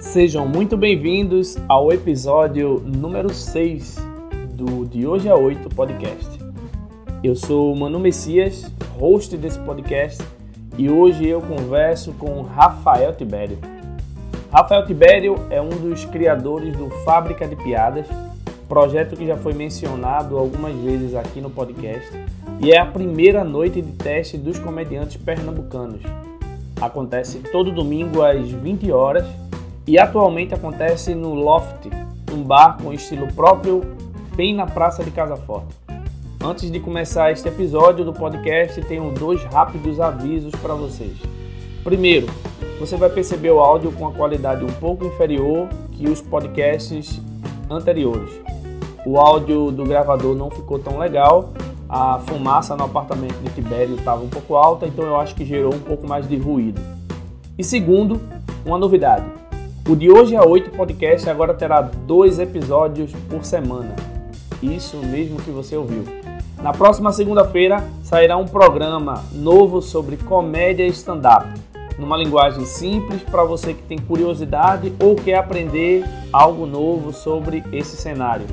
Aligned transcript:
Sejam 0.00 0.48
muito 0.48 0.78
bem-vindos 0.78 1.58
ao 1.68 1.92
episódio 1.92 2.80
número 2.80 3.32
6 3.34 3.96
do 4.54 4.86
De 4.86 5.06
Hoje 5.06 5.28
a 5.28 5.36
8 5.36 5.68
podcast. 5.68 6.40
Eu 7.22 7.36
sou 7.36 7.76
Manu 7.76 8.00
Messias, 8.00 8.72
host 8.98 9.36
desse 9.36 9.58
podcast, 9.58 10.24
e 10.78 10.88
hoje 10.88 11.28
eu 11.28 11.42
converso 11.42 12.12
com 12.14 12.40
Rafael 12.40 13.14
Tibério. 13.14 13.58
Rafael 14.50 14.86
Tibério 14.86 15.36
é 15.50 15.60
um 15.60 15.68
dos 15.68 16.06
criadores 16.06 16.74
do 16.74 16.88
Fábrica 17.04 17.46
de 17.46 17.54
Piadas, 17.54 18.06
projeto 18.66 19.14
que 19.14 19.26
já 19.26 19.36
foi 19.36 19.52
mencionado 19.52 20.38
algumas 20.38 20.74
vezes 20.76 21.14
aqui 21.14 21.42
no 21.42 21.50
podcast, 21.50 22.10
e 22.58 22.72
é 22.72 22.78
a 22.78 22.86
primeira 22.86 23.44
noite 23.44 23.82
de 23.82 23.92
teste 23.92 24.38
dos 24.38 24.58
comediantes 24.58 25.18
pernambucanos. 25.18 26.00
Acontece 26.80 27.40
todo 27.52 27.70
domingo 27.70 28.22
às 28.22 28.50
20 28.50 28.90
horas 28.90 29.26
e 29.90 29.98
atualmente 29.98 30.54
acontece 30.54 31.16
no 31.16 31.34
Loft, 31.34 31.90
um 32.32 32.44
bar 32.44 32.78
com 32.80 32.92
estilo 32.92 33.26
próprio, 33.32 33.82
bem 34.36 34.54
na 34.54 34.64
Praça 34.64 35.02
de 35.02 35.10
Casa 35.10 35.36
Forte. 35.36 35.74
Antes 36.40 36.70
de 36.70 36.78
começar 36.78 37.32
este 37.32 37.48
episódio 37.48 38.04
do 38.04 38.12
podcast, 38.12 38.80
tenho 38.82 39.10
dois 39.10 39.42
rápidos 39.42 39.98
avisos 39.98 40.54
para 40.62 40.74
vocês. 40.74 41.16
Primeiro, 41.82 42.28
você 42.78 42.96
vai 42.96 43.10
perceber 43.10 43.50
o 43.50 43.58
áudio 43.58 43.90
com 43.90 44.06
a 44.06 44.12
qualidade 44.12 44.64
um 44.64 44.72
pouco 44.74 45.04
inferior 45.04 45.66
que 45.90 46.08
os 46.08 46.20
podcasts 46.20 47.20
anteriores. 47.68 48.30
O 49.04 49.18
áudio 49.18 49.72
do 49.72 49.82
gravador 49.82 50.36
não 50.36 50.52
ficou 50.52 50.78
tão 50.78 50.98
legal, 50.98 51.52
a 51.88 52.20
fumaça 52.20 52.76
no 52.76 52.84
apartamento 52.84 53.42
de 53.42 53.50
Tibério 53.50 53.96
estava 53.96 54.22
um 54.22 54.28
pouco 54.28 54.54
alta, 54.54 54.86
então 54.86 55.04
eu 55.04 55.18
acho 55.18 55.34
que 55.34 55.44
gerou 55.44 55.74
um 55.74 55.80
pouco 55.80 56.06
mais 56.06 56.28
de 56.28 56.36
ruído. 56.36 56.80
E 57.58 57.64
segundo, 57.64 58.20
uma 58.64 58.78
novidade. 58.78 59.39
O 59.88 59.96
de 59.96 60.10
hoje 60.10 60.36
a 60.36 60.44
8 60.44 60.70
podcast 60.70 61.28
agora 61.28 61.54
terá 61.54 61.80
dois 61.80 62.38
episódios 62.38 63.12
por 63.28 63.44
semana. 63.44 63.96
Isso 64.62 64.98
mesmo 64.98 65.40
que 65.40 65.50
você 65.50 65.76
ouviu. 65.76 66.04
Na 66.62 66.72
próxima 66.72 67.10
segunda-feira 67.10 67.82
sairá 68.02 68.36
um 68.36 68.46
programa 68.46 69.24
novo 69.32 69.80
sobre 69.80 70.16
comédia 70.18 70.86
stand-up, 70.86 71.46
numa 71.98 72.16
linguagem 72.16 72.64
simples 72.66 73.22
para 73.22 73.42
você 73.42 73.72
que 73.72 73.82
tem 73.82 73.98
curiosidade 73.98 74.92
ou 75.02 75.16
quer 75.16 75.36
aprender 75.36 76.04
algo 76.32 76.66
novo 76.66 77.12
sobre 77.12 77.64
esse 77.72 77.96
cenário. 77.96 78.46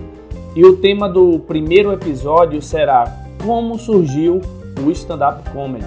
E 0.55 0.65
o 0.65 0.77
tema 0.77 1.07
do 1.07 1.39
primeiro 1.39 1.91
episódio 1.91 2.61
será 2.61 3.25
Como 3.45 3.77
surgiu 3.77 4.41
o 4.83 4.89
stand-up 4.91 5.47
comedy. 5.51 5.85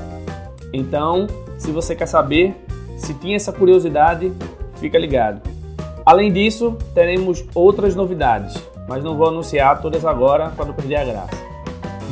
Então, 0.72 1.26
se 1.58 1.72
você 1.72 1.96
quer 1.96 2.06
saber, 2.06 2.54
se 2.96 3.14
tinha 3.14 3.36
essa 3.36 3.52
curiosidade, 3.52 4.30
fica 4.80 4.98
ligado. 4.98 5.40
Além 6.04 6.32
disso, 6.32 6.76
teremos 6.94 7.44
outras 7.54 7.94
novidades, 7.94 8.54
mas 8.88 9.04
não 9.04 9.16
vou 9.16 9.28
anunciar 9.28 9.80
todas 9.80 10.04
agora 10.04 10.48
para 10.56 10.64
não 10.64 10.74
perder 10.74 10.96
a 10.96 11.04
graça. 11.04 11.50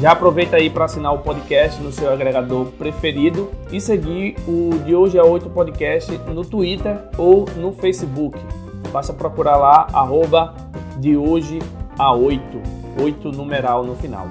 Já 0.01 0.13
aproveita 0.13 0.57
aí 0.57 0.71
para 0.71 0.85
assinar 0.85 1.13
o 1.13 1.19
podcast 1.19 1.83
no 1.83 1.91
seu 1.91 2.13
agregador 2.13 2.67
preferido 2.67 3.51
e 3.73 3.81
seguir 3.81 4.37
o 4.47 4.71
De 4.85 4.95
Hoje 4.95 5.19
a 5.19 5.25
8 5.25 5.51
Podcast 5.51 6.17
no 6.33 6.45
Twitter 6.45 6.97
ou 7.19 7.47
no 7.57 7.73
Facebook. 7.73 8.39
Basta 8.93 9.13
procurar 9.13 9.57
lá, 9.57 9.89
arroba 9.93 10.55
de 10.99 11.17
hoje 11.17 11.59
a 11.99 12.13
8, 12.13 12.41
8 13.03 13.33
numeral 13.33 13.83
no 13.83 13.97
final. 13.97 14.29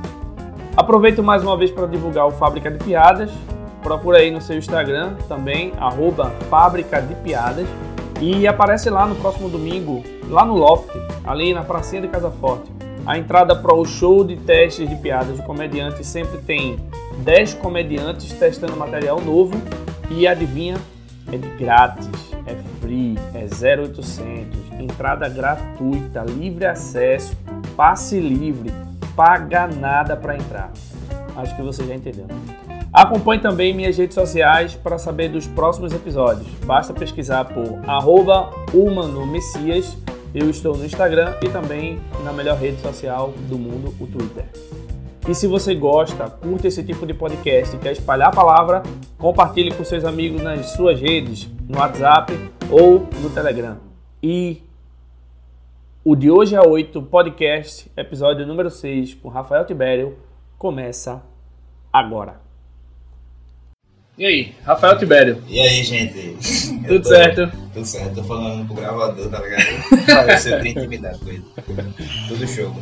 Aproveito 0.78 1.22
mais 1.22 1.44
uma 1.44 1.58
vez 1.58 1.70
para 1.70 1.86
divulgar 1.86 2.28
o 2.28 2.32
Fábrica 2.32 2.72
de 2.72 2.82
Piadas. 2.82 3.30
Procura 3.84 4.20
aí 4.20 4.32
no 4.32 4.40
seu 4.40 4.58
Instagram 4.58 5.16
também, 5.28 5.74
arroba 5.78 6.30
Fábrica 6.50 7.02
de 7.02 7.14
Piadas. 7.16 7.68
E 8.20 8.48
aparece 8.48 8.90
lá 8.90 9.06
no 9.06 9.16
próximo 9.16 9.48
domingo, 9.48 10.04
lá 10.28 10.44
no 10.44 10.56
Loft, 10.56 10.90
ali 11.24 11.54
na 11.54 11.64
pracinha 11.64 12.02
de 12.02 12.08
Casa 12.08 12.32
Forte. 12.32 12.72
A 13.06 13.18
entrada 13.18 13.56
para 13.56 13.74
o 13.76 13.86
show 13.86 14.24
de 14.24 14.36
testes 14.36 14.90
de 14.90 14.96
piadas. 14.96 15.38
Do 15.38 15.44
comediante 15.44 16.04
sempre 16.04 16.40
tem 16.40 16.78
10 17.20 17.54
comediantes 17.56 18.34
testando 18.34 18.76
material 18.76 19.22
novo. 19.22 19.54
E 20.10 20.28
adivinha, 20.28 20.78
é 21.32 21.38
de 21.38 21.48
grátis, 21.58 22.10
é 22.46 22.56
free, 22.82 23.18
é 23.34 23.46
0800, 23.78 24.72
entrada 24.80 25.28
gratuita, 25.30 26.22
livre 26.22 26.66
acesso, 26.66 27.38
passe 27.76 28.20
livre, 28.20 28.74
paga 29.16 29.68
nada 29.68 30.16
para 30.16 30.36
entrar. 30.36 30.72
Acho 31.36 31.56
que 31.56 31.62
você 31.62 31.84
já 31.86 31.94
entendeu. 31.94 32.26
Acompanhe 32.98 33.40
também 33.40 33.76
minhas 33.76 33.96
redes 33.96 34.16
sociais 34.16 34.74
para 34.74 34.98
saber 34.98 35.30
dos 35.30 35.46
próximos 35.46 35.94
episódios. 35.94 36.48
Basta 36.66 36.96
pesquisar 36.96 37.46
por 37.46 37.88
arroba. 37.88 38.50
Eu 40.34 40.50
estou 40.50 40.76
no 40.76 40.84
Instagram 40.84 41.36
e 41.44 41.48
também 41.48 42.00
na 42.24 42.34
melhor 42.34 42.58
rede 42.58 42.82
social 42.82 43.36
do 43.48 43.56
mundo, 43.56 43.94
o 44.00 44.08
Twitter. 44.08 44.46
E 45.30 45.36
se 45.36 45.46
você 45.46 45.76
gosta, 45.76 46.28
curte 46.28 46.66
esse 46.66 46.84
tipo 46.84 47.06
de 47.06 47.14
podcast 47.14 47.76
e 47.76 47.80
quer 47.80 47.92
espalhar 47.92 48.30
a 48.30 48.36
palavra, 48.36 48.82
compartilhe 49.20 49.72
com 49.72 49.84
seus 49.84 50.04
amigos 50.04 50.42
nas 50.42 50.72
suas 50.72 51.00
redes, 51.00 51.48
no 51.70 51.78
WhatsApp 51.78 52.34
ou 52.72 53.08
no 53.22 53.30
Telegram. 53.30 53.78
E 54.24 54.64
o 56.04 56.16
de 56.16 56.32
hoje 56.32 56.56
a 56.56 56.64
8 56.64 57.00
podcast, 57.04 57.92
episódio 57.96 58.48
número 58.48 58.72
6, 58.72 59.14
com 59.14 59.30
Rafael 59.30 59.68
Tibério, 59.68 60.18
começa 60.58 61.22
agora. 61.94 62.47
E 64.18 64.26
aí, 64.26 64.56
Rafael 64.64 64.98
Tibério? 64.98 65.44
E 65.48 65.60
aí, 65.60 65.84
gente? 65.84 66.36
Tudo 66.88 67.04
tô, 67.04 67.10
certo? 67.10 67.52
Tudo 67.72 67.86
certo, 67.86 68.16
tô 68.16 68.24
falando 68.24 68.66
pro 68.66 68.76
gravador, 68.76 69.30
tá 69.30 69.40
ligado? 69.40 70.06
Pra 70.06 70.40
você 70.40 70.58
ter 70.60 70.70
intimidade 70.70 71.20
com 71.20 71.30
ele. 71.30 71.44
Tudo 72.28 72.48
show. 72.48 72.76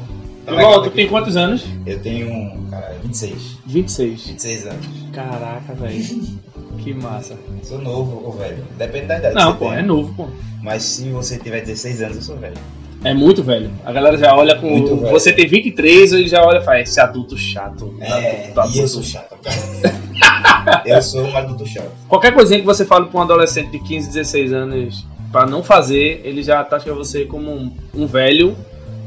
Tá 0.46 0.54
Irmão, 0.54 0.84
tu 0.84 0.92
tem 0.92 1.10
quantos 1.10 1.36
anos? 1.36 1.66
Eu 1.86 2.00
tenho, 2.00 2.66
cara, 2.70 2.96
26. 3.04 3.58
26? 3.66 4.28
26 4.28 4.68
anos. 4.68 4.86
Caraca, 5.12 5.74
velho. 5.74 6.40
Que 6.78 6.94
massa. 6.94 7.38
Sou 7.64 7.80
novo 7.80 8.24
ou 8.26 8.32
velho? 8.32 8.64
Depende 8.78 9.08
da 9.08 9.18
idade. 9.18 9.36
Não, 9.36 9.58
pô, 9.58 9.70
tem. 9.70 9.80
é 9.80 9.82
novo, 9.82 10.14
pô. 10.16 10.28
Mas 10.62 10.84
se 10.84 11.10
você 11.10 11.38
tiver 11.38 11.62
16 11.62 12.02
anos, 12.02 12.16
eu 12.18 12.22
sou 12.24 12.38
velho. 12.38 12.56
É 13.06 13.14
muito 13.14 13.44
velho. 13.44 13.70
A 13.86 13.92
galera 13.92 14.18
já 14.18 14.36
olha 14.36 14.56
com. 14.56 14.68
Muito 14.68 14.96
você 14.98 15.32
tem 15.32 15.48
23 15.48 16.12
e 16.14 16.28
já 16.28 16.44
olha 16.44 16.58
e 16.58 16.64
fala, 16.64 16.80
esse 16.82 17.00
adulto 17.00 17.38
chato. 17.38 17.96
É, 18.02 18.46
adulto, 18.50 18.60
adulto. 18.60 18.78
e 18.78 18.82
eu 18.82 18.88
sou 18.88 19.04
chato, 19.04 19.38
cara. 19.44 20.82
eu 20.86 21.02
sou 21.04 21.24
um 21.24 21.38
adulto 21.38 21.68
chato. 21.68 21.92
Qualquer 22.08 22.34
coisinha 22.34 22.60
que 22.60 22.66
você 22.66 22.84
fale 22.84 23.06
pra 23.06 23.20
um 23.20 23.24
adolescente 23.24 23.70
de 23.70 23.80
15, 23.80 24.08
16 24.08 24.54
anos 24.54 25.06
pra 25.32 25.46
não 25.46 25.62
fazer, 25.62 26.22
ele 26.24 26.42
já 26.42 26.64
taxa 26.64 26.92
você 26.94 27.26
como 27.26 27.52
um, 27.52 27.72
um 27.94 28.08
velho, 28.08 28.58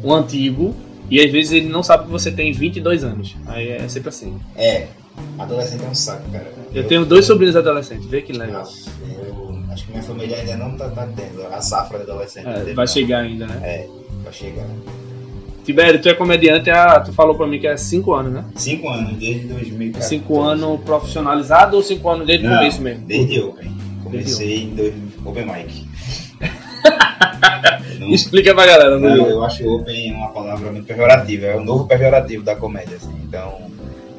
um 0.04 0.12
antigo, 0.12 0.76
e 1.10 1.20
às 1.20 1.32
vezes 1.32 1.53
ele 1.53 1.69
não 1.69 1.82
sabe 1.82 2.04
que 2.04 2.10
você 2.10 2.30
tem 2.30 2.53
22 2.53 3.03
anos. 3.03 3.34
Aí 3.47 3.70
é 3.70 3.88
sempre 3.88 4.10
assim. 4.10 4.38
É, 4.54 4.86
adolescente 5.38 5.84
é 5.84 5.88
um 5.88 5.94
saco, 5.94 6.30
cara. 6.30 6.47
Eu, 6.72 6.82
eu 6.82 6.88
tenho 6.88 7.04
dois 7.04 7.25
sobrinhos 7.25 7.56
adolescentes, 7.56 8.06
vê 8.06 8.22
que 8.22 8.32
legal. 8.32 8.65
Eu 9.03 9.47
acho 9.78 9.87
que 9.87 9.93
minha 9.93 10.03
família 10.03 10.37
ainda 10.37 10.56
não 10.56 10.77
tá, 10.77 10.89
tá 10.91 11.09
tendo 11.15 11.47
a 11.47 11.61
safra 11.61 12.00
adolescente. 12.00 12.49
É, 12.49 12.75
vai 12.75 12.87
chegar 12.87 13.21
ainda, 13.21 13.47
né? 13.47 13.61
É, 13.62 13.87
vai 14.25 14.33
chegar. 14.33 14.66
Tibério, 15.65 16.00
tu 16.00 16.09
é 16.09 16.15
comediante, 16.15 16.71
há, 16.71 16.99
tu 17.00 17.12
falou 17.12 17.37
pra 17.37 17.47
mim 17.47 17.61
que 17.61 17.66
é 17.66 17.77
5 17.77 18.15
anos, 18.15 18.33
né? 18.33 18.44
5 18.56 18.89
anos, 18.89 19.16
desde 19.19 19.47
2014. 19.49 20.09
5 20.09 20.41
anos 20.41 20.81
profissionalizado 20.81 21.77
ou 21.77 21.83
5 21.83 22.09
anos 22.09 22.27
desde 22.27 22.47
o 22.47 22.50
começo 22.50 22.83
mesmo? 22.83 23.06
Desde 23.06 23.41
Open. 23.41 23.71
Comecei 24.03 24.62
em 24.62 24.75
dois, 24.75 24.94
Open 25.25 25.44
Mic. 25.44 25.87
não, 28.00 28.09
Explica 28.09 28.55
pra 28.55 28.66
galera. 28.66 28.99
Não, 28.99 29.28
eu 29.28 29.45
acho 29.45 29.69
Open 29.69 30.12
uma 30.15 30.31
palavra 30.31 30.72
muito 30.72 30.87
pejorativa, 30.87 31.47
é 31.47 31.56
o 31.56 31.62
novo 31.62 31.87
pejorativo 31.87 32.43
da 32.43 32.56
comédia, 32.56 32.97
assim. 32.97 33.15
Então, 33.22 33.71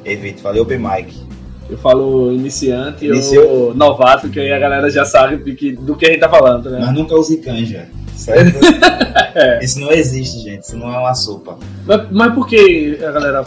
evito, 0.04 0.40
falei 0.40 0.60
Open 0.60 0.78
Mic. 0.78 1.29
Eu 1.70 1.78
falo 1.78 2.32
iniciante 2.32 3.06
Iniciou... 3.06 3.48
ou 3.48 3.74
novato, 3.74 4.28
que 4.28 4.40
aí 4.40 4.52
a 4.52 4.58
galera 4.58 4.90
já 4.90 5.04
sabe 5.04 5.36
do 5.36 5.54
que, 5.54 5.72
do 5.72 5.96
que 5.96 6.06
a 6.06 6.10
gente 6.10 6.20
tá 6.20 6.28
falando, 6.28 6.68
né? 6.70 6.80
Mas 6.80 6.92
nunca 6.92 7.14
use 7.14 7.36
canja. 7.38 7.88
Certo? 8.16 8.58
é. 9.34 9.64
Isso 9.64 9.80
não 9.80 9.90
existe, 9.90 10.40
gente. 10.40 10.62
Isso 10.62 10.76
não 10.76 10.92
é 10.92 10.98
uma 10.98 11.14
sopa. 11.14 11.58
Mas, 11.86 12.10
mas 12.10 12.34
por 12.34 12.46
que 12.46 12.98
a 13.02 13.10
galera 13.10 13.44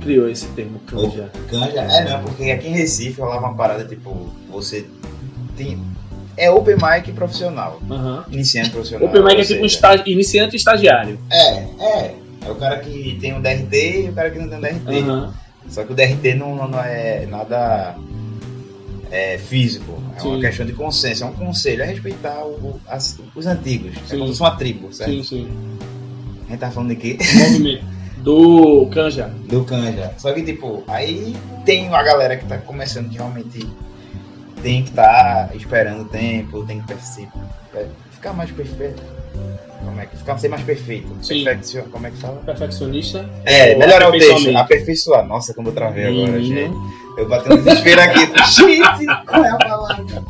criou 0.00 0.28
esse 0.28 0.46
termo 0.48 0.80
canja? 0.86 1.30
Canja? 1.50 1.80
É, 1.80 2.04
não, 2.08 2.22
porque 2.22 2.50
aqui 2.50 2.68
em 2.68 2.72
Recife 2.72 3.14
falava 3.14 3.46
uma 3.46 3.54
parada 3.54 3.84
tipo, 3.84 4.32
você 4.50 4.86
tem. 5.56 5.78
É 6.36 6.50
open 6.50 6.76
mic 6.76 7.12
profissional. 7.12 7.80
Uhum. 7.88 8.22
Iniciante 8.30 8.70
profissional. 8.70 9.08
Open 9.08 9.22
mic 9.22 9.40
é 9.40 9.44
tipo 9.44 9.62
um 9.62 9.66
estagi... 9.66 10.02
iniciante 10.06 10.54
e 10.54 10.56
estagiário. 10.56 11.18
É, 11.30 11.58
é. 11.80 12.14
É 12.46 12.50
o 12.50 12.54
cara 12.56 12.78
que 12.78 13.18
tem 13.20 13.34
um 13.34 13.40
DRT 13.40 14.06
e 14.06 14.08
o 14.10 14.12
cara 14.12 14.30
que 14.30 14.38
não 14.38 14.48
tem 14.48 14.58
um 14.58 14.60
DRT. 14.60 14.90
Uhum. 14.90 15.32
Só 15.68 15.84
que 15.84 15.92
o 15.92 15.94
DRT 15.94 16.34
não, 16.34 16.68
não 16.68 16.80
é 16.80 17.26
nada 17.26 17.96
é, 19.10 19.38
físico. 19.38 20.02
É 20.16 20.20
sim. 20.20 20.28
uma 20.28 20.40
questão 20.40 20.66
de 20.66 20.72
consenso, 20.72 21.24
é 21.24 21.26
um 21.26 21.32
conselho, 21.32 21.82
é 21.82 21.86
respeitar 21.86 22.44
o, 22.44 22.80
as, 22.88 23.18
os 23.34 23.46
antigos. 23.46 23.96
É 23.96 24.00
sim. 24.00 24.16
É 24.16 24.18
como 24.18 24.32
se 24.32 24.38
fosse 24.38 24.42
uma 24.42 24.56
tribo, 24.56 24.92
certo? 24.92 25.12
Sim, 25.12 25.22
sim. 25.22 25.78
A 26.46 26.50
gente 26.50 26.60
tá 26.60 26.70
falando 26.70 26.90
de 26.90 26.96
quê? 26.96 27.18
Movimento. 27.34 27.94
Do 28.18 28.86
Canja. 28.86 29.26
Do 29.48 29.64
Canja. 29.64 30.14
Só 30.16 30.32
que, 30.32 30.42
tipo, 30.42 30.82
aí 30.88 31.36
tem 31.64 31.88
uma 31.88 32.02
galera 32.02 32.36
que 32.36 32.46
tá 32.46 32.56
começando 32.56 33.10
realmente 33.10 33.68
tem 34.62 34.82
que 34.82 34.88
estar 34.88 35.48
tá 35.48 35.54
esperando 35.54 36.02
o 36.02 36.04
tempo, 36.06 36.64
tem 36.64 36.80
que 36.80 36.86
persistir, 36.86 37.28
ficar 38.12 38.32
mais 38.32 38.50
perfeito. 38.50 39.02
Como 39.84 40.00
é 40.00 40.06
que 40.06 40.16
ficar 40.16 40.38
ser 40.38 40.48
mais 40.48 40.62
perfeito? 40.62 41.14
Sim. 41.22 41.44
Perfeccion, 41.44 41.84
como 41.90 42.06
é 42.06 42.10
que 42.10 42.16
fala? 42.16 42.36
Perfeccionista. 42.44 43.28
É, 43.44 43.74
melhorar 43.76 44.08
o 44.08 44.12
texto, 44.12 44.56
aperfeiçoar. 44.56 45.26
Nossa, 45.26 45.54
como 45.54 45.68
eu 45.68 45.72
travei 45.72 46.06
agora, 46.06 46.42
gente. 46.42 46.74
Eu 47.16 47.28
bati 47.28 47.52
um 47.52 47.56
desespero 47.56 48.00
aqui. 48.00 48.20
gente, 48.50 49.24
qual 49.26 49.44
é 49.44 49.50
a 49.50 49.56
palavra? 49.56 50.24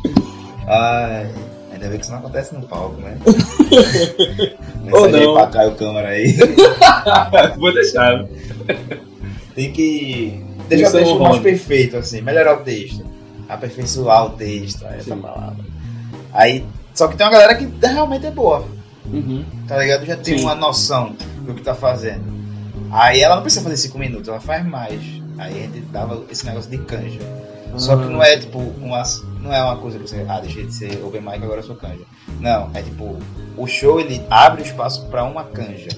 Ai, 0.67 1.31
ainda 1.71 1.87
bem 1.87 1.97
que 1.97 2.03
isso 2.03 2.11
não 2.11 2.19
acontece 2.19 2.53
no 2.53 2.67
palco, 2.67 2.99
né? 3.01 3.17
Não. 4.85 5.33
pra 5.33 5.47
cá 5.47 5.67
o 5.67 5.75
câmera 5.75 6.09
aí. 6.09 6.35
Vou 7.57 7.73
deixar. 7.73 8.27
Tem 9.55 9.71
que 9.71 10.43
deixar 10.67 10.89
o 10.89 10.91
texto 10.91 11.19
mais 11.19 11.41
perfeito, 11.41 11.97
assim, 11.97 12.21
melhorar 12.21 12.59
o 12.59 12.63
texto. 12.63 13.03
Aperfeiçoar 13.49 14.27
o 14.27 14.29
texto, 14.31 14.85
essa 14.85 15.15
Sim. 15.15 15.21
palavra. 15.21 15.63
Aí, 16.33 16.65
só 16.93 17.07
que 17.07 17.15
tem 17.15 17.25
uma 17.25 17.31
galera 17.31 17.55
que 17.55 17.67
realmente 17.81 18.25
é 18.25 18.31
boa. 18.31 18.65
Uhum. 19.11 19.45
Tá 19.67 19.77
ligado? 19.77 20.05
Já 20.05 20.17
tem 20.17 20.37
Sim. 20.37 20.43
uma 20.43 20.55
noção 20.55 21.15
do 21.41 21.53
que 21.53 21.61
tá 21.61 21.75
fazendo. 21.75 22.23
Aí 22.91 23.21
ela 23.21 23.35
não 23.35 23.41
precisa 23.41 23.63
fazer 23.63 23.77
5 23.77 23.97
minutos, 23.97 24.27
ela 24.27 24.39
faz 24.39 24.65
mais. 24.65 25.01
Aí 25.37 25.59
a 25.59 25.61
gente 25.63 25.81
dava 25.91 26.23
esse 26.29 26.45
negócio 26.45 26.69
de 26.69 26.77
canja. 26.79 27.19
Ah. 27.73 27.79
Só 27.79 27.97
que 27.97 28.05
não 28.05 28.23
é 28.23 28.37
tipo 28.37 28.59
uma. 28.59 29.03
Não 29.41 29.53
é 29.53 29.61
uma 29.61 29.77
coisa 29.77 29.99
que 29.99 30.07
você. 30.07 30.25
Ah, 30.27 30.39
deixei 30.39 30.65
de 30.65 30.73
ser 30.73 31.03
open 31.03 31.21
mic, 31.21 31.43
agora 31.43 31.59
eu 31.59 31.63
sou 31.63 31.75
canja. 31.75 32.03
Não, 32.39 32.71
é 32.73 32.81
tipo. 32.81 33.17
O 33.57 33.67
show 33.67 33.99
ele 33.99 34.21
abre 34.29 34.63
espaço 34.63 35.05
para 35.07 35.23
uma 35.23 35.43
canja. 35.43 35.89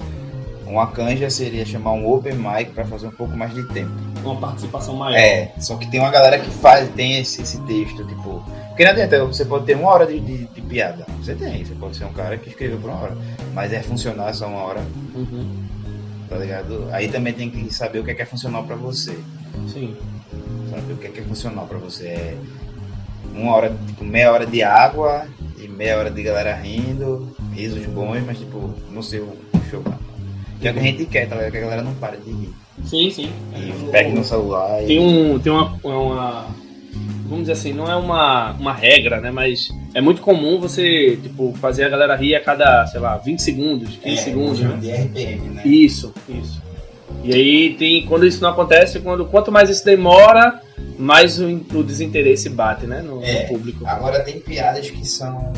Uma 0.66 0.86
canja 0.88 1.30
seria 1.30 1.64
chamar 1.64 1.92
um 1.92 2.12
open 2.12 2.34
mic 2.34 2.72
para 2.72 2.84
fazer 2.84 3.06
um 3.06 3.12
pouco 3.12 3.34
mais 3.36 3.54
de 3.54 3.62
tempo. 3.68 3.90
Uma 4.22 4.36
participação 4.36 4.96
maior. 4.96 5.16
É, 5.16 5.52
só 5.58 5.76
que 5.76 5.90
tem 5.90 5.98
uma 6.00 6.10
galera 6.10 6.38
que 6.38 6.50
faz, 6.50 6.88
tem 6.90 7.18
esse, 7.18 7.40
esse 7.40 7.58
texto, 7.62 8.04
tipo. 8.06 8.44
Porque 8.78 8.84
não 8.84 8.92
adianta, 8.92 9.24
você 9.24 9.44
pode 9.44 9.66
ter 9.66 9.74
uma 9.74 9.90
hora 9.90 10.06
de, 10.06 10.20
de, 10.20 10.44
de, 10.44 10.60
piada. 10.62 11.04
Você 11.20 11.34
tem, 11.34 11.64
você 11.64 11.74
pode 11.74 11.96
ser 11.96 12.04
um 12.04 12.12
cara 12.12 12.38
que 12.38 12.48
escreveu 12.48 12.78
por 12.78 12.90
uma 12.90 13.00
hora. 13.00 13.18
Mas 13.52 13.72
é 13.72 13.82
funcionar 13.82 14.32
só 14.32 14.46
uma 14.46 14.62
hora. 14.62 14.86
Uhum. 15.16 15.64
Tá 16.28 16.36
ligado? 16.36 16.88
Aí 16.92 17.08
também 17.08 17.32
tem 17.32 17.50
que 17.50 17.74
saber 17.74 17.98
o 17.98 18.04
que 18.04 18.12
é, 18.12 18.14
que 18.14 18.22
é 18.22 18.24
funcional 18.24 18.62
pra 18.62 18.76
você. 18.76 19.18
Sim. 19.66 19.96
Saber 20.70 20.92
o 20.92 20.96
que 20.96 21.08
é, 21.08 21.10
que 21.10 21.18
é 21.18 21.22
funcional 21.24 21.66
pra 21.66 21.76
você. 21.78 22.06
É 22.06 22.38
uma 23.34 23.56
hora, 23.56 23.76
tipo, 23.88 24.04
meia 24.04 24.30
hora 24.30 24.46
de 24.46 24.62
água 24.62 25.26
e 25.58 25.66
meia 25.66 25.98
hora 25.98 26.10
de 26.12 26.22
galera 26.22 26.54
rindo, 26.54 27.34
risos 27.52 27.84
bons, 27.86 28.24
mas 28.24 28.38
tipo, 28.38 28.72
no 28.92 29.02
seu 29.02 29.36
show. 29.68 29.82
Que 30.60 30.68
é 30.68 30.70
o 30.70 30.74
que 30.74 30.78
a 30.78 30.82
gente 30.84 31.04
quer, 31.06 31.28
tá 31.28 31.34
ligado? 31.34 31.50
Que 31.50 31.58
a 31.58 31.62
galera 31.62 31.82
não 31.82 31.94
para 31.94 32.16
de 32.16 32.30
rir. 32.30 32.54
Sim, 32.84 33.10
sim. 33.10 33.32
E 33.56 33.90
pegue 33.90 34.12
no 34.12 34.22
celular. 34.22 34.84
Tem, 34.84 35.00
um, 35.00 35.36
tem 35.40 35.50
uma, 35.50 35.76
uma. 35.82 36.67
Vamos 37.28 37.40
dizer 37.40 37.52
assim, 37.52 37.72
não 37.74 37.90
é 37.90 37.94
uma, 37.94 38.52
uma 38.52 38.72
regra, 38.72 39.20
né? 39.20 39.30
Mas 39.30 39.68
é 39.94 40.00
muito 40.00 40.22
comum 40.22 40.58
você, 40.58 41.18
tipo, 41.22 41.52
fazer 41.60 41.84
a 41.84 41.88
galera 41.90 42.16
rir 42.16 42.34
a 42.34 42.40
cada, 42.40 42.86
sei 42.86 42.98
lá, 43.00 43.18
20 43.18 43.42
segundos, 43.42 43.96
15 43.96 44.08
é, 44.08 44.16
segundos. 44.16 44.60
Né? 44.60 44.76
De 44.80 44.90
RPM, 44.90 45.48
né? 45.50 45.62
Isso, 45.64 46.14
isso. 46.26 46.62
E 47.22 47.34
aí 47.34 47.74
tem. 47.74 48.06
Quando 48.06 48.26
isso 48.26 48.40
não 48.40 48.48
acontece, 48.48 49.00
quando, 49.00 49.26
quanto 49.26 49.52
mais 49.52 49.68
isso 49.68 49.84
demora, 49.84 50.62
mais 50.98 51.38
o, 51.38 51.46
o 51.74 51.82
desinteresse 51.82 52.48
bate, 52.48 52.86
né? 52.86 53.02
No, 53.02 53.22
é, 53.22 53.42
no 53.42 53.48
público. 53.48 53.86
Agora 53.86 54.20
tem 54.20 54.40
piadas 54.40 54.88
que 54.90 55.06
são. 55.06 55.52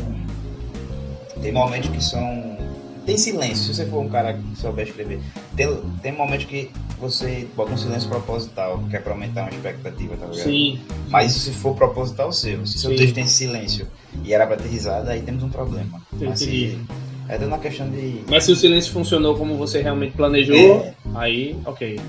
Tem 1.41 1.51
momentos 1.51 1.89
que 1.89 2.03
são 2.03 2.57
tem 3.05 3.17
silêncio, 3.17 3.65
se 3.65 3.73
você 3.73 3.85
for 3.85 3.99
um 3.99 4.09
cara 4.09 4.33
que 4.33 4.55
souber 4.55 4.87
escrever. 4.87 5.19
Tem, 5.55 5.67
tem 6.01 6.11
momentos 6.11 6.45
que 6.45 6.69
você 6.99 7.47
bota 7.55 7.71
um 7.71 7.77
silêncio 7.77 8.09
proposital, 8.09 8.83
que 8.89 8.95
é 8.95 8.99
pra 8.99 9.13
aumentar 9.13 9.41
uma 9.41 9.49
expectativa, 9.49 10.15
tá 10.15 10.27
ligado? 10.27 10.43
Sim. 10.43 10.79
Mas 11.09 11.31
isso 11.31 11.39
se 11.39 11.51
for 11.51 11.75
proposital 11.75 12.31
seu. 12.31 12.65
Se 12.65 12.77
seu 12.77 12.95
texto 12.95 13.15
tem 13.15 13.25
silêncio 13.25 13.87
e 14.23 14.33
era 14.33 14.45
pra 14.45 14.55
ter 14.55 14.67
risada, 14.67 15.11
aí 15.11 15.21
temos 15.21 15.43
um 15.43 15.49
problema. 15.49 16.01
Mas 16.13 16.39
se, 16.39 16.79
é 17.27 17.37
dando 17.37 17.49
uma 17.49 17.59
questão 17.59 17.89
de. 17.89 18.23
Mas 18.29 18.43
se 18.43 18.51
o 18.51 18.55
silêncio 18.55 18.93
funcionou 18.93 19.35
como 19.35 19.57
você 19.57 19.81
realmente 19.81 20.15
planejou, 20.15 20.81
é. 20.81 20.93
aí, 21.15 21.57
ok. 21.65 21.99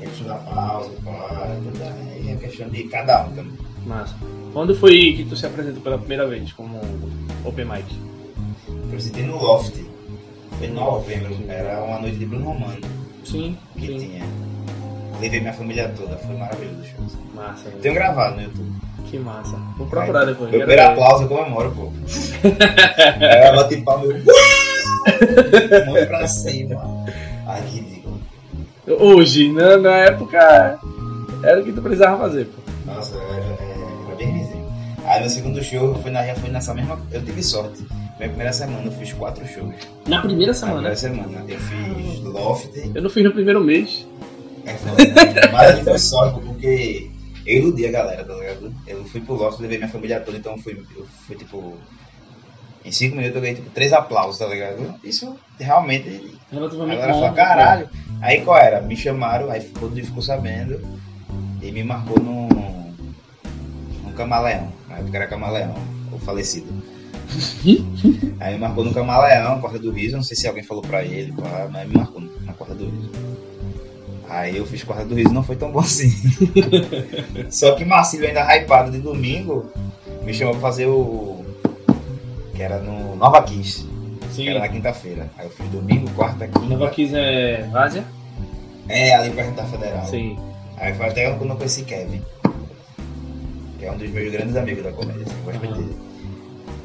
É 0.00 0.06
questão 0.06 0.28
da 0.28 0.36
pausa, 0.36 0.90
para, 1.04 1.58
aí 2.14 2.30
é 2.30 2.36
questão 2.36 2.68
de 2.68 2.84
cada 2.84 3.26
um 3.26 3.32
também. 3.32 3.58
Massa. 3.84 4.14
Quando 4.52 4.74
foi 4.74 5.14
que 5.14 5.24
tu 5.24 5.36
se 5.36 5.46
apresentou 5.46 5.82
pela 5.82 5.98
primeira 5.98 6.26
vez 6.26 6.52
como 6.52 6.80
Open 7.44 7.64
Mic? 7.64 7.84
Apresentei 8.86 9.24
no 9.24 9.36
Loft 9.36 9.87
foi 10.58 10.66
em 10.66 10.72
novembro, 10.72 11.36
era 11.48 11.82
uma 11.82 12.00
noite 12.00 12.16
de 12.16 12.26
Bruno 12.26 12.46
Romano. 12.46 12.80
Sim. 13.24 13.56
Que 13.76 13.86
sim. 13.86 13.98
tinha. 13.98 14.24
Levei 15.20 15.40
minha 15.40 15.52
família 15.52 15.92
toda, 15.96 16.16
foi 16.16 16.36
maravilhoso 16.36 16.80
o 16.80 16.84
show. 16.84 17.20
Massa. 17.34 17.70
Tenho 17.80 17.94
gravado 17.94 18.36
no 18.36 18.42
YouTube. 18.42 18.72
Que 19.06 19.18
massa. 19.18 19.56
Vou 19.76 19.86
procurar 19.86 20.24
depois. 20.24 20.50
Meu 20.50 20.60
primeiro 20.60 20.82
aplauso 20.82 21.24
eu 21.24 21.28
comemoro, 21.28 21.70
pô. 21.70 21.92
Aí 22.44 23.48
eu 23.48 23.56
bati 23.56 23.76
pau 23.78 24.00
meu. 24.00 24.16
Mão 25.86 26.06
pra 26.06 26.26
cima. 26.26 27.04
Ai, 27.46 27.62
que 27.62 27.78
ridículo. 27.78 28.20
Hoje, 28.86 29.52
na, 29.52 29.76
na 29.76 29.96
época, 29.96 30.78
era 31.42 31.60
o 31.60 31.64
que 31.64 31.72
tu 31.72 31.82
precisava 31.82 32.18
fazer, 32.18 32.46
pô. 32.46 32.60
Nossa, 32.86 33.16
era, 33.16 33.44
era, 33.44 34.06
era 34.06 34.16
bem 34.16 34.38
risinho. 34.38 34.66
Aí 35.06 35.22
no 35.22 35.30
segundo 35.30 35.62
show, 35.62 35.94
foi, 36.02 36.10
na, 36.10 36.22
foi 36.34 36.50
nessa 36.50 36.74
mesma. 36.74 36.98
Eu 37.10 37.24
tive 37.24 37.42
sorte. 37.42 37.86
Minha 38.18 38.28
primeira 38.30 38.52
semana 38.52 38.84
eu 38.84 38.92
fiz 38.92 39.12
quatro 39.12 39.46
shows. 39.46 39.74
Na 40.06 40.20
primeira 40.20 40.52
semana? 40.52 40.90
Na 40.90 40.90
primeira 40.90 40.96
semana. 40.96 41.44
Eu 41.48 41.58
fiz 41.60 42.20
Loft. 42.24 42.76
Eu 42.94 43.02
não 43.02 43.10
fiz 43.10 43.24
no 43.24 43.32
primeiro 43.32 43.60
mês. 43.62 44.06
É, 44.66 44.74
foi, 44.74 45.50
mas 45.52 45.80
foi 45.80 45.98
sorte, 45.98 46.40
porque 46.40 47.10
eu 47.46 47.58
iludi 47.58 47.86
a 47.86 47.92
galera, 47.92 48.24
tá 48.24 48.34
ligado? 48.34 48.74
Eu 48.86 49.04
fui 49.04 49.20
pro 49.20 49.34
Loft, 49.34 49.60
levei 49.60 49.78
minha 49.78 49.88
família 49.88 50.20
toda, 50.20 50.36
então 50.36 50.58
fui, 50.58 50.84
eu 50.96 51.06
fui 51.26 51.36
tipo. 51.36 51.74
Em 52.84 52.92
cinco 52.92 53.16
minutos 53.16 53.36
eu 53.36 53.42
ganhei 53.42 53.56
tipo 53.56 53.70
três 53.70 53.92
aplausos, 53.92 54.38
tá 54.38 54.46
ligado? 54.46 54.94
Isso 55.04 55.38
realmente. 55.58 56.36
Relativamente 56.50 56.96
a 56.96 57.00
galera 57.00 57.14
falou, 57.14 57.32
caralho. 57.34 57.88
Aí 58.20 58.40
qual 58.42 58.58
era? 58.58 58.80
Me 58.80 58.96
chamaram, 58.96 59.50
aí 59.50 59.60
todo 59.60 59.90
mundo 59.90 60.04
ficou 60.04 60.22
sabendo. 60.22 60.80
E 61.62 61.70
me 61.70 61.84
marcou 61.84 62.18
num. 62.20 62.48
num 64.04 64.12
camaleão. 64.12 64.72
Na 64.88 64.98
época 64.98 65.16
era 65.16 65.26
camaleão, 65.28 65.74
o 66.12 66.18
falecido. 66.18 66.97
aí 68.40 68.54
me 68.54 68.60
marcou 68.60 68.84
no 68.84 68.94
Camaleão, 68.94 69.60
Quarta 69.60 69.78
do 69.78 69.90
Riso. 69.90 70.16
Não 70.16 70.22
sei 70.22 70.36
se 70.36 70.48
alguém 70.48 70.62
falou 70.62 70.82
pra 70.82 71.04
ele, 71.04 71.32
mas 71.70 71.88
me 71.88 71.96
marcou 71.96 72.20
na 72.20 72.52
Quarta 72.52 72.74
do 72.74 72.84
Riso. 72.84 73.10
Aí 74.28 74.56
eu 74.56 74.66
fiz 74.66 74.84
Quarta 74.84 75.04
do 75.04 75.14
Riso, 75.14 75.32
não 75.32 75.42
foi 75.42 75.56
tão 75.56 75.70
bom 75.70 75.80
assim. 75.80 76.10
Só 77.50 77.74
que 77.74 77.84
Marcílio, 77.84 78.28
ainda 78.28 78.44
hypado 78.54 78.90
de 78.90 78.98
domingo, 78.98 79.70
me 80.22 80.34
chamou 80.34 80.54
pra 80.54 80.62
fazer 80.62 80.86
o. 80.86 81.44
que 82.54 82.62
era 82.62 82.78
no 82.78 83.16
Nova 83.16 83.42
Kiss. 83.42 83.86
Sim. 84.30 84.44
Que 84.44 84.48
era 84.50 84.60
na 84.60 84.68
quinta-feira. 84.68 85.30
Aí 85.38 85.46
eu 85.46 85.50
fiz 85.50 85.68
domingo, 85.68 86.10
quarta, 86.10 86.46
quinta. 86.46 86.60
Nova 86.60 86.90
Kiss 86.90 87.14
é 87.14 87.68
Várzea? 87.72 88.04
É, 88.88 89.14
ali 89.14 89.30
perto 89.30 89.54
da 89.54 89.64
Federal. 89.64 90.06
Sim. 90.06 90.38
Aí 90.76 90.94
foi 90.94 91.06
até 91.06 91.30
quando 91.32 91.50
eu 91.50 91.56
conheci 91.56 91.84
Kevin. 91.84 92.22
Que 93.78 93.86
é 93.86 93.92
um 93.92 93.96
dos 93.96 94.10
meus 94.10 94.32
grandes 94.32 94.56
amigos 94.56 94.84
da 94.84 94.92
comédia. 94.92 95.22
Assim, 95.22 95.42
gosto 95.44 95.58
muito 95.60 95.74
dele. 95.76 96.07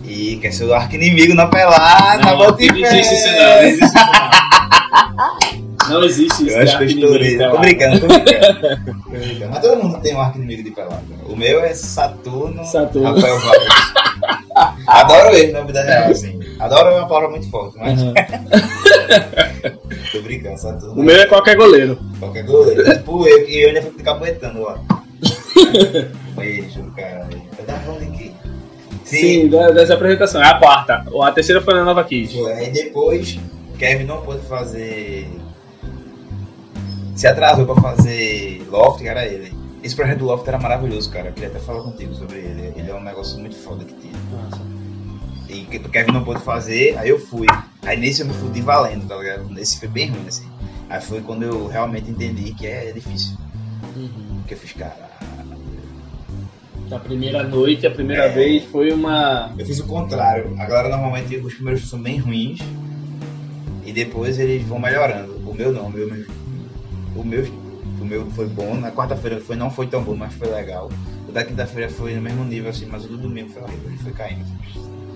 E 0.04 0.38
quer 0.38 0.52
ser 0.52 0.66
o 0.66 0.74
arco 0.74 0.96
inimigo 0.96 1.34
na 1.34 1.48
pelada, 1.48 2.24
não, 2.24 2.38
não 2.38 2.58
existe 2.60 3.14
isso 3.14 3.28
não, 3.32 3.44
não 3.44 3.64
existe 3.64 3.86
isso 3.86 3.94
não. 3.96 5.54
Não 5.90 6.04
existe 6.04 6.44
isso. 6.44 6.50
Eu 6.50 6.62
acho 6.62 6.78
que 6.78 6.84
eu 6.84 6.88
estourei. 6.88 7.38
Tô 7.38 7.58
brincando, 7.58 8.00
tô 8.00 8.08
brincando. 8.08 9.50
Mas 9.50 9.60
todo 9.60 9.84
mundo 9.84 10.00
tem 10.02 10.16
um 10.16 10.22
arco 10.22 10.38
inimigo 10.38 10.64
de 10.64 10.72
pelada. 10.72 11.04
O 11.26 11.36
meu 11.36 11.64
é 11.64 11.74
Saturno, 11.74 12.64
Saturno. 12.66 13.14
Rafael 13.14 13.40
Vargas. 13.40 13.94
Adoro 14.88 15.36
ele 15.36 15.52
na 15.52 15.62
vida 15.62 15.84
real, 15.84 16.12
assim. 16.12 16.40
Adoro 16.60 16.90
é 16.90 17.00
uma 17.00 17.08
palavra 17.08 17.30
muito 17.30 17.50
forte, 17.50 17.78
mas. 17.78 18.02
Uhum. 18.02 18.14
tô 20.12 20.22
brincando, 20.22 20.58
Saturno. 20.58 21.02
O 21.02 21.04
meu 21.04 21.16
é 21.16 21.26
qualquer 21.26 21.56
goleiro. 21.56 22.00
Qualquer 22.20 22.44
goleiro. 22.44 22.84
Tipo 22.84 23.28
eu, 23.28 23.50
e 23.50 23.64
eu 23.64 23.68
ainda 23.70 23.82
fico 23.82 24.04
capoetando 24.04 24.62
lá. 24.62 24.80
Beijo, 26.36 26.84
cara. 26.96 27.28
Eu 27.58 27.66
tava 27.66 27.80
falando 27.80 28.00
de 28.00 28.13
Sim, 29.04 29.50
dessa 29.50 29.94
apresentação. 29.94 30.42
É 30.42 30.50
a 30.50 30.58
quarta. 30.58 31.06
A 31.22 31.32
terceira 31.32 31.62
foi 31.62 31.74
na 31.74 31.84
Nova 31.84 32.04
Kids. 32.04 32.36
Aí 32.48 32.72
depois, 32.72 33.40
Kevin 33.78 34.06
não 34.06 34.22
pôde 34.22 34.42
fazer. 34.48 35.30
Se 37.16 37.28
atrasou 37.28 37.66
pra 37.66 37.76
fazer 37.76 38.66
Loft, 38.70 39.02
que 39.02 39.08
era 39.08 39.26
ele. 39.26 39.54
Esse 39.84 39.96
projeto 39.96 40.20
do 40.20 40.26
Loft 40.26 40.48
era 40.48 40.58
maravilhoso, 40.58 41.12
cara. 41.12 41.28
Eu 41.28 41.34
queria 41.34 41.50
até 41.50 41.60
falar 41.60 41.84
contigo 41.84 42.16
sobre 42.16 42.38
ele. 42.38 42.74
Ele 42.76 42.90
é 42.90 42.96
um 42.96 43.04
negócio 43.04 43.38
muito 43.38 43.56
foda 43.56 43.84
que 43.84 43.94
tinha. 43.94 44.14
Nossa. 44.32 44.62
E 45.50 45.78
o 45.78 45.90
Kevin 45.90 46.12
não 46.14 46.24
pôde 46.24 46.42
fazer, 46.42 46.98
aí 46.98 47.10
eu 47.10 47.20
fui. 47.20 47.46
Aí 47.86 47.98
nesse 47.98 48.22
eu 48.22 48.28
me 48.28 48.34
fudi 48.34 48.62
valendo, 48.62 49.08
tá 49.08 49.16
ligado? 49.18 49.50
Nesse 49.50 49.80
foi 49.80 49.90
bem 49.90 50.10
ruim, 50.10 50.26
assim. 50.28 50.48
Aí 50.90 51.02
foi 51.02 51.22
quando 51.22 51.44
eu 51.44 51.68
realmente 51.68 52.10
entendi 52.10 52.54
que 52.54 52.66
é 52.66 52.92
difícil. 52.92 53.38
Uhum. 53.96 54.42
Que 54.48 54.54
eu 54.56 54.58
fiz, 54.58 54.74
cara, 54.74 54.96
a 56.92 57.00
primeira 57.00 57.44
noite, 57.44 57.88
a 57.88 57.92
primeira 57.92 58.26
é. 58.26 58.30
vez 58.30 58.66
foi 58.66 58.92
uma. 58.92 59.54
Eu 59.58 59.66
fiz 59.66 59.80
o 59.80 59.88
contrário. 59.88 60.54
A 60.60 60.66
galera 60.66 60.90
normalmente 60.90 61.38
os 61.38 61.54
primeiros 61.54 61.88
são 61.90 62.00
bem 62.00 62.18
ruins 62.18 62.60
e 63.86 63.92
depois 63.92 64.40
eles 64.40 64.64
vão 64.64 64.80
melhorando. 64.80 65.34
O 65.48 65.54
meu 65.54 65.72
não, 65.72 65.88
o 65.88 65.92
meu, 65.92 66.08
o 67.16 67.24
meu, 67.24 67.46
o 68.02 68.06
meu 68.06 68.26
foi 68.32 68.48
bom. 68.48 68.76
Na 68.76 68.92
quarta-feira 68.92 69.40
foi 69.40 69.56
não 69.56 69.70
foi 69.70 69.88
tão 69.88 70.04
bom, 70.04 70.16
mas 70.16 70.34
foi 70.34 70.50
legal. 70.50 70.90
da 71.32 71.44
quinta-feira 71.44 71.90
foi 71.90 72.14
no 72.16 72.22
mesmo 72.22 72.44
nível, 72.44 72.70
assim, 72.70 72.86
mas 72.86 73.06
o 73.06 73.08
do 73.08 73.18
domingo 73.18 73.50
foi 73.50 73.64
horrível, 73.64 73.90
ele 73.90 73.98
foi 73.98 74.12
caindo. 74.12 74.46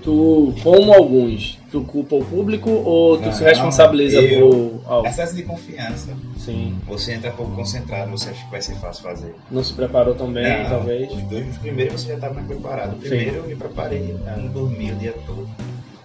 Tu, 0.08 0.54
como 0.64 0.94
alguns, 0.94 1.60
tu 1.70 1.82
culpa 1.84 2.16
o 2.16 2.24
público 2.24 2.70
ou 2.70 3.18
tu 3.18 3.26
Não, 3.26 3.32
se 3.34 3.44
responsabiliza 3.44 4.22
eu- 4.22 4.50
por 4.82 4.82
algo? 4.94 5.06
Excesso 5.10 5.36
de 5.36 5.44
confiança. 5.44 6.16
Sim. 6.38 6.78
Você 6.88 7.12
entra 7.12 7.30
pouco 7.32 7.52
concentrado, 7.54 8.10
você 8.12 8.30
acha 8.30 8.42
que 8.46 8.50
vai 8.50 8.62
ser 8.62 8.76
fácil 8.76 9.04
fazer. 9.04 9.36
Não 9.52 9.62
se 9.62 9.74
preparou 9.74 10.16
tão 10.16 10.32
bem, 10.32 10.64
Não, 10.64 10.70
talvez. 10.70 11.12
Os 11.12 11.22
dois 11.24 11.50
os 11.50 11.58
primeiros 11.58 12.00
você 12.00 12.08
já 12.08 12.14
estava 12.14 12.42
preparado. 12.42 12.94
O 12.94 13.00
primeiro 13.00 13.36
eu 13.36 13.44
me 13.44 13.56
preparei, 13.58 14.12
eu 14.18 14.38
não 14.42 14.48
dormi 14.48 14.94
o 14.94 14.96
dia 14.96 15.14
todo. 15.26 15.46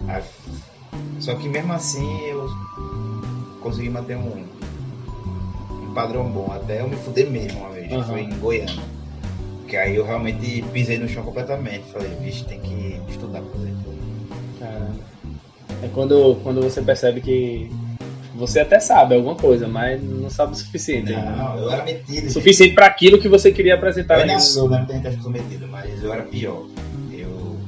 Aí, 0.08 0.22
só 1.20 1.36
que 1.36 1.48
mesmo 1.48 1.72
assim 1.72 2.26
eu 2.26 2.48
consegui 3.60 3.88
manter 3.88 4.16
um, 4.16 4.44
um 5.70 5.94
padrão 5.94 6.28
bom, 6.28 6.50
até 6.52 6.80
eu 6.80 6.88
me 6.88 6.96
fuder 6.96 7.30
mesmo 7.30 7.60
uma 7.60 7.70
vez, 7.70 7.92
Aham. 7.92 8.02
foi 8.02 8.20
em 8.22 8.30
Goiânia. 8.40 8.82
Que 9.68 9.76
aí 9.76 9.94
eu 9.94 10.04
realmente 10.04 10.60
pisei 10.72 10.98
no 10.98 11.08
chão 11.08 11.22
completamente. 11.22 11.84
Falei, 11.92 12.10
vixe, 12.20 12.44
tem 12.44 12.58
que 12.58 13.00
estudar 13.08 13.40
pra 13.42 13.50
fazer. 13.52 13.71
É 15.82 15.88
quando, 15.92 16.36
quando 16.42 16.60
você 16.62 16.80
percebe 16.82 17.20
que 17.20 17.70
você 18.34 18.60
até 18.60 18.80
sabe 18.80 19.14
alguma 19.14 19.34
coisa, 19.34 19.68
mas 19.68 20.02
não 20.02 20.30
sabe 20.30 20.52
o 20.52 20.54
suficiente. 20.54 21.12
Não, 21.12 21.56
eu 21.58 21.70
era 21.70 21.84
metido. 21.84 22.12
gente. 22.14 22.32
Suficiente 22.32 22.74
para 22.74 22.86
aquilo 22.86 23.18
que 23.18 23.28
você 23.28 23.52
queria 23.52 23.74
apresentar. 23.74 24.16
Eu 24.16 24.22
ainda 24.22 24.40
sou? 24.40 24.68
Muita 24.68 24.92
gente 24.94 25.16
que 25.16 25.22
sou 25.22 25.30
metido, 25.30 25.66
mas 25.68 26.02
eu 26.02 26.12
era 26.12 26.22
pior. 26.22 26.66
Eu, 27.12 27.58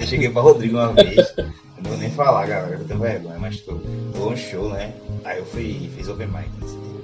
eu 0.00 0.06
cheguei 0.06 0.28
pra 0.30 0.42
Rodrigo 0.42 0.76
uma 0.76 0.92
vez, 0.92 1.34
não 1.36 1.90
vou 1.90 1.98
nem 1.98 2.10
falar, 2.10 2.46
galera, 2.46 2.76
eu 2.76 2.84
tenho 2.84 3.00
vergonha, 3.00 3.38
mas 3.38 3.56
tipo, 3.56 3.80
rolou 4.16 4.32
um 4.32 4.36
show, 4.36 4.70
né? 4.70 4.92
Aí 5.24 5.38
eu 5.38 5.44
fui, 5.46 5.90
fiz 5.96 6.08
open 6.08 6.26
mic 6.28 6.48
nesse 6.60 6.74
dia. 6.74 7.00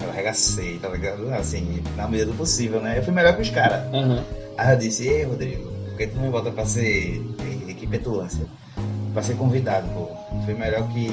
Aí 0.00 0.06
eu 0.06 0.10
arregacei, 0.10 0.78
tá 0.78 0.88
ligado? 0.88 1.28
Assim, 1.34 1.82
na 1.96 2.08
medida 2.08 2.30
do 2.30 2.36
possível, 2.36 2.80
né? 2.80 2.98
Eu 2.98 3.02
fui 3.02 3.12
melhor 3.12 3.34
que 3.36 3.42
os 3.42 3.50
caras. 3.50 3.82
Aham. 3.92 4.24
Aí 4.56 4.72
eu 4.74 4.78
disse, 4.78 5.06
ei 5.08 5.24
Rodrigo, 5.24 5.70
por 5.88 5.96
que 5.98 6.06
tu 6.06 6.18
não 6.18 6.30
bota 6.30 6.50
pra 6.50 6.64
ser. 6.64 7.22
Que, 7.86 7.90
petulância? 7.90 8.46
Pra 9.12 9.22
ser 9.22 9.36
convidado, 9.36 9.88
pô. 9.88 10.08
Fui 10.44 10.54
melhor 10.54 10.86
que, 10.88 11.08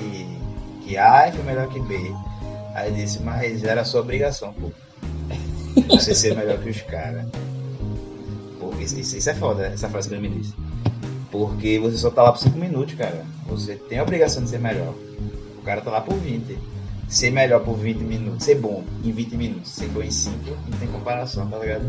que 0.83 0.97
A 0.97 1.29
e 1.29 1.31
fui 1.31 1.43
melhor 1.43 1.67
que 1.69 1.79
B. 1.79 1.95
Aí 2.73 2.91
disse, 2.91 3.21
mas 3.21 3.63
era 3.63 3.85
sua 3.85 4.01
obrigação, 4.01 4.53
pô. 4.53 4.71
Você 5.95 6.13
ser 6.13 6.35
melhor 6.35 6.57
que 6.59 6.69
os 6.69 6.81
caras. 6.81 7.25
Pô, 8.59 8.73
isso, 8.79 8.99
isso 8.99 9.29
é 9.29 9.33
foda, 9.33 9.67
essa 9.67 9.89
frase 9.89 10.09
que 10.09 10.15
ele 10.15 10.27
me 10.27 10.39
disse. 10.39 10.53
Porque 11.31 11.79
você 11.79 11.97
só 11.97 12.11
tá 12.11 12.21
lá 12.21 12.31
por 12.31 12.37
5 12.37 12.55
minutos, 12.59 12.93
cara. 12.93 13.25
Você 13.47 13.73
tem 13.73 13.97
a 13.97 14.03
obrigação 14.03 14.43
de 14.43 14.51
ser 14.51 14.59
melhor. 14.59 14.93
O 15.57 15.63
cara 15.63 15.81
tá 15.81 15.89
lá 15.89 15.99
por 15.99 16.13
20. 16.13 16.55
Ser 17.07 17.31
melhor 17.31 17.63
por 17.63 17.75
20 17.75 18.01
minutos, 18.01 18.43
ser 18.43 18.55
bom 18.55 18.83
em 19.03 19.11
20 19.11 19.35
minutos, 19.35 19.71
ser 19.71 19.87
bom 19.89 20.01
em 20.01 20.11
5, 20.11 20.35
não 20.69 20.77
tem 20.77 20.87
comparação, 20.87 21.47
tá 21.47 21.57
ligado? 21.57 21.83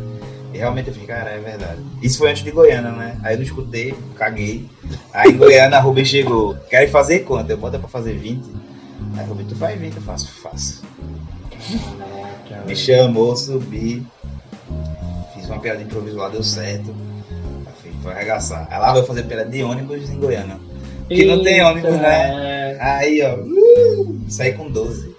E 0.54 0.58
realmente 0.58 0.87
eu 0.87 0.94
fiquei, 0.94 1.08
cara, 1.08 1.30
é 1.30 1.40
verdade. 1.40 1.82
Isso 2.00 2.18
foi 2.18 2.30
antes 2.30 2.44
de 2.44 2.52
Goiânia, 2.52 2.92
né? 2.92 3.18
Aí 3.25 3.34
eu 3.34 3.38
não 3.38 3.44
escutei, 3.44 3.92
caguei. 4.14 4.70
Aí 5.12 5.32
em 5.32 5.37
Goiânia 5.37 5.78
a 5.78 5.80
Rubem 5.80 6.04
chegou, 6.04 6.54
quer 6.70 6.88
fazer 6.88 7.20
quanto? 7.20 7.50
Eu 7.50 7.56
bota 7.56 7.76
pra 7.76 7.88
fazer 7.88 8.12
20. 8.12 8.44
Aí 9.18 9.26
Rubem, 9.26 9.46
tu 9.46 9.56
faz 9.56 9.80
20, 9.80 9.96
eu 9.96 10.02
faço, 10.02 10.28
faço. 10.28 10.84
Me 12.68 12.76
chamou, 12.76 13.37
subi. 13.37 14.06
Fiz 15.34 15.49
uma 15.49 15.58
piada 15.58 15.78
de 15.78 15.84
improviso 15.87 16.18
lá, 16.18 16.28
deu 16.28 16.44
certo. 16.44 16.94
Aí 17.82 18.12
arregaçar. 18.12 18.68
Aí 18.70 18.78
lá 18.78 18.92
vai 18.92 19.02
fazer 19.02 19.25
piada 19.25 19.44
de 19.44 19.61
ônibus 19.64 20.08
em 20.08 20.20
Goiânia. 20.20 20.56
Que 21.08 21.25
não 21.25 21.42
tem 21.42 21.64
ônibus, 21.64 21.94
né? 21.94 22.78
Aí, 22.80 23.20
ó, 23.23 23.40
uh, 23.40 24.20
saí 24.28 24.52
com 24.52 24.70
12. 24.70 25.12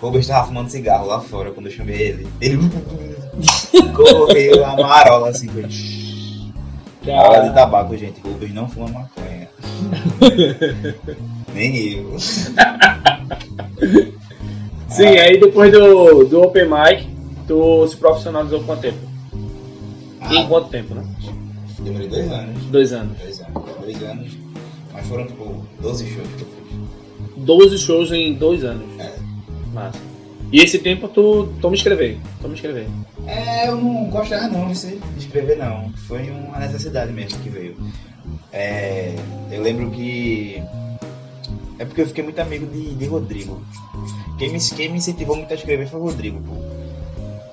O 0.00 0.06
Rubens 0.06 0.28
tava 0.28 0.46
fumando 0.46 0.70
cigarro 0.70 1.06
lá 1.06 1.20
fora 1.20 1.50
quando 1.50 1.66
eu 1.66 1.72
chamei 1.72 2.00
ele. 2.00 2.28
Ele 2.40 2.56
correu 3.94 4.64
a 4.64 4.76
marola 4.76 5.30
assim, 5.30 5.48
foi. 5.48 5.66
Hora 7.12 7.48
de 7.48 7.54
tabaco, 7.54 7.96
gente. 7.96 8.20
Rubens 8.20 8.52
não 8.54 8.68
fuma 8.68 8.88
maconha. 8.88 9.48
Nem 11.54 11.76
eu. 11.94 12.16
Sim, 14.88 15.06
aí 15.06 15.38
depois 15.40 15.70
do, 15.72 16.24
do 16.24 16.42
Open 16.42 16.64
Mic, 16.68 17.08
tu 17.46 17.86
se 17.86 17.96
profissionalizou 17.96 18.62
quanto 18.64 18.80
tempo? 18.82 18.98
Em 20.30 20.42
Ah, 20.42 20.46
quanto 20.46 20.68
tempo, 20.70 20.94
né? 20.94 21.04
demorei 21.80 22.08
dois 22.08 22.30
anos. 22.30 22.64
Dois 22.64 22.92
anos. 22.92 23.18
Dois 23.18 23.40
anos. 23.40 23.62
Dois 23.80 24.02
anos. 24.02 24.32
Mas 24.92 25.06
foram 25.06 25.26
tipo 25.26 25.64
12 25.80 26.06
shows 26.06 26.28
que 26.36 26.42
eu 26.42 26.48
fiz. 26.48 27.44
12 27.44 27.78
shows 27.78 28.12
em 28.12 28.34
dois 28.34 28.64
anos. 28.64 28.84
É. 28.98 29.14
Massa. 29.72 29.98
E 30.52 30.60
esse 30.60 30.78
tempo 30.78 31.08
tu 31.08 31.48
toma 31.60 31.74
escrever. 31.74 32.18
Toma 32.42 32.54
escrever. 32.54 32.88
É, 33.28 33.68
eu 33.68 33.76
não 33.76 34.08
gostava 34.08 34.48
não 34.48 34.72
de 34.72 34.98
escrever 35.18 35.58
não. 35.58 35.92
Foi 36.06 36.30
uma 36.30 36.58
necessidade 36.58 37.12
mesmo 37.12 37.38
que 37.40 37.50
veio. 37.50 37.76
É, 38.50 39.14
eu 39.50 39.62
lembro 39.62 39.90
que. 39.90 40.62
É 41.78 41.84
porque 41.84 42.00
eu 42.00 42.06
fiquei 42.06 42.24
muito 42.24 42.40
amigo 42.40 42.66
de, 42.66 42.94
de 42.94 43.06
Rodrigo. 43.06 43.62
Quem 44.38 44.50
me, 44.50 44.58
quem 44.58 44.88
me 44.88 44.98
incentivou 44.98 45.36
muito 45.36 45.50
a 45.52 45.54
escrever 45.54 45.86
foi 45.86 46.00
o 46.00 46.04
Rodrigo, 46.04 46.40
pô. 46.40 46.54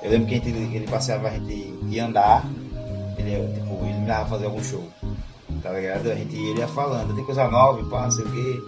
Eu 0.01 0.11
lembro 0.11 0.27
que 0.27 0.35
gente, 0.35 0.49
ele 0.49 0.87
passeava, 0.87 1.27
a 1.27 1.31
gente 1.31 1.73
ia 1.89 2.05
andar, 2.05 2.45
ele, 3.17 3.53
tipo, 3.53 3.83
ele 3.83 3.99
me 3.99 4.05
dava 4.05 4.29
fazer 4.29 4.45
algum 4.45 4.63
show. 4.63 4.87
Tá 5.61 5.71
ligado? 5.73 6.11
A 6.11 6.15
gente 6.15 6.35
ele 6.35 6.59
ia 6.59 6.67
falando, 6.67 7.13
tem 7.15 7.25
coisa 7.25 7.49
nova, 7.49 7.83
pá, 7.89 8.03
não 8.03 8.11
sei 8.11 8.23
o 8.23 8.31
quê. 8.31 8.61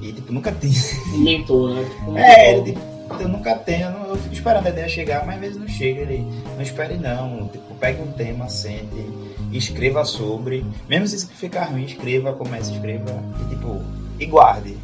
E 0.00 0.12
tipo, 0.12 0.32
nunca 0.32 0.52
tinha. 0.52 0.80
Mentor, 1.18 1.74
né? 1.74 1.84
Tipo, 1.84 2.16
É, 2.16 2.52
ele, 2.54 2.72
tipo, 2.72 2.95
eu 3.20 3.28
nunca 3.28 3.56
tenho, 3.56 3.88
eu, 3.88 4.16
fico 4.16 4.34
esperando 4.34 4.66
a 4.66 4.70
ideia 4.70 4.88
chegar, 4.88 5.24
mas 5.26 5.36
às 5.36 5.40
vezes 5.40 5.56
não 5.56 5.68
chega. 5.68 6.00
Ele 6.02 6.26
não 6.54 6.62
espere 6.62 6.96
não. 6.96 7.48
Tipo, 7.48 7.74
pegue 7.76 8.02
um 8.02 8.12
tema, 8.12 8.48
sente, 8.48 9.06
escreva 9.52 10.04
sobre. 10.04 10.64
Mesmo 10.88 11.06
se 11.06 11.26
ficar 11.26 11.64
ruim, 11.64 11.84
escreva, 11.84 12.32
comece, 12.32 12.72
escreva. 12.72 13.22
E 13.42 13.54
tipo, 13.54 13.82
e 14.18 14.26
guarde. 14.26 14.76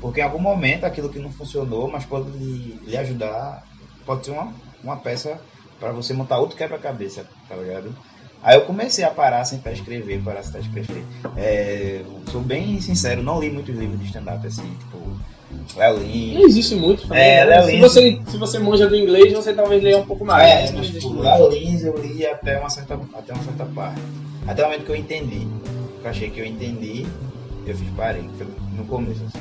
Porque 0.00 0.20
em 0.20 0.24
algum 0.24 0.40
momento 0.40 0.84
aquilo 0.84 1.10
que 1.10 1.18
não 1.18 1.30
funcionou, 1.30 1.90
mas 1.90 2.04
pode 2.04 2.30
lhe, 2.30 2.80
lhe 2.86 2.96
ajudar, 2.96 3.64
pode 4.06 4.24
ser 4.24 4.32
uma, 4.32 4.52
uma 4.82 4.96
peça 4.96 5.38
para 5.78 5.92
você 5.92 6.12
montar 6.14 6.38
outro 6.38 6.56
quebra-cabeça, 6.56 7.26
tá 7.48 7.56
ligado? 7.56 7.94
Aí 8.42 8.56
eu 8.56 8.64
comecei 8.64 9.04
a 9.04 9.10
parar, 9.10 9.44
sentar 9.44 9.72
a 9.72 9.76
escrever, 9.76 10.22
parar, 10.22 10.42
sentar 10.42 10.62
a 10.62 10.64
escrever. 10.64 11.04
É, 11.36 12.02
sou 12.30 12.40
bem 12.40 12.80
sincero, 12.80 13.22
não 13.22 13.38
li 13.38 13.50
muitos 13.50 13.76
livros 13.76 14.00
de 14.00 14.06
stand-up, 14.06 14.46
assim, 14.46 14.74
tipo, 14.78 14.98
Léo 15.76 15.98
Lins, 15.98 16.34
Não 16.34 16.42
existe 16.42 16.74
muito 16.74 17.02
também. 17.02 17.22
É, 17.22 17.46
né? 17.46 17.62
Se, 17.62 17.78
você, 17.78 18.20
se 18.28 18.36
você 18.36 18.58
manja 18.58 18.86
do 18.88 18.96
inglês, 18.96 19.32
você 19.32 19.52
talvez 19.52 19.82
leia 19.82 19.98
um 19.98 20.06
pouco 20.06 20.24
mais. 20.24 20.70
É, 20.70 20.72
mas 20.72 20.86
tipo, 20.88 21.10
muito. 21.10 21.22
Léo 21.22 21.48
Lins 21.48 21.84
eu 21.84 21.96
li 21.96 22.26
até 22.26 22.58
uma, 22.58 22.70
certa, 22.70 22.98
até 23.14 23.32
uma 23.32 23.42
certa 23.42 23.64
parte. 23.66 24.00
Até 24.46 24.62
o 24.62 24.66
momento 24.66 24.84
que 24.84 24.92
eu 24.92 24.96
entendi. 24.96 25.46
Eu 26.02 26.10
achei 26.10 26.30
que 26.30 26.40
eu 26.40 26.46
entendi, 26.46 27.06
eu 27.66 27.76
fiz 27.76 27.88
parei. 27.96 28.28
Foi 28.36 28.46
no 28.76 28.84
começo, 28.86 29.22
assim. 29.26 29.38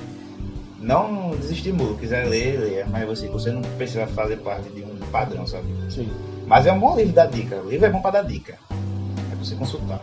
Não 0.80 1.32
desestimula, 1.32 1.98
quiser 1.98 2.26
ler, 2.26 2.60
leia, 2.60 2.88
mas 2.90 3.06
você, 3.06 3.28
você 3.28 3.52
não 3.52 3.62
precisa 3.62 4.08
fazer 4.08 4.38
parte 4.38 4.70
de 4.70 4.82
um 4.82 4.96
padrão, 5.12 5.46
sabe? 5.46 5.68
Sim. 5.90 6.10
Mas 6.46 6.66
é 6.66 6.72
um 6.72 6.80
bom 6.80 6.96
livro 6.96 7.14
da 7.14 7.26
dica. 7.26 7.58
O 7.58 7.70
livro 7.70 7.86
é 7.86 7.90
bom 7.90 8.02
pra 8.02 8.12
dar 8.12 8.24
dica. 8.24 8.58
É 8.72 9.36
pra 9.36 9.44
você 9.44 9.56
consultar. 9.56 10.02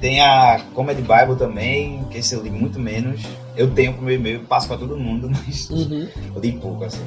Tem 0.00 0.20
a 0.20 0.60
Comedy 0.74 1.00
Bible 1.00 1.36
também, 1.38 2.04
que 2.10 2.18
esse 2.18 2.34
eu 2.34 2.42
li 2.42 2.50
muito 2.50 2.78
menos. 2.78 3.22
Eu 3.56 3.70
tenho 3.70 3.92
pro 3.94 4.02
meu 4.02 4.14
e-mail, 4.14 4.40
passo 4.40 4.66
pra 4.68 4.76
todo 4.78 4.96
mundo, 4.96 5.28
mas 5.46 5.68
Uhum. 5.70 6.08
eu 6.34 6.40
li 6.40 6.52
pouco, 6.52 6.84
assim. 6.84 7.02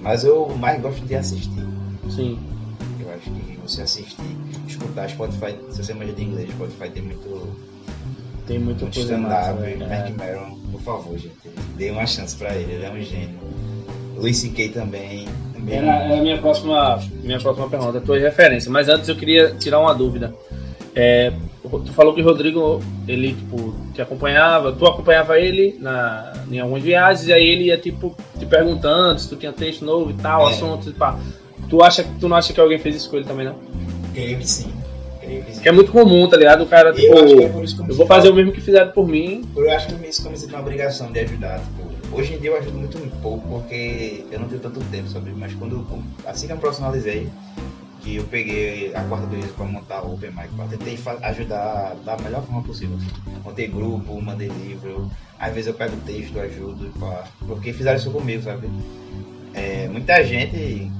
Mas 0.00 0.24
eu 0.24 0.48
mais 0.58 0.80
gosto 0.80 1.04
de 1.04 1.14
assistir. 1.14 1.50
Sim. 2.08 2.38
Eu 3.00 3.10
acho 3.14 3.30
que 3.30 3.58
você 3.62 3.82
assistir, 3.82 4.36
escutar 4.66 5.08
Spotify, 5.08 5.54
se 5.70 5.84
você 5.84 5.94
manja 5.94 6.12
de 6.12 6.24
inglês, 6.24 6.50
Spotify 6.50 6.88
tem 6.90 7.02
muito, 7.02 7.48
Tem 8.46 8.58
muita 8.58 8.82
muito 8.84 8.94
coisa 8.94 9.14
stand-up. 9.14 9.60
velho. 9.60 9.78
Mark 9.88 9.92
É. 10.06 10.10
Maron, 10.10 10.58
por 10.72 10.80
favor, 10.82 11.18
gente. 11.18 11.34
Dê 11.76 11.90
uma 11.90 12.06
chance 12.06 12.34
pra 12.36 12.54
ele, 12.54 12.72
ele 12.72 12.84
é 12.84 12.90
um 12.90 13.00
gênio. 13.00 13.38
Louis 14.16 14.36
C.K. 14.36 14.70
também. 14.70 15.26
também 15.54 15.76
Era, 15.76 15.86
era 16.04 16.18
a 16.18 16.22
minha 16.22 16.38
próxima, 16.38 17.00
minha 17.22 17.38
próxima 17.38 17.68
pergunta, 17.68 17.98
a 17.98 18.00
tua 18.00 18.18
referência. 18.18 18.70
Mas 18.70 18.88
antes 18.88 19.08
eu 19.08 19.16
queria 19.16 19.54
tirar 19.54 19.78
uma 19.80 19.94
dúvida. 19.94 20.34
É, 20.94 21.32
tu 21.78 21.92
falou 21.92 22.12
que 22.14 22.20
o 22.20 22.24
Rodrigo, 22.24 22.80
ele, 23.06 23.34
tipo, 23.34 23.74
te 23.94 24.02
acompanhava, 24.02 24.72
tu 24.72 24.86
acompanhava 24.86 25.38
ele 25.38 25.76
na, 25.80 26.32
em 26.50 26.58
algumas 26.58 26.82
viagens, 26.82 27.28
e 27.28 27.32
aí 27.32 27.46
ele 27.46 27.64
ia, 27.64 27.78
tipo, 27.78 28.16
te 28.38 28.44
perguntando 28.46 29.20
se 29.20 29.28
tu 29.28 29.36
tinha 29.36 29.52
texto 29.52 29.84
novo 29.84 30.10
e 30.10 30.14
tal, 30.14 30.48
É. 30.48 30.50
assunto 30.50 30.88
e 30.88 30.92
pá. 30.92 31.18
Tu, 31.68 31.80
acha, 31.82 32.04
tu 32.18 32.28
não 32.28 32.36
acha 32.36 32.52
que 32.52 32.60
alguém 32.60 32.78
fez 32.78 32.96
isso 32.96 33.08
com 33.08 33.16
ele 33.16 33.26
também, 33.26 33.46
não? 33.46 33.54
Creio 34.12 34.38
que 34.38 34.48
sim. 34.48 34.72
Creio 35.20 35.44
que 35.44 35.54
sim. 35.54 35.60
Que 35.62 35.68
é 35.68 35.72
muito 35.72 35.92
comum, 35.92 36.28
tá 36.28 36.36
ligado? 36.36 36.64
O 36.64 36.66
cara, 36.66 36.92
tipo, 36.92 37.06
eu 37.14 37.18
é 37.18 37.44
eu 37.44 37.52
me 37.54 37.88
eu 37.88 37.94
vou 37.94 38.06
fazer 38.06 38.28
o 38.30 38.34
mesmo 38.34 38.50
que 38.52 38.60
fizeram 38.60 38.90
por 38.90 39.06
mim. 39.06 39.44
Eu 39.56 39.70
acho 39.70 39.86
que 39.86 40.08
isso 40.08 40.22
comecei 40.22 40.48
a 40.48 40.50
ter 40.50 40.56
uma 40.56 40.62
obrigação 40.62 41.12
de 41.12 41.20
ajudar. 41.20 41.60
Tipo, 41.60 42.16
hoje 42.16 42.34
em 42.34 42.38
dia 42.38 42.50
eu 42.50 42.56
ajudo 42.56 42.76
muito 42.78 42.98
pouco 43.22 43.46
porque 43.48 44.24
eu 44.32 44.40
não 44.40 44.48
tenho 44.48 44.60
tanto 44.60 44.80
tempo, 44.90 45.08
sabe? 45.08 45.30
Mas 45.36 45.54
quando 45.54 45.86
assim 46.26 46.48
que 46.48 46.52
eu 46.52 46.56
profissionalizei, 46.56 47.28
eu 48.16 48.24
peguei 48.24 48.94
a 48.94 49.02
quarta 49.04 49.26
vez 49.26 49.50
para 49.52 49.64
montar 49.64 50.02
o 50.02 50.14
Open 50.14 50.30
Mic, 50.30 50.48
tentei 50.70 50.98
ajudar 51.22 51.96
da 52.04 52.16
melhor 52.18 52.42
forma 52.44 52.62
possível. 52.62 52.98
Montei 53.44 53.68
grupo, 53.68 54.20
mandei 54.20 54.48
livro, 54.48 55.10
às 55.38 55.52
vezes 55.52 55.68
eu 55.68 55.74
pego 55.74 55.96
texto, 56.06 56.38
ajudo, 56.38 56.92
pá, 56.98 57.24
porque 57.46 57.72
fizeram 57.72 57.98
isso 57.98 58.10
comigo, 58.10 58.42
sabe? 58.42 58.68
É, 59.54 59.88
muita 59.88 60.22
gente 60.24 60.90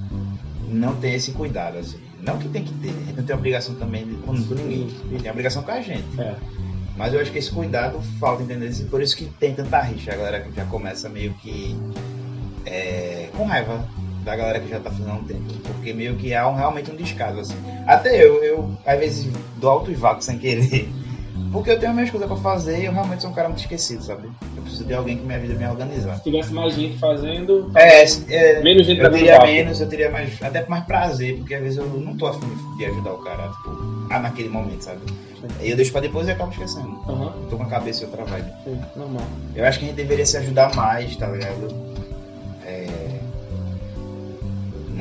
não 0.68 0.94
tem 0.96 1.14
esse 1.14 1.32
cuidado, 1.32 1.78
assim. 1.78 1.98
Não 2.20 2.38
que 2.38 2.48
tem 2.48 2.64
que 2.64 2.74
ter, 2.74 2.90
a 2.90 3.04
gente 3.04 3.16
não 3.16 3.24
tem 3.24 3.36
obrigação 3.36 3.74
também 3.76 4.06
de, 4.06 4.14
com, 4.16 4.32
ninguém. 4.32 4.88
Tem 5.22 5.30
obrigação 5.30 5.62
com 5.62 5.70
a 5.70 5.80
gente. 5.80 6.20
É. 6.20 6.36
Mas 6.96 7.14
eu 7.14 7.20
acho 7.20 7.32
que 7.32 7.38
esse 7.38 7.50
cuidado 7.50 8.00
falta, 8.18 8.42
entendeu? 8.42 8.68
E 8.70 8.84
por 8.84 9.00
isso 9.00 9.16
que 9.16 9.24
tem 9.24 9.54
tanta 9.54 9.80
rixa. 9.80 10.12
A 10.12 10.16
galera 10.16 10.40
que 10.40 10.54
já 10.54 10.66
começa 10.66 11.08
meio 11.08 11.32
que 11.34 11.74
é, 12.66 13.30
com 13.34 13.44
raiva 13.44 13.88
da 14.24 14.36
galera 14.36 14.60
que 14.60 14.68
já 14.68 14.78
tá 14.80 14.90
fazendo 14.90 15.10
há 15.10 15.14
um 15.14 15.24
tempo. 15.24 15.52
Porque 15.64 15.92
meio 15.92 16.16
que 16.16 16.34
há 16.34 16.48
um, 16.48 16.54
realmente 16.54 16.90
um 16.90 16.96
descaso, 16.96 17.40
assim. 17.40 17.54
Até 17.86 18.24
eu, 18.24 18.42
eu 18.42 18.70
às 18.86 18.98
vezes 18.98 19.32
dou 19.56 19.70
altos 19.70 19.98
vácuos 19.98 20.26
sem 20.26 20.38
querer. 20.38 20.88
Porque 21.52 21.68
eu 21.70 21.80
tenho 21.80 21.92
minhas 21.92 22.10
coisas 22.10 22.28
pra 22.28 22.36
fazer 22.36 22.80
e 22.80 22.84
eu 22.84 22.92
realmente 22.92 23.22
sou 23.22 23.30
um 23.30 23.34
cara 23.34 23.48
muito 23.48 23.58
esquecido, 23.58 24.04
sabe? 24.04 24.28
Eu 24.56 24.62
preciso 24.62 24.84
de 24.84 24.94
alguém 24.94 25.16
que 25.18 25.24
minha 25.24 25.38
vida 25.38 25.54
me 25.54 25.66
organizar. 25.66 26.14
Se 26.16 26.22
tivesse 26.22 26.52
mais 26.52 26.74
gente 26.74 26.96
fazendo, 26.98 27.72
É, 27.74 28.04
é 28.04 28.62
menos 28.62 28.86
gente 28.86 29.00
eu 29.00 29.10
teria 29.10 29.40
menos, 29.40 29.80
eu 29.80 29.88
teria 29.88 30.10
mais, 30.10 30.40
até 30.40 30.64
mais 30.68 30.84
prazer, 30.84 31.38
porque 31.38 31.54
às 31.54 31.60
vezes 31.62 31.78
eu 31.78 31.86
não 31.86 32.16
tô 32.16 32.28
afim 32.28 32.46
de 32.76 32.84
ajudar 32.84 33.14
o 33.14 33.18
cara, 33.18 33.48
tipo, 33.48 34.06
ah, 34.10 34.20
naquele 34.20 34.48
momento, 34.48 34.82
sabe? 34.82 35.00
Aí 35.58 35.70
eu 35.70 35.76
deixo 35.76 35.90
pra 35.90 36.00
depois 36.00 36.28
e 36.28 36.30
acabo 36.30 36.52
esquecendo. 36.52 37.00
Aham, 37.08 37.32
Tô 37.48 37.56
com 37.56 37.64
a 37.64 37.66
cabeça 37.66 38.04
outra 38.04 38.24
vibe. 38.26 38.50
sim, 38.62 38.80
normal. 38.94 39.26
Eu 39.56 39.64
acho 39.64 39.78
que 39.80 39.86
a 39.86 39.88
gente 39.88 39.96
deveria 39.96 40.26
se 40.26 40.36
ajudar 40.36 40.72
mais, 40.76 41.16
tá 41.16 41.26
ligado? 41.26 41.89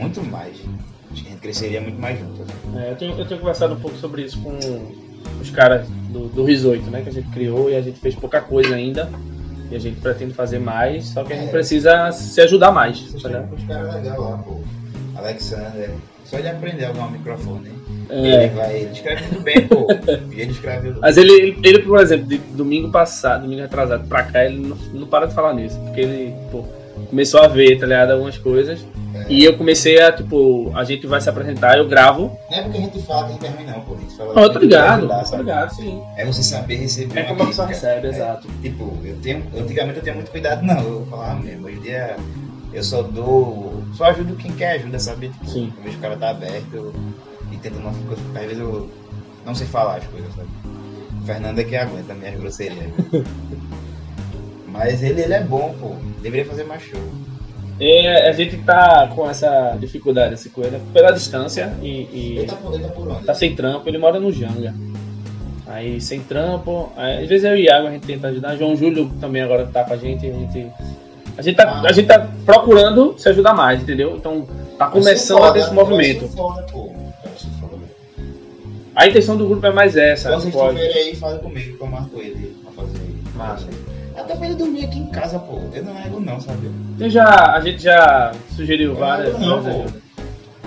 Muito 0.02 0.24
mais. 0.24 0.56
Acho 1.12 1.22
que 1.24 1.28
a 1.28 1.32
gente 1.32 1.42
cresceria 1.42 1.82
muito 1.82 2.00
mais 2.00 2.20
junto. 2.20 2.42
assim. 2.44 2.78
É, 2.80 2.92
eu, 2.92 2.96
tenho, 2.96 3.18
eu 3.18 3.26
tenho 3.28 3.40
conversado 3.40 3.74
um 3.74 3.80
pouco 3.80 3.98
sobre 3.98 4.24
isso 4.24 4.40
com 4.42 4.58
os 5.42 5.50
caras 5.50 5.88
do, 6.10 6.28
do 6.28 6.44
Risoito, 6.44 6.90
né? 6.92 7.02
Que 7.02 7.10
a 7.10 7.12
gente 7.14 7.30
criou 7.30 7.70
e 7.70 7.76
a 7.76 7.82
gente 7.82 8.00
fez 8.00 8.14
pouca 8.16 8.42
coisa 8.42 8.76
ainda. 8.76 9.10
E 9.72 9.76
a 9.76 9.80
gente 9.80 10.00
pretende 10.02 10.34
fazer 10.34 10.58
mais, 10.60 11.06
só 11.10 11.24
que 11.24 11.32
a 11.32 11.36
gente 11.36 11.50
É. 11.50 11.52
precisa 11.52 12.12
se 12.12 12.42
ajudar 12.42 12.72
mais. 12.72 13.02
Tá 13.22 13.28
ligado? 13.28 13.54
uns 13.54 13.64
caras 13.66 13.94
legais 13.96 14.18
lá, 14.20 14.38
pô. 14.40 14.60
Alexander. 15.16 15.92
Só 16.26 16.38
ele 16.38 16.48
aprender 16.50 16.86
a 16.86 16.92
usar 16.92 17.06
o 17.06 17.12
microfone. 17.12 17.70
É. 18.10 18.46
Ele 18.46 18.48
vai. 18.56 18.76
Ele 18.82 18.92
escreve 18.92 19.22
muito 19.28 19.42
bem, 19.42 19.68
pô. 19.68 19.88
E 20.32 20.42
ele 20.42 20.52
escreve. 20.52 20.94
Mas 21.00 21.18
ele, 21.18 21.32
ele, 21.34 21.60
ele, 21.64 21.80
por 21.80 22.00
exemplo, 22.00 22.26
de 22.28 22.38
domingo 22.38 22.92
passado, 22.92 23.42
domingo 23.44 23.64
atrasado 23.64 24.08
pra 24.08 24.24
cá, 24.24 24.46
ele 24.46 24.60
não, 24.68 24.76
não 24.94 25.08
para 25.08 25.28
de 25.28 25.34
falar 25.34 25.54
nisso. 25.54 25.80
Porque 25.82 26.02
ele, 26.02 26.36
pô, 26.52 26.64
começou 27.08 27.42
a 27.42 27.48
ver, 27.48 27.80
tá 27.80 27.86
ligado? 27.86 28.12
Algumas 28.12 28.38
coisas. 28.38 28.86
É. 29.14 29.26
E 29.30 29.44
eu 29.44 29.58
comecei 29.58 30.02
a, 30.02 30.12
tipo, 30.12 30.72
a 30.76 30.84
gente 30.84 31.06
vai 31.08 31.20
se 31.20 31.30
apresentar, 31.30 31.78
eu 31.78 31.88
gravo. 31.88 32.38
Não 32.50 32.58
é 32.58 32.62
porque 32.64 32.78
a 32.78 32.82
gente 32.82 33.02
fala 33.04 33.26
que 33.28 33.32
a 33.32 33.34
gente 33.34 33.46
é 33.46 33.50
ruim, 33.50 33.66
não, 33.66 33.82
pô. 33.82 33.96
A 33.96 33.98
gente 33.98 34.16
fala 34.16 34.34
Não, 34.34 34.44
eu 34.44 34.50
tô 34.54 34.60
que 34.60 34.68
vai 34.68 35.00
ligado, 35.00 35.30
tô 35.30 35.38
ligado, 35.38 35.76
sim. 35.76 36.02
É 36.18 36.26
você 36.26 36.44
saber 36.44 36.76
receber 36.76 37.20
É 37.20 37.22
uma 37.24 37.30
como 37.30 37.44
a 37.44 37.48
pessoa 37.48 37.68
recebe, 37.68 38.08
É. 38.08 38.10
exato. 38.12 38.48
Tipo, 38.62 38.98
eu 39.04 39.16
tenho. 39.22 39.44
Antigamente 39.58 39.98
eu 39.98 40.04
tinha 40.04 40.16
muito 40.16 40.32
cuidado, 40.32 40.64
não, 40.64 40.80
eu 40.80 41.08
falava 41.10 41.40
mesmo. 41.40 41.68
Hoje 41.68 41.78
em 41.78 41.82
dia 41.82 42.16
eu 42.74 42.84
só 42.84 43.02
dou. 43.02 43.84
Só 43.94 44.06
ajudo 44.06 44.36
quem 44.36 44.52
quer 44.52 44.74
ajuda, 44.74 45.00
sabe? 45.00 45.30
Tipo, 45.30 45.50
Sim. 45.50 45.74
Eu 45.78 45.84
vejo 45.84 45.98
o 45.98 46.02
cara 46.02 46.16
tá 46.18 46.30
aberto 46.30 46.74
eu, 46.74 46.94
e 47.52 47.58
tento 47.58 47.80
não 47.80 47.92
ficar. 47.94 48.40
Às 48.40 48.46
vezes 48.46 48.60
eu 48.60 48.90
não 49.46 49.56
sei 49.56 49.66
falar 49.68 49.96
as 49.98 50.06
coisas, 50.06 50.34
sabe? 50.36 50.48
O 51.22 51.26
Fernando 51.26 51.60
é 51.60 51.64
que 51.64 51.76
aguenta 51.76 52.14
minhas 52.14 52.40
grosserias. 52.40 52.86
Mas 54.80 55.04
ele, 55.04 55.22
ele 55.22 55.34
é 55.34 55.42
bom, 55.42 55.76
pô. 55.78 55.92
Deveria 56.22 56.46
fazer 56.46 56.64
mais 56.64 56.82
show. 56.82 57.00
É, 57.82 58.30
a 58.30 58.32
gente 58.32 58.58
tá 58.60 59.10
com 59.14 59.30
essa 59.30 59.76
dificuldade 59.80 60.34
assim, 60.36 60.50
com 60.50 60.62
ele 60.64 60.80
pela 60.94 61.12
distância 61.12 61.74
e, 61.82 61.88
Ele 62.12 62.42
e 62.44 62.46
tá, 62.46 62.56
por- 62.56 62.74
ele 62.74 62.84
tá 62.84 62.90
por 62.90 63.08
onde? 63.10 63.24
tá 63.26 63.34
sem 63.34 63.56
trampo, 63.56 63.88
ele 63.90 63.98
mora 63.98 64.20
no 64.20 64.32
Janga. 64.32 64.74
Aí 65.68 66.00
sem 66.02 66.20
trampo, 66.22 66.92
aí, 66.98 67.24
às 67.24 67.30
vezes 67.30 67.44
eu 67.46 67.56
e 67.58 67.62
o 67.62 67.64
Iago 67.66 67.88
a 67.88 67.92
gente 67.92 68.06
tenta 68.08 68.28
ajudar. 68.30 68.56
João 68.56 68.76
Júlio 68.76 69.10
também 69.20 69.42
agora 69.42 69.66
tá 69.68 69.84
com 69.84 69.94
a 69.94 69.98
gente, 69.98 70.26
a 70.28 70.32
gente. 70.34 70.68
A 71.38 71.42
gente, 71.42 71.56
tá, 71.56 71.82
a 71.82 71.92
gente 71.94 72.08
tá 72.08 72.28
procurando 72.46 73.16
se 73.18 73.30
ajudar 73.30 73.54
mais, 73.54 73.82
entendeu? 73.82 74.16
Então 74.18 74.46
tá 74.78 74.88
começando 74.88 75.44
a 75.44 75.52
ter 75.52 75.60
esse 75.60 75.74
movimento. 75.74 76.28
Foda, 76.30 76.64
pô. 76.72 76.90
Foda. 77.62 77.78
A 78.96 79.08
intenção 79.08 79.38
do 79.38 79.46
grupo 79.48 79.66
é 79.66 79.72
mais 79.72 79.96
essa. 79.96 80.30
Quando 80.30 80.42
vocês 80.42 80.54
pode. 80.54 80.80
aí, 80.82 81.16
fala 81.16 81.38
comigo 81.40 81.78
que 81.78 81.82
eu 81.84 81.88
marco 81.88 82.20
ele 82.20 82.56
pra 82.64 82.72
fazer. 82.74 83.00
Massa. 83.36 83.68
Até 84.20 84.36
pra 84.36 84.46
ele 84.48 84.56
dormir 84.56 84.86
aqui 84.86 85.00
em 85.00 85.08
casa, 85.08 85.40
pô. 85.40 85.60
Eu 85.74 85.84
não 85.84 85.94
nego 85.94 86.20
não, 86.20 86.40
sabe? 86.40 86.70
Eu 87.00 87.10
já, 87.10 87.54
a 87.54 87.62
gente 87.62 87.84
já 87.84 88.34
sugeriu 88.56 88.92
Eu 88.92 88.98
várias 88.98 89.40
não, 89.40 89.64
coisas. 89.64 89.92
pô. 89.92 90.00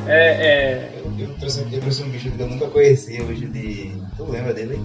É, 0.07 0.13
é. 0.13 0.93
Eu, 0.97 1.27
eu, 1.29 1.35
trouxe, 1.35 1.67
eu 1.71 1.81
trouxe 1.81 2.03
um 2.03 2.09
bicho 2.09 2.31
que 2.31 2.41
eu 2.41 2.49
nunca 2.49 2.67
conheci 2.69 3.21
hoje 3.23 3.47
de. 3.47 3.93
Tu 4.17 4.25
lembra 4.25 4.53
dele? 4.53 4.81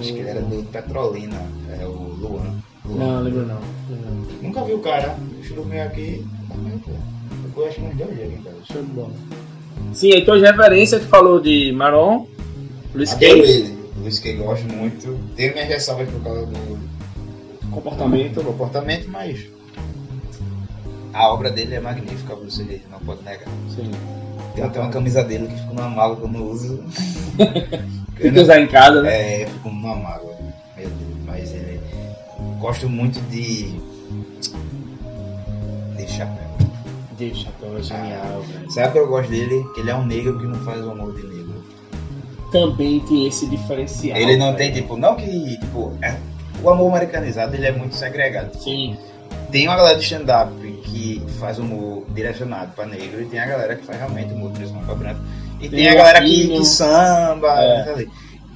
Acho 0.00 0.12
que 0.12 0.18
ele 0.18 0.28
era 0.28 0.40
do 0.40 0.62
Petrolina, 0.64 1.36
é 1.78 1.86
o 1.86 1.90
Luan. 1.90 2.54
Luan. 2.84 2.96
Não, 2.98 3.22
lembro 3.22 3.46
não. 3.46 3.60
Não. 3.90 4.26
Nunca 4.42 4.64
vi 4.64 4.72
o 4.72 4.78
cara. 4.80 5.16
Deixa 5.34 5.52
eu 5.52 5.56
dormir 5.56 5.80
aqui. 5.80 6.26
Eu 7.56 7.66
acho 7.66 7.76
que 7.76 7.82
uns 7.82 7.96
dois 7.96 8.14
dias 8.14 8.28
aqui 8.28 8.34
em 8.34 8.42
casa. 8.42 8.56
Show 8.72 8.82
de 8.82 8.90
bola. 8.90 9.12
Sim, 9.92 10.12
aí 10.12 10.24
tuas 10.24 10.42
referências, 10.42 11.02
tu 11.02 11.08
falou 11.08 11.40
de 11.40 11.72
Maron, 11.72 12.26
Luiz 12.94 13.14
Kay. 13.14 13.72
Luiz 13.96 14.18
que 14.18 14.32
gosto 14.34 14.66
muito. 14.72 15.18
Tenho 15.36 15.52
minhas 15.52 15.68
ressalvas 15.68 16.08
por 16.08 16.20
causa 16.22 16.46
do 16.46 16.78
comportamento. 17.74 18.44
comportamento, 18.44 19.08
mas 19.08 19.46
a 21.12 21.32
obra 21.32 21.50
dele 21.50 21.74
é 21.74 21.80
magnífica, 21.80 22.34
você 22.34 22.80
não 22.90 22.98
pode 23.00 23.22
negar. 23.22 23.48
Sim. 23.74 23.90
Tem 24.54 24.64
até 24.64 24.80
uma 24.80 24.90
camisa 24.90 25.22
dele 25.22 25.48
que 25.48 25.54
fica 25.54 25.72
numa 25.72 25.88
mala 25.88 26.16
que 26.16 26.22
eu 26.22 26.28
não 26.28 26.50
uso. 26.50 26.82
Tem 28.18 28.32
que 28.32 28.40
usar 28.40 28.60
em 28.60 28.66
casa, 28.68 29.02
né? 29.02 29.42
É, 29.42 29.46
fico 29.46 29.68
numa 29.68 29.96
mágoa. 29.96 30.34
Meu 30.76 30.88
Deus, 30.88 31.16
mas 31.26 31.52
ele. 31.52 31.80
Gosto 32.60 32.88
muito 32.88 33.20
de. 33.30 33.74
De 35.96 36.08
chapéu. 36.08 36.44
De 37.18 37.34
chapéu 37.34 37.76
é 37.78 37.82
genial. 37.82 38.44
Sabe 38.70 38.88
o 38.88 38.92
que 38.92 38.98
eu 38.98 39.08
gosto 39.08 39.30
dele? 39.30 39.64
Que 39.74 39.80
ele 39.80 39.90
é 39.90 39.94
um 39.96 40.06
negro 40.06 40.38
que 40.38 40.46
não 40.46 40.60
faz 40.64 40.84
o 40.84 40.90
amor 40.90 41.14
de 41.14 41.26
negro. 41.26 41.64
Também 42.52 43.00
tem 43.00 43.26
esse 43.26 43.48
diferencial. 43.48 44.16
ele 44.16 44.36
não 44.36 44.52
velho. 44.54 44.58
tem, 44.58 44.72
tipo, 44.72 44.96
não 44.96 45.16
que. 45.16 45.58
Tipo, 45.58 45.92
é- 46.02 46.16
o 46.64 46.70
amor 46.70 46.88
americanizado 46.88 47.54
ele 47.54 47.66
é 47.66 47.72
muito 47.72 47.94
segregado. 47.94 48.56
Sim, 48.58 48.96
Tem 49.52 49.68
uma 49.68 49.76
galera 49.76 49.98
de 49.98 50.04
stand-up 50.04 50.52
que 50.84 51.22
faz 51.38 51.58
humor 51.58 52.04
direcionado 52.10 52.72
pra 52.72 52.86
negro 52.86 53.20
e 53.20 53.26
tem 53.26 53.38
a 53.38 53.46
galera 53.46 53.76
que 53.76 53.84
faz 53.84 53.98
realmente 53.98 54.32
humor 54.32 54.50
direcionado 54.52 54.86
pra 54.86 54.94
branco. 54.94 55.20
E 55.60 55.68
tem, 55.68 55.70
Tem 55.70 55.88
a 55.88 55.94
galera 55.94 56.22
que, 56.22 56.48
que 56.48 56.64
samba, 56.64 57.62
É. 57.62 58.06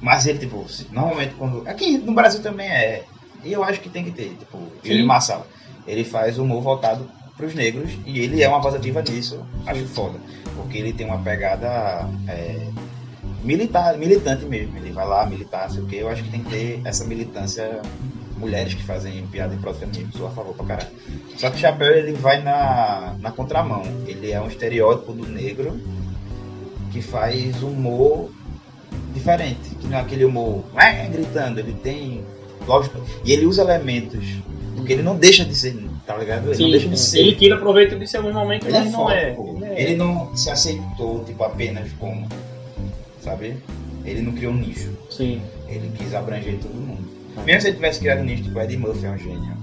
Mas 0.01 0.25
ele, 0.25 0.39
tipo, 0.39 0.65
normalmente 0.91 1.35
quando. 1.35 1.67
Aqui 1.67 1.97
no 1.97 2.13
Brasil 2.13 2.41
também 2.41 2.69
é. 2.69 3.03
E 3.43 3.51
eu 3.53 3.63
acho 3.63 3.79
que 3.81 3.89
tem 3.89 4.03
que 4.03 4.11
ter, 4.11 4.35
tipo, 4.39 4.57
ele 4.83 5.03
Massal. 5.03 5.45
Ele 5.85 6.03
faz 6.03 6.37
humor 6.37 6.61
voltado 6.61 7.09
pros 7.35 7.53
negros 7.53 7.91
e 8.05 8.19
ele 8.19 8.41
é 8.41 8.47
uma 8.47 8.59
voz 8.59 8.75
ativa 8.75 9.01
nisso. 9.01 9.45
Acho 9.65 9.85
foda. 9.87 10.19
Porque 10.55 10.77
ele 10.77 10.93
tem 10.93 11.05
uma 11.05 11.17
pegada 11.19 12.07
é, 12.27 12.67
militar, 13.43 13.97
militante 13.97 14.45
mesmo. 14.45 14.77
Ele 14.77 14.91
vai 14.91 15.07
lá 15.07 15.25
militar, 15.25 15.69
sei 15.69 15.81
o 15.81 15.85
que. 15.85 15.97
Eu 15.97 16.09
acho 16.09 16.23
que 16.23 16.29
tem 16.29 16.43
que 16.43 16.49
ter 16.49 16.81
essa 16.85 17.03
militância. 17.05 17.81
Mulheres 18.37 18.73
que 18.73 18.83
fazem 18.83 19.27
piada 19.27 19.53
em 19.53 19.57
prol 19.57 19.73
do 19.73 19.79
feminismo, 19.79 20.13
sou 20.17 20.27
a 20.27 20.31
favor 20.31 20.55
pra 20.55 20.65
caralho. 20.65 20.89
Só 21.35 21.49
que 21.49 21.57
o 21.57 21.59
Chapéu 21.59 21.91
ele 21.93 22.13
vai 22.13 22.41
na, 22.41 23.13
na 23.19 23.31
contramão. 23.31 23.83
Ele 24.07 24.31
é 24.31 24.39
um 24.39 24.47
estereótipo 24.47 25.11
do 25.11 25.27
negro 25.27 25.77
que 26.89 27.01
faz 27.01 27.61
humor 27.61 28.29
diferente. 29.13 29.75
Que 29.81 29.87
não 29.87 29.97
é 29.97 30.01
aquele 30.01 30.23
humor 30.23 30.63
"Ué", 30.73 31.09
gritando. 31.11 31.59
Ele 31.59 31.73
tem. 31.73 32.23
Lógico. 32.65 33.01
E 33.25 33.33
ele 33.33 33.45
usa 33.45 33.61
elementos. 33.61 34.25
Porque 34.73 34.93
ele 34.93 35.03
não 35.03 35.17
deixa 35.17 35.43
de 35.43 35.53
ser, 35.53 35.77
tá 36.07 36.15
ligado? 36.15 36.45
Ele 36.47 36.55
sim. 36.55 36.63
não 36.63 36.71
deixa 36.71 36.87
de 36.87 36.97
ser. 36.97 37.19
Ele 37.19 37.35
tira 37.35 37.57
proveito 37.57 37.99
disso 37.99 38.15
em 38.15 38.19
algum 38.19 38.31
momento, 38.33 38.65
Ele 38.67 38.77
é 38.77 38.79
mas 38.79 38.91
não 38.93 38.99
foda, 38.99 39.15
é. 39.15 39.31
Ele 39.37 39.65
é- 39.65 39.81
Ele 39.81 39.95
não 39.97 40.33
se 40.35 40.49
aceitou, 40.49 41.25
tipo, 41.25 41.43
apenas 41.43 41.91
como. 41.99 42.25
Sabe? 43.21 43.57
Ele 44.05 44.21
não 44.21 44.31
criou 44.31 44.53
um 44.53 44.57
nicho. 44.57 44.89
Sim. 45.09 45.41
Ele 45.67 45.91
quis 45.97 46.13
abranger 46.13 46.57
todo 46.61 46.73
mundo. 46.73 47.07
Mesmo 47.45 47.61
se 47.61 47.67
ele 47.67 47.75
tivesse 47.75 47.99
criado 47.99 48.19
um 48.21 48.23
nicho, 48.25 48.43
tipo, 48.43 48.59
Eddie 48.59 48.77
Murphy 48.77 49.05
é 49.05 49.09
um 49.11 49.17
gênio. 49.17 49.57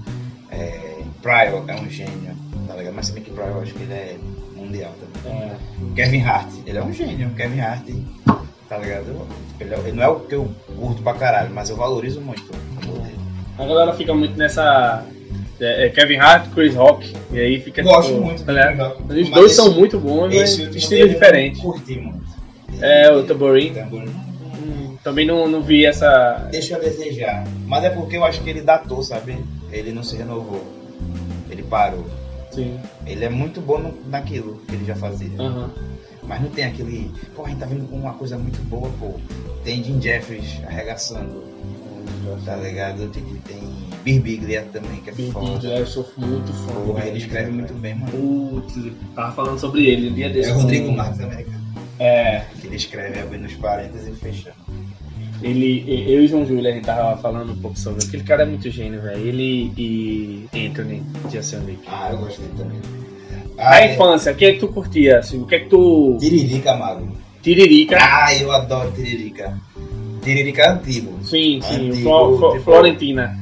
É, 0.51 0.97
Pryor 1.21 1.63
é 1.67 1.75
um 1.75 1.89
gênio. 1.89 2.35
Tá 2.67 2.75
ligado? 2.75 2.93
Mas 2.95 3.07
também 3.09 3.23
que 3.23 3.31
Pryor 3.31 3.49
eu 3.49 3.61
acho 3.61 3.73
que 3.73 3.83
ele 3.83 3.93
é 3.93 4.17
mundial 4.55 4.93
também. 5.23 5.39
É. 5.41 5.55
Kevin 5.95 6.21
Hart, 6.21 6.49
ele 6.65 6.77
é 6.77 6.83
um 6.83 6.93
gênio. 6.93 7.29
Kevin 7.31 7.59
Hart, 7.59 7.83
tá 8.69 8.77
ligado? 8.77 9.27
Ele, 9.59 9.73
é- 9.73 9.79
ele 9.79 9.91
não 9.93 10.03
é 10.03 10.07
o 10.07 10.19
que 10.21 10.35
eu 10.35 10.49
curto 10.79 11.01
pra 11.01 11.13
caralho, 11.13 11.53
mas 11.53 11.69
eu 11.69 11.75
valorizo 11.75 12.21
muito. 12.21 12.43
A 13.57 13.65
galera 13.65 13.93
fica 13.93 14.13
muito 14.13 14.37
nessa. 14.37 15.03
é, 15.59 15.87
é 15.87 15.89
Kevin 15.89 16.17
Hart, 16.17 16.51
Chris 16.53 16.75
Rock. 16.75 17.11
E 17.31 17.39
aí 17.39 17.59
fica 17.61 17.81
Gosto 17.81 18.11
tipo, 18.11 18.23
muito 18.25 18.43
tá 18.45 18.53
Os 19.23 19.29
dois 19.29 19.45
esse- 19.47 19.55
são 19.55 19.73
muito 19.73 19.99
bons, 19.99 20.33
mas 20.33 20.55
diferente. 21.09 21.57
não 21.57 21.71
Curti 21.71 21.99
muito. 21.99 22.26
É, 22.81 23.11
o 23.11 23.23
Tamborim. 23.23 23.73
Tamborim. 23.73 24.09
Hum, 24.09 24.97
Também 25.03 25.25
não, 25.25 25.47
não 25.47 25.61
vi 25.61 25.85
essa. 25.85 26.47
Deixa 26.51 26.75
eu 26.75 26.81
desejar. 26.81 27.43
Mas 27.65 27.83
é 27.83 27.89
porque 27.89 28.17
eu 28.17 28.23
acho 28.23 28.41
que 28.43 28.49
ele 28.49 28.61
datou, 28.61 29.01
sabe? 29.03 29.37
Ele 29.71 29.91
não 29.91 30.03
se 30.03 30.15
renovou. 30.15 30.63
Ele 31.49 31.63
parou. 31.63 32.05
Sim. 32.51 32.79
Ele 33.05 33.23
é 33.25 33.29
muito 33.29 33.61
bom 33.61 33.77
no- 33.79 33.93
naquilo 34.09 34.61
que 34.67 34.75
ele 34.75 34.85
já 34.85 34.95
fazia. 34.95 35.29
Aham. 35.39 35.71
Mas 36.23 36.41
não 36.41 36.49
tem 36.49 36.65
aquele. 36.65 37.11
Pô, 37.35 37.45
a 37.45 37.49
gente 37.49 37.59
tá 37.59 37.65
vindo 37.65 37.87
com 37.87 37.95
uma 37.95 38.13
coisa 38.13 38.37
muito 38.37 38.61
boa, 38.67 38.89
pô. 38.99 39.13
Tem 39.63 39.81
Jim 39.83 40.01
Jeffries 40.01 40.61
arregaçando, 40.67 41.43
tá 42.45 42.55
ligado? 42.57 43.07
Tem, 43.09 43.23
tem 43.47 43.59
Birbiglia 44.03 44.65
também, 44.73 44.97
que 45.01 45.09
é 45.09 45.13
Big 45.13 45.31
foda. 45.31 45.67
Eu 45.67 45.85
sou 45.85 46.05
muito 46.17 46.51
fã. 46.53 46.73
Porra, 46.85 46.99
dele, 47.01 47.09
ele 47.11 47.17
escreve 47.19 47.45
cara. 47.45 47.53
muito 47.55 47.73
bem, 47.75 47.95
mano. 47.95 48.11
Putz, 48.61 48.91
tava 49.15 49.31
falando 49.33 49.59
sobre 49.59 49.85
ele 49.85 50.09
um 50.09 50.13
dia 50.13 50.29
desse. 50.29 50.49
É 50.49 50.53
com- 50.53 50.61
Rodrigo 50.61 50.91
Marques 50.91 51.19
americano. 51.21 51.56
É, 51.99 52.43
Que 52.59 52.67
ele 52.67 52.75
escreve 52.75 53.19
abrindo 53.19 53.45
os 53.45 53.53
parênteses 53.55 54.07
e 54.07 54.11
fechando. 54.19 54.55
ele, 55.41 55.83
eu 56.07 56.23
e 56.23 56.27
João 56.27 56.45
Júlio, 56.45 56.69
a 56.69 56.73
gente 56.73 56.85
tava 56.85 57.17
falando 57.21 57.53
um 57.53 57.57
pouco 57.57 57.77
sobre. 57.79 58.03
Aquele 58.05 58.23
cara 58.23 58.43
é 58.43 58.45
muito 58.45 58.69
gênio, 58.69 59.01
velho. 59.01 59.19
Ele 59.19 59.71
e 59.77 60.47
Anthony 60.67 61.03
de 61.29 61.37
Oceanic. 61.37 61.79
Ah, 61.87 62.09
eu 62.11 62.17
gostei 62.19 62.45
também. 62.57 62.79
Na 63.55 63.69
Ah, 63.69 63.81
é. 63.81 63.93
infância, 63.93 64.31
o 64.31 64.35
que 64.35 64.45
é 64.45 64.53
que 64.53 64.59
tu 64.59 64.67
curtia? 64.67 65.19
Assim, 65.19 65.41
o 65.41 65.45
que 65.47 65.55
é 65.55 65.59
que 65.61 65.69
tu. 65.69 66.17
Tiririca, 66.19 66.75
mago. 66.75 67.17
Tiririca. 67.41 67.97
Ah, 67.99 68.33
eu 68.35 68.51
adoro 68.51 68.91
Tiririca. 68.91 69.57
Tiririca 70.21 70.71
antigo. 70.73 71.17
Sim, 71.23 71.59
sim. 71.61 71.89
Antigo, 71.89 72.03
Flo- 72.03 72.37
Flo- 72.37 72.51
tipo- 72.53 72.63
Florentina. 72.65 73.39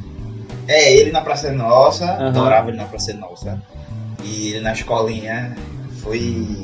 É, 0.68 0.94
ele 0.96 1.12
na 1.12 1.22
Praça 1.22 1.52
Nossa, 1.52 2.06
Aham. 2.06 2.28
adorava 2.30 2.70
ele 2.70 2.78
na 2.78 2.86
Praça 2.86 3.14
Nossa. 3.14 3.62
E 4.24 4.50
ele 4.52 4.62
na 4.62 4.72
escolinha 4.74 5.56
foi. 6.02 6.56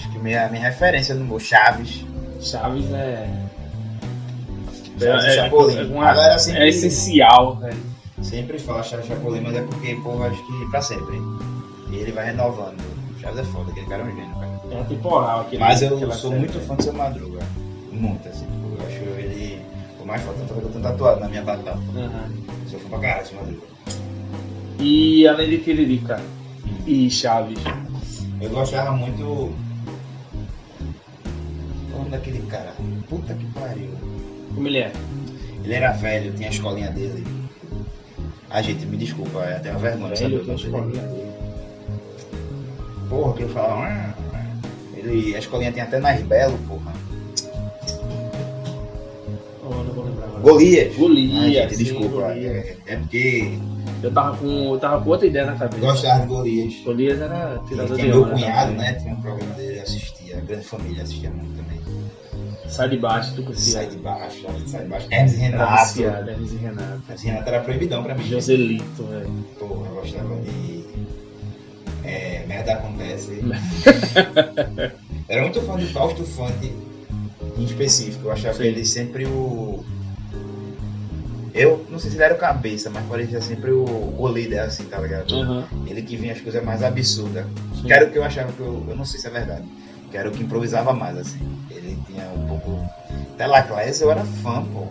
Acho 0.00 0.10
que 0.12 0.18
minha, 0.18 0.48
minha 0.48 0.62
referência 0.64 1.14
no 1.14 1.24
meu 1.26 1.38
Chaves. 1.38 2.04
Chaves 2.40 2.90
é. 2.92 3.28
Chaves 4.98 5.24
e 5.24 5.28
é, 5.28 5.34
Chapolin. 5.34 5.76
é 5.78 5.82
uma- 5.84 6.08
Agora 6.10 6.38
sempre, 6.38 6.62
é 6.62 6.68
essencial, 6.68 7.56
velho. 7.56 7.76
sempre 8.22 8.58
fala 8.58 8.82
Chaves 8.82 9.04
e 9.04 9.08
Chapolin, 9.08 9.40
mas 9.42 9.56
é 9.56 9.62
porque, 9.62 9.94
pô, 9.96 10.22
acho 10.22 10.42
que 10.46 10.70
pra 10.70 10.80
sempre. 10.82 11.16
E 11.90 11.96
ele 11.96 12.12
vai 12.12 12.26
renovando. 12.26 12.80
Chaves 13.20 13.40
é 13.40 13.44
foda, 13.44 13.70
aquele 13.70 13.86
cara 13.86 14.02
é 14.02 14.06
um 14.06 14.16
gênio, 14.16 14.34
cara. 14.34 14.50
É 14.70 14.80
atemporal 14.80 15.40
aquele. 15.42 15.60
Mas 15.62 15.82
eu 15.82 15.96
aquela 15.96 16.14
sou 16.14 16.32
muito 16.32 16.58
fã 16.60 16.74
do 16.76 16.82
seu 16.82 16.92
Madruga. 16.94 17.40
Muito, 17.92 18.26
assim. 18.28 18.46
tipo, 18.46 18.80
Eu 18.80 18.86
acho 18.86 19.20
ele 19.20 19.60
o 20.00 20.06
mais 20.06 20.22
foda, 20.22 20.38
tanto 20.38 20.54
que 20.54 20.66
eu 20.66 20.70
tô 20.72 20.80
tatuado 20.80 21.20
na 21.20 21.28
minha 21.28 21.42
batata. 21.42 21.78
Aham. 21.94 22.30
Sou 22.70 22.80
fã 22.80 22.88
pra 22.88 22.98
caralho 23.00 23.26
seu 23.26 23.36
Madruga. 23.36 23.66
E 24.78 25.28
além 25.28 25.50
de 25.50 25.58
Tiririca 25.58 26.18
e 26.86 27.10
Chaves. 27.10 27.58
Eu 28.40 28.48
gostava 28.48 28.92
muito. 28.92 29.52
O 31.92 31.98
nome 31.98 32.10
daquele 32.10 32.42
cara? 32.46 32.72
Puta 33.08 33.34
que 33.34 33.44
pariu. 33.46 33.90
Como 34.54 34.66
ele 34.66 34.78
é? 34.78 34.92
Ele 35.64 35.74
era 35.74 35.92
velho, 35.92 36.32
tinha 36.32 36.48
a 36.48 36.52
escolinha 36.52 36.90
dele. 36.90 37.24
Ah, 38.48 38.62
gente, 38.62 38.84
me 38.86 38.96
desculpa, 38.96 39.40
é 39.44 39.56
até 39.56 39.70
uma 39.70 39.78
vergonha 39.78 40.14
Velho, 40.14 40.44
saber 40.44 40.54
escolinha 40.54 41.02
dele. 41.02 41.30
Porra, 43.08 43.32
que 43.34 43.42
eu 43.42 43.48
falava. 43.50 43.82
"Ah, 43.86 44.14
ah". 44.34 44.46
Ele, 44.96 45.34
a 45.34 45.38
escolinha 45.38 45.72
tem 45.72 45.82
até 45.82 46.00
mais 46.00 46.22
belo, 46.22 46.58
porra. 46.68 46.92
Oh. 49.62 50.40
Golias. 50.40 50.96
Golias, 50.96 51.36
Ah, 51.36 51.48
gente, 51.68 51.76
sim, 51.76 51.84
desculpa. 51.84 52.08
Golias. 52.28 52.52
É, 52.56 52.76
é 52.86 52.96
porque 52.96 53.58
Eu 54.02 54.10
tava 54.12 54.36
com, 54.38 54.72
eu 54.74 54.78
tava 54.78 55.04
com 55.04 55.10
outra 55.10 55.26
ideia 55.26 55.46
na 55.46 55.56
cabeça. 55.56 55.80
gostava 55.80 56.20
de 56.22 56.26
Golias. 56.28 56.74
Golias 56.84 57.20
era 57.20 57.60
tirador 57.68 57.96
tinha 57.96 58.06
de 58.06 58.12
meu 58.14 58.22
onda. 58.24 58.32
cunhado, 58.34 58.72
né? 58.72 58.94
Tinha 58.94 59.14
um 59.14 59.20
programa 59.20 59.54
dele, 59.54 59.78
eu 59.78 59.82
assistia. 59.82 60.38
A 60.38 60.40
grande 60.40 60.64
família 60.64 61.02
assistia 61.02 61.30
muito 61.30 61.56
também. 61.56 61.79
Sai 62.70 62.88
de 62.88 62.96
baixo, 62.96 63.34
tu 63.34 63.42
curtia. 63.42 63.72
Sai 63.72 63.86
de 63.88 63.96
baixo, 63.96 64.46
sai 64.66 64.82
de 64.82 64.88
baixo. 64.88 65.08
Hermes 65.10 65.32
e 65.34 65.42
Era 65.42 65.66
Renato. 65.66 66.02
Hermes 66.02 66.52
e 66.52 66.56
Renato. 66.56 67.02
Hermes 67.08 67.22
e 67.22 67.26
Renato 67.26 67.48
era 67.48 67.60
proibidão 67.60 68.02
pra 68.02 68.14
mim. 68.14 68.24
Joselito, 68.24 69.02
velho. 69.04 69.46
Porra, 69.58 69.88
eu 69.88 69.94
gostava 69.94 70.36
de. 70.36 70.84
É, 72.04 72.44
merda 72.46 72.72
acontece. 72.72 73.40
Era 75.28 75.42
muito 75.42 75.60
fã 75.62 75.76
de 75.76 75.86
Fausto 75.86 76.24
Fante 76.24 76.72
em 77.56 77.64
específico. 77.64 78.26
Eu 78.26 78.32
achava 78.32 78.56
Sim. 78.56 78.64
ele 78.64 78.84
sempre 78.84 79.26
o. 79.26 79.84
Eu 81.52 81.84
não 81.90 81.98
sei 81.98 82.10
se 82.10 82.16
ele 82.16 82.24
era 82.24 82.34
o 82.34 82.38
cabeça, 82.38 82.90
mas 82.90 83.04
parecia 83.06 83.40
sempre 83.40 83.70
o, 83.72 83.84
o 83.84 84.28
líder, 84.28 84.60
assim, 84.60 84.84
tá 84.84 84.98
ligado? 84.98 85.34
Aham. 85.34 85.68
Ele 85.86 86.00
que 86.02 86.16
vinha 86.16 86.32
as 86.32 86.40
coisas 86.40 86.64
mais 86.64 86.82
absurdas. 86.82 87.44
Sim. 87.74 87.82
Que 87.82 87.92
era 87.92 88.06
o 88.06 88.10
que 88.10 88.18
eu 88.18 88.24
achava 88.24 88.52
que 88.52 88.60
eu. 88.60 88.86
Eu 88.88 88.96
não 88.96 89.04
sei 89.04 89.20
se 89.20 89.26
é 89.26 89.30
verdade. 89.30 89.64
Que 90.10 90.16
era 90.16 90.28
o 90.28 90.32
que 90.32 90.42
improvisava 90.42 90.92
mais, 90.92 91.16
assim. 91.16 91.38
Ele 91.70 91.96
tinha 92.06 92.24
um 92.36 92.46
pouco. 92.48 92.80
Telaclass, 93.36 94.00
eu 94.00 94.10
era 94.10 94.24
fã, 94.24 94.62
pô. 94.64 94.86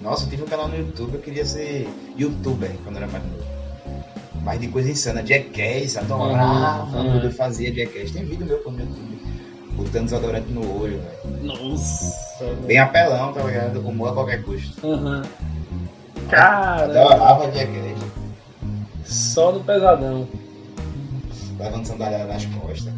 Nossa, 0.00 0.24
eu 0.24 0.30
tive 0.30 0.42
um 0.44 0.46
canal 0.46 0.68
no 0.68 0.76
YouTube, 0.76 1.14
eu 1.14 1.20
queria 1.20 1.44
ser 1.44 1.88
youtuber 2.16 2.70
quando 2.84 2.96
eu 2.96 3.02
era 3.02 3.12
mais 3.12 3.22
novo. 3.24 3.44
Mas 4.42 4.58
de 4.60 4.68
coisa 4.68 4.90
insana, 4.90 5.24
Jackass, 5.26 5.98
adorava 5.98 6.96
Uhum. 6.98 7.10
quando 7.12 7.24
eu 7.24 7.32
fazia 7.32 7.74
Jackass. 7.74 8.10
Tem 8.12 8.24
vídeo 8.24 8.46
meu 8.46 8.56
pô, 8.58 8.70
no 8.70 8.80
YouTube, 8.80 9.18
botando 9.72 10.04
desodorante 10.04 10.50
no 10.50 10.80
olho, 10.80 10.98
velho. 11.02 11.42
Nossa. 11.42 12.46
Bem 12.66 12.78
apelão, 12.78 13.32
tá 13.34 13.42
ligado? 13.42 13.80
Humor 13.86 14.08
a 14.08 14.12
qualquer 14.12 14.42
custo. 14.42 14.86
Aham. 14.86 15.22
Cara, 16.30 16.84
Adorava 16.84 17.50
Jackass. 17.52 17.98
só 19.04 19.52
no 19.52 19.60
pesadão. 19.62 20.26
Levando 21.58 21.84
sandália 21.86 22.24
nas 22.24 22.46
costas. 22.46 22.92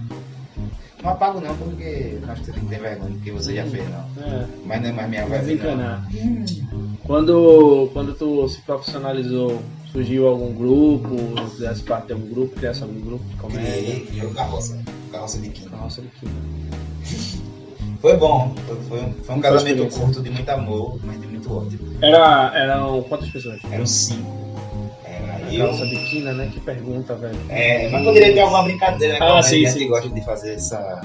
Não 1.02 1.10
apago 1.10 1.40
não, 1.40 1.56
porque 1.56 2.18
acho 2.28 2.40
que 2.40 2.46
você 2.46 2.52
tem 2.52 2.62
que 2.62 2.68
ter 2.68 2.80
vergonha 2.80 3.10
do 3.10 3.18
que 3.18 3.30
você 3.32 3.56
já 3.56 3.66
fez, 3.66 3.84
não. 3.90 4.24
É, 4.24 4.46
Mas 4.64 4.82
não 4.82 4.88
é 4.88 4.92
mais 4.92 5.10
minha 5.10 5.26
vibe, 5.26 5.44
desencanar. 5.44 6.08
Quando, 7.04 7.90
quando 7.92 8.14
tu 8.14 8.48
se 8.48 8.60
profissionalizou, 8.60 9.60
surgiu 9.90 10.28
algum 10.28 10.54
grupo, 10.54 11.16
fizesse 11.50 11.82
parte 11.82 12.06
de 12.06 12.12
algum 12.12 12.28
grupo, 12.28 12.54
criasse 12.54 12.82
algum 12.82 13.00
grupo 13.00 13.24
de 13.24 13.36
comédia? 13.36 14.00
Criei, 14.00 14.24
o 14.24 14.32
carroça. 14.32 14.80
Carroça 15.10 15.38
de 15.40 15.48
quina. 15.50 15.76
Nossa, 15.76 16.00
de 16.00 16.08
que 16.08 16.26
Foi 18.00 18.16
bom. 18.16 18.52
Foi, 18.88 19.00
um, 19.00 19.12
foi 19.12 19.34
um 19.36 19.40
casamento 19.40 19.86
curto 19.96 20.20
de 20.20 20.30
muito 20.30 20.48
amor, 20.48 20.98
mas 21.04 21.20
de 21.20 21.26
muito 21.28 21.52
ódio. 21.56 21.78
Era, 22.00 22.52
eram 22.52 23.02
quantas 23.04 23.28
pessoas? 23.30 23.60
Eram 23.70 23.86
cinco. 23.86 24.51
Era 25.54 25.64
A 25.64 25.66
eu. 25.66 25.68
calça 25.70 25.84
biquina, 25.86 26.32
né? 26.32 26.50
Que 26.52 26.60
pergunta, 26.60 27.14
velho. 27.14 27.38
É, 27.48 27.88
mas 27.88 28.04
poderia 28.04 28.32
ter 28.32 28.40
alguma 28.40 28.62
brincadeira, 28.62 29.14
né? 29.14 29.18
Ah, 29.22 29.28
Como 29.30 29.42
sim, 29.42 29.56
gente 29.60 29.70
sim, 29.70 29.88
gosta 29.88 30.08
de 30.08 30.20
fazer 30.24 30.54
essa. 30.54 31.00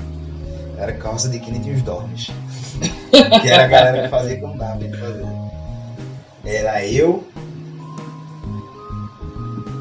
Era 0.78 0.94
calça 0.94 1.28
de 1.30 1.40
quina 1.40 1.58
e 1.58 1.60
tinha 1.62 1.76
os 1.76 1.82
dormes. 1.82 2.28
que 3.42 3.48
era 3.50 3.64
a 3.64 3.68
galera 3.68 4.04
que 4.04 4.10
fazia 4.10 4.40
como 4.40 4.58
dava 4.58 4.78
pra 4.78 4.98
fazer. 5.00 5.26
Era 6.46 6.86
eu, 6.86 7.28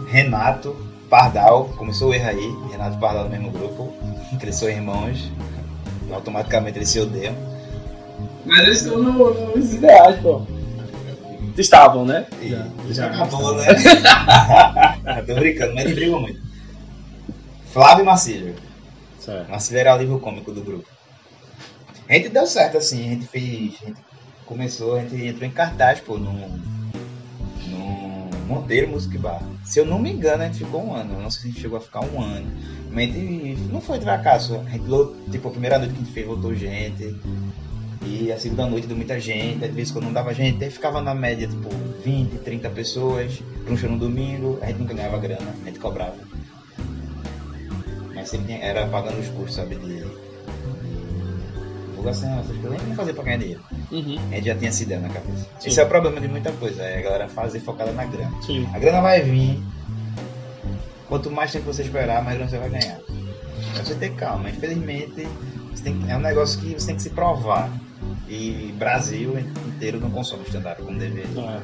Renato, 0.09 0.74
Pardal, 1.11 1.64
começou 1.76 2.11
o 2.11 2.14
erro 2.14 2.29
aí, 2.29 2.55
Renato 2.72 2.98
Pardal 2.98 3.24
no 3.24 3.31
mesmo 3.31 3.50
grupo, 3.50 3.92
cresceu 4.40 4.70
irmãos, 4.70 5.31
automaticamente 6.12 6.79
eles 6.79 6.88
se 6.88 7.00
odeiam. 7.00 7.35
Mas 8.44 8.61
eles 8.61 8.83
estão 8.83 8.98
no- 9.02 9.55
nos 9.57 9.74
ideais, 9.74 10.18
pô. 10.20 10.42
Estavam, 11.56 12.04
né? 12.04 12.26
E 12.42 12.50
Já, 12.50 12.66
já 12.88 12.92
já. 12.92 13.06
acabou, 13.06 13.54
né? 13.56 13.66
Tô 15.26 15.34
brincando, 15.34 15.74
mas 15.74 15.84
eles 15.84 15.94
brigam 15.94 16.20
muito. 16.20 16.40
Flávio 17.72 18.02
e 18.02 18.06
Marcílio. 18.06 18.54
Certo. 19.18 19.50
Marcílio 19.50 19.80
era 19.80 19.92
o 19.92 19.94
alívio 19.94 20.18
cômico 20.18 20.52
do 20.52 20.62
grupo. 20.62 20.88
A 22.08 22.14
gente 22.14 22.28
deu 22.28 22.46
certo, 22.46 22.78
assim, 22.78 23.06
a 23.06 23.10
gente 23.10 23.26
fez. 23.26 23.74
A 23.82 23.86
gente 23.86 23.96
começou, 24.44 24.96
a 24.96 25.00
gente 25.00 25.26
entrou 25.26 25.48
em 25.48 25.52
cartaz, 25.52 26.00
pô, 26.00 26.18
no. 26.18 26.32
No 27.68 28.06
Monteiro 28.46 28.88
Music 28.88 29.18
Bar. 29.18 29.42
Se 29.64 29.80
eu 29.80 29.84
não 29.84 29.98
me 29.98 30.12
engano, 30.12 30.44
a 30.44 30.46
gente 30.46 30.64
ficou 30.64 30.86
um 30.86 30.94
ano. 30.94 31.14
Eu 31.14 31.20
não 31.20 31.30
sei 31.30 31.40
se 31.42 31.48
a 31.48 31.50
gente 31.50 31.60
chegou 31.60 31.78
a 31.78 31.80
ficar 31.80 32.00
um 32.04 32.22
ano. 32.22 32.46
Mas 32.92 33.10
a 33.10 33.12
gente 33.12 33.60
não 33.72 33.80
foi 33.80 34.00
fracasso. 34.00 34.54
A 34.54 34.70
gente, 34.70 34.84
tipo, 35.32 35.48
a 35.48 35.50
primeira 35.50 35.78
noite 35.78 35.94
que 35.94 36.00
a 36.00 36.04
gente 36.04 36.14
fez, 36.14 36.26
voltou 36.26 36.54
gente. 36.54 37.16
E 38.06 38.30
a 38.30 38.38
segunda 38.38 38.66
noite 38.66 38.86
deu 38.86 38.96
muita 38.96 39.18
gente. 39.18 39.64
Às 39.64 39.74
vezes 39.74 39.92
quando 39.92 40.04
não 40.04 40.12
dava 40.12 40.32
gente, 40.32 40.62
aí 40.62 40.70
ficava 40.70 41.00
na 41.00 41.14
média, 41.14 41.48
tipo, 41.48 41.68
20, 42.04 42.38
30 42.38 42.70
pessoas. 42.70 43.42
Pra 43.64 43.74
um 43.74 43.76
show 43.76 43.90
no 43.90 43.98
domingo, 43.98 44.58
a 44.62 44.66
gente 44.66 44.78
nunca 44.78 44.94
ganhava 44.94 45.18
grana, 45.18 45.54
a 45.62 45.66
gente 45.66 45.80
cobrava. 45.80 46.16
Mas 48.14 48.28
sempre 48.28 48.54
era 48.54 48.86
pagando 48.86 49.18
os 49.18 49.28
custos, 49.28 49.54
sabe, 49.56 49.74
de 49.74 50.04
divulgação, 51.88 52.38
essas 52.38 52.56
coisas. 52.56 52.72
A 52.72 52.78
gente 52.78 52.88
não 52.88 52.96
fazia 52.96 53.14
pra 53.14 53.24
ganhar 53.24 53.38
dinheiro. 53.38 53.60
Uhum. 53.90 54.18
A 54.30 54.34
gente 54.36 54.46
já 54.46 54.54
tinha 54.54 54.68
essa 54.68 54.82
ideia 54.84 55.00
na 55.00 55.08
cabeça. 55.08 55.46
Sim. 55.58 55.68
Esse 55.68 55.80
é 55.80 55.82
o 55.82 55.88
problema 55.88 56.20
de 56.20 56.28
muita 56.28 56.52
coisa, 56.52 56.82
é 56.82 56.98
a 56.98 57.02
galera 57.02 57.28
fazer 57.28 57.60
focada 57.60 57.90
na 57.90 58.04
grana. 58.04 58.32
Sim. 58.42 58.68
A 58.72 58.78
grana 58.78 59.00
vai 59.00 59.20
vir. 59.20 59.60
Quanto 61.08 61.30
mais 61.30 61.50
tempo 61.50 61.66
você 61.66 61.82
esperar, 61.82 62.22
mais 62.22 62.36
grana 62.36 62.50
você 62.50 62.58
vai 62.58 62.70
ganhar. 62.70 62.98
É 63.78 63.82
você 63.82 63.94
ter 63.96 64.14
calma. 64.14 64.48
Infelizmente, 64.48 65.26
tem 65.86 66.10
é 66.10 66.16
um 66.16 66.20
negócio 66.20 66.60
que 66.60 66.74
você 66.74 66.86
tem 66.86 66.96
que 66.96 67.02
se 67.02 67.10
provar. 67.10 67.70
E 68.28 68.74
Brasil 68.78 69.38
inteiro 69.38 70.00
não 70.00 70.11
consome 70.11 70.44
stand-up 70.44 70.82
como 70.82 70.98
deveria. 70.98 71.40
É. 71.40 71.62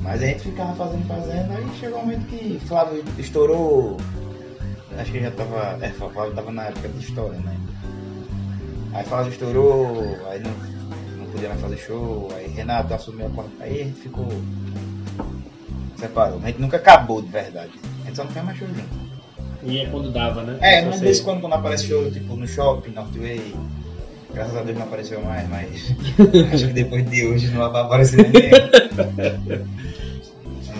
Mas 0.00 0.22
a 0.22 0.26
gente 0.26 0.40
ficava 0.40 0.74
fazendo, 0.74 1.06
fazendo, 1.06 1.52
aí 1.52 1.66
chegou 1.78 1.98
um 1.98 2.02
momento 2.02 2.26
que 2.26 2.58
Flávio 2.66 3.04
estourou. 3.18 3.96
Acho 4.98 5.12
que 5.12 5.20
já 5.20 5.30
tava. 5.30 5.78
É, 5.80 5.88
Flávio 5.90 6.34
tava 6.34 6.50
na 6.50 6.64
época 6.64 6.88
de 6.88 6.98
história, 6.98 7.38
né? 7.38 7.56
Aí 8.92 9.04
Flávio 9.04 9.30
estourou, 9.30 10.02
aí 10.28 10.40
não, 10.40 10.50
não 11.18 11.26
podia 11.30 11.48
mais 11.48 11.60
fazer 11.60 11.76
show, 11.76 12.28
aí 12.34 12.48
Renato 12.48 12.92
assumiu 12.92 13.26
a 13.26 13.30
quarta. 13.30 13.52
Aí 13.60 13.82
a 13.82 13.84
gente 13.84 14.00
ficou. 14.00 14.28
Separou. 15.96 16.40
A 16.42 16.46
gente 16.46 16.60
nunca 16.60 16.78
acabou 16.78 17.20
de 17.20 17.28
verdade. 17.28 17.72
A 18.02 18.06
gente 18.06 18.16
só 18.16 18.24
não 18.24 18.30
fez 18.30 18.44
mais 18.44 18.58
show 18.58 18.68
junto. 18.68 19.10
E 19.62 19.78
é 19.80 19.86
quando 19.86 20.10
dava, 20.10 20.42
né? 20.42 20.58
É, 20.62 20.80
Só 20.80 20.86
mas 20.86 20.94
de 20.94 20.98
sei. 20.98 21.06
vez 21.08 21.20
em 21.20 21.24
quando, 21.24 21.40
quando 21.42 21.52
aparece 21.52 21.86
show, 21.86 22.10
tipo 22.10 22.34
no 22.34 22.48
shopping, 22.48 22.92
Northway. 22.92 23.54
Graças 24.34 24.56
a 24.56 24.62
Deus 24.62 24.78
não 24.78 24.84
apareceu 24.84 25.20
mais, 25.22 25.48
mas 25.48 25.94
acho 26.52 26.66
que 26.68 26.72
depois 26.72 27.08
de 27.10 27.26
hoje 27.26 27.48
não 27.48 27.70
vai 27.70 27.82
aparecer 27.82 28.24
ninguém. 28.24 28.50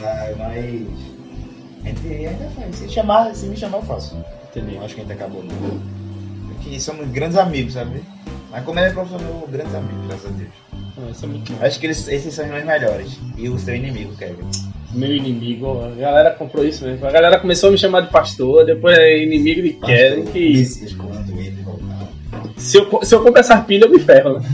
Ah, 0.02 0.30
mas. 0.38 1.10
A 1.84 1.88
gente 1.88 2.26
ainda 2.26 2.50
faz. 2.56 2.76
Se, 2.76 2.88
chamar, 2.88 3.34
se 3.34 3.46
me 3.46 3.56
chamar, 3.56 3.78
eu 3.78 3.82
faço. 3.82 4.16
Entendi. 4.50 4.76
Eu 4.76 4.84
acho 4.84 4.94
que 4.94 5.00
a 5.00 5.04
gente 5.04 5.12
acabou 5.12 5.42
não. 5.44 6.56
que 6.62 6.80
somos 6.80 7.08
grandes 7.08 7.36
amigos, 7.36 7.74
sabe? 7.74 8.02
Mas 8.50 8.64
como 8.64 8.78
ele 8.78 8.88
é 8.88 8.92
profissional, 8.92 9.48
grandes 9.50 9.74
amigos, 9.74 10.06
graças 10.06 10.26
a 10.26 10.30
Deus. 10.30 10.50
Ah, 10.72 11.10
Isso 11.10 11.24
é 11.24 11.28
muito 11.28 11.52
bom. 11.52 11.64
Acho 11.64 11.80
que 11.80 11.86
eles, 11.86 12.08
esses 12.08 12.34
são 12.34 12.44
os 12.44 12.50
meus 12.50 12.64
melhores. 12.64 13.18
E 13.36 13.48
o 13.48 13.58
seu 13.58 13.74
inimigo, 13.76 14.14
Kevin. 14.16 14.42
Meu 14.92 15.14
inimigo, 15.14 15.84
a 15.84 15.90
galera 15.90 16.30
comprou 16.32 16.64
isso 16.64 16.84
mesmo. 16.84 17.06
A 17.06 17.10
galera 17.12 17.38
começou 17.38 17.68
a 17.68 17.72
me 17.72 17.78
chamar 17.78 18.00
de 18.02 18.10
pastor, 18.10 18.66
depois 18.66 18.98
é 18.98 19.22
inimigo 19.22 19.62
de 19.62 19.74
Kevin. 19.74 20.24
Que 20.32 20.38
isso. 20.40 20.96
Se 22.60 22.76
eu, 22.76 23.02
se 23.02 23.14
eu 23.14 23.22
comprar 23.22 23.40
essas 23.40 23.64
pilhas, 23.64 23.90
eu 23.90 23.96
me 23.96 23.98
ferro. 23.98 24.38
Né? 24.38 24.46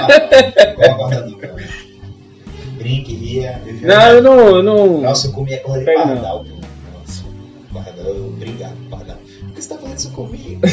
A? 0.00 1.42
Brinque, 2.78 3.14
ria. 3.14 3.60
eu 3.66 3.88
Não, 3.88 4.02
eu 4.08 4.22
não. 4.22 4.38
Eu 4.56 4.62
não... 4.62 5.00
Nossa, 5.00 5.26
eu 5.26 5.32
comia 5.32 5.58
coisa 5.60 5.80
de 5.80 5.84
pardal. 5.84 6.44
Nossa, 6.44 7.24
pardal, 7.72 8.16
obrigado, 8.16 8.76
pardal. 8.88 9.16
Por 9.16 9.52
que 9.54 9.62
você 9.62 9.68
tá 9.68 9.76
fazendo 9.76 9.98
isso 9.98 10.10
comigo? 10.12 10.60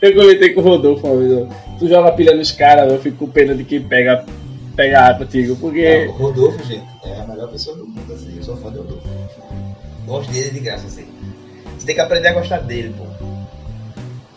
Eu 0.00 0.14
comentei 0.14 0.52
com 0.52 0.60
o 0.60 0.64
Rodolfo 0.64 1.06
uma 1.06 1.16
vez. 1.16 1.48
Tu 1.78 1.88
joga 1.88 2.12
pilha 2.12 2.36
nos 2.36 2.52
caras, 2.52 2.92
eu 2.92 3.00
fico 3.00 3.16
com 3.16 3.32
pena 3.32 3.54
de 3.54 3.64
quem 3.64 3.80
pega, 3.82 4.26
pega 4.76 5.00
água 5.00 5.24
contigo, 5.24 5.56
porque. 5.56 6.06
Não, 6.06 6.12
o 6.12 6.16
Rodolfo, 6.18 6.62
gente, 6.64 6.84
é 7.02 7.20
a 7.20 7.26
melhor 7.26 7.48
pessoa 7.48 7.76
do 7.76 7.86
mundo, 7.86 8.12
assim. 8.12 8.36
Eu 8.36 8.42
sou 8.42 8.56
fã 8.58 8.70
do 8.70 8.82
Rodolfo. 8.82 9.08
Gosto 10.06 10.30
dele 10.30 10.50
de 10.50 10.60
graça, 10.60 10.86
assim. 10.86 11.06
Você 11.78 11.86
tem 11.86 11.94
que 11.94 12.00
aprender 12.00 12.28
a 12.28 12.34
gostar 12.34 12.58
dele, 12.58 12.94
pô. 12.96 13.04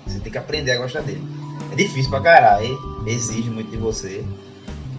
Você 0.09 0.19
tem 0.19 0.31
que 0.31 0.37
aprender 0.37 0.71
a 0.71 0.77
gostar 0.77 1.01
dele. 1.01 1.23
É 1.71 1.75
difícil 1.75 2.09
pra 2.09 2.21
caralho, 2.21 2.77
exige 3.05 3.49
muito 3.49 3.69
de 3.71 3.77
você. 3.77 4.23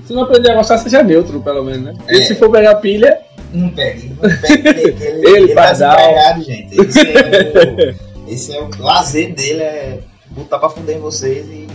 Se 0.06 0.12
não 0.12 0.22
aprender 0.22 0.50
a 0.50 0.54
gostar, 0.56 0.78
seja 0.78 1.02
neutro, 1.02 1.40
pelo 1.40 1.64
menos, 1.64 1.82
né? 1.82 1.94
E 2.08 2.16
É. 2.16 2.22
se 2.26 2.34
for 2.34 2.50
pegar 2.50 2.76
pilha, 2.76 3.20
Não 3.52 3.70
pegue, 3.70 4.08
não 4.08 4.16
pegue 4.40 4.68
ele, 4.68 5.04
ele, 5.04 5.28
Ele, 5.28 5.54
tá 5.54 5.72
desempregado, 5.72 6.42
gente. 6.42 6.80
Esse 6.80 7.00
é, 7.00 7.94
o, 8.26 8.26
esse 8.30 8.56
é 8.56 8.62
o 8.62 8.70
lazer 8.78 9.34
dele, 9.34 9.62
é 9.62 10.00
botar 10.30 10.58
pra 10.58 10.70
fuder 10.70 10.96
em 10.96 11.00
vocês 11.00 11.46
e 11.48 11.66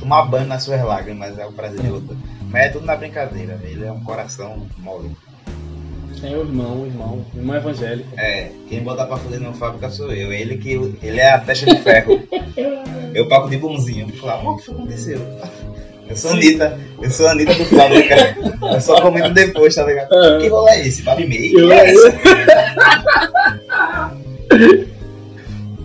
tomar 0.00 0.22
banho 0.24 0.46
nas 0.46 0.62
suas 0.64 0.82
lágrimas, 0.84 1.38
é 1.38 1.46
o 1.46 1.52
prazer 1.52 1.80
de 1.80 1.90
outro. 1.90 2.16
Mas 2.50 2.66
é 2.66 2.68
tudo 2.70 2.84
na 2.86 2.96
brincadeira, 2.96 3.58
ele 3.62 3.84
é 3.84 3.92
um 3.92 4.02
coração 4.02 4.66
mole. 4.78 5.10
É 6.24 6.36
o 6.36 6.40
irmão, 6.40 6.82
o 6.82 6.86
irmão, 6.86 7.24
o 7.34 7.38
irmão 7.38 7.56
evangélico. 7.56 8.08
É, 8.18 8.48
quem 8.68 8.82
bota 8.82 9.04
pra 9.06 9.16
fuder 9.16 9.40
na 9.40 9.52
fábrica 9.52 9.90
sou 9.90 10.12
eu. 10.12 10.32
Ele 10.32 10.56
que 10.56 10.72
ele 11.02 11.20
é 11.20 11.32
a 11.32 11.38
testa 11.38 11.66
de 11.66 11.78
ferro. 11.80 12.20
Eu 13.14 13.28
pago 13.28 13.48
de 13.50 13.58
bonzinho. 13.58 14.08
Falo, 14.16 14.32
amor, 14.40 14.54
o 14.54 14.56
que 14.56 14.64
foi 14.64 14.74
aconteceu? 14.74 15.20
Eu 16.08 16.16
sou 16.16 16.30
a 16.30 16.34
Anitta, 16.34 16.78
eu 17.00 17.10
sou 17.10 17.26
a 17.26 17.30
Anitta 17.32 17.54
do 17.54 17.64
fábrica. 17.66 18.14
Eu 18.74 18.80
só 18.80 19.00
comento 19.02 19.30
depois, 19.34 19.74
tá 19.74 19.84
ligado? 19.84 20.08
Ah. 20.12 20.38
Que 20.40 20.48
rolê 20.48 20.70
é 20.72 20.86
esse? 20.86 21.02
Babi 21.02 21.26
meio? 21.26 21.58
Eu- 21.60 21.68
Que 21.68 21.74
é 21.74 21.90
esse? 21.92 22.12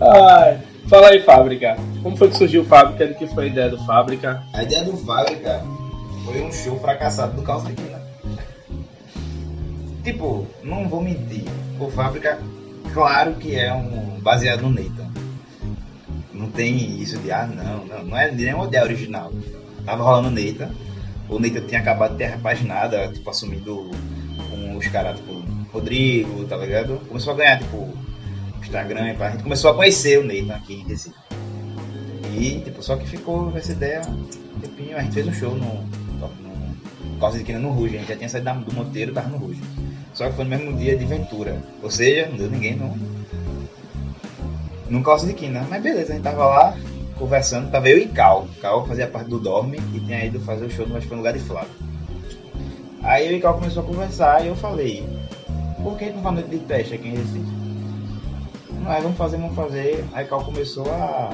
Ai, 0.02 0.60
fala 0.90 1.10
aí, 1.10 1.22
Fábrica. 1.22 1.78
Como 2.04 2.16
foi 2.18 2.30
que 2.30 2.38
surgiu 2.38 2.64
Fábrica? 2.66 3.08
De 3.08 3.14
que 3.16 3.28
foi 3.28 3.46
a 3.46 3.48
ideia 3.48 3.70
do 3.70 3.78
Fábrica? 3.86 4.44
A 4.54 4.64
ideia 4.64 4.84
do 4.84 4.96
fábrica 4.98 5.62
foi 6.26 6.42
um 6.42 6.52
show 6.52 6.78
fracassado 6.80 7.36
do 7.36 7.42
Calça 7.42 7.68
de 7.68 7.74
Quina. 7.74 7.97
Tipo, 10.08 10.48
não 10.64 10.88
vou 10.88 11.02
mentir. 11.02 11.44
O 11.78 11.92
fábrica, 11.92 12.40
claro 12.94 13.34
que 13.36 13.58
é 13.58 13.74
um 13.74 14.22
baseado 14.22 14.62
no 14.62 14.70
Nathan. 14.70 15.12
Não 16.32 16.50
tem 16.50 17.02
isso 17.02 17.18
de, 17.18 17.30
ah, 17.30 17.46
não, 17.46 17.86
não, 17.86 18.06
não 18.06 18.18
é 18.18 18.32
nem 18.32 18.54
uma 18.54 18.68
ideia 18.68 18.86
original. 18.86 19.34
Tava 19.84 20.06
rolando 20.06 20.30
o 20.30 20.32
Nathan. 20.32 20.72
O 21.28 21.38
Nathan 21.38 21.60
tinha 21.68 21.82
acabado 21.82 22.14
de 22.14 22.20
ter 22.20 22.30
repaginado, 22.30 22.96
tipo, 23.12 23.30
assumindo 23.30 23.92
com 24.50 24.78
os 24.78 24.88
caras, 24.88 25.18
tipo, 25.18 25.44
Rodrigo, 25.74 26.46
tá 26.46 26.56
ligado? 26.56 27.02
Começou 27.10 27.34
a 27.34 27.36
ganhar, 27.36 27.60
tipo, 27.60 27.94
Instagram, 28.62 29.14
a 29.20 29.30
gente 29.32 29.44
começou 29.44 29.72
a 29.72 29.76
conhecer 29.76 30.20
o 30.20 30.24
Nathan 30.24 30.56
aqui 30.56 30.76
em 30.76 30.88
Recife. 30.88 31.18
E, 32.34 32.62
tipo, 32.62 32.82
só 32.82 32.96
que 32.96 33.06
ficou 33.06 33.52
essa 33.58 33.74
ideia 33.74 34.04
um 34.08 34.60
tempinho. 34.62 34.96
A 34.96 35.02
gente 35.02 35.16
fez 35.16 35.28
um 35.28 35.34
show 35.34 35.54
no, 35.54 35.84
no 35.84 37.20
Calça 37.20 37.38
de 37.38 37.44
Quina 37.44 37.60
no 37.60 37.72
Ruge. 37.72 37.98
A 37.98 38.00
gente 38.00 38.08
já 38.08 38.16
tinha 38.16 38.30
saído 38.30 38.54
do 38.62 38.74
Monteiro, 38.74 39.12
tava 39.12 39.28
no 39.28 39.38
Ruge. 39.38 39.60
Só 40.18 40.28
que 40.28 40.36
foi 40.36 40.46
no 40.46 40.50
mesmo 40.50 40.76
dia 40.76 40.98
de 40.98 41.06
Ventura. 41.06 41.62
Ou 41.84 41.92
seja, 41.92 42.28
não 42.28 42.38
deu 42.38 42.50
ninguém 42.50 42.76
no, 42.76 42.98
no 44.90 45.04
Calça 45.04 45.28
de 45.28 45.34
Quina. 45.34 45.64
Mas 45.70 45.80
beleza, 45.80 46.12
a 46.12 46.16
gente 46.16 46.24
tava 46.24 46.44
lá 46.44 46.76
conversando. 47.20 47.70
Tava 47.70 47.88
eu 47.88 48.00
e 48.00 48.08
Cal. 48.08 48.48
Cal 48.60 48.84
fazia 48.88 49.06
parte 49.06 49.30
do 49.30 49.40
Dorme 49.40 49.78
e 49.94 50.00
tinha 50.00 50.26
ido 50.26 50.40
fazer 50.40 50.66
o 50.66 50.72
show, 50.72 50.88
mas 50.90 51.04
foi 51.04 51.16
no 51.16 51.22
lugar 51.22 51.34
de 51.34 51.40
Flávio. 51.40 51.70
Aí 53.04 53.28
eu 53.28 53.38
e 53.38 53.40
Cal 53.40 53.54
começou 53.54 53.84
a 53.84 53.86
conversar 53.86 54.44
e 54.44 54.48
eu 54.48 54.56
falei: 54.56 55.08
Por 55.84 55.96
que 56.00 56.10
não 56.10 56.24
faz 56.24 56.34
noite 56.34 56.50
de 56.50 56.60
teste 56.62 56.96
aqui 56.96 57.10
em 57.10 57.16
Recife? 57.16 57.58
Não, 58.82 58.90
aí 58.90 59.04
vamos 59.04 59.18
fazer, 59.20 59.38
vamos 59.38 59.56
fazer. 59.56 60.04
Aí 60.14 60.26
Cal 60.26 60.44
começou 60.44 60.92
a 60.92 61.30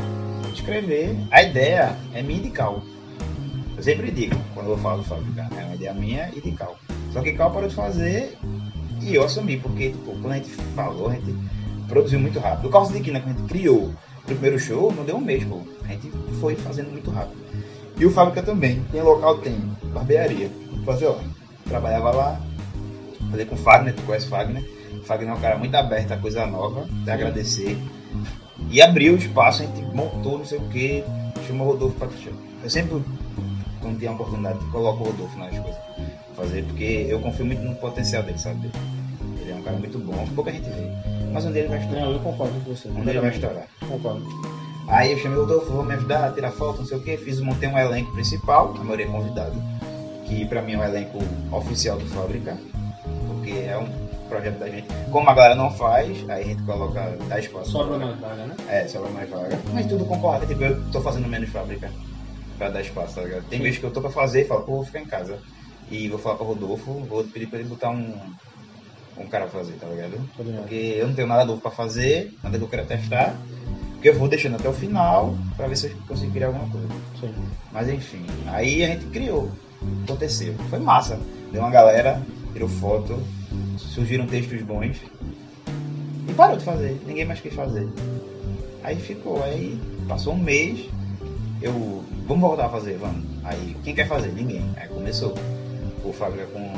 escrever. 0.54 1.18
A 1.32 1.42
ideia 1.42 1.96
é 2.14 2.22
minha 2.22 2.40
e 2.40 2.44
de 2.44 2.50
Cal. 2.50 2.84
Eu 3.78 3.82
sempre 3.82 4.12
digo, 4.12 4.36
quando 4.54 4.72
eu 4.72 4.78
falo 4.78 4.98
do 4.98 5.04
fabricar, 5.06 5.50
é 5.58 5.64
uma 5.64 5.76
ideia 5.76 5.94
minha 5.94 6.30
e 6.36 6.42
de 6.42 6.52
Cal. 6.52 6.76
Só 7.14 7.22
que 7.22 7.32
Cal 7.32 7.50
parou 7.50 7.70
de 7.70 7.76
fazer 7.76 8.38
e 9.04 9.16
eu 9.16 9.24
assumi, 9.24 9.58
porque 9.58 9.92
tipo, 9.92 10.12
quando 10.20 10.32
a 10.32 10.36
gente 10.36 10.50
falou, 10.76 11.10
a 11.10 11.14
gente 11.14 11.36
produziu 11.88 12.20
muito 12.20 12.40
rápido. 12.40 12.68
O 12.68 12.72
calço 12.72 12.94
de 12.94 13.00
quina 13.02 13.20
que 13.20 13.30
a 13.30 13.34
gente 13.34 13.48
criou 13.48 13.94
pro 14.26 14.36
primeiro 14.36 14.60
show, 14.60 14.94
não 14.94 15.04
deu 15.04 15.18
um 15.18 15.22
mês, 15.22 15.44
pô. 15.44 15.62
A 15.84 15.88
gente 15.90 16.12
foi 16.40 16.56
fazendo 16.56 16.92
muito 16.92 17.12
rápido. 17.12 17.44
E 17.98 18.06
o 18.06 18.12
Fábrica 18.12 18.42
também. 18.42 18.84
Tem 18.92 19.02
local, 19.02 19.38
tem 19.40 19.56
barbearia. 19.94 20.50
Fazer, 20.86 21.06
ó. 21.06 21.18
Trabalhava 21.66 22.12
lá, 22.12 22.42
falei 23.30 23.46
com 23.46 23.56
o 23.56 23.58
Fagner, 23.58 23.96
tu 23.96 24.02
conhece 24.04 24.26
o 24.26 24.30
Fagner? 24.30 24.64
O 24.94 25.04
Fagner 25.06 25.30
é 25.30 25.34
um 25.34 25.40
cara 25.40 25.58
muito 25.58 25.74
aberto 25.76 26.12
a 26.12 26.18
coisa 26.18 26.46
nova, 26.46 26.88
te 27.04 27.10
agradecer. 27.10 27.78
E 28.70 28.82
abriu 28.82 29.14
o 29.14 29.18
espaço, 29.18 29.64
a 29.64 29.66
gente 29.66 29.82
montou, 29.96 30.38
não 30.38 30.46
sei 30.46 30.58
o 30.58 30.70
que, 30.70 31.04
chamou 31.48 31.68
o 31.68 31.72
Rodolfo 31.72 31.98
pra 31.98 32.08
Eu 32.64 32.70
sempre, 32.70 33.04
quando 33.82 34.00
tem 34.00 34.08
a 34.08 34.12
oportunidade, 34.12 34.60
coloco 34.72 35.04
o 35.04 35.08
Rodolfo 35.08 35.38
nas 35.38 35.58
coisas. 35.58 35.82
Fazer, 36.36 36.64
porque 36.66 37.06
eu 37.08 37.20
confio 37.20 37.46
muito 37.46 37.62
no 37.62 37.76
potencial 37.76 38.24
dele, 38.24 38.40
sabe? 38.40 38.72
Ele 39.40 39.52
é 39.52 39.56
um 39.56 39.62
cara 39.62 39.78
muito 39.78 40.00
bom, 40.00 40.28
pouca 40.36 40.52
gente 40.52 40.70
vê. 40.70 40.90
Mas 41.32 41.46
um 41.46 41.52
dia 41.52 41.62
ele 41.62 41.70
vai 41.70 41.80
estourar. 41.80 42.04
Não, 42.06 42.12
eu 42.14 42.20
concordo 42.20 42.54
com 42.62 42.76
você. 42.76 42.88
Um 42.90 43.02
dia 43.02 43.12
ele 43.12 43.20
vai 43.20 43.30
estourar. 43.30 43.68
Concordo. 43.88 44.26
Aí 44.88 45.12
eu 45.12 45.18
chamei 45.18 45.38
o 45.38 45.42
Rodolfo, 45.42 45.72
vou 45.72 45.84
me 45.84 45.94
ajudar 45.94 46.26
a 46.28 46.32
tirar 46.32 46.52
foto, 46.52 46.80
não 46.80 46.86
sei 46.86 46.98
o 46.98 47.02
que, 47.02 47.16
fiz, 47.18 47.40
montei 47.40 47.70
um 47.70 47.78
elenco 47.78 48.12
principal, 48.12 48.76
a 48.78 48.84
maioria 48.84 49.06
é 49.06 49.10
convidado, 49.10 49.54
que 50.26 50.46
pra 50.46 50.62
mim 50.62 50.74
é 50.74 50.78
o 50.78 50.84
elenco 50.84 51.20
oficial 51.52 51.98
do 51.98 52.06
Fábrica, 52.08 52.58
porque 53.28 53.52
é 53.52 53.78
um 53.78 53.88
projeto 54.28 54.60
da 54.60 54.68
gente. 54.68 54.88
Como 55.10 55.30
a 55.30 55.34
galera 55.34 55.56
não 55.56 55.72
faz, 55.72 56.30
aí 56.30 56.44
a 56.44 56.48
gente 56.48 56.64
coloca, 56.64 57.18
dá 57.30 57.40
espaço. 57.40 57.72
Sobra 57.72 57.98
mais 57.98 58.20
vaga, 58.20 58.46
né? 58.46 58.56
É, 58.68 58.88
sobra 58.88 59.10
mais 59.12 59.30
vaga. 59.30 59.58
Mas 59.74 59.86
tudo 59.86 60.06
concorda, 60.06 60.46
tipo, 60.46 60.62
eu 60.62 60.84
tô 60.92 61.00
fazendo 61.00 61.30
menos 61.30 61.50
fábrica 61.50 61.90
pra 62.58 62.70
dar 62.70 62.82
espaço, 62.82 63.16
tá 63.16 63.22
ligado? 63.22 63.46
Tem 63.50 63.62
vezes 63.62 63.80
que 63.80 63.86
eu 63.86 63.92
tô 63.92 64.02
pra 64.02 64.10
fazer 64.10 64.42
e 64.42 64.46
falo, 64.46 64.64
pô, 64.64 64.74
vou 64.74 64.86
ficar 64.86 65.00
em 65.00 65.06
casa. 65.06 65.40
E 65.92 66.08
vou 66.10 66.20
falar 66.20 66.36
pro 66.36 66.46
Rodolfo, 66.46 66.94
vou 67.08 67.24
pedir 67.24 67.48
pra 67.48 67.60
ele 67.60 67.70
botar 67.70 67.90
um, 67.90 68.16
um 69.18 69.28
cara 69.28 69.46
pra 69.46 69.60
fazer, 69.60 69.74
tá 69.74 69.88
ligado? 69.88 70.20
Porque 70.36 70.96
eu 70.98 71.08
não 71.08 71.16
tenho 71.16 71.28
nada 71.28 71.46
novo 71.46 71.62
pra 71.62 71.72
fazer, 71.72 72.34
nada 72.44 72.58
que 72.58 72.64
eu 72.64 72.70
quero 72.70 72.86
testar. 72.86 73.36
Porque 73.94 74.10
eu 74.10 74.20
vou 74.20 74.28
deixando 74.28 74.56
até 74.56 74.68
o 74.68 74.74
final 74.74 75.34
pra 75.56 75.68
ver 75.68 75.78
se 75.78 75.88
eu 75.88 75.96
consigo 76.08 76.32
criar 76.34 76.48
alguma 76.48 76.70
coisa. 76.70 76.88
Sim. 77.22 77.34
Mas 77.72 77.90
enfim, 77.90 78.26
aí 78.48 78.84
a 78.84 78.88
gente 78.88 79.06
criou. 79.06 79.50
Aconteceu. 80.04 80.54
Foi 80.70 80.80
massa. 80.80 81.20
Deu 81.52 81.62
uma 81.62 81.70
galera, 81.70 82.22
tirou 82.52 82.68
foto, 82.68 83.22
surgiram 83.78 84.26
textos 84.26 84.62
bons. 84.62 84.98
E 86.28 86.34
parou 86.34 86.58
de 86.58 86.64
fazer. 86.64 87.02
Ninguém 87.06 87.26
mais 87.26 87.40
quis 87.40 87.54
fazer. 87.54 87.88
Aí 88.84 88.98
ficou. 88.98 89.44
Aí 89.44 89.80
passou 90.08 90.34
um 90.34 90.38
mês. 90.38 90.86
Eu. 91.62 92.04
Vamos 92.28 92.42
voltar 92.42 92.66
a 92.66 92.70
fazer, 92.70 92.98
vamos. 92.98 93.26
Aí 93.44 93.76
quem 93.84 93.96
quer 93.96 94.08
fazer? 94.08 94.32
Ninguém. 94.34 94.64
Aí 94.76 94.88
começou. 94.88 95.34
O 96.04 96.12
Fábrica 96.14 96.46
com. 96.48 96.72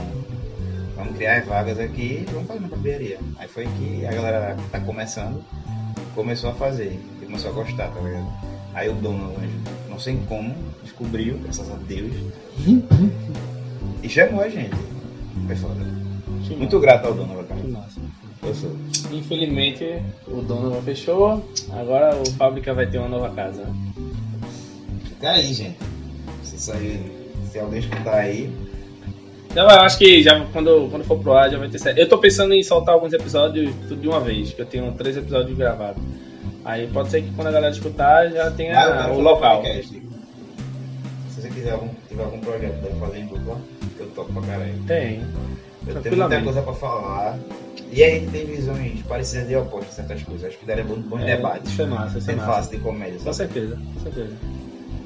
Vamos 0.95 1.17
criar 1.17 1.39
as 1.39 1.45
vagas 1.45 1.77
aqui 1.77 2.25
vamos 2.31 2.47
fazer 2.47 2.59
uma 2.59 2.69
barbearia. 2.69 3.19
Aí 3.37 3.47
foi 3.47 3.65
que 3.77 4.05
a 4.05 4.11
galera 4.11 4.55
que 4.55 4.69
tá 4.69 4.79
começando 4.79 5.43
começou 6.13 6.51
a 6.51 6.53
fazer. 6.53 6.97
E 7.21 7.25
começou 7.25 7.51
a 7.51 7.53
gostar, 7.53 7.89
tá 7.89 7.99
ligado? 7.99 8.27
Aí 8.73 8.89
o 8.89 8.93
dono, 8.95 9.33
não 9.89 9.99
sei 9.99 10.17
como, 10.27 10.53
descobriu, 10.83 11.37
graças 11.39 11.69
a 11.71 11.75
Deus, 11.75 12.11
e 14.03 14.09
chamou 14.09 14.41
a 14.41 14.49
gente. 14.49 14.75
Foi 15.47 15.55
foda. 15.55 15.85
Que 16.45 16.55
Muito 16.55 16.79
grato 16.79 17.07
ao 17.07 17.13
dono, 17.13 17.43
cara. 17.43 17.59
Que 17.59 17.67
massa. 17.67 18.01
Eu 18.43 18.53
sou. 18.53 18.75
Infelizmente, 19.11 20.01
o 20.27 20.41
dono 20.41 20.69
não 20.69 20.81
fechou. 20.81 21.43
Agora 21.71 22.15
o 22.15 22.29
Fábrica 22.31 22.73
vai 22.73 22.85
ter 22.85 22.99
uma 22.99 23.07
nova 23.09 23.29
casa. 23.33 23.63
né? 23.63 23.73
Fica 25.05 25.31
aí, 25.31 25.53
gente. 25.53 25.77
Se 26.43 26.59
sair, 26.59 26.99
se 27.51 27.57
alguém 27.57 27.79
escutar 27.79 28.15
aí, 28.15 28.53
Então, 29.55 29.69
eu 29.69 29.79
acho 29.83 29.97
que 29.97 30.21
já 30.21 30.43
quando, 30.51 30.89
quando 30.89 31.05
for 31.05 31.17
pro 31.17 31.31
ar 31.31 31.49
já 31.49 31.57
vai 31.57 31.69
ter 31.69 31.79
certo. 31.79 31.97
Eu 31.97 32.09
tô 32.09 32.17
pensando 32.17 32.53
em 32.53 32.61
soltar 32.61 32.93
alguns 32.93 33.13
episódios 33.13 33.73
tudo 33.87 34.01
de 34.01 34.07
uma 34.09 34.19
vez, 34.19 34.51
que 34.51 34.61
eu 34.61 34.65
tenho 34.65 34.91
três 34.91 35.15
episódios 35.15 35.57
gravados. 35.57 36.03
Aí 36.65 36.87
pode 36.87 37.09
ser 37.09 37.21
que 37.21 37.31
quando 37.31 37.47
a 37.47 37.51
galera 37.51 37.71
escutar 37.71 38.29
já 38.31 38.51
tenha 38.51 38.77
Ah, 38.77 39.13
o 39.13 39.21
local. 39.21 39.61
podcast. 39.61 40.01
Se 41.29 41.41
você 41.41 41.47
quiser 41.49 41.71
algum, 41.71 41.87
tiver 42.09 42.23
algum 42.23 42.39
projeto 42.41 42.81
pra 42.81 43.07
fazer 43.07 43.19
em 43.19 43.27
dupla, 43.27 43.61
eu 43.97 44.07
toco 44.07 44.33
pra 44.33 44.41
caralho. 44.41 44.73
Tem. 44.87 45.21
Eu 45.87 46.01
tenho 46.01 46.17
muita 46.17 46.41
coisa 46.41 46.61
pra 46.61 46.73
falar. 46.73 47.39
E 47.93 48.03
a 48.03 48.09
gente 48.09 48.31
tem 48.31 48.45
visões 48.47 49.01
parecidas 49.07 49.47
de 49.47 49.55
opostas 49.55 49.93
em 49.93 49.95
certas 49.95 50.23
coisas. 50.23 50.49
Acho 50.49 50.57
que 50.57 50.65
daria 50.65 50.83
bons, 50.83 51.21
É, 51.21 51.37
debates. 51.37 51.71
Isso 51.71 51.81
é 51.81 51.85
massa, 51.85 52.17
isso 52.17 52.29
é 52.29 52.35
massa. 52.35 52.51
fácil 52.51 52.71
de 52.71 52.83
comédia, 52.83 53.19
Com 53.19 53.31
sabe? 53.31 53.35
certeza, 53.53 53.79
com 53.93 53.99
certeza. 54.01 54.33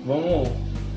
Vamos. 0.07 0.49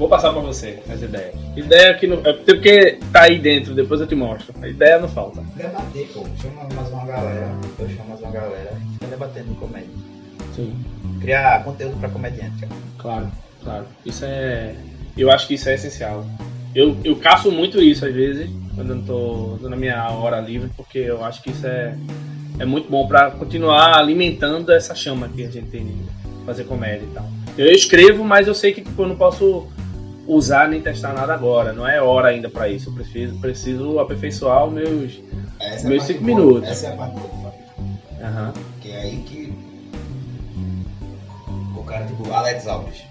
Vou 0.02 0.08
passar 0.08 0.32
pra 0.32 0.42
você 0.42 0.80
as 0.92 1.00
ideias. 1.00 1.32
Ideia 1.56 1.94
que 1.94 2.08
não. 2.08 2.18
É 2.24 2.32
porque 2.32 2.98
tá 3.12 3.22
aí 3.22 3.38
dentro, 3.38 3.72
depois 3.72 4.00
eu 4.00 4.06
te 4.08 4.16
mostro. 4.16 4.52
A 4.60 4.66
ideia 4.66 4.98
não 4.98 5.08
falta. 5.08 5.40
Debater, 5.54 6.08
pô. 6.12 6.26
Chama 6.42 6.68
mais 6.74 6.88
uma 6.88 7.06
galera. 7.06 7.52
Eu 7.78 7.88
chamo 7.88 8.08
mais 8.08 8.20
uma 8.20 8.32
galera. 8.32 8.70
A 8.72 8.78
gente 8.80 8.92
fica 8.94 9.06
debatendo 9.06 9.54
comédia. 9.54 9.88
Sim. 10.56 10.74
Criar 11.20 11.62
conteúdo 11.62 12.00
pra 12.00 12.08
comediante, 12.08 12.62
cara. 12.62 12.72
Claro, 12.98 13.32
claro. 13.62 13.84
Isso 14.04 14.24
é. 14.24 14.74
Eu 15.16 15.30
acho 15.30 15.46
que 15.46 15.54
isso 15.54 15.68
é 15.68 15.74
essencial. 15.74 16.26
Eu, 16.74 16.96
eu 17.04 17.14
caço 17.14 17.52
muito 17.52 17.80
isso 17.80 18.04
às 18.04 18.12
vezes, 18.12 18.50
quando 18.74 18.90
eu 18.90 18.96
não 18.96 19.04
tô 19.04 19.58
tô 19.60 19.68
na 19.68 19.76
minha 19.76 20.10
hora 20.10 20.40
livre, 20.40 20.68
porque 20.76 20.98
eu 20.98 21.24
acho 21.24 21.40
que 21.44 21.50
isso 21.50 21.64
é, 21.64 21.96
é 22.58 22.64
muito 22.64 22.90
bom 22.90 23.06
pra 23.06 23.30
continuar 23.30 24.00
alimentando 24.00 24.72
essa 24.72 24.96
chama 24.96 25.28
que 25.28 25.44
a 25.44 25.48
gente 25.50 25.68
tem 25.68 25.86
de 25.86 25.94
fazer 26.44 26.64
comédia 26.64 27.04
e 27.04 27.14
tal. 27.14 27.30
Eu 27.56 27.70
escrevo, 27.70 28.24
mas 28.24 28.48
eu 28.48 28.54
sei 28.54 28.72
que 28.72 28.80
tipo, 28.80 29.02
eu 29.02 29.08
não 29.08 29.16
posso 29.16 29.68
usar 30.26 30.68
nem 30.68 30.80
testar 30.80 31.12
nada 31.12 31.34
agora. 31.34 31.72
Não 31.72 31.86
é 31.86 32.00
hora 32.00 32.28
ainda 32.28 32.48
pra 32.48 32.68
isso. 32.68 32.88
Eu 32.90 32.94
preciso, 32.94 33.38
preciso 33.40 33.98
aperfeiçoar 33.98 34.66
os 34.66 34.72
meus. 34.72 35.20
Essa 35.60 35.88
Meus 35.88 36.02
a 36.02 36.06
parte 36.06 36.12
cinco 36.18 36.24
boa. 36.24 36.38
minutos. 36.38 36.68
Essa 36.68 36.86
é 36.86 36.92
a 36.92 36.96
parte 36.96 37.14
boa. 37.18 37.32
Que 38.80 38.90
é 38.90 39.00
aí 39.00 39.16
que. 39.26 39.52
O 41.76 41.82
cara, 41.84 42.06
tipo, 42.06 42.32
Alex 42.32 42.66
Alves. 42.66 43.02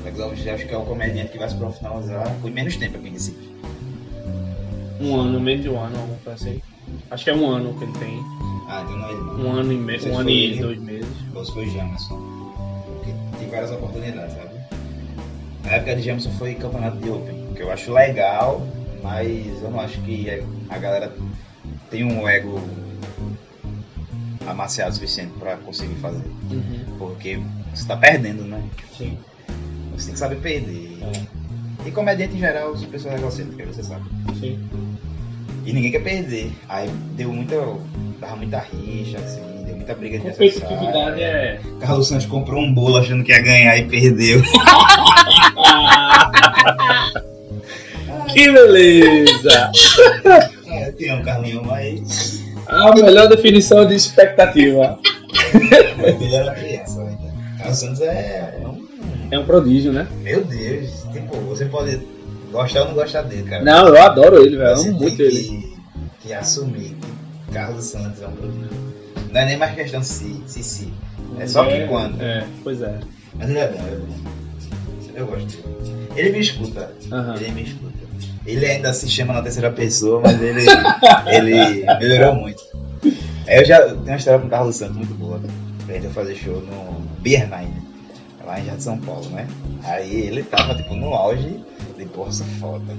Alex 0.00 0.20
Alves 0.20 0.46
acho 0.46 0.66
que 0.66 0.74
é 0.74 0.76
o 0.76 0.84
comediante 0.84 1.32
que 1.32 1.38
vai 1.38 1.48
se 1.48 1.56
profissionalizar 1.56 2.34
com 2.40 2.48
menos 2.48 2.76
tempo 2.76 2.96
aqui 2.96 3.08
em 3.08 3.12
Recife. 3.12 3.54
Um 5.00 5.16
ano, 5.16 5.40
menos 5.40 5.62
de 5.64 5.70
um 5.70 5.78
ano, 5.78 5.96
alguma 5.98 6.18
coisa 6.18 6.32
assim. 6.44 6.60
Acho 7.10 7.24
que 7.24 7.30
é 7.30 7.34
um 7.34 7.50
ano 7.50 7.74
que 7.74 7.84
ele 7.84 7.92
tem. 7.98 8.20
Ah, 8.68 8.82
então 8.84 8.96
não 8.96 9.08
é 9.08 9.12
ele. 9.12 9.20
Um 9.20 9.52
ano 9.52 9.72
e 9.72 9.76
meio, 9.76 10.08
um 10.12 10.18
ano 10.18 10.30
e 10.30 10.58
dois 10.58 10.78
meses. 10.80 11.08
Ou 11.34 11.44
se 11.44 11.52
foi 11.52 11.68
Jamerson. 11.70 12.16
Porque 12.86 13.12
tem 13.38 13.48
várias 13.48 13.70
oportunidades, 13.72 14.34
sabe? 14.34 14.53
Época 15.74 15.96
de 15.96 16.02
Jamerson 16.02 16.30
foi 16.32 16.54
campeonato 16.54 16.96
de 16.98 17.10
Open, 17.10 17.52
que 17.54 17.62
eu 17.62 17.70
acho 17.70 17.92
legal, 17.92 18.66
mas 19.02 19.46
eu 19.62 19.70
não 19.70 19.80
acho 19.80 20.00
que 20.02 20.28
a 20.68 20.78
galera 20.78 21.12
tem 21.90 22.04
um 22.04 22.28
ego 22.28 22.60
amaciado 24.46 24.90
o 24.90 24.94
suficiente 24.94 25.32
pra 25.38 25.56
conseguir 25.56 25.94
fazer. 25.96 26.24
Porque 26.98 27.40
você 27.74 27.86
tá 27.86 27.96
perdendo, 27.96 28.44
né? 28.44 28.62
Sim. 28.96 29.18
Você 29.94 30.06
tem 30.06 30.14
que 30.14 30.18
saber 30.18 30.36
perder. 30.36 30.98
É. 31.02 31.88
E 31.88 31.90
comediante 31.90 32.34
em 32.34 32.40
geral, 32.40 32.76
são 32.76 32.88
pessoas 32.88 33.14
egocêntricas, 33.14 33.76
você 33.76 33.82
sabe. 33.82 34.04
Sim. 34.38 34.68
E 35.66 35.72
ninguém 35.72 35.90
quer 35.90 36.02
perder. 36.02 36.52
Aí 36.68 36.88
deu 37.16 37.32
muita. 37.32 37.56
dava 38.20 38.36
muita 38.36 38.58
rixa, 38.58 39.18
assim, 39.18 39.53
deu 39.64 39.76
muita 39.76 39.94
briga 39.94 40.18
desnecessária. 40.18 40.76
Competitividade 40.76 41.22
é. 41.22 41.60
Carlos 41.80 42.08
Santos 42.08 42.26
comprou 42.26 42.62
um 42.62 42.72
bolo 42.72 42.98
achando 42.98 43.24
que 43.24 43.32
ia 43.32 43.42
ganhar 43.42 43.76
e 43.78 43.84
perdeu. 43.84 44.42
que 48.32 48.50
beleza! 48.50 49.70
É, 50.66 50.90
tem 50.92 51.12
um 51.12 51.22
Carlinho, 51.22 51.64
mas. 51.64 52.42
A 52.66 52.94
melhor 52.94 53.28
definição 53.28 53.86
de 53.86 53.94
expectativa. 53.94 54.98
Ele 55.52 56.34
era 56.34 56.54
criança 56.54 57.00
ainda. 57.02 57.34
Carlos 57.58 57.78
Santos 57.78 58.00
é, 58.00 58.58
é 58.60 58.66
um. 58.66 58.84
É 59.30 59.38
um 59.38 59.44
prodígio, 59.44 59.92
né? 59.92 60.06
Meu 60.22 60.44
Deus, 60.44 61.04
tipo, 61.12 61.36
você 61.40 61.64
pode 61.66 62.00
gostar 62.52 62.82
ou 62.82 62.88
não 62.88 62.94
gostar 62.94 63.22
dele, 63.22 63.42
cara. 63.42 63.64
Não, 63.64 63.88
eu 63.88 64.02
adoro 64.02 64.44
ele, 64.44 64.56
velho. 64.56 64.68
Eu 64.68 64.74
amo 64.74 64.82
tem 64.82 64.92
muito 64.92 65.22
ele. 65.22 65.42
que, 65.42 65.76
que 66.20 66.32
assumir 66.32 66.96
que 67.46 67.52
Carlos 67.52 67.84
Santos 67.84 68.22
é 68.22 68.26
um 68.28 68.32
produto. 68.32 68.93
Não 69.34 69.40
é 69.40 69.46
nem 69.46 69.56
mais 69.56 69.74
questão 69.74 70.00
se, 70.00 70.40
se, 70.46 70.62
se. 70.62 70.92
É 71.40 71.46
só 71.48 71.64
que 71.66 71.88
quando. 71.88 72.22
É, 72.22 72.46
pois 72.62 72.80
é. 72.80 73.00
Mas 73.34 73.50
ele 73.50 73.58
é 73.58 73.66
bom, 73.66 73.84
ele 73.84 73.96
é 73.96 73.98
bom. 73.98 74.30
Eu 75.12 75.26
gosto 75.26 75.60
dele. 75.60 76.08
Ele 76.14 76.30
me 76.30 76.38
escuta. 76.38 76.92
Aham. 77.10 77.34
Ele 77.34 77.50
me 77.50 77.62
escuta. 77.64 77.98
Ele 78.46 78.64
ainda 78.64 78.92
se 78.92 79.08
chama 79.08 79.34
na 79.34 79.42
terceira 79.42 79.72
pessoa, 79.72 80.20
mas 80.20 80.40
ele, 80.40 80.64
ele 81.26 81.84
melhorou 81.98 82.36
muito. 82.36 82.62
Aí 83.48 83.58
eu 83.58 83.64
já 83.64 83.82
tenho 83.82 84.02
uma 84.04 84.16
história 84.16 84.38
com 84.38 84.46
o 84.46 84.50
Carlos 84.50 84.76
Santos 84.76 84.96
muito 84.96 85.14
boa. 85.14 85.40
Pra 85.84 85.96
gente 85.96 86.14
fazer 86.14 86.36
show 86.36 86.60
no 86.60 87.00
Beer 87.18 87.50
Nine, 87.50 87.82
lá 88.46 88.60
em 88.60 88.66
Jardim 88.66 88.80
São 88.80 88.98
Paulo, 88.98 89.28
né? 89.30 89.48
Aí 89.82 90.14
ele 90.14 90.44
tava 90.44 90.76
tipo 90.76 90.94
no 90.94 91.12
auge 91.12 91.60
de 91.98 92.04
porra, 92.06 92.30
foda. 92.60 92.96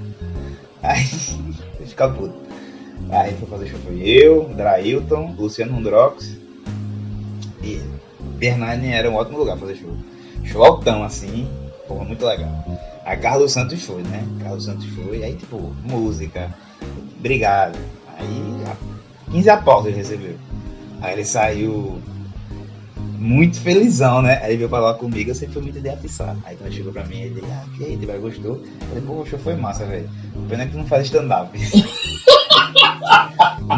Aí 0.82 1.00
ele 1.80 1.88
fica 1.88 2.10
puto. 2.10 2.45
Aí 3.10 3.34
foi 3.34 3.48
fazer 3.48 3.66
show 3.68 3.78
foi 3.80 4.00
eu, 4.00 4.48
Drailton, 4.56 5.34
Luciano 5.38 5.72
Mundrox 5.72 6.36
e 7.62 7.80
Nine 8.40 8.88
era 8.92 9.10
um 9.10 9.14
ótimo 9.14 9.38
lugar 9.38 9.56
pra 9.56 9.66
fazer 9.68 9.80
show. 9.80 9.96
Show 10.44 10.64
altão 10.64 11.02
assim, 11.02 11.48
porra, 11.88 12.04
muito 12.04 12.24
legal. 12.24 12.64
Aí 13.04 13.16
Carlos 13.16 13.52
Santos 13.52 13.82
foi, 13.82 14.02
né? 14.02 14.24
Carlos 14.42 14.64
Santos 14.64 14.86
foi, 14.86 15.22
aí 15.24 15.34
tipo, 15.36 15.74
música, 15.84 16.54
obrigado. 17.18 17.78
Aí 18.18 18.62
a- 18.66 19.30
15 19.30 19.48
aplausos 19.50 19.86
ele 19.88 19.96
recebeu. 19.96 20.36
Aí 21.00 21.12
ele 21.14 21.24
saiu 21.24 22.00
muito 23.18 23.60
felizão, 23.60 24.20
né? 24.22 24.38
Aí 24.42 24.50
ele 24.50 24.58
veio 24.58 24.68
falar 24.68 24.94
comigo, 24.94 25.30
eu 25.30 25.34
sempre 25.34 25.54
fui 25.54 25.62
muito 25.62 25.80
de 25.80 25.88
atiçar. 25.88 26.36
Aí 26.44 26.56
quando 26.56 26.72
chegou 26.72 26.92
pra 26.92 27.04
mim, 27.04 27.20
ele, 27.20 27.42
ah, 27.50 27.64
que 27.76 27.84
aí, 27.84 27.96
vai 27.96 28.18
gostou? 28.18 28.56
Eu 28.56 28.86
falei, 28.88 29.02
pô, 29.04 29.12
o 29.22 29.26
show 29.26 29.38
foi 29.38 29.54
massa, 29.56 29.84
velho. 29.86 30.08
Pena 30.48 30.66
que 30.66 30.72
tu 30.72 30.78
não 30.78 30.86
faz 30.86 31.04
stand-up. 31.06 31.50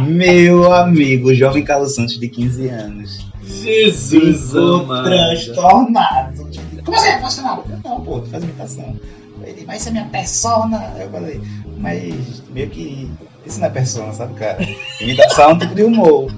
Meu 0.06 0.72
amigo, 0.72 1.28
o 1.28 1.34
jovem 1.34 1.64
Carlos 1.64 1.94
Santos 1.94 2.18
de 2.18 2.28
15 2.28 2.68
anos. 2.68 3.28
Jesus 3.42 4.54
amado. 4.54 5.04
transtornado. 5.04 6.48
Como 6.84 6.96
assim, 6.96 7.42
é? 7.42 7.46
Eu, 7.46 7.78
Não, 7.84 8.00
pô, 8.00 8.20
tu 8.20 8.28
faz 8.30 8.44
imitação. 8.44 8.96
Ele, 9.42 9.64
mas 9.66 9.80
isso 9.80 9.88
é 9.88 9.92
minha 9.92 10.04
persona. 10.06 10.92
Eu 10.98 11.10
falei, 11.10 11.40
mas 11.78 12.42
meio 12.50 12.68
que 12.70 13.10
isso 13.46 13.60
não 13.60 13.66
é 13.66 13.70
persona, 13.70 14.12
sabe, 14.12 14.34
cara? 14.34 14.58
Imitação 15.00 15.50
é 15.50 15.54
um 15.54 15.58
tipo 15.58 15.74
de 15.74 15.82
humor. 15.84 16.32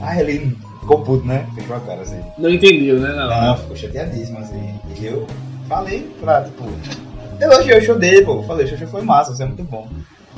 Aí 0.00 0.20
ele 0.20 0.56
ficou 0.80 1.02
puto, 1.02 1.26
né? 1.26 1.46
Fechou 1.54 1.76
a 1.76 1.80
cara 1.80 2.02
assim. 2.02 2.20
Não 2.38 2.50
entendeu, 2.50 3.00
né? 3.00 3.12
Não. 3.14 3.28
Não, 3.28 3.56
ficou 3.56 3.76
chateadíssimo 3.76 4.38
assim. 4.38 4.74
E 4.96 5.06
eu 5.06 5.26
falei 5.68 6.08
pra, 6.20 6.44
tipo, 6.44 6.64
elogiei 7.40 7.78
o 7.78 7.82
show 7.82 7.98
dele, 7.98 8.24
pô. 8.24 8.42
Falei, 8.44 8.66
o 8.66 8.78
show 8.78 8.88
foi 8.88 9.02
massa, 9.02 9.34
você 9.34 9.42
é 9.42 9.46
muito 9.46 9.64
bom. 9.64 9.88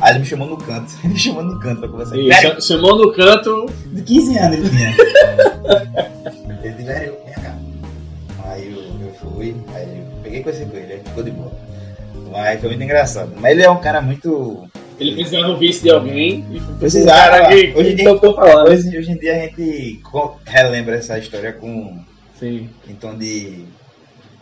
Aí 0.00 0.12
ele 0.12 0.18
me 0.20 0.24
chamou 0.26 0.48
no 0.48 0.56
canto, 0.56 0.92
ele 1.04 1.12
me 1.14 1.18
chamou 1.18 1.42
no 1.42 1.58
canto 1.60 1.80
pra 1.80 1.88
conversar. 1.88 2.16
Cha- 2.40 2.60
chamou 2.60 2.96
no 2.96 3.12
canto. 3.12 3.66
de 3.92 4.02
15 4.02 4.38
anos 4.38 4.58
ele 4.58 4.68
tinha. 4.70 4.90
ele 6.62 6.72
disse, 6.74 6.84
velho, 6.84 7.16
vem 7.24 7.34
cá. 7.34 7.54
Aí 8.44 8.72
eu, 8.72 9.06
eu 9.06 9.14
fui, 9.14 9.54
aí 9.74 9.98
eu 9.98 10.22
peguei 10.22 10.42
com 10.42 10.50
esse 10.50 10.64
com 10.64 10.76
ele, 10.76 10.92
aí 10.94 11.00
ficou 11.04 11.22
de 11.22 11.30
boa. 11.30 11.52
Mas 12.32 12.60
foi 12.60 12.68
muito 12.70 12.82
engraçado. 12.84 13.32
Mas 13.40 13.52
ele 13.52 13.62
é 13.62 13.70
um 13.70 13.80
cara 13.80 14.00
muito. 14.00 14.68
Ele 14.98 15.14
precisava 15.14 15.48
ouvir 15.48 15.70
isso 15.70 15.82
de 15.82 15.90
alguém. 15.90 16.44
E 16.50 16.60
Precisava. 16.78 17.48
Hoje 17.48 17.66
em 17.66 17.72
que 17.72 17.94
dia- 17.96 18.04
eu 18.08 18.18
tô 18.20 18.34
falando. 18.34 18.68
Hoje, 18.68 18.96
hoje 18.96 19.10
em 19.12 19.16
dia 19.18 19.32
a 19.34 19.38
gente 19.46 20.00
relembra 20.46 20.96
essa 20.96 21.18
história 21.18 21.52
com 21.54 21.98
Sim. 22.38 22.68
em 22.88 22.94
tom 22.94 23.16
de 23.16 23.64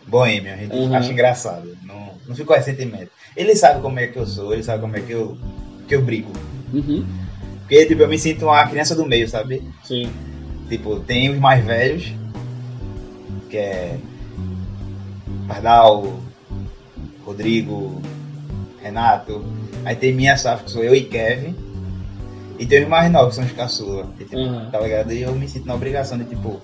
boêmio, 0.09 0.53
a 0.53 0.57
gente 0.57 0.75
Uhum. 0.75 0.93
acha 0.95 1.11
engraçado. 1.11 1.77
Não, 1.83 2.09
não 2.27 2.35
ficou 2.35 2.55
ressentimento. 2.55 3.09
Ele 3.35 3.55
sabe 3.55 3.81
como 3.81 3.99
é 3.99 4.07
que 4.07 4.17
eu 4.17 4.25
sou, 4.25 4.53
ele 4.53 4.63
sabe 4.63 4.81
como 4.81 4.95
é 4.97 5.01
que 5.01 5.11
eu, 5.11 5.37
que 5.87 5.95
eu 5.95 6.01
brigo. 6.01 6.31
Uhum. 6.73 7.05
Porque 7.61 7.85
tipo, 7.85 8.01
eu 8.01 8.07
me 8.09 8.17
sinto 8.17 8.45
uma 8.45 8.67
criança 8.67 8.95
do 8.95 9.05
meio, 9.05 9.27
sabe? 9.29 9.63
Sim. 9.83 10.09
Tipo, 10.67 10.99
tem 10.99 11.29
os 11.29 11.37
mais 11.37 11.63
velhos, 11.65 12.11
que 13.49 13.57
é 13.57 13.97
Pardal, 15.47 16.19
Rodrigo, 17.25 18.01
Renato. 18.81 19.43
Aí 19.85 19.95
tem 19.95 20.13
minha 20.13 20.35
safra, 20.37 20.65
que 20.65 20.71
sou 20.71 20.83
eu 20.83 20.95
e 20.95 21.01
Kevin. 21.03 21.55
E 22.57 22.65
tem 22.65 22.83
os 22.83 22.89
mais 22.89 23.09
novos, 23.11 23.29
que 23.29 23.35
são 23.35 23.45
os 23.45 23.51
caçula. 23.53 24.09
E, 24.19 24.23
tipo, 24.25 24.37
Uhum. 24.37 24.69
Tá 24.69 24.79
ligado? 24.81 25.13
E 25.13 25.21
eu 25.21 25.33
me 25.33 25.47
sinto 25.47 25.65
na 25.65 25.75
obrigação 25.75 26.17
de, 26.17 26.25
tipo, 26.25 26.61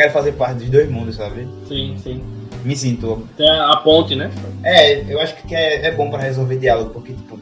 quero 0.00 0.12
fazer 0.12 0.32
parte 0.32 0.60
dos 0.60 0.70
dois 0.70 0.90
mundos, 0.90 1.16
sabe? 1.16 1.46
Sim, 1.68 1.96
sim. 2.02 2.22
Me 2.64 2.74
sinto. 2.74 3.28
Tem 3.36 3.48
a, 3.48 3.76
ponte, 3.76 4.16
né? 4.16 4.30
É, 4.62 5.00
eu 5.12 5.20
acho 5.20 5.36
que 5.36 5.54
é, 5.54 5.86
é 5.86 5.92
bom 5.92 6.10
pra 6.10 6.20
resolver 6.20 6.56
diálogo, 6.56 6.90
porque, 6.90 7.12
tipo, 7.12 7.38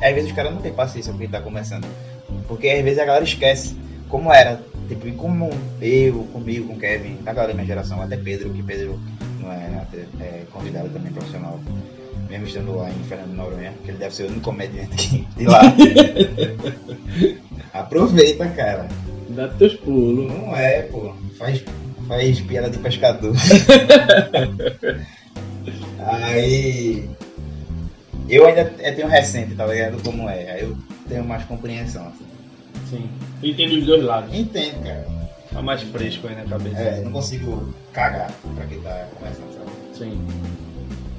às 0.00 0.14
vezes 0.14 0.30
os 0.30 0.36
caras 0.36 0.52
não 0.52 0.60
têm 0.60 0.72
paciência 0.72 1.12
com 1.12 1.18
quem 1.18 1.28
tá 1.28 1.40
começando. 1.40 1.86
Porque 2.48 2.68
às 2.68 2.82
vezes 2.82 2.98
a 2.98 3.04
galera 3.04 3.24
esquece 3.24 3.76
como 4.08 4.32
era. 4.32 4.60
Tipo, 4.88 5.06
e 5.06 5.12
como 5.12 5.50
eu, 5.80 6.24
comigo, 6.32 6.68
com 6.68 6.74
o 6.74 6.78
Kevin, 6.78 7.18
a 7.26 7.32
galera 7.32 7.48
da 7.48 7.54
minha 7.54 7.66
geração, 7.66 8.02
até 8.02 8.16
Pedro, 8.16 8.50
que 8.50 8.62
Pedro 8.62 8.98
não 9.40 9.52
é, 9.52 9.86
é 10.20 10.42
convidado 10.50 10.88
também 10.88 11.12
profissional. 11.12 11.60
Mesmo 12.28 12.46
estando 12.46 12.76
lá 12.76 12.90
em 12.90 13.04
Fernando 13.04 13.34
Noronha, 13.34 13.72
que 13.84 13.90
ele 13.90 13.98
deve 13.98 14.14
ser 14.14 14.24
o 14.24 14.26
único 14.26 14.42
comediante 14.42 15.26
de 15.36 15.44
lá. 15.44 15.60
Aproveita, 17.72 18.46
cara. 18.48 18.88
Dá 19.28 19.48
teus 19.48 19.74
pulos. 19.74 20.32
Não 20.32 20.56
é, 20.56 20.82
pô. 20.82 21.12
Faz, 21.38 21.62
faz 22.12 22.40
piada 22.40 22.68
de 22.68 22.78
pescador. 22.78 23.34
Aí. 25.98 27.08
Eu 28.28 28.46
ainda 28.46 28.64
tenho 28.64 29.08
recente, 29.08 29.54
tá 29.54 29.66
ligado? 29.66 30.02
Como 30.02 30.28
é. 30.28 30.52
Aí 30.52 30.62
eu 30.62 30.76
tenho 31.08 31.24
mais 31.24 31.44
compreensão. 31.44 32.06
Assim. 32.08 32.26
Sim. 32.90 33.08
Entende 33.42 33.78
os 33.78 33.86
dois 33.86 34.04
lados. 34.04 34.34
Entendo, 34.34 34.82
cara. 34.84 35.06
Tá 35.52 35.62
mais 35.62 35.82
fresco 35.82 36.28
aí 36.28 36.36
na 36.36 36.44
cabeça. 36.44 36.78
É, 36.78 37.00
não 37.00 37.12
consigo 37.12 37.74
cagar 37.92 38.32
pra 38.54 38.64
quem 38.66 38.80
tá 38.80 39.06
começando, 39.18 39.52
sabe? 39.52 39.70
Sim. 39.92 40.26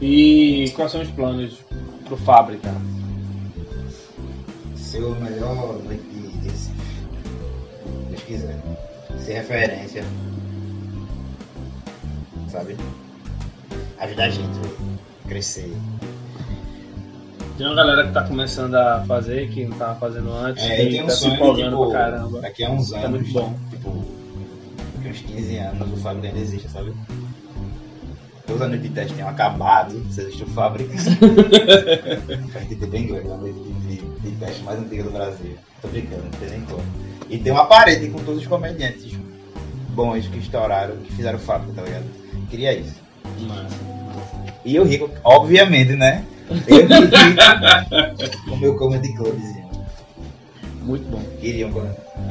E 0.02 0.72
quais 0.76 0.91
são 0.91 1.02
os 1.02 1.10
planos 1.12 1.60
pro 2.06 2.18
Fábrica? 2.18 2.74
Ser 4.76 5.04
o 5.04 5.16
melhor 5.16 5.56
noite 5.84 6.04
de 6.04 6.48
Recife. 6.48 6.74
Deus 8.10 8.24
quiser. 8.24 8.58
Ser 9.20 9.34
referência. 9.34 10.04
Sabe? 12.54 12.78
Ajudar 13.97 14.26
a 14.26 14.30
gente 14.30 14.47
a 15.26 15.28
crescer. 15.28 15.74
Tem 17.58 17.66
uma 17.66 17.76
galera 17.76 18.06
que 18.06 18.14
tá 18.14 18.22
começando 18.28 18.76
a 18.76 19.04
fazer, 19.08 19.49
que 19.49 19.66
não 19.66 19.76
tava 19.76 19.95
fazendo 19.95 20.32
antes, 20.32 20.64
É, 20.64 20.82
eu 20.82 20.86
que 20.86 20.91
tenho 20.91 21.04
um 21.04 21.08
tá 21.08 21.14
se 21.14 21.20
sonho, 21.22 21.34
empolgando 21.34 21.70
tipo, 21.72 21.89
pra 21.89 21.99
caramba. 21.99 22.41
daqui 22.41 22.64
a 22.64 22.70
uns 22.70 22.91
Tá 22.91 22.99
anos. 22.99 23.10
muito 23.10 23.34
bom. 23.34 23.56
Tipo, 23.72 24.06
daqui 24.97 25.10
uns 25.10 25.20
15 25.22 25.58
anos 25.58 25.93
o 25.93 25.97
Fábrica 25.97 26.28
ainda 26.28 26.39
existe, 26.39 26.70
sabe? 26.70 26.93
Os 28.54 28.62
anos 28.62 28.82
de 28.84 28.89
teste 28.89 29.14
tenham 29.16 29.30
acabado, 29.30 30.04
se 30.12 30.22
existe 30.22 30.43
o 30.43 30.47
Fábrica. 30.47 30.93
a 32.56 32.60
gente 32.60 32.76
tem 32.76 32.88
bem 32.89 33.08
grande, 33.08 33.28
uma 33.30 33.38
de, 33.39 33.51
de, 33.54 33.95
de 33.97 34.32
teste 34.38 34.62
mais 34.64 34.78
antiga 34.78 35.04
do 35.06 35.10
Brasil. 35.12 35.56
Tô 35.82 35.88
brincando, 35.88 36.22
não 36.26 36.32
tem 36.32 36.49
nem 36.51 36.62
como. 36.62 36.84
E 37.32 37.38
tem 37.39 37.51
uma 37.51 37.66
parede 37.66 38.10
com 38.10 38.20
todos 38.20 38.41
os 38.41 38.47
comediantes 38.47 39.12
bons 39.94 40.28
que 40.28 40.38
estouraram, 40.39 40.98
que 40.98 41.14
fizeram 41.14 41.39
Fábrica, 41.39 41.74
tá 41.76 41.82
ligado? 41.84 42.06
Queria 42.50 42.74
isso. 42.74 42.96
E 44.66 44.76
eu 44.76 44.84
rico, 44.86 45.10
obviamente, 45.24 45.94
né? 45.94 46.24
Eu 46.68 46.88
rico 46.88 48.46
com 48.48 48.56
o 48.56 48.58
meu 48.58 48.76
comedy 48.76 49.14
clubzinho. 49.16 49.64
Muito 50.82 51.04
bom. 51.10 51.22
Queriam 51.39 51.72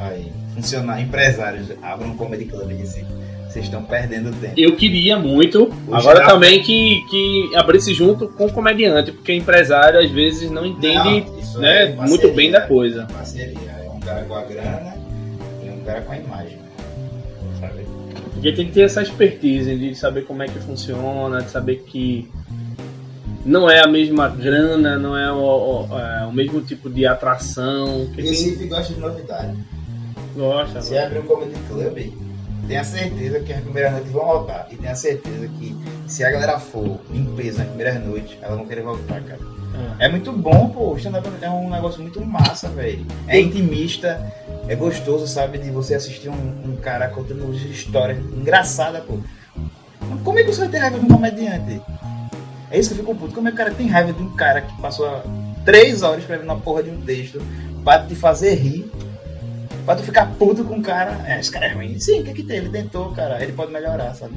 aí, 0.01 0.33
funcionar, 0.55 1.01
empresários, 1.01 1.69
abram 1.83 2.11
um 2.11 2.17
comedy 2.17 2.45
club 2.47 2.71
assim. 2.83 3.05
Vocês 3.49 3.67
estão 3.67 3.83
perdendo 3.83 4.31
tempo. 4.41 4.55
Eu 4.57 4.77
queria 4.77 5.19
muito, 5.19 5.71
O 5.87 5.95
agora 5.95 6.21
já- 6.21 6.27
também 6.27 6.63
que, 6.63 7.03
que 7.11 7.51
abrisse 7.55 7.93
junto 7.93 8.29
com 8.29 8.47
o 8.47 8.53
comediante, 8.53 9.13
porque 9.13 9.35
empresário 9.35 10.01
às 10.01 10.11
vezes 10.11 10.51
não 10.51 10.65
entende 10.65 11.27
Não, 11.55 11.61
né, 11.61 11.83
é 11.83 11.87
muito 11.89 11.99
parceria, 11.99 12.33
bem 12.35 12.51
da 12.51 12.63
coisa. 12.63 13.07
Parceria. 13.13 13.59
É 13.85 13.91
um 13.91 14.01
cara 14.01 14.25
com 14.25 14.35
a 14.35 14.43
grana 14.43 14.95
e 15.63 15.69
um 15.69 15.85
cara 15.85 16.01
com 16.01 16.13
a 16.13 16.17
imagem. 16.19 16.59
Sabe? 17.63 17.87
Porque 18.35 18.53
tem 18.53 18.67
que 18.67 18.73
ter 18.73 18.83
essa 18.83 19.01
expertise 19.03 19.77
de 19.77 19.95
saber 19.95 20.23
como 20.27 20.43
é 20.43 20.47
que 20.49 20.59
funciona, 20.59 21.43
de 21.43 21.51
saber 21.51 21.77
que 21.87 22.29
não 23.45 23.71
é 23.71 23.81
a 23.81 23.87
mesma 23.87 24.29
grana, 24.29 24.99
não 24.99 25.17
é 25.17 25.31
o, 25.33 25.87
o- 25.89 25.99
é 25.99 26.27
o 26.27 26.33
mesmo 26.33 26.61
tipo 26.61 26.91
de 26.91 27.07
atração. 27.07 28.07
Que 28.15 28.17
tem... 28.23 28.31
Recife 28.31 28.67
gosta 28.67 28.93
de 28.95 29.01
novidade. 29.01 29.57
Gosta. 30.35 30.81
Se 30.83 30.97
abrir 30.99 31.21
um 31.21 31.23
comedy 31.27 31.55
club, 31.69 32.13
tenha 32.67 32.85
certeza 32.85 33.41
que 33.41 33.53
as 33.53 33.61
primeiras 33.61 33.93
noites 33.93 34.11
vão 34.13 34.25
voltar. 34.27 34.67
E 34.71 34.77
tenha 34.77 34.95
certeza 34.95 35.49
que 35.59 35.77
se 36.07 36.25
a 36.25 36.31
galera 36.31 36.59
for 36.59 36.99
peso 37.37 37.59
nas 37.59 37.69
primeiras 37.69 38.05
noites, 38.05 38.37
elas 38.43 38.57
vão 38.59 38.67
querer 38.67 38.83
voltar, 38.83 39.21
cara. 39.23 39.39
É. 40.01 40.07
É 40.07 40.09
muito 40.09 40.33
bom, 40.33 40.69
pô. 40.69 40.93
O 40.93 40.97
stand-up 40.97 41.29
é 41.41 41.49
um 41.51 41.71
negócio 41.71 42.03
muito 42.03 42.21
massa, 42.25 42.69
velho. 42.69 43.05
É 43.29 43.41
intimista, 43.41 44.21
é 44.69 44.77
gostoso, 44.77 45.27
sabe? 45.27 45.59
De 45.59 45.71
você 45.71 45.95
assistir 45.95 46.29
um, 46.29 46.73
um 46.73 46.77
cara 46.77 47.09
contando 47.09 47.53
histórias 47.55 48.19
engraçadas, 48.19 49.03
pô. 49.05 49.19
Como 50.25 50.39
é 50.39 50.45
que 50.45 50.53
você 50.53 50.61
vai 50.61 50.69
ter 50.69 50.79
raiva 50.79 50.99
de 50.99 51.05
um 51.05 51.09
comediante? 51.09 51.81
É 52.71 52.79
isso 52.79 52.95
que 52.95 53.01
eu 53.01 53.05
fico 53.05 53.15
puto. 53.15 53.35
Como 53.35 53.49
é 53.49 53.51
que 53.51 53.57
o 53.57 53.59
cara 53.59 53.75
tem 53.75 53.89
raiva 53.89 54.13
de 54.13 54.23
um 54.23 54.35
cara 54.35 54.63
que 54.63 54.81
passou 54.81 55.23
três 55.65 56.03
horas 56.03 56.21
escrevendo 56.21 56.45
uma 56.45 56.59
porra 56.59 56.83
de 56.83 56.91
um 56.91 57.01
texto 57.01 57.41
pra 57.85 58.05
te 58.07 58.15
fazer 58.15 58.55
rir? 58.55 58.91
Pra 59.85 59.97
tu 59.97 60.03
ficar 60.03 60.27
puto 60.35 60.65
com 60.65 60.79
o 60.79 60.83
cara. 60.83 61.21
É, 61.27 61.41
esse 61.41 61.51
cara 61.51 61.67
é 61.67 61.73
ruim. 61.73 61.99
Sim, 61.99 62.21
o 62.21 62.25
que 62.25 62.35
que 62.35 62.43
tem? 62.43 62.59
Ele 62.59 62.71
tentou, 62.71 63.13
cara. 63.13 63.43
Ele 63.43 63.53
pode 63.53 63.73
melhorar, 63.73 64.15
sabe? 64.15 64.35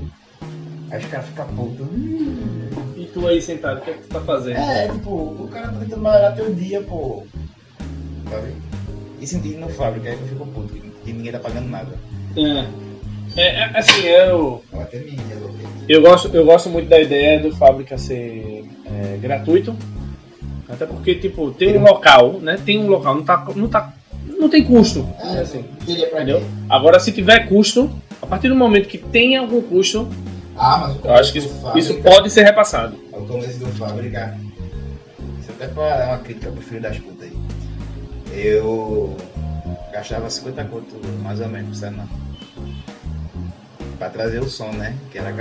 Aí 0.91 0.99
os 0.99 1.05
caras 1.05 1.27
ficam 1.27 1.47
putos. 1.47 1.87
E 2.95 3.09
tu 3.13 3.27
aí 3.27 3.41
sentado, 3.41 3.79
o 3.79 3.81
que 3.81 3.91
é 3.91 3.93
que 3.93 4.01
tu 4.01 4.09
tá 4.09 4.21
fazendo? 4.21 4.57
É, 4.57 4.87
tipo, 4.87 5.11
o 5.11 5.47
cara 5.51 5.67
tá 5.67 5.79
tentando 5.79 6.01
melhorar 6.01 6.31
teu 6.31 6.53
dia, 6.53 6.81
pô. 6.81 7.23
Sabe? 8.29 8.53
E 9.19 9.27
sentindo 9.27 9.59
no 9.59 9.69
fábrica, 9.69 10.09
aí 10.09 10.15
eu 10.19 10.27
fico 10.27 10.45
puto, 10.47 10.73
que 11.03 11.13
ninguém 11.13 11.31
tá 11.31 11.39
pagando 11.39 11.69
nada. 11.69 11.89
É. 12.37 12.85
É, 13.37 13.63
é, 13.63 13.77
assim, 13.77 14.05
eu, 14.05 14.63
Eu 14.71 14.81
até 14.81 14.97
me 14.99 15.11
resolvi. 15.11 15.63
eu, 15.89 16.01
gosto, 16.01 16.29
eu 16.33 16.45
gosto 16.45 16.69
muito 16.69 16.87
da 16.87 16.99
ideia 17.01 17.39
do 17.39 17.53
Fábrica 17.55 17.97
ser 17.97 18.63
é, 18.85 19.17
gratuito. 19.17 19.75
Até 20.69 20.85
porque, 20.85 21.15
tipo, 21.15 21.51
tem 21.51 21.77
um 21.77 21.83
local, 21.83 22.39
né? 22.39 22.57
Tem 22.65 22.79
um 22.79 22.87
local, 22.87 23.13
não 23.15 23.23
tá. 23.23 23.45
Não, 23.55 23.67
tá, 23.67 23.93
não 24.39 24.49
tem 24.49 24.63
custo. 24.63 25.07
É, 25.21 25.39
assim, 25.39 25.65
entendeu? 25.85 26.39
quê? 26.39 26.45
Agora, 26.69 26.99
se 26.99 27.11
tiver 27.11 27.47
custo, 27.47 27.89
a 28.21 28.25
partir 28.25 28.47
do 28.47 28.55
momento 28.55 28.87
que 28.87 28.97
tem 28.97 29.35
algum 29.35 29.61
custo, 29.61 30.07
Ah, 30.55 30.77
mas 30.77 31.03
eu 31.03 31.13
acho 31.13 31.31
que 31.33 31.39
isso, 31.39 31.49
do 31.49 31.77
isso 31.77 31.93
fábrica, 31.93 32.09
pode 32.09 32.29
ser 32.31 32.43
repassado. 32.43 32.95
O 33.11 33.25
começo 33.25 33.59
do 33.59 33.67
fábrica. 33.67 34.37
Isso 35.41 35.51
até 35.51 35.67
pra 35.67 35.97
dar 35.97 36.07
uma 36.07 36.17
crítica 36.19 36.51
pro 36.51 36.61
filho 36.61 36.81
das 36.81 36.97
putas 36.97 37.14
aí. 37.14 37.14
Eu 38.35 39.15
gastava 39.93 40.29
50 40.29 40.65
conto 40.65 40.95
mais 41.23 41.39
ou 41.39 41.47
menos 41.47 41.69
por 41.69 41.75
semana. 41.75 42.09
Pra 43.97 44.09
trazer 44.09 44.39
o 44.39 44.49
som, 44.49 44.71
né? 44.73 44.97
Que 45.09 45.17
era, 45.17 45.31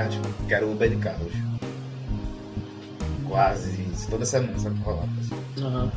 que 0.47 0.55
era 0.55 0.65
o 0.65 0.73
Uber 0.73 0.89
de 0.89 0.97
carros. 0.97 1.33
Quase 3.29 3.85
toda 4.09 4.25
semana, 4.25 4.57
sabe 4.61 4.77
que 4.79 4.85
rolava. 4.85 5.09
assim. 5.21 5.91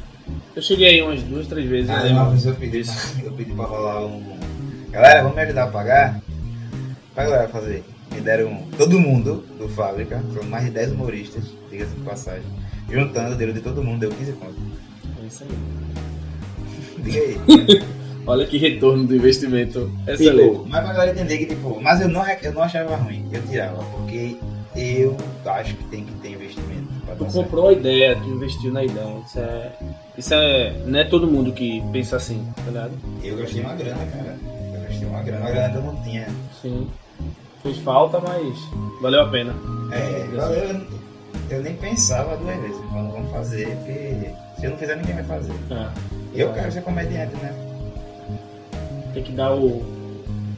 Eu 0.55 0.61
cheguei 0.61 0.87
aí 0.87 1.01
umas 1.03 1.21
duas, 1.21 1.47
três 1.47 1.69
vezes. 1.69 1.89
Aí 1.89 2.11
né, 2.11 2.19
uma 2.19 2.31
vez 2.31 2.45
eu 2.45 2.55
pedi, 2.55 2.81
eu 3.23 3.31
pedi 3.33 3.53
pra 3.53 3.65
rolar 3.65 4.05
um. 4.05 4.37
Galera, 4.89 5.21
vamos 5.21 5.35
me 5.35 5.43
ajudar 5.43 5.65
a 5.65 5.67
pagar? 5.67 6.21
Pra 7.13 7.25
galera 7.25 7.47
fazer. 7.47 7.83
Me 8.11 8.21
deram 8.21 8.63
todo 8.75 8.99
mundo 8.99 9.45
do 9.59 9.69
fábrica, 9.69 10.23
são 10.33 10.43
mais 10.43 10.65
de 10.65 10.71
10 10.71 10.93
humoristas, 10.93 11.43
diga-se 11.69 11.93
de 11.93 12.01
passagem. 12.01 12.49
Juntando, 12.89 13.35
deu 13.35 13.53
de 13.53 13.61
todo 13.61 13.83
mundo, 13.83 13.99
deu 13.99 14.09
15 14.09 14.33
conto. 14.33 14.55
É 15.21 15.27
isso 15.27 15.43
aí. 15.43 16.06
Diga 17.07 17.19
aí. 17.47 17.97
Olha 18.25 18.45
que 18.45 18.57
retorno 18.57 19.05
do 19.05 19.15
investimento. 19.15 19.91
Excelente. 20.05 20.51
Tipo, 20.51 20.65
mas 20.67 20.83
pra 20.83 20.93
galera 20.93 21.11
entender 21.11 21.37
que, 21.37 21.45
tipo, 21.45 21.81
mas 21.81 22.01
eu 22.01 22.09
não, 22.09 22.27
eu 22.27 22.53
não 22.53 22.61
achava 22.61 22.95
ruim, 22.97 23.25
eu 23.31 23.41
tirava, 23.43 23.83
porque 23.83 24.35
eu 24.75 25.15
acho 25.45 25.75
que 25.75 25.83
tem 25.85 26.03
que 26.03 26.11
ter 26.15 26.31
investimento 26.31 26.87
Tu 27.15 27.25
comprou 27.25 27.69
a 27.69 27.73
ideia, 27.73 28.15
tu 28.15 28.29
investiu 28.29 28.71
na 28.71 28.83
ideia. 28.83 29.21
Isso 29.25 29.39
é. 29.39 29.71
Isso 30.17 30.33
é. 30.33 30.73
Não 30.85 30.99
é 30.99 31.03
todo 31.05 31.27
mundo 31.27 31.51
que 31.53 31.81
pensa 31.91 32.17
assim, 32.17 32.45
tá 32.55 32.63
ligado? 32.63 32.91
Eu 33.23 33.37
gastei 33.37 33.61
uma 33.61 33.73
grana, 33.73 34.05
cara. 34.05 34.37
Eu 34.73 34.81
gastei 34.81 35.07
uma 35.07 35.21
grana, 35.23 35.39
uma 35.39 35.51
grana 35.51 35.69
que 35.69 35.77
eu 35.77 35.81
não 35.81 36.03
tinha. 36.03 36.27
Sim. 36.61 36.87
Fez 37.63 37.77
falta, 37.79 38.19
mas 38.19 38.55
valeu 39.01 39.21
a 39.21 39.29
pena. 39.29 39.55
É, 39.91 40.27
valeu, 40.35 40.81
eu, 41.49 41.63
nem 41.63 41.75
pensava 41.75 42.35
duas 42.37 42.59
vezes 42.59 42.77
quando 42.91 43.11
vamos 43.11 43.31
fazer, 43.31 43.67
porque 43.77 44.31
se 44.59 44.65
eu 44.65 44.71
não 44.71 44.77
fizer, 44.77 44.95
ninguém 44.97 45.15
vai 45.15 45.23
fazer. 45.23 45.53
É. 45.71 45.89
Eu 46.41 46.53
quero 46.53 46.71
ser 46.71 46.81
comediante, 46.81 47.35
né? 47.37 47.53
Tem 49.13 49.23
que 49.23 49.31
dar 49.31 49.53
o. 49.55 49.83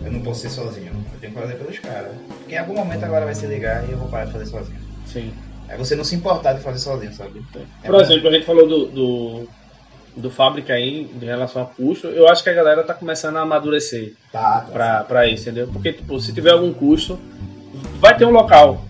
Eu 0.03 0.11
não 0.11 0.21
posso 0.21 0.41
ser 0.41 0.49
sozinho. 0.49 0.91
Eu 1.13 1.19
tenho 1.19 1.33
que 1.33 1.39
fazer 1.39 1.55
pelos 1.55 1.79
caras. 1.79 2.11
Porque 2.39 2.55
em 2.55 2.57
algum 2.57 2.73
momento 2.75 3.03
agora 3.03 3.25
vai 3.25 3.35
se 3.35 3.45
ligar 3.45 3.87
e 3.87 3.91
eu 3.91 3.97
vou 3.97 4.07
parar 4.09 4.25
de 4.25 4.31
fazer 4.31 4.45
sozinho. 4.45 4.79
Sim. 5.05 5.33
É 5.67 5.77
você 5.77 5.95
não 5.95 6.03
se 6.03 6.15
importar 6.15 6.53
de 6.53 6.61
fazer 6.61 6.79
sozinho, 6.79 7.13
sabe? 7.13 7.43
É 7.83 7.87
Por 7.87 8.01
exemplo, 8.01 8.27
a 8.27 8.31
gente 8.31 8.45
falou 8.45 8.67
do, 8.67 8.85
do, 8.87 9.47
do 10.17 10.31
fábrica 10.31 10.73
aí, 10.73 11.09
em 11.21 11.25
relação 11.25 11.61
a 11.61 11.65
custo. 11.65 12.07
Eu 12.07 12.27
acho 12.27 12.43
que 12.43 12.49
a 12.49 12.53
galera 12.53 12.83
tá 12.83 12.93
começando 12.93 13.37
a 13.37 13.41
amadurecer 13.41 14.13
Tá, 14.31 14.61
tá. 14.61 14.71
pra, 14.71 15.03
pra 15.03 15.27
isso, 15.27 15.43
entendeu? 15.43 15.67
Porque, 15.67 15.93
tipo, 15.93 16.19
se 16.19 16.33
tiver 16.33 16.51
algum 16.51 16.73
custo, 16.73 17.19
vai 17.99 18.17
ter 18.17 18.25
um 18.25 18.31
local. 18.31 18.83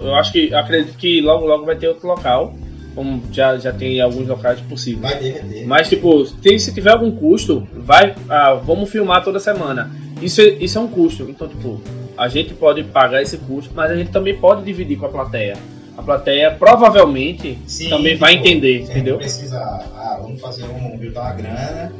Eu 0.00 0.14
acho 0.14 0.32
que, 0.32 0.54
acredito 0.54 0.96
que 0.96 1.20
logo, 1.20 1.44
logo 1.44 1.66
vai 1.66 1.76
ter 1.76 1.88
outro 1.88 2.08
local. 2.08 2.54
Como 2.94 3.22
já, 3.32 3.56
já 3.56 3.72
tem 3.72 4.00
alguns 4.00 4.28
locais 4.28 4.60
possíveis. 4.60 5.00
Vai 5.12 5.18
ter, 5.18 5.32
vai 5.32 5.42
ter. 5.42 5.66
Mas, 5.66 5.88
tipo, 5.88 6.24
tem- 6.42 6.58
se 6.58 6.72
tiver 6.74 6.92
algum 6.92 7.10
custo, 7.10 7.66
vai. 7.74 8.14
ah, 8.28 8.54
vamos 8.54 8.90
filmar 8.90 9.24
toda 9.24 9.40
semana. 9.40 9.90
Isso 10.20 10.40
é, 10.40 10.44
isso 10.48 10.78
é 10.78 10.80
um 10.80 10.88
custo. 10.88 11.24
Então, 11.28 11.48
tipo, 11.48 11.80
a 12.16 12.28
gente 12.28 12.52
pode 12.54 12.84
pagar 12.84 13.22
esse 13.22 13.38
custo, 13.38 13.72
mas 13.74 13.90
a 13.90 13.96
gente 13.96 14.10
também 14.10 14.36
pode 14.36 14.62
dividir 14.62 14.98
com 14.98 15.06
a 15.06 15.08
plateia. 15.08 15.56
A 15.96 16.02
plateia 16.02 16.50
provavelmente 16.50 17.58
Sim, 17.66 17.90
também 17.90 18.16
vai 18.16 18.36
tipo, 18.36 18.46
entender, 18.48 18.74
a 18.74 18.78
gente 18.78 18.90
entendeu? 18.90 19.16
precisar, 19.18 19.84
ah, 19.94 20.18
vamos 20.22 20.40
fazer 20.40 20.64
um, 20.64 20.98
juntar 21.02 21.20
uma 21.22 21.32
grana 21.34 21.92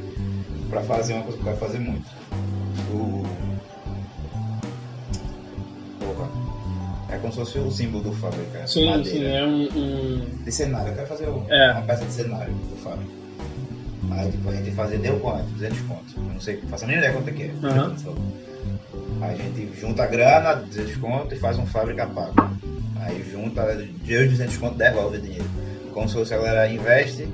pra 0.70 0.80
fazer 0.82 1.12
uma 1.14 1.22
coisa 1.24 1.38
que 1.38 1.44
vai 1.44 1.56
fazer 1.56 1.78
muito. 1.78 2.04
O... 2.94 3.22
É 7.12 7.18
como 7.18 7.32
se 7.32 7.38
fosse 7.40 7.58
o 7.58 7.70
símbolo 7.70 8.04
do 8.04 8.12
fábrica. 8.12 8.66
Sim, 8.66 8.86
madeira. 8.90 9.10
sim, 9.10 9.24
é 9.24 9.44
um. 9.44 9.62
um- 9.78 10.26
De 10.44 10.50
cenário, 10.52 10.88
eu 10.88 10.94
quero 10.94 11.06
fazer 11.06 11.28
um- 11.28 11.44
É. 11.52 11.72
uma 11.72 11.82
peça 11.82 12.04
de 12.04 12.12
cenário 12.12 12.52
do 12.54 12.76
fábrica. 12.76 13.10
Aí 14.10 14.30
tipo, 14.30 14.48
a 14.48 14.52
gente 14.52 14.70
fazer 14.72 14.98
deu 14.98 15.18
quanto? 15.20 15.44
200 15.50 15.80
contos. 15.82 16.14
Eu 16.16 16.22
não 16.22 16.40
sei, 16.40 16.56
faço 16.68 16.86
mínima 16.86 17.04
ideia 17.06 17.12
quanto 17.14 17.28
é 17.28 17.32
que 17.32 17.42
é. 17.44 17.50
Aham. 17.62 17.94
Aí 19.20 19.34
a 19.34 19.36
gente 19.36 19.80
junta 19.80 20.02
a 20.02 20.06
grana, 20.06 20.54
200 20.54 20.96
contos 20.96 21.32
e 21.38 21.40
faz 21.40 21.58
um 21.58 21.66
fábrica 21.66 22.06
pago. 22.06 22.34
Aí 23.00 23.22
junta, 23.30 23.62
deu 24.04 24.22
os 24.24 24.30
200 24.30 24.56
contos, 24.56 24.78
devolve 24.78 25.18
o 25.18 25.20
dinheiro. 25.20 25.44
como 25.92 26.08
se 26.08 26.14
fosse 26.14 26.32
a 26.32 26.38
galera 26.38 26.72
investe 26.72 27.28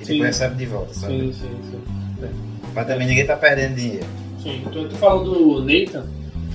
e 0.00 0.04
Sim. 0.06 0.12
depois 0.14 0.20
recebe 0.38 0.54
de 0.56 0.64
volta, 0.64 0.94
sabe? 0.94 1.12
Sim, 1.12 1.32
sim, 1.34 1.60
sim. 1.70 2.28
Pra 2.72 2.82
também 2.86 3.06
ninguém 3.06 3.26
tá 3.26 3.36
perdendo 3.36 3.74
dinheiro. 3.76 4.06
Sim, 4.42 4.62
tu, 4.72 4.88
tu 4.88 4.96
falou 4.96 5.24
do 5.24 5.62
Nathan. 5.62 6.06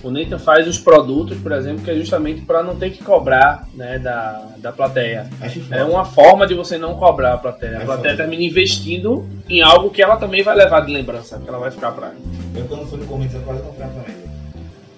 O 0.04 0.12
Nathan 0.12 0.38
faz 0.38 0.68
os 0.68 0.78
produtos, 0.78 1.38
por 1.40 1.54
exemplo, 1.54 1.82
que 1.82 1.90
é 1.90 1.96
justamente 1.96 2.42
para 2.42 2.62
não 2.62 2.76
ter 2.76 2.90
que 2.90 3.02
cobrar 3.02 3.66
né, 3.74 3.98
da, 3.98 4.50
da 4.58 4.72
plateia. 4.74 5.30
É 5.72 5.82
uma 5.86 6.04
forma 6.04 6.46
de 6.46 6.54
você 6.54 6.78
não 6.78 6.96
cobrar 6.96 7.36
a 7.36 7.38
plateia. 7.38 7.78
A 7.78 7.86
plateia 7.86 8.12
foda. 8.12 8.18
termina 8.18 8.44
investindo 8.44 9.26
em 9.48 9.62
algo 9.62 9.90
que 9.90 10.02
ela 10.02 10.18
também 10.18 10.44
vai 10.44 10.58
levar 10.58 10.82
de 10.82 10.92
lembrança, 10.92 11.40
que 11.40 11.48
ela 11.48 11.58
vai 11.58 11.72
ficar 11.72 11.94
pra 11.94 12.12
Eu 12.54 12.66
quando 12.66 12.86
fui 12.86 13.00
no 13.00 13.06
Corinthians 13.06 13.36
eu 13.36 13.42
quase 13.44 13.62
comprei 13.62 13.88
uma 13.88 13.94
família. 13.94 14.24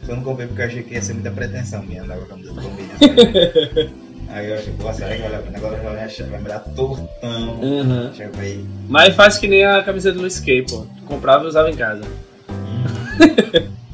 Só 0.03 0.16
não 0.16 0.24
comprei 0.24 0.47
porque 0.47 0.62
eu 0.62 0.66
achei 0.66 0.84
que 0.84 0.93
ia 0.95 1.01
ser 1.01 1.14
muita 1.14 1.30
pretensão 1.32 1.84
minha 1.84 2.01
andar 2.01 2.18
com 2.18 2.24
a 2.24 2.28
camisa 2.28 2.53
do 2.53 2.62
Corinthians. 2.62 3.91
Aí 4.30 4.49
eu 4.49 4.58
achei, 4.58 4.74
pô, 4.74 4.91
será 4.91 5.16
que 5.16 5.22
vale 5.22 5.36
a 5.36 5.39
pena? 5.39 5.58
Agora 5.60 5.78
vai 5.78 5.93
me 5.93 5.99
achar, 6.01 6.28
vai 6.28 6.41
me 6.41 6.47
dar 6.47 6.60
tortão. 6.60 7.60
Uhum. 7.62 8.12
Eu 8.18 8.32
ver. 8.32 8.66
Mas 8.89 9.16
faz 9.16 9.38
que 9.38 9.47
nem 9.47 9.64
a 9.64 9.84
camisa 9.84 10.12
do 10.12 10.22
Luiz 10.22 10.39
Kay, 10.39 10.64
pô. 10.64 10.88
Tu 10.97 11.03
comprava 11.06 11.43
e 11.43 11.47
usava 11.47 11.70
em 11.70 11.76
casa. 11.76 12.03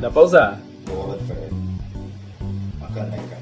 Dá 0.00 0.10
pra 0.10 0.22
usar. 0.22 0.60
Bola 0.86 1.18
de 1.18 1.24
fé. 1.24 1.48
Uma 2.78 2.88
caneca. 2.88 3.38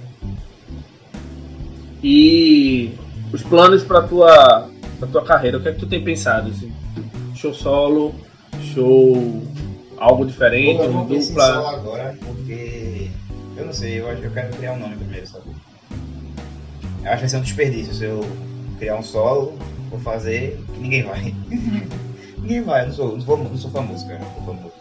E 2.03 2.93
os 3.33 3.43
planos 3.43 3.85
pra 3.85 4.03
tua, 4.03 4.69
pra 4.99 5.09
tua 5.09 5.25
carreira, 5.25 5.59
o 5.59 5.63
que 5.63 5.69
é 5.69 5.73
que 5.73 5.79
tu 5.79 5.87
tem 5.87 6.03
pensado? 6.03 6.51
Assim? 6.51 6.73
Show 7.35 7.55
solo, 7.55 8.15
show 8.75 9.43
algo 9.99 10.25
diferente, 10.27 10.79
Pô, 10.79 11.03
dupla. 11.03 11.21
solo 11.23 11.67
agora 11.69 12.19
porque. 12.25 13.11
Eu 13.57 13.67
não 13.67 13.73
sei, 13.73 14.01
eu 14.01 14.09
acho 14.09 14.21
que 14.21 14.27
eu 14.29 14.31
quero 14.31 14.57
criar 14.57 14.73
um 14.73 14.79
nome 14.79 14.97
primeiro, 14.97 15.27
sabe? 15.27 15.47
Eu 15.49 17.07
acho 17.07 17.15
que 17.15 17.21
vai 17.21 17.29
ser 17.29 17.37
um 17.39 17.43
desperdício 17.43 17.93
se 17.93 18.05
eu 18.05 18.21
criar 18.79 18.97
um 18.97 19.03
solo, 19.03 19.59
vou 19.91 19.99
fazer 19.99 20.61
que 20.73 20.81
ninguém 20.81 21.03
vai. 21.03 21.35
ninguém 22.39 22.63
vai, 22.63 22.83
eu 22.83 22.87
não 22.87 22.95
sou, 22.95 23.13
não 23.17 23.21
sou, 23.21 23.37
não 23.37 23.57
sou 23.57 23.71
famoso, 23.71 24.07
cara. 24.07 24.21
Não 24.21 24.35
sou 24.35 24.55
famoso. 24.55 24.78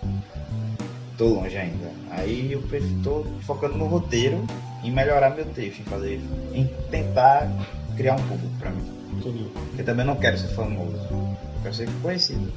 Tô 1.18 1.26
longe 1.26 1.58
ainda. 1.58 1.90
Aí 2.12 2.52
eu 2.52 2.64
tô 3.04 3.26
focando 3.42 3.78
no 3.78 3.88
roteiro 3.88 4.46
em 4.84 4.92
melhorar 4.92 5.32
meu 5.32 5.46
texto, 5.46 5.80
em 5.80 5.84
fazer. 5.86 6.22
em 6.54 6.68
tentar 6.92 7.50
criar 7.96 8.14
um 8.14 8.24
público 8.24 8.56
pra 8.60 8.70
mim. 8.70 8.98
Entendi. 9.18 9.50
Porque 9.54 9.84
também 9.84 10.06
não 10.06 10.16
quero 10.16 10.38
ser 10.38 10.50
famoso. 10.50 10.96
Eu 11.12 11.38
quero 11.64 11.74
ser 11.74 11.90
conhecido. 12.02 12.54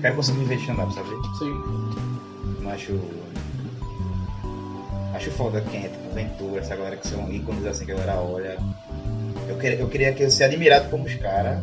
Quero 0.00 0.14
conseguir 0.14 0.44
de 0.44 0.54
stand-up, 0.54 0.94
sabe? 0.94 1.08
Sim. 1.38 2.62
Não 2.62 2.70
acho. 2.70 3.00
Acho 5.14 5.30
foda 5.32 5.60
quem 5.62 5.84
é 5.84 5.88
tipo 5.88 6.14
Ventura, 6.14 6.60
essa 6.60 6.76
galera 6.76 6.96
que 6.96 7.08
são 7.08 7.32
ícones 7.32 7.66
assim 7.66 7.84
que 7.84 7.92
a 7.92 7.94
galera 7.96 8.20
olha. 8.20 8.56
Eu 9.48 9.56
queria, 9.56 9.78
eu 9.78 9.88
queria 9.88 10.12
que 10.12 10.22
eu 10.22 10.30
ser 10.30 10.44
admirado 10.44 10.88
como 10.90 11.04
os 11.04 11.14
caras, 11.14 11.60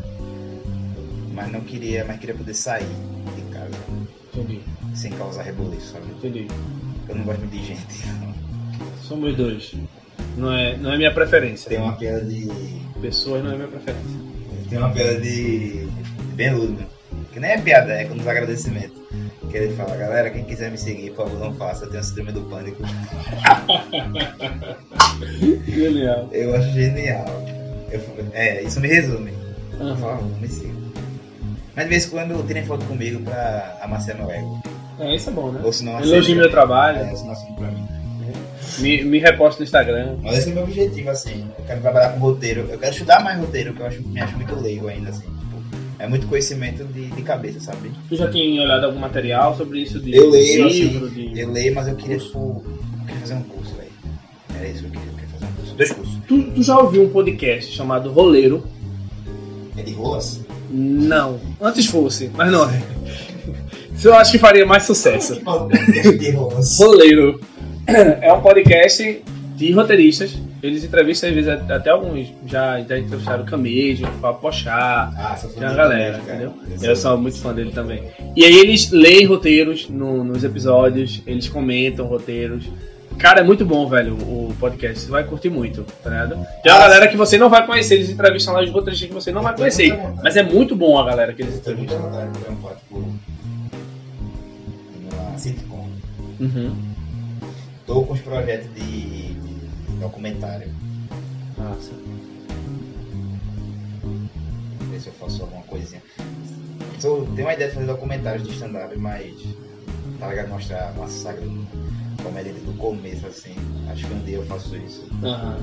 mas 1.33 1.51
não 1.51 1.61
queria, 1.61 2.03
mas 2.03 2.19
queria 2.19 2.35
poder 2.35 2.53
sair 2.53 2.87
de 3.35 3.41
casa 3.53 3.75
Entendi. 4.33 4.61
Sem 4.95 5.11
causar 5.11 5.43
reboliço, 5.43 5.93
sabe? 5.93 6.05
Entendi. 6.11 6.47
Eu 7.07 7.15
não 7.15 7.23
gosto 7.23 7.39
muito 7.39 7.51
de 7.51 7.63
gente. 7.65 8.05
Somos 9.01 9.35
dois. 9.35 9.73
Não 10.37 10.51
é, 10.51 10.75
não 10.77 10.93
é 10.93 10.97
minha 10.97 11.13
preferência. 11.13 11.69
Tem 11.69 11.79
uma 11.79 11.93
piada 11.93 12.23
de. 12.25 12.47
Pessoas 13.01 13.43
não 13.43 13.51
é 13.51 13.55
minha 13.55 13.67
preferência. 13.67 14.19
Tem 14.69 14.77
uma 14.79 14.89
piada 14.89 15.19
de. 15.19 15.87
Ludman. 16.37 16.87
Que 17.31 17.39
nem 17.39 17.51
é 17.51 17.57
piada, 17.57 17.93
é 17.93 18.05
com 18.05 18.15
os 18.15 18.27
agradecimentos. 18.27 18.97
Que 19.51 19.57
ele 19.57 19.75
fala, 19.75 19.95
galera, 19.95 20.29
quem 20.29 20.43
quiser 20.43 20.71
me 20.71 20.77
seguir, 20.77 21.11
por 21.11 21.25
favor, 21.27 21.39
não 21.39 21.53
faça, 21.53 21.85
eu 21.85 21.89
tenho 21.91 22.03
síndrome 22.03 22.31
do 22.33 22.41
pânico. 22.41 22.81
Genial. 25.67 26.29
Eu 26.31 26.55
acho 26.55 26.71
genial. 26.71 27.25
Eu, 27.91 28.01
é, 28.33 28.63
isso 28.63 28.79
me 28.79 28.87
resume. 28.87 29.31
Por 29.77 29.81
Aham. 29.81 29.97
favor, 29.97 30.41
me 30.41 30.47
siga. 30.47 30.73
Mas 31.75 31.85
de 31.85 31.89
vez 31.89 32.07
em 32.07 32.09
quando 32.09 32.47
tirem 32.47 32.65
foto 32.65 32.85
comigo 32.85 33.21
pra 33.23 33.77
amaciar 33.81 34.17
meu 34.17 34.31
ego. 34.31 34.61
É, 34.99 35.15
isso 35.15 35.29
é 35.29 35.33
bom, 35.33 35.51
né? 35.51 35.61
Ou 35.63 35.73
senão 35.73 35.99
Elogie 36.01 36.35
meu 36.35 36.49
trabalho, 36.49 36.99
É, 36.99 37.15
senão 37.15 37.31
assume 37.33 37.55
pra 37.57 37.67
mim. 37.71 37.85
me, 38.79 39.03
me 39.03 39.19
reposta 39.19 39.59
no 39.59 39.65
Instagram. 39.65 40.17
Mas 40.21 40.39
esse 40.39 40.49
é 40.49 40.51
o 40.51 40.55
meu 40.55 40.63
objetivo, 40.63 41.09
assim. 41.09 41.45
Eu 41.59 41.65
quero 41.65 41.81
trabalhar 41.81 42.09
com 42.13 42.19
roteiro. 42.19 42.61
Eu 42.69 42.77
quero 42.79 42.91
estudar 42.93 43.23
mais 43.23 43.39
roteiro, 43.39 43.73
que 43.73 43.81
eu 43.81 43.85
acho, 43.85 44.01
me 44.07 44.19
acho 44.21 44.35
muito 44.35 44.55
leigo 44.55 44.87
ainda, 44.87 45.09
assim. 45.09 45.21
Tipo, 45.27 45.61
é 45.99 46.07
muito 46.07 46.27
conhecimento 46.27 46.83
de, 46.85 47.07
de 47.07 47.21
cabeça, 47.23 47.59
sabe? 47.59 47.91
Tu 48.09 48.15
já 48.15 48.29
tinha 48.31 48.61
olhado 48.61 48.85
algum 48.85 48.99
material 48.99 49.55
sobre 49.57 49.79
isso 49.81 49.99
de 49.99 50.15
Eu 50.15 50.29
leio, 50.29 50.67
livro, 50.67 51.05
assim. 51.07 51.13
de... 51.33 51.39
Eu 51.39 51.51
leio, 51.51 51.75
mas 51.75 51.87
eu 51.87 51.95
queria, 51.95 52.17
tipo. 52.17 52.63
Eu 52.65 53.05
queria 53.05 53.21
fazer 53.21 53.33
um 53.35 53.43
curso, 53.43 53.75
velho. 53.75 53.89
Era 54.57 54.67
isso 54.67 54.79
que 54.79 54.85
eu 54.87 54.91
queria. 54.91 55.07
Eu 55.07 55.13
queria 55.15 55.29
fazer 55.29 55.45
um 55.45 55.55
curso. 55.55 55.75
Dois 55.75 55.91
cursos. 55.91 56.15
Tu, 56.27 56.43
tu 56.51 56.63
já 56.63 56.77
ouviu 56.79 57.03
um 57.03 57.09
podcast 57.09 57.71
chamado 57.73 58.11
Roleiro? 58.11 58.65
É 59.77 59.81
de 59.83 59.93
rolas? 59.93 60.39
Não. 60.69 61.39
Antes 61.61 61.85
fosse, 61.85 62.31
mas 62.33 62.49
não 62.51 62.69
é. 62.69 62.81
Isso 63.95 64.07
eu 64.07 64.13
acho 64.15 64.31
que 64.31 64.37
faria 64.39 64.65
mais 64.65 64.83
sucesso. 64.83 65.41
rolas. 65.45 66.77
Roleiro 66.79 67.39
é 67.87 68.31
um 68.33 68.41
podcast 68.41 69.23
de 69.55 69.71
roteiristas. 69.71 70.37
Eles 70.61 70.83
entrevistam, 70.83 71.29
às 71.29 71.35
vezes, 71.35 71.49
até 71.69 71.91
alguns. 71.91 72.27
Já, 72.47 72.81
já 72.81 72.97
entrevistaram 72.97 73.43
o 73.43 73.45
Camejo, 73.45 74.05
o 74.05 74.11
Fábio 74.19 74.41
Pochá, 74.41 75.11
Ah, 75.15 75.35
tem 75.47 75.63
uma 75.63 75.73
galera, 75.75 76.17
entendeu? 76.17 76.53
Eu 76.81 76.95
sou 76.95 77.15
muito 77.17 77.37
fã 77.39 77.53
dele 77.53 77.71
também. 77.71 78.03
E 78.35 78.43
aí 78.43 78.57
eles 78.59 78.89
leem 78.91 79.25
roteiros 79.25 79.87
no- 79.89 80.23
nos 80.23 80.43
episódios, 80.43 81.21
eles 81.27 81.47
comentam 81.47 82.07
roteiros. 82.07 82.65
Cara, 83.19 83.39
é 83.41 83.43
muito 83.43 83.63
bom, 83.63 83.87
velho, 83.87 84.13
o 84.15 84.53
podcast. 84.59 84.99
Você 85.05 85.11
vai 85.11 85.23
curtir 85.23 85.49
muito, 85.49 85.85
tá 86.03 86.09
ligado? 86.09 86.35
Tem 86.63 86.71
uma 86.71 86.79
Ah, 86.79 86.81
galera 86.81 87.07
que 87.07 87.15
você 87.15 87.37
não 87.37 87.49
vai 87.49 87.65
conhecer, 87.65 87.93
eles 87.95 88.09
entrevistam 88.09 88.53
lá 88.55 88.61
os 88.63 88.69
roteiristas 88.71 89.07
que 89.07 89.13
você 89.13 89.31
não 89.31 89.41
vai 89.43 89.55
conhecer. 89.55 89.97
Mas 90.23 90.35
é 90.35 90.43
muito 90.43 90.75
bom 90.75 90.97
a 90.97 91.05
galera 91.05 91.31
que 91.31 91.43
eles 91.43 91.55
Eu 91.55 91.61
tenho 91.61 91.77
muita 91.77 91.93
entrevistam. 91.93 92.21
vontade 92.21 92.37
de 92.39 92.43
trampar, 92.43 92.75
tipo. 92.77 93.15
Numa 95.35 95.37
sitcom. 95.37 95.89
Uhum. 96.39 96.75
Tô 97.85 98.03
com 98.03 98.13
os 98.13 98.21
projetos 98.21 98.73
de 98.73 99.35
documentário. 99.99 100.71
Massa. 101.57 101.91
Ver 104.89 104.99
se 104.99 105.07
eu 105.07 105.13
faço 105.13 105.41
alguma 105.43 105.63
coisinha. 105.63 106.01
Sou, 106.99 107.25
tenho 107.35 107.47
uma 107.47 107.53
ideia 107.53 107.69
de 107.69 107.75
fazer 107.75 107.87
documentários 107.87 108.47
de 108.47 108.53
stand-up, 108.53 108.97
mas. 108.97 109.35
Tá 110.19 110.29
ligado? 110.29 110.49
Mostrar 110.49 110.93
uma 110.95 111.07
saga 111.09 111.41
comédia 112.23 112.53
do 112.53 112.77
começo, 112.77 113.27
assim. 113.27 113.55
Acho 113.89 114.07
que 114.07 114.13
um 114.13 114.23
dia 114.23 114.37
eu 114.37 114.45
faço 114.45 114.75
isso. 114.77 115.05
Aham. 115.21 115.57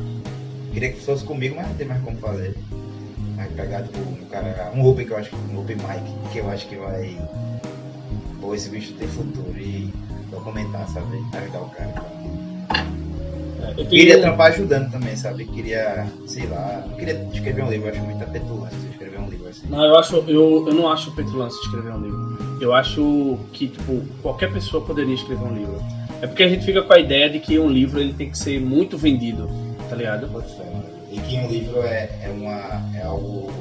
Queria 0.73 0.93
que 0.93 1.01
fosse 1.01 1.25
comigo, 1.25 1.57
mas 1.57 1.69
não 1.69 1.75
tem 1.75 1.87
mais 1.87 2.03
como 2.03 2.19
fazer. 2.19 2.55
Vai 3.37 3.49
pegar, 3.49 3.83
tipo, 3.85 3.99
um 3.99 4.27
cara. 4.27 4.71
Um 4.75 4.87
Open 4.87 5.07
que 5.07 5.13
eu 5.13 5.17
acho 5.17 5.31
que. 5.31 5.37
Um 5.37 5.61
Open 5.61 5.77
Mic, 5.77 6.33
que 6.33 6.39
eu 6.39 6.51
acho 6.51 6.69
que 6.69 6.77
vai. 6.77 7.17
Pô, 8.43 8.55
esse 8.55 8.69
bicho 8.69 8.93
tem 8.95 9.09
futuro 9.09 9.57
e 9.59 9.89
documentar, 10.31 10.87
sabe? 10.89 11.17
Ajudar 11.33 11.61
o 11.63 11.71
cara. 11.71 11.95
É, 12.75 13.71
eu 13.71 13.75
tenho- 13.77 13.89
Queria 13.89 14.21
trampar 14.21 14.49
ajudando 14.53 14.91
também, 14.91 15.15
sabe? 15.17 15.45
Queria, 15.47 16.07
sei 16.27 16.47
lá, 16.49 16.85
não 16.91 16.97
queria 16.97 17.29
escrever 17.33 17.63
um 17.63 17.71
livro, 17.71 17.87
eu 17.89 17.93
acho 17.95 18.03
muita 18.03 18.27
petulância 18.27 18.77
escrever 18.91 19.21
um 19.21 19.29
livro 19.31 19.49
assim. 19.49 19.69
Não, 19.69 19.85
eu 19.85 19.97
acho, 19.97 20.17
eu, 20.27 20.67
eu 20.69 20.75
não 20.75 20.91
acho 20.91 21.13
petulância 21.15 21.59
escrever 21.65 21.93
um 21.93 22.01
livro. 22.03 22.39
Eu 22.61 22.75
acho 22.75 23.39
que, 23.53 23.69
tipo, 23.69 24.03
qualquer 24.23 24.53
pessoa 24.53 24.85
poderia 24.85 25.15
escrever 25.15 25.45
um 25.45 25.55
livro. 25.55 25.81
É 26.21 26.27
porque 26.27 26.43
a 26.43 26.49
gente 26.49 26.65
fica 26.65 26.83
com 26.83 26.93
a 26.93 26.99
ideia 26.99 27.31
de 27.31 27.39
que 27.41 27.59
um 27.59 27.69
livro 27.69 28.01
ele 28.01 28.13
tem 28.13 28.31
que 28.31 28.39
ser 28.39 28.61
muito 28.61 28.99
vendido, 28.99 29.49
tá 29.89 29.95
ligado? 29.97 30.29
E 31.11 31.19
que 31.21 31.37
um 31.37 31.49
livro 31.49 31.81
é, 31.83 32.11
é, 32.23 32.29
uma, 32.31 32.99
é 32.99 33.03
algo. 33.03 33.53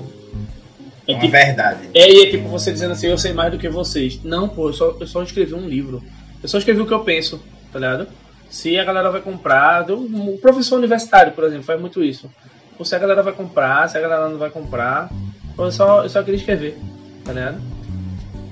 É 1.12 1.18
É 1.18 1.20
tipo- 1.20 1.32
verdade. 1.32 1.89
É, 1.93 2.12
e 2.12 2.24
é 2.28 2.32
tipo 2.32 2.47
você 2.49 2.72
dizendo 2.72 2.91
assim, 2.93 3.07
eu 3.07 3.18
sei 3.18 3.34
mais 3.34 3.51
do 3.51 3.57
que 3.57 3.70
vocês. 3.70 4.20
Não, 4.24 4.47
pô, 4.49 4.70
eu 4.70 4.74
só, 4.74 4.95
eu 4.99 5.07
só 5.07 5.24
escrevi 5.24 5.53
um 5.53 5.68
livro. 5.68 6.01
Eu 6.41 6.49
só 6.49 6.57
escrevi 6.57 6.82
o 6.82 6.86
que 6.88 6.93
eu 6.93 7.03
penso, 7.03 7.41
tá 7.72 7.80
ligado? 7.80 8.07
Se 8.49 8.78
a 8.78 8.84
galera 8.84 9.09
vai 9.09 9.22
comprar, 9.22 9.88
eu- 9.89 9.99
o 9.99 10.38
professor 10.41 10.78
universitário, 10.78 11.32
por 11.34 11.43
exemplo, 11.45 11.64
faz 11.64 11.80
muito 11.80 12.03
isso. 12.03 12.30
Ou 12.78 12.84
se 12.86 12.95
a 12.95 12.99
galera 12.99 13.22
vai 13.24 13.34
comprar, 13.34 13.88
se 13.89 13.97
a 13.97 14.01
galera 14.01 14.28
não 14.28 14.38
vai 14.38 14.49
comprar, 14.49 15.09
eu 15.57 15.72
só, 15.72 16.03
eu 16.03 16.09
só 16.09 16.22
queria 16.24 16.38
escrever, 16.39 16.78
tá 17.24 17.32
ligado? 17.32 17.62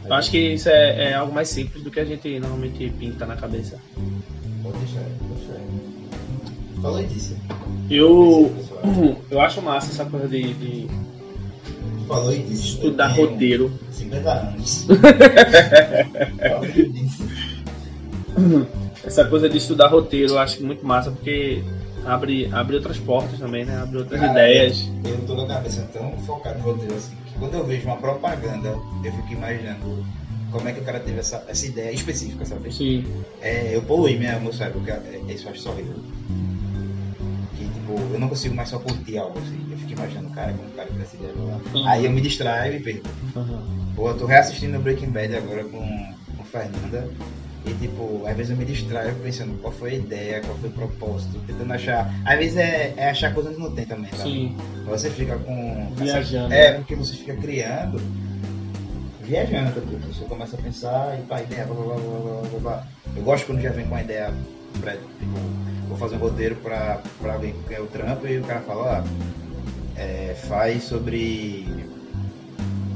Eu 0.06 0.14
acho 0.14 0.32
que 0.32 0.38
isso 0.38 0.70
é, 0.70 1.10
é 1.10 1.14
algo 1.16 1.34
mais 1.34 1.50
simples 1.50 1.84
do 1.84 1.92
que 1.92 2.00
a 2.00 2.06
gente 2.06 2.40
normalmente 2.40 2.90
pinta 2.98 3.26
na 3.26 3.36
cabeça. 3.36 3.78
Pode 4.64 4.78
deixar, 4.80 5.02
pode 5.20 5.42
deixar. 5.42 6.82
Falei 6.82 7.06
disso. 7.08 7.38
Eu, 7.90 8.52
eu 9.30 9.42
acho 9.42 9.62
massa 9.62 9.92
essa 9.92 10.06
coisa 10.06 10.28
de, 10.28 10.54
de 10.54 10.88
Falou 12.10 12.36
disso. 12.36 12.76
estudar 12.76 13.12
Eu 13.12 13.16
tenho 13.16 13.30
roteiro. 13.30 13.72
50 13.92 14.32
anos. 14.32 14.88
Essa 19.06 19.26
coisa 19.26 19.48
de 19.48 19.60
estudar 19.60 19.90
roteiro 19.90 20.34
eu 20.34 20.40
acho 20.40 20.66
muito 20.66 20.84
massa 20.84 21.12
porque 21.12 21.64
abre, 22.04 22.50
abre 22.52 22.78
outras 22.78 22.98
portas 22.98 23.38
também, 23.38 23.64
né? 23.64 23.80
Abre 23.80 24.00
outras 24.00 24.20
Cara, 24.20 24.32
ideias. 24.32 24.90
Eu 25.06 25.20
tô 25.28 25.36
com 25.36 25.44
a 25.44 25.48
cabeça 25.48 25.88
tão 25.94 26.18
focada 26.26 26.58
no 26.58 26.64
roteiro 26.64 26.96
assim, 26.96 27.16
que 27.28 27.34
quando 27.38 27.54
eu 27.54 27.64
vejo 27.64 27.86
uma 27.86 27.98
propaganda, 27.98 28.70
eu 29.04 29.12
fico 29.12 29.34
imaginando 29.34 30.04
como 30.52 30.68
é 30.68 30.72
que 30.72 30.80
o 30.80 30.84
cara 30.84 31.00
teve 31.00 31.20
essa, 31.20 31.46
essa 31.48 31.68
ideia 31.68 31.92
específica, 31.92 32.44
sabe? 32.44 32.74
Sim. 32.74 33.06
É, 33.40 33.76
eu 33.76 33.84
poluí 33.84 34.18
minha, 34.18 34.40
meu 34.40 34.52
cérebro, 34.52 34.80
porque 34.80 34.92
é, 34.92 35.22
isso 35.32 35.46
eu 35.46 35.52
acho 35.52 35.62
só 35.62 35.70
horrível. 35.70 35.94
Que, 37.56 37.66
tipo, 37.66 37.80
tipo, 37.90 38.14
eu 38.14 38.20
não 38.20 38.30
consigo 38.30 38.56
mais 38.56 38.70
só 38.70 38.80
curtir 38.80 39.18
algo 39.18 39.40
assim. 39.40 39.69
Fico 39.90 40.02
imaginando, 40.02 40.30
cara, 40.36 40.54
como 40.54 40.70
o 40.70 40.72
cara 40.72 40.90
essa 41.02 41.16
ideia 41.16 41.34
lá. 41.36 41.60
Uhum. 41.74 41.88
Aí 41.88 42.06
eu 42.06 42.12
me 42.12 42.22
distraio 42.22 42.76
e 42.76 42.80
perco. 42.80 43.10
Pô, 43.96 44.10
eu 44.10 44.18
tô 44.18 44.26
reassistindo 44.28 44.80
Breaking 44.80 45.10
Bad 45.10 45.36
agora 45.36 45.64
com, 45.64 46.14
com 46.38 46.44
Fernanda. 46.44 47.10
E 47.66 47.74
tipo, 47.74 48.24
às 48.26 48.38
vezes 48.38 48.52
eu 48.52 48.58
me 48.58 48.66
distraio 48.66 49.16
pensando 49.16 49.60
qual 49.62 49.74
foi 49.74 49.92
a 49.92 49.96
ideia, 49.96 50.42
qual 50.42 50.56
foi 50.58 50.70
o 50.70 50.74
propósito, 50.74 51.40
tentando 51.46 51.74
achar. 51.74 52.14
Às 52.24 52.38
vezes 52.38 52.58
é, 52.58 52.94
é 52.98 53.10
achar 53.10 53.34
coisa 53.34 53.52
que 53.52 53.60
não 53.60 53.72
tem 53.72 53.86
também, 53.86 54.12
sabe? 54.12 54.30
Sim, 54.30 54.58
Você 54.86 55.10
fica 55.10 55.38
com. 55.40 55.92
Viajando. 55.96 56.54
É, 56.54 56.74
porque 56.74 56.96
você 56.96 57.16
fica 57.16 57.36
criando, 57.36 58.00
viajando, 59.24 59.72
também. 59.74 60.00
você 60.02 60.24
começa 60.26 60.56
a 60.56 60.62
pensar 60.62 61.20
e 61.20 61.24
pá, 61.24 61.42
ideia, 61.42 61.66
blá 61.66 61.76
blá 61.76 61.96
blá 61.96 62.20
blá 62.20 62.50
blá 62.50 62.60
blá. 62.60 62.88
Eu 63.16 63.24
gosto 63.24 63.48
quando 63.48 63.62
já 63.62 63.72
vem 63.72 63.88
com 63.88 63.96
a 63.96 64.04
ideia, 64.04 64.34
pra, 64.80 64.94
tipo, 64.94 65.40
vou 65.88 65.98
fazer 65.98 66.16
um 66.16 66.20
roteiro 66.20 66.56
pra, 66.58 67.02
pra 67.20 67.34
alguém 67.34 67.56
que 67.68 67.74
é 67.74 67.82
o 67.82 67.88
trampo 67.88 68.26
e 68.28 68.38
o 68.38 68.44
cara 68.44 68.62
fala, 68.62 69.04
ó, 69.04 69.49
é, 70.00 70.34
faz 70.48 70.84
sobre 70.84 71.68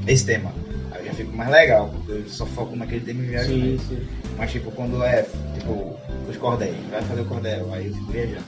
esse 0.08 0.26
tema. 0.26 0.52
Aí 0.92 1.02
eu 1.02 1.06
já 1.08 1.14
fico 1.14 1.36
mais 1.36 1.50
legal, 1.50 1.90
porque 1.90 2.12
eu 2.12 2.30
só 2.30 2.46
foco 2.46 2.76
naquele 2.76 3.02
tema 3.02 3.22
e 3.24 3.28
viajo. 3.28 3.50
sim, 3.50 3.80
sim. 3.90 4.08
Mas 4.38 4.52
tipo, 4.52 4.72
quando 4.72 5.04
é, 5.04 5.24
tipo, 5.54 5.96
os 6.28 6.38
cordéis, 6.38 6.76
vai 6.90 7.02
fazer 7.04 7.22
o 7.22 7.26
cordel, 7.26 7.74
aí 7.74 7.88
eu 7.88 7.94
fico 7.94 8.12
viajando. 8.12 8.46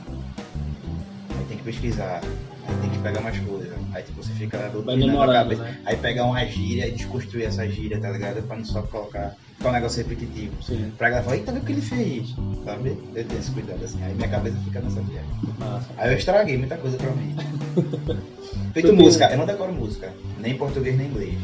Aí 1.38 1.46
tem 1.50 1.58
que 1.58 1.64
pesquisar, 1.64 2.22
aí 2.68 2.76
tem 2.82 2.90
que 2.90 2.98
pegar 3.00 3.22
mais 3.22 3.40
coisas. 3.40 3.74
Aí 3.94 4.04
tipo, 4.04 4.24
você 4.24 4.34
fica 4.34 4.58
Vai 4.58 4.70
doutrinando 4.72 5.22
a 5.22 5.34
cabeça. 5.34 5.64
né? 5.64 5.78
Aí 5.86 5.98
pegar 5.98 6.26
uma 6.26 6.46
gíria 6.46 6.88
e 6.88 6.92
desconstruir 6.92 7.46
essa 7.46 7.68
gíria, 7.68 8.00
tá 8.00 8.10
ligado? 8.10 8.42
Pra 8.44 8.58
não 8.58 8.66
só 8.66 8.82
colocar, 8.82 9.36
ficar 9.58 9.70
um 9.70 9.74
negócio 9.74 10.04
repetitivo. 10.04 10.52
Sim. 10.62 10.92
Pra 10.98 11.24
falar, 11.24 11.38
eita, 11.38 11.52
vê 11.52 11.60
o 11.60 11.62
que 11.62 11.72
ele 11.72 11.82
fez, 11.82 12.36
sabe? 12.66 12.98
Eu 13.16 13.24
tenho 13.26 13.40
esse 13.40 13.52
cuidado 13.52 13.84
assim, 13.86 14.04
aí 14.04 14.14
minha 14.14 14.28
cabeça 14.28 14.58
fica 14.66 14.82
nessa 14.82 15.02
viagem. 15.02 15.30
Massa. 15.58 15.88
Aí 15.98 16.12
eu 16.12 16.18
estraguei 16.18 16.58
muita 16.58 16.78
coisa 16.78 16.98
pra 16.98 17.12
mim. 17.12 17.36
Feito 18.74 18.94
música, 18.94 19.30
eu 19.32 19.38
não 19.38 19.46
decoro 19.46 19.74
música, 19.74 20.14
nem 20.40 20.54
em 20.54 20.58
português 20.58 20.98
nem 20.98 21.08
em 21.08 21.10
inglês. 21.10 21.38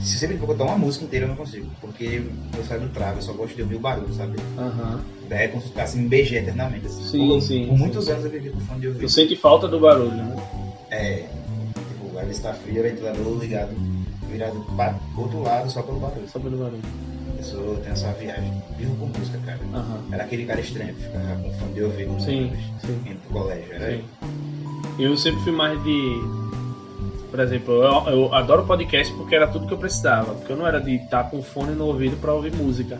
Se 0.00 0.18
sempre 0.18 0.36
for 0.38 0.48
cantar 0.48 0.64
uma 0.64 0.78
música 0.78 1.04
inteira 1.04 1.24
eu 1.24 1.28
não 1.30 1.36
consigo, 1.36 1.66
porque 1.80 2.22
eu 2.56 2.64
saio 2.64 2.82
do 2.82 2.88
travo, 2.90 3.18
eu 3.18 3.22
só 3.22 3.32
gosto 3.32 3.54
de 3.56 3.62
ouvir 3.62 3.76
o 3.76 3.80
barulho, 3.80 4.12
sabe? 4.14 4.36
Aham. 4.58 5.00
É 5.30 5.48
como 5.48 5.62
se 5.62 5.68
ficasse 5.68 5.98
em 5.98 6.06
BG 6.08 6.36
eternamente. 6.36 6.86
Assim. 6.86 7.04
Sim, 7.04 7.28
por, 7.28 7.40
sim, 7.40 7.66
Por 7.66 7.78
muitos 7.78 8.04
sim. 8.04 8.10
anos 8.12 8.24
eu 8.26 8.30
vivi 8.30 8.50
com 8.50 8.60
fone 8.60 8.80
de 8.80 8.88
ouvido. 8.88 9.02
Tu 9.02 9.08
sente 9.08 9.36
falta 9.36 9.66
do 9.66 9.80
barulho, 9.80 10.10
né? 10.14 10.36
É, 10.90 11.26
tipo, 11.88 12.18
às 12.18 12.26
vezes 12.26 12.42
tá 12.42 12.52
frio, 12.52 12.80
o 12.80 12.82
ventilador 12.82 13.38
ligado, 13.38 13.74
virado 14.30 14.60
para 14.76 14.98
outro 15.16 15.42
lado 15.42 15.70
só 15.70 15.82
pelo 15.82 15.98
barulho. 16.00 16.28
Só 16.28 16.38
pelo 16.38 16.58
barulho. 16.58 16.82
Eu 17.52 17.76
tenho 17.82 17.92
essa 17.92 18.10
viagem. 18.12 18.52
Vivo 18.78 18.96
com 18.96 19.06
música, 19.18 19.38
cara. 19.44 19.60
Aham. 19.74 20.02
Era 20.12 20.24
aquele 20.24 20.44
cara 20.46 20.60
estranho, 20.60 20.94
que 20.94 21.02
ficava 21.02 21.36
com 21.42 21.52
fone 21.54 21.72
de 21.74 21.82
ouvido 21.82 22.12
no 22.12 22.20
Sim, 22.20 22.52
sim. 22.80 23.00
indo 23.06 23.18
pro 23.20 23.40
colégio. 23.40 23.72
Era 23.72 23.96
Sim. 23.96 24.04
Eu 24.98 25.16
sempre 25.16 25.40
fui 25.42 25.52
mais 25.52 25.82
de. 25.82 26.43
Por 27.34 27.40
exemplo, 27.40 27.82
eu, 27.82 28.12
eu 28.12 28.32
adoro 28.32 28.62
podcast 28.64 29.12
porque 29.14 29.34
era 29.34 29.48
tudo 29.48 29.66
que 29.66 29.74
eu 29.74 29.76
precisava. 29.76 30.34
Porque 30.34 30.52
eu 30.52 30.56
não 30.56 30.64
era 30.64 30.80
de 30.80 30.94
estar 30.94 31.24
com 31.24 31.42
fone 31.42 31.72
no 31.72 31.86
ouvido 31.86 32.16
pra 32.18 32.32
ouvir 32.32 32.52
música. 32.52 32.96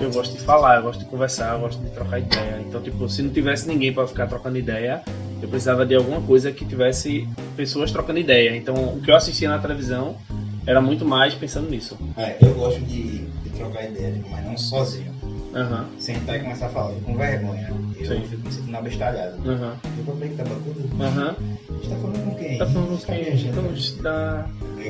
eu 0.00 0.12
gosto 0.12 0.34
de 0.34 0.38
falar, 0.38 0.76
eu 0.76 0.82
gosto 0.84 1.00
de 1.00 1.06
conversar, 1.06 1.54
eu 1.54 1.58
gosto 1.58 1.82
de 1.82 1.90
trocar 1.90 2.20
ideia. 2.20 2.62
Então, 2.64 2.80
tipo, 2.80 3.08
se 3.08 3.20
não 3.20 3.32
tivesse 3.32 3.66
ninguém 3.66 3.92
pra 3.92 4.06
ficar 4.06 4.28
trocando 4.28 4.58
ideia, 4.58 5.02
eu 5.42 5.48
precisava 5.48 5.84
de 5.84 5.92
alguma 5.92 6.20
coisa 6.20 6.52
que 6.52 6.64
tivesse 6.64 7.28
pessoas 7.56 7.90
trocando 7.90 8.20
ideia. 8.20 8.56
Então, 8.56 8.76
o 8.76 9.00
que 9.00 9.10
eu 9.10 9.16
assistia 9.16 9.48
na 9.48 9.58
televisão 9.58 10.14
era 10.64 10.80
muito 10.80 11.04
mais 11.04 11.34
pensando 11.34 11.68
nisso. 11.68 11.98
É, 12.16 12.36
eu 12.40 12.54
gosto 12.54 12.80
de, 12.82 13.24
de 13.26 13.50
trocar 13.50 13.86
ideia, 13.86 14.22
mas 14.30 14.46
não 14.46 14.56
sozinho. 14.56 15.12
Aham, 15.54 15.86
Sentar 15.98 16.36
e 16.36 16.40
começar 16.40 16.66
a 16.66 16.68
falar, 16.70 16.94
com 17.04 17.14
vergonha. 17.16 17.70
Eu 18.00 18.06
Sim. 18.06 18.22
fico 18.26 18.42
me 18.46 18.52
sentindo 18.52 18.76
abestalhado. 18.76 19.50
aham, 19.50 19.76
Eu 19.98 20.04
falei 20.04 20.28
que 20.30 20.36
tava 20.36 20.54
tudo. 20.54 21.02
aham. 21.02 21.36
A 21.68 21.72
gente 21.74 21.88
tá 21.90 21.96
falando 21.96 22.24
com 22.24 22.34
quem? 22.36 22.58
Tá 22.58 22.66
falando 22.66 22.88
A 22.88 22.92
gente 22.94 23.06
que 23.06 23.12
viajando. 23.12 23.60
então, 23.60 23.74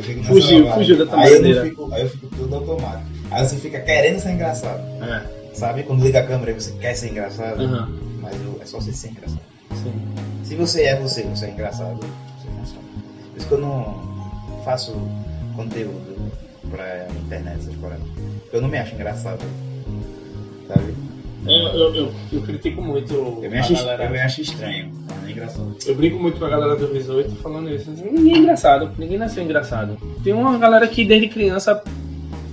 fico 0.03 0.19
nessa 0.21 0.29
Fugiu, 0.33 0.71
fugiu 0.73 0.99
da 0.99 1.07
tua 1.07 1.21
aí 1.21 1.65
fico, 1.65 1.93
aí 1.93 2.03
eu 2.03 2.09
fico 2.11 2.27
tudo 2.37 2.55
automático. 2.55 3.11
Aí 3.31 3.45
você 3.47 3.57
fica 3.57 3.81
querendo 3.81 4.21
ser 4.21 4.31
engraçado. 4.33 4.81
É, 5.03 5.43
Sabe? 5.55 5.83
Quando 5.83 6.03
liga 6.05 6.21
a 6.21 6.27
câmera 6.27 6.53
e 6.53 6.55
você 6.55 6.73
quer 6.73 6.95
ser 6.95 7.11
engraçado. 7.11 7.61
aham, 7.61 7.89
Mas 8.21 8.35
eu- 8.43 8.59
é 8.63 8.65
só 8.65 8.81
você 8.81 8.93
ser 8.93 9.09
engraçado. 9.11 9.41
sim. 9.83 9.93
Se 10.45 10.55
você 10.55 10.83
é 10.85 10.97
você, 11.01 11.23
você 11.23 11.47
é 11.47 11.51
engraçado, 11.51 11.99
você 11.99 12.49
funciona. 12.49 12.83
Por 13.33 13.39
isso 13.39 13.49
que 13.49 13.55
eu 13.55 13.59
não 13.61 14.63
faço 14.65 14.93
conteúdo 15.57 16.31
pra 16.71 17.07
internet, 17.25 17.59
essas. 17.59 17.75
Porque 17.75 18.57
eu 18.57 18.63
não 18.63 18.69
me 18.69 18.79
acho 18.79 18.95
engraçado. 18.95 19.41
Sabe? 20.75 20.95
Eu, 21.45 21.53
eu, 21.53 21.95
eu, 21.97 22.13
eu 22.33 22.43
critico 22.43 22.81
muito 22.81 23.13
Eu 23.43 23.51
me 23.51 23.57
a 23.57 23.61
acho, 23.61 23.75
galera. 23.75 24.05
eu 24.05 24.11
me 24.11 24.21
acho 24.21 24.43
estranho, 24.43 24.93
não 25.21 25.29
é 25.29 25.31
engraçado. 25.33 25.77
Eu 25.85 25.95
brinco 25.97 26.19
muito 26.21 26.39
com 26.39 26.45
a 26.45 26.49
galera 26.49 26.77
do 26.77 26.87
2008 26.87 27.35
falando 27.43 27.69
isso. 27.69 27.91
assim, 27.91 28.09
Ninguém 28.11 28.35
é 28.35 28.39
engraçado, 28.39 28.91
ninguém 28.97 29.19
nasceu 29.19 29.43
engraçado. 29.43 29.97
Tem 30.23 30.33
uma 30.33 30.57
galera 30.57 30.87
que 30.87 31.05
desde 31.05 31.29
criança 31.29 31.83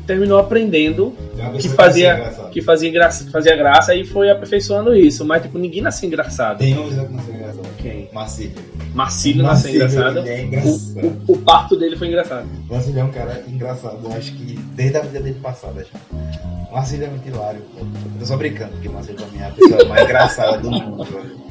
terminou 0.07 0.39
aprendendo 0.39 1.13
que 1.61 1.69
fazia, 1.69 2.33
que 2.51 2.61
fazia, 2.63 2.89
graça, 2.91 3.25
que 3.25 3.31
fazia 3.31 3.55
graça 3.55 3.93
e 3.93 4.03
foi 4.03 4.31
aperfeiçoando 4.31 4.95
isso. 4.95 5.23
Mas, 5.23 5.43
tipo, 5.43 5.59
ninguém 5.59 5.83
nasceu 5.83 6.07
engraçado. 6.07 6.57
Tem 6.57 6.73
uma 6.75 6.87
pessoa 6.89 7.05
que 7.05 7.13
nasceu 7.13 7.33
engraçado. 7.35 7.67
Quem? 7.77 8.09
Marcílio. 8.11 8.55
Marcílio 8.95 9.43
nasceu 9.43 9.69
engraçado. 9.71 10.17
é 10.27 10.41
O, 10.41 10.43
engraçado. 10.45 11.21
o, 11.27 11.31
o 11.33 11.37
parto 11.37 11.75
dele 11.77 11.95
foi 11.95 12.07
engraçado. 12.07 12.47
Marcílio 12.67 13.01
é 13.01 13.03
um 13.03 13.11
cara 13.11 13.43
engraçado, 13.47 13.99
eu 14.03 14.11
acho 14.13 14.33
que 14.33 14.57
desde 14.73 14.97
a 14.97 15.01
vida 15.01 15.19
dele 15.19 15.39
passada. 15.39 15.81
acho. 15.81 16.58
Marcílio 16.71 17.05
é 17.05 17.09
muito 17.09 17.27
hilário. 17.27 17.61
pô. 17.73 17.79
Eu 17.79 18.19
tô 18.19 18.25
só 18.25 18.37
brincando, 18.37 18.71
porque 18.73 18.89
Marcílio 18.89 19.17
pra 19.17 19.27
mim 19.27 19.39
é 19.39 19.47
a 19.47 19.51
pessoa 19.51 19.85
mais 19.85 20.03
engraçada 20.03 20.57
do 20.59 20.71
mundo. 20.71 21.07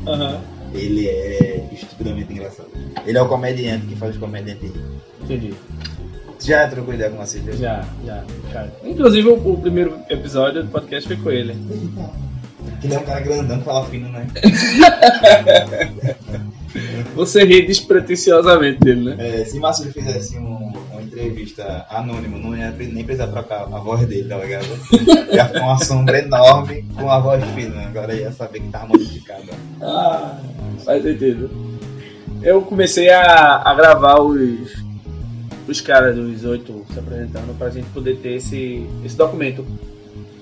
Aham. 0.07 0.41
Ele 0.73 1.09
é 1.09 1.69
estupidamente 1.73 2.33
engraçado. 2.33 2.69
Ele 3.07 3.17
é 3.17 3.23
o 3.23 3.29
comediante 3.29 3.87
que 3.87 3.97
faz 3.97 4.15
os 4.15 4.21
comediantes 4.21 4.71
rir. 4.71 4.85
Entendi. 5.23 5.55
Já 6.41 6.69
trocou 6.69 6.95
ideia 6.95 7.11
com 7.11 7.17
o 7.17 7.19
Marcílio? 7.19 7.57
Já, 7.57 7.85
já. 8.05 8.23
Cara. 8.53 8.73
Inclusive, 8.85 9.29
o, 9.29 9.55
o 9.55 9.61
primeiro 9.61 9.99
episódio 10.09 10.63
do 10.63 10.71
podcast 10.71 11.09
foi 11.09 11.17
com 11.17 11.31
ele. 11.31 11.57
Ele 12.83 12.95
é 12.95 12.99
um 12.99 13.03
cara 13.05 13.21
grandão 13.21 13.59
que 13.59 13.65
fala 13.65 13.85
fino, 13.87 14.09
né? 14.11 14.27
Você 17.15 17.45
ri 17.45 17.67
despretensiosamente 17.67 18.79
dele, 18.81 19.15
né? 19.15 19.41
É, 19.41 19.45
se 19.45 19.59
Marcílio 19.59 19.93
fizesse 19.93 20.39
um- 20.39 20.73
uma 20.93 21.03
entrevista 21.03 21.87
anônima, 21.91 22.39
não 22.39 22.57
ia 22.57 22.71
nem 22.71 23.05
precisar 23.05 23.29
trocar 23.29 23.63
a 23.63 23.79
voz 23.79 24.07
dele, 24.07 24.29
tá 24.29 24.37
ligado? 24.39 24.67
Ia 25.33 25.47
ficar 25.47 25.63
uma 25.63 25.79
sombra 25.79 26.19
enorme 26.19 26.85
com 26.95 27.11
a 27.11 27.19
voz 27.19 27.43
fina. 27.55 27.83
Agora 27.87 28.15
ia 28.15 28.31
saber 28.33 28.61
que 28.61 28.69
tava 28.69 28.89
modificada. 28.89 29.45
Ah, 29.81 30.39
faz 30.85 31.03
sentido. 31.03 31.51
Eu 32.43 32.63
comecei 32.63 33.11
a, 33.11 33.63
a 33.65 33.75
gravar 33.75 34.21
os, 34.21 34.73
os 35.67 35.81
caras 35.81 36.15
dos 36.17 36.45
oito 36.45 36.85
se 36.93 36.99
apresentando 36.99 37.57
pra 37.59 37.71
gente 37.71 37.89
poder 37.91 38.17
ter 38.19 38.35
esse, 38.37 38.87
esse 39.05 39.17
documento. 39.17 39.65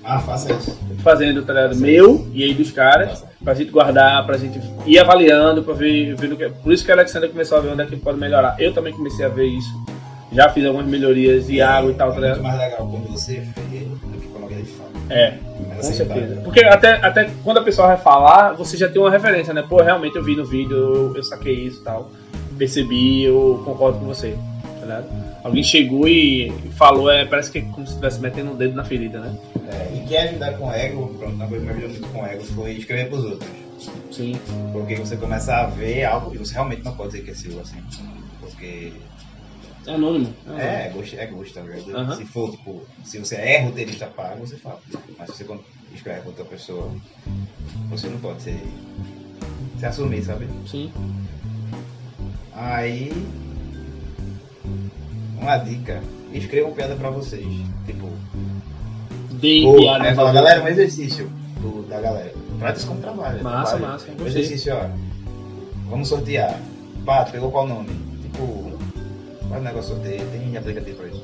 Ah, 0.09 0.19
faça 0.19 0.53
isso. 0.53 0.79
Fazendo, 1.03 1.43
tá 1.43 1.51
ligado? 1.53 1.69
Faça 1.73 1.81
Meu 1.81 2.25
e 2.33 2.43
aí 2.43 2.53
dos 2.53 2.71
caras, 2.71 3.09
Faça. 3.09 3.27
pra 3.43 3.53
gente 3.53 3.71
guardar, 3.71 4.25
pra 4.25 4.37
gente 4.37 4.57
ir 4.85 4.97
avaliando, 4.99 5.61
pra 5.63 5.73
ver, 5.73 6.15
ver 6.15 6.35
que. 6.35 6.49
Por 6.49 6.71
isso 6.71 6.85
que 6.85 6.91
a 6.91 6.95
Alexandra 6.95 7.27
começou 7.27 7.57
a 7.57 7.61
ver 7.61 7.73
onde 7.73 7.81
é 7.81 7.85
que 7.85 7.97
pode 7.97 8.17
melhorar. 8.17 8.55
Eu 8.57 8.73
também 8.73 8.93
comecei 8.93 9.25
a 9.25 9.29
ver 9.29 9.45
isso. 9.47 9.69
Já 10.31 10.49
fiz 10.49 10.65
algumas 10.65 10.87
melhorias 10.87 11.47
de 11.47 11.61
água 11.61 11.91
e 11.91 11.93
tal, 11.93 12.11
É 12.11 12.13
tá 12.13 12.19
ligado? 12.21 12.43
mais 12.43 12.57
legal 12.57 12.87
quando 12.89 13.07
você 13.11 13.39
vê 13.69 13.79
do 13.79 13.95
que 14.19 14.27
quando 14.27 14.43
alguém 14.43 14.63
fala. 14.65 14.89
É, 15.09 15.31
Com 15.57 15.79
assim, 15.79 15.93
certeza. 15.93 16.35
tá. 16.35 16.41
Porque 16.41 16.63
até, 16.63 16.91
até 17.05 17.29
quando 17.43 17.57
a 17.57 17.63
pessoa 17.63 17.87
vai 17.89 17.97
falar, 17.97 18.53
você 18.53 18.75
já 18.77 18.87
tem 18.89 19.01
uma 19.01 19.11
referência, 19.11 19.53
né? 19.53 19.63
Pô, 19.67 19.81
realmente 19.81 20.15
eu 20.15 20.23
vi 20.23 20.35
no 20.37 20.45
vídeo, 20.45 20.75
eu, 20.75 21.15
eu 21.17 21.23
saquei 21.23 21.53
isso 21.65 21.81
e 21.81 21.83
tal. 21.83 22.09
Percebi, 22.57 23.23
eu 23.23 23.61
concordo 23.65 23.99
com 23.99 24.05
você. 24.05 24.35
Tá 24.79 24.81
ligado? 24.81 25.05
Alguém 25.43 25.63
chegou 25.63 26.07
e 26.07 26.51
falou, 26.77 27.09
é, 27.11 27.25
parece 27.25 27.51
que 27.51 27.59
é 27.59 27.61
como 27.61 27.85
se 27.85 27.93
estivesse 27.93 28.19
metendo 28.21 28.51
um 28.51 28.55
dedo 28.55 28.73
na 28.75 28.83
ferida, 28.83 29.19
né? 29.19 29.33
É, 29.69 29.95
e 29.97 30.07
quer 30.07 30.29
ajudar 30.29 30.57
com 30.57 30.71
ego, 30.71 31.13
pronto, 31.19 31.35
uma 31.35 31.47
coisa 31.47 31.65
que 31.65 31.71
me 31.73 31.77
ajudou 31.77 31.89
muito 31.99 32.13
com 32.13 32.25
ego 32.25 32.43
foi 32.43 32.71
escrever 32.73 33.09
pros 33.09 33.23
outros. 33.25 33.49
Sim. 34.11 34.33
Porque 34.71 34.95
você 34.95 35.17
começa 35.17 35.55
a 35.55 35.65
ver 35.67 36.05
algo 36.05 36.33
e 36.33 36.37
você 36.37 36.53
realmente 36.53 36.83
não 36.83 36.95
pode 36.95 37.11
dizer 37.11 37.23
que 37.25 37.31
é 37.31 37.35
seu, 37.35 37.59
assim. 37.59 37.83
Porque 38.39 38.93
É 39.85 39.91
anônimo. 39.93 40.33
é, 40.57 40.87
é 40.87 40.89
gosto, 40.89 41.15
é 41.19 41.25
gosto, 41.27 41.53
tá 41.53 41.61
ligado? 41.61 42.15
Se 42.15 42.25
for, 42.25 42.51
tipo, 42.51 42.81
se 43.03 43.19
você 43.19 43.35
é 43.35 43.61
roteirista 43.61 44.07
pago, 44.07 44.45
você 44.47 44.55
fala. 44.57 44.79
Mas 45.17 45.29
se 45.35 45.43
você 45.43 45.59
escreve 45.93 46.21
com 46.21 46.29
outra 46.29 46.45
pessoa, 46.45 46.91
você 47.89 48.07
não 48.07 48.19
pode 48.19 48.41
ser, 48.41 48.59
se 49.77 49.85
assumir, 49.85 50.23
sabe? 50.23 50.47
Sim. 50.65 50.91
Aí, 52.53 53.11
uma 55.39 55.57
dica, 55.57 56.01
escrevam 56.33 56.73
piada 56.73 56.95
pra 56.95 57.09
vocês. 57.09 57.45
Tipo, 57.85 58.09
Ou, 59.65 59.75
piada. 59.77 60.03
é, 60.03 60.07
pra 60.07 60.15
fala, 60.15 60.31
galera, 60.33 60.63
um 60.63 60.67
exercício 60.67 61.29
do, 61.59 61.83
da 61.87 61.99
galera. 62.01 62.33
Trata 62.59 62.77
isso 62.77 62.87
como 62.87 63.01
trabalho. 63.01 63.39
é 63.39 63.43
Massa, 63.43 63.71
trabalho. 63.77 63.93
massa, 63.93 64.11
Um 64.19 64.25
exercício, 64.27 64.75
ó. 64.75 64.89
Vamos 65.89 66.07
sortear. 66.07 66.59
Pato, 67.05 67.31
pegou 67.31 67.51
qual 67.51 67.67
nome? 67.67 67.89
Tipo, 68.21 68.71
faz 69.49 69.61
um 69.61 69.63
negócio 69.65 69.95
de 69.95 70.01
sorteio, 70.01 70.27
tem 70.31 70.57
aplicativo 70.57 70.97
pra 70.97 71.07
isso. 71.07 71.23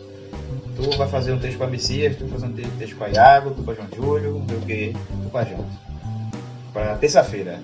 Tu 0.75 0.97
vai 0.97 1.07
fazer 1.07 1.33
um 1.33 1.39
texto 1.39 1.57
com 1.57 1.63
a 1.65 1.67
Messias, 1.67 2.15
tu 2.15 2.21
vai 2.25 2.39
fazer 2.39 2.45
um 2.45 2.53
te- 2.53 2.67
texto 2.79 2.95
com 2.95 3.03
a 3.03 3.09
Iago, 3.09 3.51
tu 3.51 3.61
com 3.63 3.71
a 3.71 3.73
João 3.75 3.87
Júlio, 3.95 4.39
não 4.39 4.47
sei 4.47 4.57
o 4.57 4.61
que, 4.61 4.95
tu 5.23 5.29
com 5.29 5.37
a 5.37 5.43
João. 5.43 5.65
Pra 6.71 6.95
terça-feira. 6.95 7.59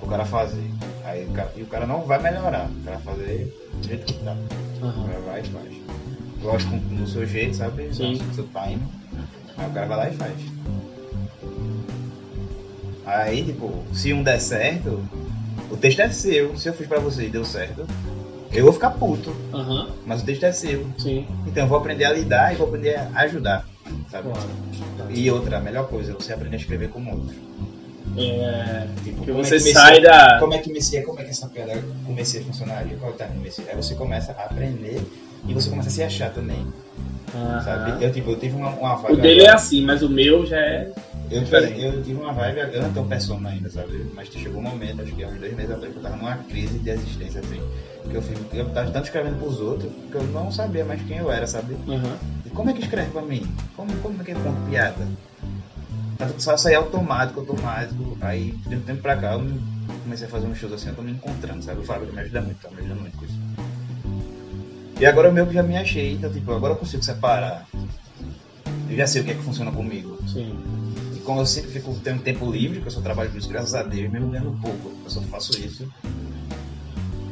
O 0.00 0.06
cara 0.06 0.24
fazer. 0.24 0.62
Aí 1.04 1.24
o 1.26 1.30
cara, 1.32 1.52
e 1.56 1.62
o 1.62 1.66
cara 1.66 1.86
não 1.86 2.02
vai 2.02 2.22
melhorar. 2.22 2.68
O 2.70 2.84
cara 2.84 2.98
vai 2.98 3.14
fazer 3.14 3.54
do 3.74 3.86
jeito 3.88 4.04
que 4.06 4.24
tá. 4.24 4.36
O 4.80 4.84
Aham. 4.86 5.06
cara 5.06 5.20
vai 5.20 5.40
e 5.40 5.44
faz. 5.44 5.66
Lógico, 6.42 6.74
no 6.90 7.06
seu 7.06 7.26
jeito, 7.26 7.56
sabe? 7.56 7.94
Sim. 7.94 8.18
No 8.18 8.34
seu 8.34 8.44
time. 8.48 8.82
Aí 9.56 9.66
o 9.68 9.72
cara 9.72 9.86
vai 9.86 9.96
lá 9.96 10.08
e 10.08 10.14
faz. 10.14 10.32
Aí, 13.04 13.44
tipo, 13.44 13.82
se 13.92 14.12
um 14.12 14.22
der 14.22 14.40
certo, 14.40 15.02
o 15.70 15.76
texto 15.76 16.00
é 16.00 16.10
seu. 16.10 16.56
Se 16.56 16.68
eu 16.68 16.74
fiz 16.74 16.86
pra 16.86 17.00
você 17.00 17.26
e 17.26 17.30
deu 17.30 17.44
certo, 17.44 17.86
eu 18.52 18.64
vou 18.64 18.72
ficar 18.72 18.90
puto. 18.90 19.34
Aham. 19.52 19.90
Mas 20.06 20.22
o 20.22 20.24
texto 20.24 20.44
é 20.44 20.52
seu. 20.52 20.86
Sim. 20.98 21.26
Então 21.46 21.64
eu 21.64 21.68
vou 21.68 21.78
aprender 21.78 22.04
a 22.04 22.12
lidar 22.12 22.52
e 22.52 22.56
vou 22.56 22.66
aprender 22.68 22.96
a 22.96 23.10
ajudar. 23.22 23.68
Sabe? 24.10 24.28
Claro. 24.30 24.48
E 25.10 25.30
outra, 25.30 25.58
a 25.58 25.60
melhor 25.60 25.88
coisa 25.88 26.14
você 26.14 26.32
aprender 26.32 26.56
a 26.56 26.58
escrever 26.60 26.88
como 26.90 27.10
outro. 27.12 27.34
É, 28.16 28.86
Tipo, 29.04 29.20
que 29.22 29.26
como 29.30 29.40
é 29.40 29.44
você 29.44 29.54
Messias- 29.54 29.74
sai 29.74 30.00
da. 30.00 30.38
Como 30.38 30.54
é 30.54 30.58
que 30.58 30.72
Messias, 30.72 31.04
como 31.04 31.18
é 31.20 31.24
que 31.24 31.30
essa 31.30 31.48
piada 31.48 31.82
com 32.06 32.12
Messias 32.12 32.44
funcionaria? 32.44 32.96
Qual 32.98 33.10
é 33.10 33.14
o 33.14 33.16
termo 33.16 33.40
Messias? 33.40 33.68
Aí 33.68 33.76
você 33.76 33.94
começa 33.94 34.32
a 34.32 34.44
aprender 34.44 35.00
e 35.48 35.54
você 35.54 35.68
começa 35.70 35.88
a 35.88 35.92
se 35.92 36.02
achar 36.02 36.30
também, 36.32 36.66
sabe? 37.64 38.04
Eu, 38.04 38.12
tipo, 38.12 38.30
eu 38.30 38.38
tive 38.38 38.56
uma, 38.56 38.70
uma 38.70 38.96
vibe... 38.96 39.14
O 39.14 39.20
dele 39.20 39.42
é 39.42 39.50
assim, 39.50 39.84
mas 39.84 40.02
o 40.02 40.08
meu 40.08 40.46
já 40.46 40.56
é. 40.58 40.92
eu, 41.30 41.40
diferente. 41.42 41.80
eu 41.82 42.02
tive 42.02 42.20
uma 42.20 42.32
vibe, 42.32 42.58
eu 42.74 42.82
não 42.82 42.92
tenho 42.92 43.06
persona 43.06 43.48
ainda, 43.50 43.70
sabe? 43.70 44.06
Mas 44.14 44.28
chegou 44.28 44.60
um 44.60 44.64
momento, 44.64 45.02
acho 45.02 45.12
que 45.14 45.24
há 45.24 45.28
uns 45.28 45.38
dois 45.40 45.54
meses 45.56 45.70
atrás, 45.72 45.92
que 45.92 45.98
eu 45.98 46.02
tava 46.02 46.16
numa 46.16 46.36
crise 46.38 46.78
de 46.78 46.90
existência, 46.90 47.40
assim. 47.40 47.60
Que 48.10 48.16
eu, 48.16 48.22
fui, 48.22 48.36
eu 48.52 48.68
tava 48.70 48.90
tanto 48.90 49.04
escrevendo 49.04 49.38
pros 49.38 49.60
outros 49.60 49.90
que 50.10 50.16
eu 50.16 50.22
não 50.24 50.50
sabia 50.50 50.84
mais 50.84 51.00
quem 51.02 51.18
eu 51.18 51.30
era, 51.30 51.46
sabe? 51.46 51.76
Aham. 51.88 52.16
E 52.44 52.50
como 52.50 52.70
é 52.70 52.72
que 52.72 52.82
escreve 52.82 53.10
pra 53.10 53.22
mim? 53.22 53.46
Como, 53.76 53.92
como 53.98 54.20
é 54.20 54.24
que 54.24 54.32
eu 54.32 54.36
conto 54.40 54.60
piada? 54.68 55.06
Tudo 56.18 56.40
só 56.40 56.56
sair 56.56 56.74
automático, 56.76 57.40
automático. 57.40 58.16
Aí, 58.20 58.52
de 58.66 58.76
um 58.76 58.80
tempo 58.80 59.02
pra 59.02 59.16
cá, 59.16 59.32
eu 59.32 59.40
me- 59.40 59.60
comecei 60.04 60.26
a 60.26 60.30
fazer 60.30 60.46
uns 60.46 60.58
shows 60.58 60.72
assim, 60.72 60.88
eu 60.88 60.94
tô 60.94 61.02
me 61.02 61.12
encontrando, 61.12 61.62
sabe? 61.64 61.80
O 61.80 61.84
Fábio 61.84 62.12
me 62.12 62.20
ajuda 62.20 62.40
muito, 62.42 62.58
tá 62.60 62.70
me 62.70 62.78
ajudando 62.78 63.00
muito 63.00 63.16
com 63.18 63.24
isso. 63.24 63.38
E 65.02 65.06
agora 65.06 65.30
o 65.30 65.32
meu 65.32 65.44
que 65.48 65.54
já 65.54 65.64
me 65.64 65.76
achei, 65.76 66.12
então, 66.12 66.32
tipo, 66.32 66.52
agora 66.52 66.74
eu 66.74 66.76
consigo 66.76 67.02
separar. 67.02 67.66
Eu 68.88 68.96
já 68.96 69.04
sei 69.04 69.20
o 69.22 69.24
que 69.24 69.32
é 69.32 69.34
que 69.34 69.42
funciona 69.42 69.72
comigo. 69.72 70.16
Sim. 70.28 70.56
E 71.16 71.18
como 71.24 71.40
eu 71.40 71.46
sempre 71.46 71.72
fico 71.72 71.92
tendo 72.04 72.22
tempo 72.22 72.48
livre, 72.48 72.80
que 72.80 72.86
eu 72.86 72.90
só 72.92 73.00
trabalho 73.00 73.28
com 73.32 73.36
isso, 73.36 73.48
graças 73.48 73.74
a 73.74 73.82
Deus, 73.82 74.08
mesmo 74.12 74.30
ganhando 74.30 74.56
pouco, 74.62 74.92
eu 75.02 75.10
só 75.10 75.20
faço 75.22 75.58
isso. 75.58 75.92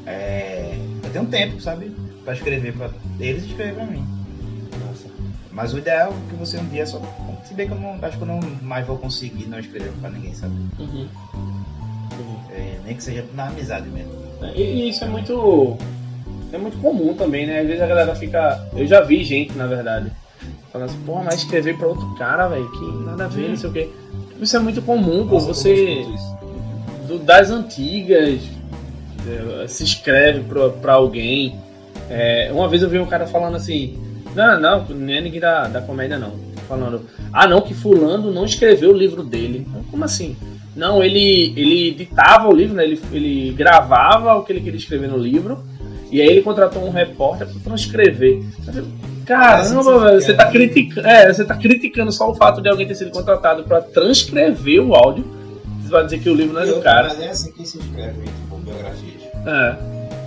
É... 0.04 0.76
Eu 1.04 1.10
tenho 1.10 1.26
tempo, 1.26 1.60
sabe? 1.60 1.94
Pra 2.24 2.34
escrever 2.34 2.72
pra 2.72 2.90
eles 3.20 3.44
e 3.44 3.50
escrever 3.50 3.74
pra 3.76 3.86
mim. 3.86 4.04
Nossa. 4.84 5.06
Mas 5.52 5.72
o 5.72 5.78
ideal 5.78 6.12
é 6.12 6.28
que 6.28 6.34
você 6.34 6.58
um 6.58 6.68
dia 6.70 6.84
só. 6.84 7.00
Se 7.44 7.54
bem 7.54 7.68
que 7.68 7.72
eu 7.72 7.78
não, 7.78 7.96
acho 8.02 8.16
que 8.16 8.22
eu 8.24 8.26
não 8.26 8.40
mais 8.62 8.84
vou 8.84 8.98
conseguir 8.98 9.46
não 9.46 9.60
escrever 9.60 9.92
pra 10.00 10.10
ninguém, 10.10 10.34
sabe? 10.34 10.56
Uhum. 10.76 11.08
Sim. 12.16 12.36
É, 12.50 12.80
nem 12.84 12.96
que 12.96 13.04
seja 13.04 13.24
na 13.32 13.46
amizade 13.46 13.88
mesmo. 13.88 14.12
E, 14.56 14.60
e 14.60 14.88
isso 14.88 15.04
é 15.04 15.06
muito. 15.06 15.78
É 16.52 16.58
muito 16.58 16.78
comum 16.78 17.14
também, 17.14 17.46
né? 17.46 17.60
Às 17.60 17.66
vezes 17.66 17.82
a 17.82 17.86
galera 17.86 18.14
fica. 18.14 18.66
Eu 18.76 18.86
já 18.86 19.00
vi 19.02 19.22
gente, 19.24 19.56
na 19.56 19.66
verdade, 19.66 20.10
falando 20.72 20.88
assim, 20.90 21.00
porra, 21.04 21.24
mas 21.24 21.34
escrever 21.36 21.76
pra 21.76 21.86
outro 21.88 22.14
cara, 22.16 22.48
velho, 22.48 22.68
que 22.72 23.04
nada 23.04 23.24
a 23.24 23.28
ver, 23.28 23.48
não 23.50 23.56
sei 23.56 23.70
o 23.70 23.72
quê. 23.72 23.88
Isso 24.40 24.56
é 24.56 24.60
muito 24.60 24.82
comum, 24.82 25.26
pô. 25.28 25.38
Você. 25.38 26.04
do- 27.06 27.18
das 27.18 27.50
antigas 27.50 28.40
é, 29.62 29.66
se 29.68 29.84
escreve 29.84 30.40
pra, 30.44 30.70
pra 30.70 30.92
alguém. 30.94 31.58
É, 32.08 32.50
uma 32.52 32.68
vez 32.68 32.82
eu 32.82 32.88
vi 32.88 32.98
um 32.98 33.06
cara 33.06 33.26
falando 33.26 33.56
assim, 33.56 33.96
não, 34.34 34.58
não, 34.60 34.84
não 34.88 35.12
é 35.12 35.20
ninguém 35.20 35.40
da, 35.40 35.68
da 35.68 35.80
comédia 35.80 36.18
não. 36.18 36.32
Falando, 36.66 37.02
ah 37.32 37.46
não, 37.46 37.60
que 37.60 37.74
fulano 37.74 38.32
não 38.32 38.44
escreveu 38.44 38.90
o 38.90 38.96
livro 38.96 39.22
dele. 39.22 39.66
Como 39.90 40.04
assim? 40.04 40.36
Não, 40.74 41.02
ele, 41.02 41.52
ele 41.56 41.90
ditava 41.92 42.48
o 42.48 42.54
livro, 42.54 42.76
né? 42.76 42.84
ele, 42.84 43.00
ele 43.12 43.52
gravava 43.52 44.34
o 44.36 44.44
que 44.44 44.52
ele 44.52 44.60
queria 44.60 44.78
escrever 44.78 45.08
no 45.08 45.18
livro, 45.18 45.62
e 46.10 46.20
aí 46.20 46.28
ele 46.28 46.42
contratou 46.42 46.84
um 46.84 46.90
repórter 46.90 47.46
pra 47.46 47.60
transcrever. 47.62 48.42
Caramba, 49.24 50.00
velho, 50.00 50.20
você 50.20 50.34
tá, 50.34 50.50
criticando, 50.50 51.06
é, 51.06 51.32
você 51.32 51.44
tá 51.44 51.56
criticando 51.56 52.10
só 52.10 52.30
o 52.30 52.34
fato 52.34 52.60
de 52.60 52.68
alguém 52.68 52.86
ter 52.86 52.96
sido 52.96 53.10
contratado 53.12 53.62
pra 53.62 53.80
transcrever 53.80 54.82
o 54.82 54.94
áudio. 54.94 55.24
Você 55.82 55.90
vai 55.90 56.04
dizer 56.04 56.18
que 56.18 56.28
o 56.28 56.34
livro 56.34 56.54
não 56.54 56.62
é 56.62 56.66
do 56.66 56.80
cara. 56.80 57.08
Mas 57.08 57.20
é 57.20 57.28
assim 57.28 57.52
que 57.52 57.66
se 57.66 57.78
escreve, 57.78 58.24
tipo, 58.24 58.56
biografias. 58.56 59.22
É. 59.46 59.76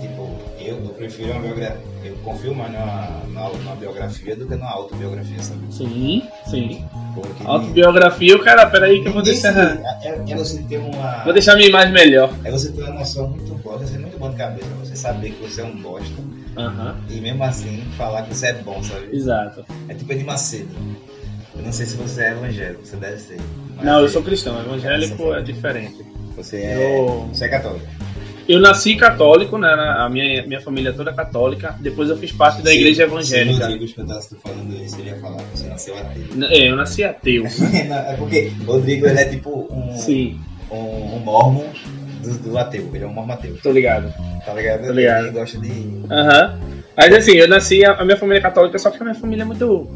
Tipo, 0.00 0.38
eu, 0.58 0.76
eu 0.84 0.94
prefiro 0.96 1.32
uma 1.32 1.40
biografia. 1.40 1.93
Eu 2.04 2.14
confio 2.22 2.54
mais 2.54 2.70
na, 2.70 3.22
na, 3.28 3.48
na 3.64 3.74
biografia 3.74 4.36
do 4.36 4.46
que 4.46 4.54
na 4.56 4.68
autobiografia, 4.68 5.42
sabe? 5.42 5.60
Sim, 5.70 6.22
sim. 6.46 6.84
Porque 7.14 7.42
Autobiografia, 7.46 8.36
o 8.36 8.44
cara, 8.44 8.66
peraí 8.66 9.00
que 9.02 9.08
eu 9.08 9.12
vou 9.12 9.22
deixar. 9.22 9.56
É, 10.02 10.22
é 10.28 10.36
você 10.36 10.62
ter 10.64 10.78
uma. 10.78 11.24
Vou 11.24 11.32
deixar 11.32 11.54
minha 11.56 11.68
imagem 11.68 11.92
melhor. 11.94 12.30
É 12.44 12.50
você 12.50 12.70
ter 12.72 12.82
uma 12.82 12.92
noção 12.92 13.28
muito 13.28 13.54
boa, 13.62 13.78
você 13.78 13.94
é 13.96 13.98
muito 13.98 14.18
bom 14.18 14.30
de 14.30 14.36
cabeça, 14.36 14.68
você 14.80 14.94
saber 14.94 15.30
que 15.30 15.42
você 15.42 15.62
é 15.62 15.64
um 15.64 15.76
bosta 15.76 16.14
Aham, 16.56 16.96
e 17.08 17.20
mesmo 17.20 17.42
assim 17.42 17.82
falar 17.96 18.22
que 18.22 18.34
você 18.34 18.48
é 18.48 18.52
bom, 18.54 18.82
sabe? 18.82 19.08
exato. 19.16 19.64
É 19.88 19.94
tipo 19.94 20.14
de 20.14 20.24
Macedo. 20.24 20.74
Eu 21.56 21.62
não 21.62 21.72
sei 21.72 21.86
se 21.86 21.96
você 21.96 22.22
é 22.24 22.30
evangélico, 22.32 22.84
você 22.84 22.96
deve 22.96 23.16
ser. 23.18 23.38
Não, 23.82 24.00
eu 24.00 24.08
sou 24.08 24.22
cristão, 24.22 24.60
evangélico 24.60 25.32
é 25.34 25.40
diferente. 25.40 26.04
Você 26.36 26.56
é. 26.58 26.98
Eu- 26.98 27.28
Você 27.32 27.44
é 27.46 27.48
católico. 27.48 27.86
Eu 28.46 28.60
nasci 28.60 28.94
católico, 28.96 29.56
né? 29.56 29.68
A 29.68 30.08
minha, 30.08 30.46
minha 30.46 30.60
família 30.60 30.90
é 30.90 30.92
toda 30.92 31.12
católica. 31.12 31.74
Depois 31.80 32.10
eu 32.10 32.16
fiz 32.16 32.30
parte 32.30 32.62
da 32.62 32.72
igreja 32.72 32.94
Se 32.94 33.02
o 33.02 33.04
evangélica. 33.12 33.66
Rodrigo 33.66 33.86
tu 33.94 34.36
falando 34.42 34.84
isso, 34.84 35.00
ele 35.00 35.10
ia 35.10 35.16
falar 35.18 35.38
que 35.38 35.58
você 35.58 35.68
nasceu 35.68 35.98
ateu. 35.98 36.24
É, 36.50 36.70
eu 36.70 36.76
nasci 36.76 37.04
ateu. 37.04 37.44
Não, 37.88 37.96
é 37.96 38.16
porque 38.18 38.52
o 38.60 38.64
Rodrigo 38.64 39.06
ele 39.06 39.18
é 39.18 39.24
tipo 39.24 39.66
um, 39.70 39.96
Sim, 39.96 40.38
um, 40.70 40.76
um 40.76 41.18
mormon 41.20 41.64
do, 42.22 42.38
do 42.38 42.58
ateu. 42.58 42.90
Ele 42.92 43.04
é 43.04 43.06
um 43.06 43.12
mormon 43.12 43.32
ateu. 43.32 43.56
tô 43.62 43.72
ligado. 43.72 44.12
Tá 44.44 44.52
ligado? 44.52 44.86
Tô 44.86 44.92
ligado. 44.92 45.26
Ele 45.26 45.32
gosta 45.32 45.58
de. 45.58 45.70
Aham. 46.10 46.60
Mas 46.96 47.14
assim, 47.14 47.32
eu 47.32 47.48
nasci, 47.48 47.84
a 47.84 47.92
a 47.92 48.04
minha 48.04 48.16
família 48.16 48.38
é 48.38 48.42
católica, 48.42 48.78
só 48.78 48.90
que 48.90 48.98
a 48.98 49.04
minha 49.04 49.14
família 49.14 49.42
é 49.42 49.46
muito. 49.46 49.88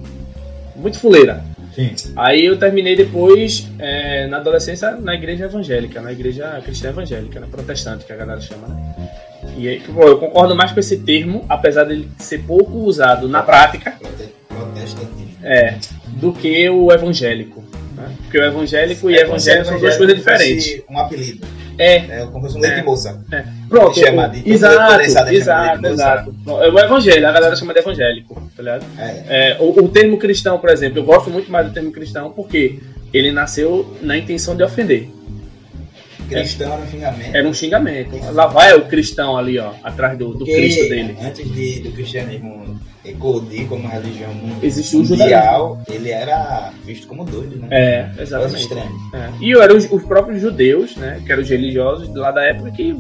muito 0.75 0.99
fuleira. 0.99 1.45
Sim. 1.79 2.13
Aí 2.17 2.45
eu 2.45 2.59
terminei 2.59 2.97
depois, 2.97 3.69
é, 3.79 4.27
na 4.27 4.39
adolescência, 4.39 4.91
na 4.97 5.15
igreja 5.15 5.45
evangélica, 5.45 6.01
na 6.01 6.11
igreja 6.11 6.61
cristã 6.65 6.89
evangélica, 6.89 7.39
né, 7.39 7.47
protestante, 7.49 8.05
que 8.05 8.13
a 8.13 8.17
galera 8.17 8.41
chama, 8.41 8.67
né? 8.67 9.09
E 9.57 9.69
aí, 9.69 9.81
pô, 9.81 10.03
eu 10.03 10.19
concordo 10.19 10.57
mais 10.57 10.73
com 10.73 10.81
esse 10.81 10.99
termo, 10.99 11.45
apesar 11.49 11.85
dele 11.85 12.09
ser 12.19 12.39
pouco 12.43 12.79
usado 12.79 13.29
na 13.29 13.43
prática, 13.43 13.93
Prote- 13.93 14.29
Protestantismo. 14.49 15.37
é, 15.45 15.77
do 16.07 16.33
que 16.33 16.69
o 16.69 16.91
evangélico. 16.93 17.63
né? 17.97 18.09
Porque 18.25 18.39
o 18.39 18.45
evangélico 18.45 19.09
e 19.11 19.17
evangélico 19.17 19.67
são 19.67 19.79
duas 19.79 19.97
coisas 19.97 20.17
diferentes. 20.17 20.83
Um 20.91 20.99
apelido. 20.99 21.47
É, 21.79 21.95
É 22.23 22.27
como 22.27 22.49
se 22.49 22.55
fosse 22.55 22.59
um 22.59 22.61
leite 22.61 22.81
É. 22.81 22.83
moça. 22.83 23.25
pronto. 23.69 23.99
Chama 23.99 24.29
de- 24.29 24.51
exato, 24.51 25.01
é 25.01 25.05
exato, 25.05 25.31
de 25.31 25.87
exato. 25.87 26.35
É 26.47 26.69
o 26.71 26.79
evangelho, 26.79 27.27
a 27.29 27.33
galera 27.33 27.55
chama 27.57 27.73
de 27.73 27.79
evangélico, 27.81 28.35
tá 28.57 28.63
ligado? 28.63 28.85
É. 28.99 29.25
É, 29.53 29.57
o, 29.61 29.71
o 29.85 29.89
termo 29.89 30.19
cristão, 30.19 30.59
por 30.59 30.71
exemplo, 30.71 30.99
eu 30.99 31.05
gosto 31.05 31.31
muito 31.31 31.51
mais 31.51 31.67
do 31.69 31.73
termo 31.73 31.93
cristão 31.93 32.31
porque 32.31 32.81
ele 33.15 33.31
nasceu 33.33 33.97
na 34.03 34.17
intenção 34.19 34.57
de 34.57 34.63
ofender. 34.65 35.09
Cristão 36.29 36.73
era 36.73 36.83
um 36.83 36.87
xingamento. 36.89 37.37
Era 37.37 37.49
um 37.49 37.55
xingamento. 37.55 38.33
Lá 38.33 38.47
vai 38.47 38.75
o 38.77 38.87
cristão 38.87 39.37
ali, 39.37 39.59
ó, 39.59 39.73
atrás 39.83 40.17
do, 40.19 40.29
do 40.33 40.39
Porque 40.39 40.53
Cristo 40.55 40.89
dele. 40.89 41.17
Antes 41.23 41.51
de, 41.53 41.81
do 41.81 41.93
cristianismo 41.93 42.79
eclodir 43.05 43.67
como 43.67 43.89
religião 43.89 44.35
mun- 44.35 44.59
Existiu 44.63 45.01
o 45.01 45.05
mundial, 45.09 45.81
ele 45.91 46.11
era 46.11 46.71
visto 46.85 47.07
como 47.07 47.25
doido, 47.25 47.57
né? 47.57 47.69
É, 47.71 48.11
exatamente. 48.23 48.69
É. 49.15 49.31
E 49.41 49.53
eram 49.59 49.77
os, 49.77 49.91
os 49.91 50.03
próprios 50.05 50.41
judeus, 50.43 50.95
né, 50.97 51.23
que 51.25 51.33
eram 51.33 51.43
os 51.43 51.49
religiosos 51.49 52.15
lá 52.15 52.31
da 52.31 52.43
época 52.45 52.71
que 52.73 52.95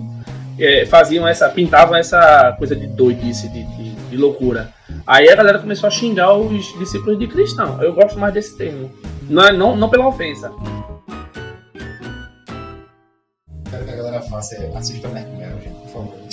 é, 0.58 0.86
faziam 0.86 1.28
essa, 1.28 1.48
pintavam 1.50 1.94
essa 1.96 2.54
coisa 2.58 2.74
de 2.74 2.86
doidice, 2.86 3.48
de, 3.48 3.62
de, 3.64 3.90
de 4.10 4.16
loucura. 4.16 4.72
Aí 5.06 5.28
a 5.28 5.36
galera 5.36 5.58
começou 5.58 5.86
a 5.86 5.90
xingar 5.90 6.34
os 6.36 6.64
discípulos 6.78 7.18
de 7.18 7.26
cristão. 7.26 7.80
Eu 7.82 7.92
gosto 7.92 8.18
mais 8.18 8.32
desse 8.32 8.56
termo. 8.56 8.90
Não, 9.28 9.46
é- 9.46 9.52
não, 9.52 9.76
não 9.76 9.88
pela 9.90 10.06
ofensa. 10.08 10.50
Quero 14.28 14.28
que 14.28 14.28
a 14.28 14.28
galera 14.28 14.30
faça 14.30 14.54
é 14.56 14.76
assista 14.76 15.08
Black 15.08 15.28
Mirror, 15.30 15.60
gente, 15.62 15.74
por 15.74 15.88
favor. 15.92 16.14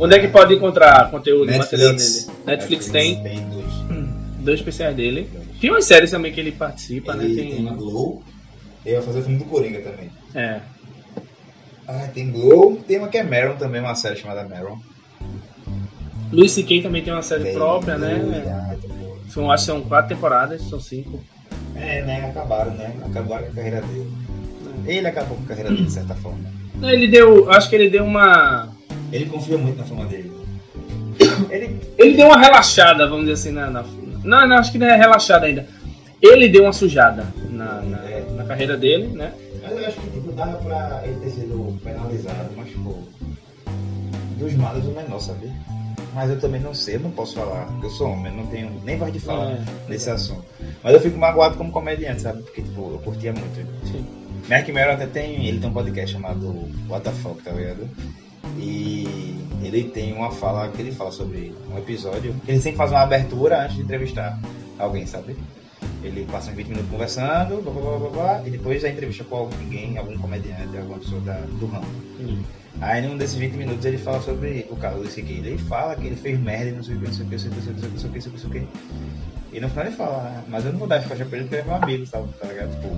Onde 0.00 0.14
é 0.14 0.18
que 0.20 0.28
pode 0.28 0.54
encontrar 0.54 1.10
conteúdo 1.10 1.46
Netflix. 1.46 1.72
material 1.72 1.94
dele? 1.96 2.26
Netflix, 2.46 2.86
tem 2.88 3.22
Tem 3.22 3.40
dois. 3.48 3.66
dois 4.40 4.60
especiais 4.60 4.94
dele. 4.96 5.28
Tem 5.60 5.70
umas 5.70 5.84
séries 5.84 6.10
também 6.10 6.32
que 6.32 6.40
ele 6.40 6.52
participa, 6.52 7.12
Ele 7.14 7.28
né? 7.28 7.34
tem 7.42 7.64
Tem, 7.64 7.74
Glow. 7.74 8.22
Ele 8.86 8.94
vai 8.96 9.04
fazer 9.04 9.18
o 9.18 9.22
filme 9.22 9.38
do 9.38 9.44
Coringa 9.46 9.80
também. 9.80 10.10
é. 10.34 10.60
Ah, 11.90 12.06
tem 12.12 12.30
Glow. 12.30 12.76
Tem 12.86 12.98
uma 12.98 13.08
que 13.08 13.16
é 13.16 13.22
Meron 13.22 13.56
também, 13.56 13.80
uma 13.80 13.94
série 13.94 14.16
chamada 14.16 14.44
Meron. 14.44 14.78
Luis 16.30 16.52
C.K. 16.52 16.82
também 16.82 17.02
tem 17.02 17.10
uma 17.12 17.22
série 17.22 17.44
Tem 17.44 17.54
própria, 17.54 17.96
Glow, 17.96 18.08
né? 18.08 18.76
bom. 18.86 19.16
São, 19.30 19.50
acho 19.50 19.64
que 19.64 19.72
são 19.72 19.80
quatro 19.82 20.14
temporadas, 20.14 20.60
são 20.68 20.78
cinco. 20.80 21.18
É, 21.74 22.02
né? 22.02 22.26
Acabaram, 22.28 22.72
né? 22.72 22.92
Acabaram 23.06 23.44
com 23.46 23.52
a 23.52 23.54
carreira 23.54 23.80
dele. 23.80 24.12
Ele 24.86 25.06
acabou 25.06 25.36
com 25.36 25.44
a 25.44 25.46
carreira 25.46 25.70
dele 25.70 25.84
de 25.84 25.92
certa 25.92 26.14
forma. 26.14 26.38
Ele 26.82 27.08
deu, 27.08 27.50
acho 27.50 27.68
que 27.68 27.74
ele 27.76 27.90
deu 27.90 28.04
uma, 28.04 28.68
Ele 29.12 29.26
confia 29.26 29.58
muito 29.58 29.76
na 29.78 29.84
fama 29.84 30.04
dele. 30.06 30.30
Ele. 31.50 31.80
ele 31.98 32.16
deu 32.16 32.26
uma 32.26 32.38
relaxada, 32.38 33.06
vamos 33.08 33.22
dizer 33.26 33.32
assim, 33.34 33.50
na, 33.50 33.68
na 33.70 33.84
não, 34.24 34.46
não, 34.46 34.56
acho 34.58 34.70
que 34.72 34.78
não 34.78 34.86
é 34.86 34.96
relaxada 34.96 35.46
ainda. 35.46 35.66
Ele 36.22 36.48
deu 36.48 36.62
uma 36.64 36.72
sujada 36.72 37.26
na, 37.50 37.80
na, 37.82 37.98
É. 38.10 38.24
na 38.36 38.44
carreira 38.44 38.76
dele, 38.76 39.08
né? 39.08 39.32
Mas 39.62 39.72
eu 39.72 39.86
acho 39.86 40.00
que 40.00 40.10
tipo, 40.10 40.32
dava 40.32 40.56
pra 40.58 41.02
ele 41.04 41.20
ter 41.20 41.30
sido 41.30 41.78
penalizado, 41.82 42.50
mas, 42.56 42.70
pô, 42.70 42.98
dos 44.38 44.54
males 44.54 44.84
o 44.84 44.90
menor, 44.90 45.20
sabe? 45.20 45.50
Mas 46.14 46.30
eu 46.30 46.40
também 46.40 46.60
não 46.60 46.74
sei, 46.74 46.96
eu 46.96 47.00
não 47.00 47.10
posso 47.10 47.34
falar, 47.34 47.66
porque 47.66 47.86
eu 47.86 47.90
sou 47.90 48.08
homem, 48.10 48.34
não 48.34 48.46
tenho 48.46 48.70
nem 48.84 48.96
voz 48.96 49.12
de 49.12 49.20
falar 49.20 49.52
É. 49.52 49.60
nesse 49.88 50.10
assunto. 50.10 50.44
Mas 50.82 50.94
eu 50.94 51.00
fico 51.00 51.18
magoado 51.18 51.56
como 51.56 51.70
comediante, 51.70 52.22
sabe? 52.22 52.42
Porque, 52.42 52.62
tipo, 52.62 52.80
eu 52.92 52.98
curtia 53.04 53.32
muito. 53.32 53.66
Sim. 53.86 54.04
Mark 54.48 54.66
Merrill 54.68 54.94
até 54.94 55.06
tem, 55.06 55.46
ele 55.46 55.60
tem 55.60 55.68
um 55.68 55.72
podcast 55.72 56.12
chamado 56.12 56.68
What 56.88 57.04
the 57.04 57.10
Fuck, 57.10 57.42
tá 57.42 57.50
ligado? 57.50 57.88
E 58.58 59.36
ele 59.62 59.84
tem 59.84 60.12
uma 60.14 60.30
fala 60.30 60.68
que 60.68 60.80
ele 60.80 60.92
fala 60.92 61.12
sobre 61.12 61.54
um 61.70 61.76
episódio, 61.76 62.34
ele 62.46 62.58
sempre 62.60 62.78
faz 62.78 62.90
uma 62.90 63.02
abertura 63.02 63.64
antes 63.64 63.76
de 63.76 63.82
entrevistar 63.82 64.38
alguém, 64.78 65.06
sabe? 65.06 65.36
Ele 66.02 66.26
passa 66.30 66.50
uns 66.50 66.56
20 66.56 66.68
minutos 66.68 66.90
conversando, 66.90 67.60
blá, 67.60 67.72
blá, 67.72 67.82
blá, 67.82 67.98
blá, 67.98 68.10
blá, 68.10 68.42
e 68.46 68.50
depois 68.50 68.84
a 68.84 68.88
entrevista 68.88 69.24
com 69.24 69.36
alguém, 69.36 69.98
algum 69.98 70.16
comediante, 70.16 70.76
alguma 70.76 70.98
pessoa 70.98 71.20
da, 71.20 71.40
do 71.40 71.66
ramo. 71.66 71.86
Hum. 72.20 72.42
Aí 72.80 73.02
num 73.06 73.16
desses 73.16 73.36
20 73.36 73.54
minutos 73.54 73.84
ele 73.84 73.98
fala 73.98 74.20
sobre 74.22 74.66
o 74.70 74.76
caso 74.76 75.00
desse 75.02 75.20
aqui. 75.20 75.32
Ele 75.38 75.58
fala 75.58 75.96
que 75.96 76.06
ele 76.06 76.16
fez 76.16 76.38
merda 76.40 76.70
e 76.70 76.72
não 76.72 76.82
sei 76.82 76.94
o 76.94 77.00
que, 77.00 77.06
não 77.06 77.12
sei 77.12 77.26
o 77.26 77.28
que, 77.28 77.34
não 77.34 77.38
sei 77.40 77.50
o 77.50 77.52
que, 77.52 77.60
não 77.60 77.62
sei 77.62 77.72
o 77.72 77.74
que, 77.74 77.88
não 77.90 77.98
sei 77.98 78.08
o 78.08 78.12
que, 78.12 78.18
não 78.18 78.22
sei 78.22 78.30
o 78.30 78.30
que, 78.30 78.30
não 78.30 78.38
sei 78.38 78.48
o 78.48 78.52
que. 78.52 79.56
E 79.56 79.60
no 79.60 79.68
final 79.70 79.86
ele 79.86 79.96
fala, 79.96 80.16
"Ah, 80.36 80.42
mas 80.46 80.64
eu 80.64 80.72
não 80.72 80.78
vou 80.78 80.88
dar 80.88 80.96
as 80.96 81.06
costas 81.06 81.26
pra 81.26 81.38
ele 81.38 81.48
porque 81.48 81.56
ele 81.56 81.62
é 81.62 81.72
meu 81.72 81.82
amigo, 81.82 82.06
sabe? 82.06 82.28
Tá 82.38 82.46
ligado? 82.46 82.70
Tipo, 82.70 82.88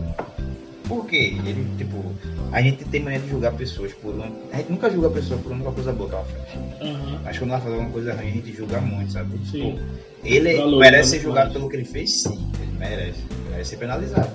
por 0.91 1.07
quê? 1.07 1.36
Ele, 1.47 1.64
tipo, 1.78 2.05
a 2.51 2.61
gente 2.61 2.84
tem 2.84 3.01
mania 3.01 3.20
de 3.20 3.28
julgar 3.28 3.53
pessoas 3.53 3.93
por 3.93 4.12
uma. 4.12 4.26
A 4.53 4.57
gente 4.57 4.72
nunca 4.72 4.91
julga 4.91 5.07
a 5.07 5.11
pessoa 5.12 5.38
por 5.41 5.53
uma 5.53 5.70
coisa 5.70 5.93
boa 5.93 6.09
que 6.09 6.14
ela 6.16 6.24
fez. 6.24 6.82
Aham. 6.82 7.20
Mas 7.22 7.38
quando 7.38 7.51
ela 7.51 7.61
faz 7.61 7.72
alguma 7.72 7.91
coisa 7.93 8.12
ruim, 8.12 8.26
a 8.26 8.30
gente 8.32 8.53
julga 8.53 8.80
muito, 8.80 9.12
sabe? 9.12 9.38
Sim. 9.47 9.76
Tipo, 9.76 9.80
ele 10.24 10.57
Valoriza 10.57 10.78
merece 10.80 11.11
ser 11.11 11.20
julgado 11.20 11.47
mais. 11.47 11.53
pelo 11.53 11.70
que 11.70 11.76
ele 11.76 11.84
fez, 11.84 12.22
sim. 12.22 12.51
Ele 12.61 12.72
merece. 12.76 13.20
Ele 13.30 13.51
merece 13.51 13.70
ser 13.70 13.76
penalizado. 13.76 14.30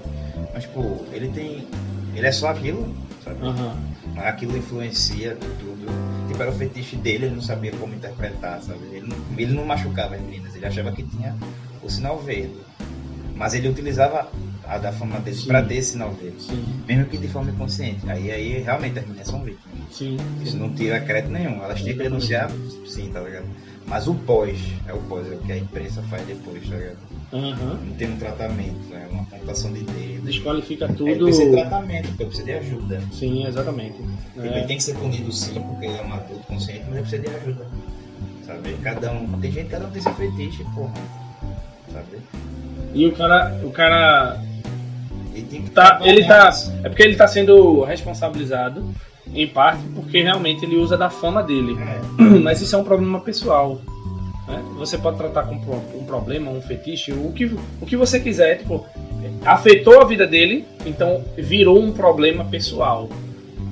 Mas, 0.54 0.64
tipo, 0.64 1.06
ele 1.12 1.28
tem. 1.28 1.68
Ele 2.16 2.26
é 2.26 2.32
só 2.32 2.48
aquilo, 2.48 2.96
sabe? 3.26 3.46
Aham. 3.46 3.78
Mas 4.16 4.26
aquilo 4.26 4.58
influencia 4.58 5.36
tudo. 5.36 5.86
Tipo, 6.30 6.42
era 6.42 6.52
o 6.52 6.56
fetiche 6.56 6.96
dele, 6.96 7.26
ele 7.26 7.36
não 7.36 7.42
sabia 7.42 7.72
como 7.74 7.94
interpretar, 7.94 8.62
sabe? 8.62 8.80
Ele 8.94 9.08
não, 9.08 9.18
ele 9.38 9.54
não 9.54 9.66
machucava 9.66 10.16
as 10.16 10.22
meninas, 10.22 10.56
ele 10.56 10.66
achava 10.66 10.94
que 10.94 11.04
tinha 11.04 11.36
o 11.84 11.90
sinal 11.90 12.18
verde. 12.18 12.56
Mas 13.36 13.54
ele 13.54 13.68
utilizava 13.68 14.30
a 14.68 14.78
da 14.78 14.92
fama 14.92 15.20
dele 15.20 15.42
pra 15.46 15.62
ter 15.62 15.76
esse 15.76 15.92
sinal 15.92 16.12
verde. 16.12 16.42
Sim. 16.42 16.64
Mesmo 16.88 17.06
que 17.06 17.18
de 17.18 17.28
forma 17.28 17.52
inconsciente. 17.52 18.10
Aí, 18.10 18.32
aí 18.32 18.62
realmente 18.64 19.00
as 19.00 19.06
meninas 19.06 19.28
são 19.28 19.42
vítimas. 19.44 19.78
Sim. 19.92 20.18
Isso 20.44 20.58
não 20.58 20.74
tira 20.74 21.00
crédito 21.00 21.32
nenhum. 21.32 21.64
Elas 21.64 21.82
têm 21.82 21.94
que 21.96 22.04
denunciar, 22.04 22.50
sim, 22.88 23.10
tá 23.12 23.20
ligado? 23.22 23.46
Mas 23.88 24.08
o 24.08 24.16
pós, 24.16 24.58
é 24.88 24.94
o 24.94 24.98
pós, 25.02 25.32
é 25.32 25.36
o 25.36 25.40
que 25.40 25.52
a 25.52 25.58
imprensa 25.58 26.02
faz 26.04 26.26
depois, 26.26 26.68
tá 26.68 26.76
ligado? 26.76 26.98
Aham. 27.32 27.80
Não 27.86 27.94
tem 27.96 28.10
um 28.12 28.18
tratamento, 28.18 28.94
é 28.94 29.08
uma 29.12 29.26
computação 29.26 29.72
de 29.72 29.82
dedo. 29.84 30.26
Desqualifica 30.26 30.88
tudo. 30.88 31.26
precisa 31.26 31.46
de 31.46 31.52
tratamento, 31.52 32.08
porque 32.10 32.26
precisa 32.26 32.46
de 32.46 32.54
ajuda. 32.54 33.02
Sim, 33.12 33.46
exatamente. 33.46 33.96
Ele 34.36 34.48
É. 34.50 34.64
tem 34.64 34.78
que 34.78 34.84
ser 34.84 34.96
punido 34.96 35.32
sim, 35.32 35.54
porque 35.62 35.86
ele 35.86 35.98
é 35.98 36.04
um 36.04 36.14
adulto 36.14 36.48
consciente, 36.48 36.84
mas 36.90 36.94
ele 36.98 37.02
precisa 37.02 37.22
de 37.22 37.30
ajuda. 37.36 37.68
Sabe? 38.46 38.74
Cada 38.84 39.12
um. 39.12 39.40
Tem 39.40 39.52
gente, 39.52 39.70
cada 39.70 39.86
um 39.88 39.92
tem 39.92 40.02
seu 40.02 40.14
fetiche, 40.16 40.64
porra. 40.74 40.94
Sabe? 41.92 42.18
E 42.94 43.06
o 43.08 43.12
cara, 43.12 43.60
o 43.64 43.72
cara 43.72 44.42
Ele 45.36 45.46
tem 45.46 45.62
que 45.64 45.70
tá, 45.72 46.00
ele 46.04 46.24
tá, 46.26 46.50
é 46.84 46.90
porque 46.90 47.04
ele 47.04 47.16
tá 47.16 47.28
sendo 47.28 47.84
responsabilizado 47.84 48.86
em 49.34 49.48
parte 49.48 49.82
porque 49.94 50.22
realmente 50.22 50.64
ele 50.66 50.78
usa 50.78 50.98
da 50.98 51.10
fama 51.10 51.44
dele. 51.44 51.76
É, 52.18 52.24
Mas 52.40 52.62
isso 52.62 52.76
é 52.76 52.80
um 52.80 52.84
problema 52.84 53.20
pessoal. 53.20 53.82
né? 54.48 54.64
Você 54.78 54.98
pode 54.98 55.18
tratar 55.18 55.44
com 55.44 55.56
um 55.98 56.06
problema, 56.06 56.50
um 56.52 56.62
fetiche, 56.62 57.12
o 57.12 57.32
que, 57.34 57.46
o 57.82 57.86
que 57.86 57.98
você 57.98 58.20
quiser. 58.20 58.60
Tipo, 58.60 58.86
afetou 59.46 60.02
a 60.02 60.06
vida 60.06 60.26
dele, 60.26 60.66
então 60.86 61.24
virou 61.38 61.80
um 61.82 61.92
problema 61.92 62.46
pessoal. 62.46 63.10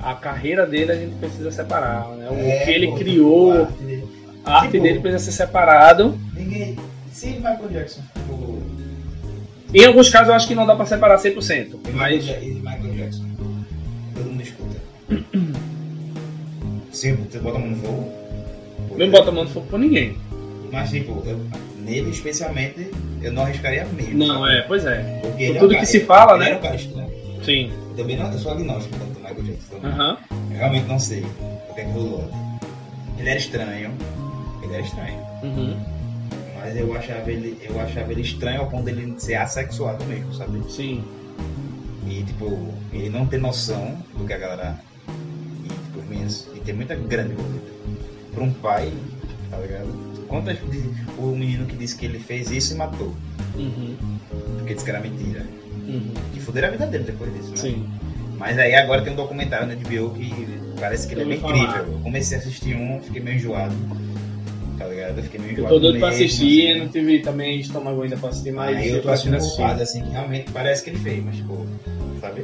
A 0.01 0.13
carreira 0.15 0.65
dele 0.65 0.91
a 0.91 0.95
gente 0.95 1.15
precisa 1.15 1.49
separar. 1.49 2.09
Né? 2.09 2.27
O 2.29 2.33
é, 2.33 2.65
que 2.65 2.71
ele 2.71 2.87
pô, 2.87 2.95
criou, 2.95 3.53
a 3.53 3.59
arte 3.61 3.83
dele. 3.83 4.07
a 4.43 4.53
arte 4.55 4.71
Tipo, 4.71 4.83
dele 4.83 4.99
precisa 4.99 5.23
ser 5.23 5.31
separado. 5.31 6.19
Ninguém. 6.35 6.75
Se 7.09 7.27
Michael 7.27 7.69
Jackson 7.71 8.01
for. 8.27 8.62
Em 9.73 9.85
alguns 9.85 10.09
casos 10.09 10.29
eu 10.29 10.35
acho 10.35 10.47
que 10.47 10.55
não 10.55 10.65
dá 10.65 10.75
pra 10.75 10.85
separar 10.85 11.17
100%. 11.17 11.35
Michael, 11.37 11.93
Mas 11.95 12.25
e 12.27 12.45
Michael 12.61 12.93
Jackson. 12.95 13.25
Todo 14.15 14.25
mundo 14.29 14.41
escuta. 14.43 14.77
Sim, 16.91 17.15
você 17.29 17.39
bota 17.39 17.57
a 17.57 17.59
mão 17.59 17.69
no 17.69 17.77
fogo. 17.77 18.11
não 18.97 19.09
bota 19.09 19.29
a 19.29 19.31
mão 19.31 19.43
no 19.45 19.49
fogo 19.49 19.65
por 19.67 19.79
ninguém. 19.79 20.15
Mas, 20.71 20.89
tipo, 20.91 21.23
eu- 21.27 21.39
nele 21.83 22.09
especialmente, 22.11 22.89
eu 23.21 23.31
não 23.31 23.43
arriscaria 23.43 23.85
mesmo. 23.85 24.17
Não, 24.17 24.41
sabe? 24.41 24.53
é, 24.57 24.61
pois 24.61 24.85
é. 24.85 25.19
Porque 25.21 25.29
Por 25.31 25.41
ele 25.41 25.49
é 25.49 25.51
um 25.51 25.59
tudo 25.59 25.69
cara- 25.71 25.79
que 25.81 25.85
se 25.87 25.99
fala, 26.01 26.33
ele 26.35 26.43
né? 26.45 26.51
é 26.51 26.55
um 26.55 26.61
cara 26.61 26.75
estranho. 26.75 27.11
Sim. 27.43 27.71
Eu 27.91 27.95
também 27.97 28.17
não, 28.17 28.31
eu 28.31 28.39
sou 28.39 28.51
agnóstico 28.53 28.95
do 28.97 29.19
Michael 29.19 29.43
Jackson. 29.43 29.75
Aham. 29.87 30.17
Eu 30.51 30.57
realmente 30.57 30.87
não 30.87 30.99
sei 30.99 31.21
o 31.69 31.73
que 31.73 31.81
é 31.81 31.83
que 31.85 31.91
rolou. 31.91 32.29
Ele 33.19 33.29
era 33.29 33.37
estranho. 33.39 33.91
Ele 34.63 34.73
era 34.73 34.81
estranho. 34.81 35.19
Uhum. 35.43 35.77
Mas 36.63 36.77
eu 36.77 36.95
achava 36.95 37.29
ele, 37.29 37.57
eu 37.61 37.77
achava 37.77 38.09
ele 38.13 38.21
estranho 38.21 38.61
ao 38.61 38.69
ponto 38.69 38.85
dele 38.85 39.13
ser 39.17 39.35
assexuado 39.35 40.05
mesmo, 40.05 40.33
sabe? 40.33 40.63
Sim. 40.71 41.03
E 42.07 42.23
tipo, 42.23 42.73
ele 42.93 43.09
não 43.09 43.25
ter 43.25 43.37
noção 43.37 43.97
do 44.17 44.25
que 44.25 44.31
a 44.31 44.37
galera. 44.37 44.79
E, 45.65 45.67
tipo, 45.67 46.09
meninos, 46.09 46.47
e 46.55 46.59
tem 46.61 46.73
muita 46.73 46.95
grande 46.95 47.33
envolvida. 47.33 47.65
Pra 48.33 48.43
um 48.45 48.53
pai, 48.53 48.93
tá 49.51 49.57
ligado? 49.57 49.87
Quantas. 50.29 50.57
O 51.17 51.27
menino 51.27 51.65
que 51.65 51.75
disse 51.75 51.97
que 51.97 52.05
ele 52.05 52.17
fez 52.17 52.49
isso 52.49 52.73
e 52.73 52.77
matou. 52.77 53.13
Uhum. 53.55 53.97
Porque 54.57 54.73
disse 54.73 54.85
que 54.85 54.91
era 54.91 55.01
mentira. 55.01 55.45
Uhum. 55.85 56.13
E 56.33 56.39
fuderam 56.39 56.69
a 56.69 56.71
vida 56.71 56.87
dele 56.87 57.03
depois 57.03 57.33
disso, 57.33 57.49
né? 57.49 57.57
Sim. 57.57 57.89
Mas 58.37 58.57
aí 58.57 58.73
agora 58.73 59.01
tem 59.01 59.11
um 59.11 59.17
documentário 59.17 59.67
na 59.67 59.75
HBO 59.75 60.13
que 60.15 60.31
parece 60.79 61.07
que 61.07 61.13
ele 61.13 61.23
é 61.23 61.25
bem 61.25 61.37
incrível. 61.37 61.93
Eu 61.93 61.99
comecei 61.99 62.37
a 62.37 62.39
assistir 62.39 62.75
um, 62.75 63.01
fiquei 63.01 63.21
meio 63.21 63.35
enjoado. 63.35 63.75
Tá 64.77 64.85
ligado? 64.87 65.17
Eu 65.17 65.23
fiquei 65.23 65.39
meio 65.39 65.51
Eu 65.51 65.53
enjoado. 65.53 65.73
tô 65.75 65.79
doido 65.79 65.99
pra 65.99 66.09
mesmo, 66.09 66.25
assistir, 66.25 66.67
assim. 66.71 66.79
não 66.79 66.87
tive 66.87 67.19
também 67.19 67.59
estômago 67.59 68.01
ainda 68.01 68.17
pra 68.17 68.29
assistir, 68.29 68.51
mas 68.51 68.75
Aí 68.77 68.89
eu 68.89 69.01
tô 69.01 69.09
achando 69.09 69.37
culpado, 69.39 69.81
assim, 69.81 70.01
que 70.03 70.09
realmente 70.09 70.51
parece 70.51 70.83
que 70.83 70.89
ele 70.89 70.99
fez, 70.99 71.23
mas 71.23 71.35
tipo, 71.37 71.65
sabe? 72.19 72.43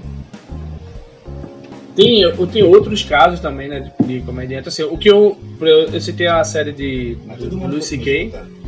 Tem, 1.95 2.21
eu, 2.21 2.47
tem 2.47 2.63
outros 2.63 3.03
casos 3.03 3.39
também, 3.39 3.67
né, 3.67 3.91
de, 3.99 4.07
de 4.19 4.21
comediante. 4.21 4.69
Assim, 4.69 4.83
o 4.83 4.97
que 4.97 5.09
eu, 5.09 5.37
eu, 5.59 5.67
eu 5.89 5.99
citei 6.01 6.27
a 6.27 6.43
série 6.43 6.71
de 6.71 7.17
C.K. 7.81 8.23
escutando. 8.25 8.59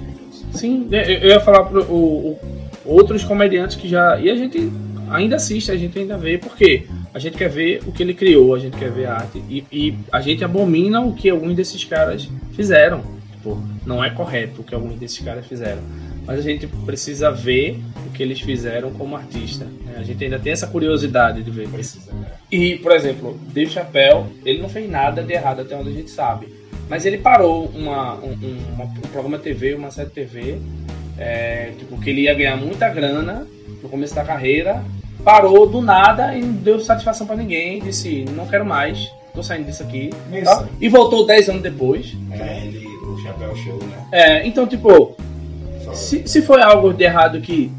Sim, 0.54 0.88
eu, 0.92 1.00
eu 1.02 1.30
ia 1.30 1.40
falar 1.40 1.64
pro 1.64 1.84
o, 1.84 2.32
o- 2.32 2.40
outros 2.84 3.24
comediantes 3.24 3.78
que 3.78 3.88
já. 3.88 4.20
E 4.20 4.30
a 4.30 4.36
gente 4.36 4.70
ainda 5.10 5.38
assiste, 5.38 5.72
a 5.72 5.78
gente 5.78 5.98
ainda 5.98 6.18
vê, 6.18 6.38
porque 6.38 6.84
a 7.14 7.20
gente 7.20 7.38
quer 7.38 7.50
ver 7.50 7.82
o 7.88 7.92
que 7.94 8.04
ele 8.04 8.14
criou, 8.14 8.54
a 8.54 8.60
gente 8.60 8.76
quer 8.76 8.92
ver 8.92 9.06
a 9.06 9.14
arte. 9.14 9.42
E, 9.50 9.64
e 9.72 9.94
a 10.12 10.20
gente 10.20 10.44
abomina 10.44 11.00
o 11.00 11.14
que 11.14 11.30
alguns 11.30 11.56
desses 11.56 11.86
caras 11.86 12.28
fizeram. 12.54 13.02
Tipo, 13.42 13.58
não 13.88 14.04
é 14.04 14.12
correto 14.12 14.62
o 14.62 14.64
que 14.64 14.76
alguns 14.76 15.00
desses 15.00 15.20
caras 15.20 15.48
fizeram. 15.48 15.82
Mas 16.28 16.38
a 16.38 16.42
gente 16.44 16.68
precisa 16.68 17.32
ver 17.32 17.80
o 18.06 18.12
que 18.12 18.22
eles 18.22 18.40
fizeram 18.40 18.92
como 18.92 19.16
artista. 19.16 19.66
né? 19.66 19.96
A 19.98 20.04
gente 20.04 20.24
ainda 20.24 20.38
tem 20.38 20.52
essa 20.54 20.68
curiosidade 20.68 21.42
de 21.42 21.50
ver. 21.50 21.68
Precisa, 21.68 22.12
cara. 22.12 22.40
E, 22.52 22.76
por 22.78 22.92
exemplo, 22.92 23.40
Dave 23.52 23.72
Chappelle, 23.72 24.26
ele 24.46 24.62
não 24.62 24.70
fez 24.70 24.88
nada 24.90 25.24
de 25.24 25.34
errado 25.34 25.62
até 25.62 25.76
onde 25.76 25.90
a 25.90 25.94
gente 25.94 26.12
sabe. 26.12 26.48
Mas 26.88 27.06
ele 27.06 27.18
parou 27.18 27.66
uma, 27.74 28.16
um, 28.16 28.32
um- 28.34 28.84
um 28.84 28.88
programa 29.12 29.40
TV, 29.40 29.74
uma 29.74 29.90
série 29.90 30.10
TV, 30.12 30.60
é, 31.18 31.72
tipo, 31.80 32.00
que 32.00 32.10
ele 32.10 32.22
ia 32.22 32.34
ganhar 32.36 32.58
muita 32.58 32.88
grana 32.90 33.48
no 33.82 33.90
começo 33.90 34.14
da 34.14 34.24
carreira, 34.24 34.84
parou 35.24 35.68
do 35.68 35.82
nada 35.82 36.36
e 36.36 36.42
não 36.42 36.54
deu 36.54 36.80
satisfação 36.80 37.26
pra 37.26 37.36
ninguém, 37.36 37.80
disse, 37.82 38.26
não 38.36 38.46
quero 38.48 38.66
mais, 38.66 39.10
tô 39.34 39.44
saindo 39.44 39.66
disso 39.66 39.84
aqui. 39.84 40.10
Tá? 40.44 40.68
E 40.80 40.90
voltou 40.90 41.26
10 41.26 41.50
anos 41.50 41.62
depois. 41.62 42.16
É, 42.32 42.66
ele, 42.66 42.86
o 42.88 43.18
Chapéu 43.22 43.56
Show, 43.56 43.78
né? 43.84 44.08
É, 44.12 44.48
então, 44.48 44.68
tipo, 44.68 45.16
se, 45.94 46.28
se 46.28 46.42
foi 46.42 46.62
algo 46.62 46.94
de 46.94 47.04
errado 47.04 47.42
que 47.42 47.72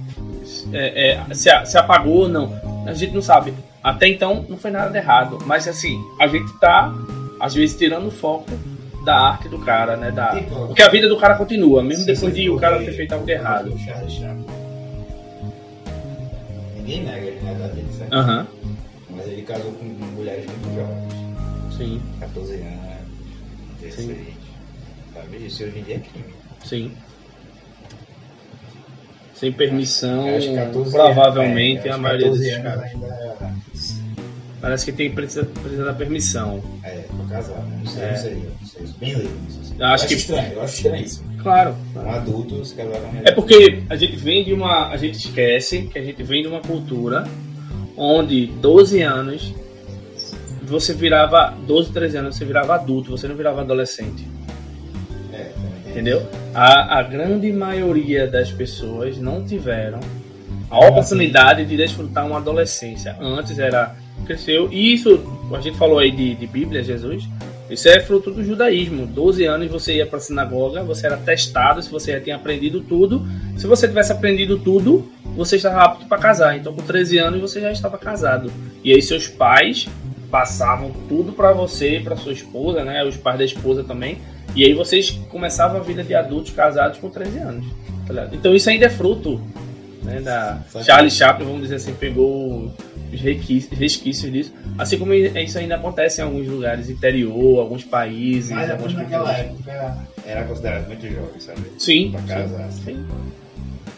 é, 0.72 1.12
é, 1.12 1.34
se, 1.34 1.50
se 1.66 1.78
apagou 1.78 2.22
ou 2.22 2.28
não, 2.28 2.52
a 2.86 2.94
gente 2.94 3.12
não 3.12 3.22
sabe. 3.22 3.54
Até 3.82 4.08
então 4.08 4.44
não 4.48 4.56
foi 4.56 4.70
nada 4.70 4.90
de 4.90 4.98
errado. 4.98 5.38
Mas 5.46 5.66
assim, 5.66 6.00
a 6.20 6.26
gente 6.26 6.52
tá, 6.58 6.92
às 7.40 7.54
vezes, 7.54 7.76
tirando 7.76 8.06
o 8.06 8.10
foco 8.10 8.50
da 9.04 9.16
arte 9.16 9.48
do 9.48 9.58
cara, 9.58 9.96
né? 9.96 10.10
Da, 10.10 10.36
Tipo, 10.36 10.66
porque 10.68 10.82
a 10.82 10.88
vida 10.88 11.08
do 11.08 11.18
cara 11.18 11.34
continua, 11.34 11.82
mesmo 11.82 12.06
depois 12.06 12.32
de 12.34 12.48
o 12.48 12.56
cara 12.56 12.78
ter 12.78 12.92
feito 12.92 13.12
algo 13.12 13.26
de 13.26 13.32
errado. 13.32 13.74
Ninguém 16.76 17.02
nega 17.04 17.26
ele 17.26 17.40
na 17.42 17.52
idade 17.52 17.74
dele, 17.74 17.88
certo? 17.96 18.12
Aham, 18.12 18.46
Mas 19.10 19.26
ele 19.26 19.42
casou 19.42 19.72
com 19.72 19.84
mulheres 19.84 20.46
muito 20.46 20.74
jovens. 20.74 21.21
Sim, 21.84 22.00
14 22.20 22.52
anos, 22.54 22.68
16. 23.80 24.18
Sabe? 25.14 25.36
Isso 25.46 25.64
hoje 25.64 25.78
em 25.78 25.82
dia 25.82 25.96
é 25.96 25.98
crime. 25.98 26.34
sim. 26.64 26.92
Sem 29.34 29.52
permissão, 29.52 30.28
Eu 30.28 30.36
acho 30.36 30.48
que 30.50 30.54
14 30.54 30.90
provavelmente 30.92 31.88
é, 31.88 31.90
a 31.90 31.94
acho 31.94 32.02
maioria 32.02 32.26
14 32.28 32.44
desses 32.44 32.62
caras. 32.62 32.84
ainda 32.84 33.52
Parece 34.60 34.84
que 34.84 34.92
tem, 34.92 35.10
precisa, 35.10 35.44
precisa 35.44 35.84
da 35.84 35.92
permissão. 35.92 36.62
é 36.84 37.00
pra 37.00 37.24
casar, 37.38 37.58
né? 37.64 37.80
Não 37.84 37.90
sei, 37.90 38.02
É. 38.04 38.10
não 38.12 38.16
sei, 38.16 38.34
não 38.60 38.66
sei. 38.68 38.86
Bem 39.00 39.14
leigo. 39.16 39.32
Eu 39.80 39.86
acho 39.86 40.06
que- 40.06 40.14
estranho, 40.14 40.52
eu 40.52 40.62
acho 40.62 40.76
estranhíssimo. 40.76 41.42
Claro. 41.42 41.74
Um 41.96 42.08
adulto 42.12 42.64
se 42.64 42.74
casar 42.76 43.00
com 43.00 43.16
É 43.24 43.32
porque 43.32 43.82
a 43.90 43.96
gente 43.96 44.14
vem 44.16 44.44
de 44.44 44.52
uma. 44.52 44.86
A 44.90 44.96
gente 44.96 45.16
esquece 45.18 45.82
que 45.92 45.98
a 45.98 46.02
gente 46.04 46.22
vem 46.22 46.42
de 46.42 46.48
uma 46.48 46.60
cultura 46.60 47.26
onde 47.96 48.46
12 48.46 49.02
anos 49.02 49.52
você 50.72 50.94
virava 50.94 51.54
12, 51.66 51.92
13 51.92 52.16
anos, 52.16 52.36
você 52.36 52.44
virava 52.44 52.74
adulto, 52.74 53.10
você 53.10 53.28
não 53.28 53.36
virava 53.36 53.60
adolescente. 53.60 54.26
É, 55.32 55.52
Entendeu? 55.86 56.26
A, 56.54 56.98
a 56.98 57.02
grande 57.02 57.52
maioria 57.52 58.26
das 58.26 58.50
pessoas 58.50 59.18
não 59.18 59.44
tiveram 59.44 60.00
a 60.70 60.86
oportunidade 60.88 61.66
de 61.66 61.76
desfrutar 61.76 62.26
uma 62.26 62.38
adolescência. 62.38 63.14
Antes 63.20 63.58
era 63.58 63.94
cresceu, 64.24 64.72
e 64.72 64.94
isso, 64.94 65.20
a 65.52 65.60
gente 65.60 65.76
falou 65.76 65.98
aí 65.98 66.10
de, 66.10 66.34
de 66.36 66.46
Bíblia, 66.46 66.82
Jesus, 66.82 67.28
isso 67.68 67.88
é 67.88 68.00
fruto 68.00 68.30
do 68.30 68.44
judaísmo. 68.44 69.06
12 69.06 69.44
anos 69.44 69.70
você 69.70 69.94
ia 69.94 70.06
para 70.06 70.18
a 70.18 70.20
sinagoga, 70.20 70.82
você 70.82 71.06
era 71.06 71.16
testado 71.16 71.82
se 71.82 71.90
você 71.90 72.12
já 72.12 72.20
tinha 72.20 72.36
aprendido 72.36 72.80
tudo. 72.80 73.26
Se 73.56 73.66
você 73.66 73.88
tivesse 73.88 74.12
aprendido 74.12 74.58
tudo, 74.58 75.10
você 75.34 75.56
estava 75.56 75.82
apto 75.82 76.06
para 76.06 76.18
casar. 76.18 76.56
Então, 76.56 76.74
com 76.74 76.82
13 76.82 77.18
anos, 77.18 77.40
você 77.40 77.60
já 77.60 77.72
estava 77.72 77.96
casado. 77.96 78.52
E 78.84 78.92
aí, 78.92 79.00
seus 79.00 79.26
pais 79.26 79.88
passavam 80.32 80.90
tudo 81.10 81.34
para 81.34 81.52
você, 81.52 82.00
para 82.02 82.16
sua 82.16 82.32
esposa, 82.32 82.82
né? 82.82 83.04
Os 83.04 83.18
pais 83.18 83.38
da 83.38 83.44
esposa 83.44 83.84
também. 83.84 84.16
E 84.56 84.64
aí, 84.64 84.72
vocês 84.72 85.10
começavam 85.28 85.76
a 85.76 85.80
vida 85.80 86.02
de 86.02 86.14
adultos 86.14 86.52
casados 86.52 86.98
com 86.98 87.10
13 87.10 87.38
anos. 87.38 87.66
Tá 88.08 88.28
então, 88.32 88.54
isso 88.54 88.70
ainda 88.70 88.86
é 88.86 88.88
fruto 88.88 89.40
né, 90.02 90.20
da 90.20 90.60
Charlie 90.84 91.10
Chaplin, 91.10 91.46
vamos 91.46 91.62
dizer 91.62 91.76
assim, 91.76 91.92
pegou 91.94 92.72
os 93.12 93.20
resquícios 93.20 94.32
disso. 94.32 94.52
Assim 94.78 94.98
como 94.98 95.12
isso 95.12 95.58
ainda 95.58 95.74
acontece 95.74 96.22
em 96.22 96.24
alguns 96.24 96.48
lugares, 96.48 96.88
interior, 96.88 97.60
alguns 97.60 97.84
países. 97.84 98.50
Mas 98.50 98.70
algumas 98.70 98.94
naquela 98.94 99.30
época 99.32 99.98
era 100.26 100.44
considerado 100.44 100.86
muito 100.86 101.06
jovem, 101.06 101.40
sabe? 101.40 101.60
Sim. 101.78 102.10
Pra 102.10 102.22
casar. 102.22 102.72
Sim. 102.72 102.82
sim. 102.84 103.06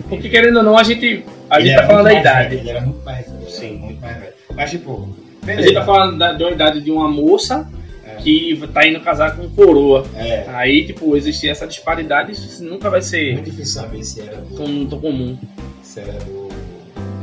Porque 0.08 0.28
querendo 0.28 0.56
ou 0.56 0.62
não, 0.62 0.76
a 0.76 0.82
gente, 0.82 1.24
a 1.48 1.60
Ele 1.60 1.68
gente 1.68 1.80
tá 1.80 1.86
falando 1.86 2.04
da 2.04 2.12
idade. 2.12 2.48
velho, 2.50 2.60
Ele 2.60 2.70
era 2.70 2.80
muito 2.80 3.04
mais 3.04 3.26
velho. 3.26 3.50
Sim. 3.50 3.60
Sim. 3.60 3.78
Muito 3.78 4.00
mais 4.00 4.18
velho. 4.18 4.32
Mas 4.54 4.70
tipo, 4.70 5.16
A 5.44 5.46
beleza. 5.46 5.68
gente 5.68 5.74
tá 5.78 5.84
falando 5.84 6.16
da, 6.18 6.32
uma 6.32 6.50
idade 6.50 6.80
de 6.80 6.90
uma 6.90 7.06
moça 7.08 7.68
É. 8.06 8.14
que 8.16 8.58
tá 8.72 8.86
indo 8.86 9.00
casar 9.00 9.36
com 9.36 9.48
coroa. 9.50 10.04
É. 10.16 10.44
Aí, 10.48 10.86
tipo, 10.86 11.14
existir 11.16 11.48
essa 11.50 11.66
disparidade, 11.66 12.32
isso 12.32 12.64
nunca 12.64 12.88
vai 12.88 13.02
ser 13.02 13.34
Muito 13.34 13.50
difícil 13.50 13.82
saber 13.82 14.02
se 14.02 14.20
era 14.22 14.36
do, 14.38 14.56
tão, 14.56 14.86
tão 14.86 15.00
comum. 15.00 15.38
se 15.82 16.00
era 16.00 16.12
do 16.14 16.48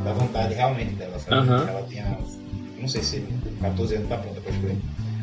da 0.04 0.14
vontade 0.14 0.54
realmente 0.56 0.94
dela, 0.96 1.18
sabe? 1.20 1.36
Aham. 1.48 1.66
Ela 1.70 1.84
tinha, 1.88 2.18
não 2.80 2.88
sei 2.88 3.02
se 3.04 3.24
14 3.62 3.96
anos 3.96 4.10
tá 4.10 4.18
pronta 4.18 4.42
pra 4.42 4.52
escolher. 4.52 4.78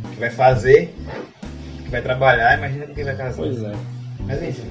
O 0.04 0.08
que 0.10 0.20
vai 0.20 0.30
fazer, 0.30 0.94
o 1.80 1.82
que 1.84 1.90
vai 1.90 2.00
trabalhar, 2.02 2.56
imagina 2.58 2.86
com 2.86 2.94
quem 2.94 3.04
vai 3.04 3.16
casar. 3.16 3.42
Pois 3.42 3.62
é. 3.62 3.72
Mas 4.26 4.42
enfim. 4.42 4.68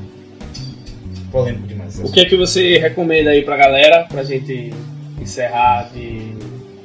Polêmico 1.31 1.67
demais. 1.67 1.99
O 1.99 2.09
que 2.11 2.21
é 2.21 2.25
que 2.25 2.37
você 2.37 2.77
recomenda 2.77 3.31
aí 3.31 3.41
pra 3.43 3.57
galera, 3.57 4.05
pra 4.05 4.23
gente 4.23 4.71
encerrar 5.19 5.89
de 5.93 6.33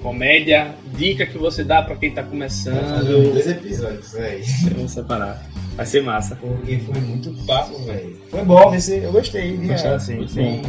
comédia? 0.03 0.75
Dica 1.03 1.27
que 1.27 1.37
você 1.37 1.65
dá 1.65 1.83
pra 1.83 1.97
quem 1.97 2.13
tá 2.13 2.23
começando. 2.23 3.05
dois 3.33 3.47
episódios 3.49 4.15
aí. 4.15 4.43
Vamos 4.75 4.93
separar. 4.93 5.45
Vai 5.75 5.85
ser 5.85 6.01
massa. 6.01 6.37
Porque 6.37 6.79
foi 6.79 7.01
muito 7.01 7.33
papo, 7.45 7.77
velho. 7.85 8.17
Foi 8.31 8.45
bom, 8.45 8.73
esse, 8.73 8.99
eu 8.99 9.11
gostei. 9.11 9.57
Gostou? 9.57 9.77
real, 9.77 9.95
assim, 9.97 10.29
sem, 10.29 10.63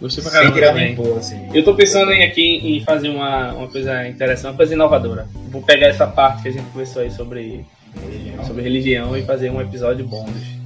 Gostei 0.00 0.22
pra 0.22 0.32
caramba 0.32 0.60
também. 0.60 0.94
pôr, 0.94 1.18
assim. 1.18 1.48
Eu 1.52 1.64
tô 1.64 1.74
pensando 1.74 2.12
em 2.12 2.22
aqui 2.22 2.42
em 2.42 2.84
fazer 2.84 3.08
uma, 3.08 3.52
uma 3.52 3.66
coisa 3.66 4.06
interessante, 4.06 4.52
uma 4.52 4.56
coisa 4.56 4.74
inovadora. 4.74 5.26
Vou 5.50 5.60
pegar 5.60 5.88
essa 5.88 6.06
parte 6.06 6.42
que 6.42 6.48
a 6.50 6.52
gente 6.52 6.66
conversou 6.66 7.02
aí 7.02 7.10
sobre, 7.10 7.66
Religião. 8.00 8.44
sobre 8.44 8.62
religião 8.62 9.16
e 9.16 9.22
fazer 9.24 9.50
um 9.50 9.60
episódio 9.60 10.06
bônus. 10.06 10.57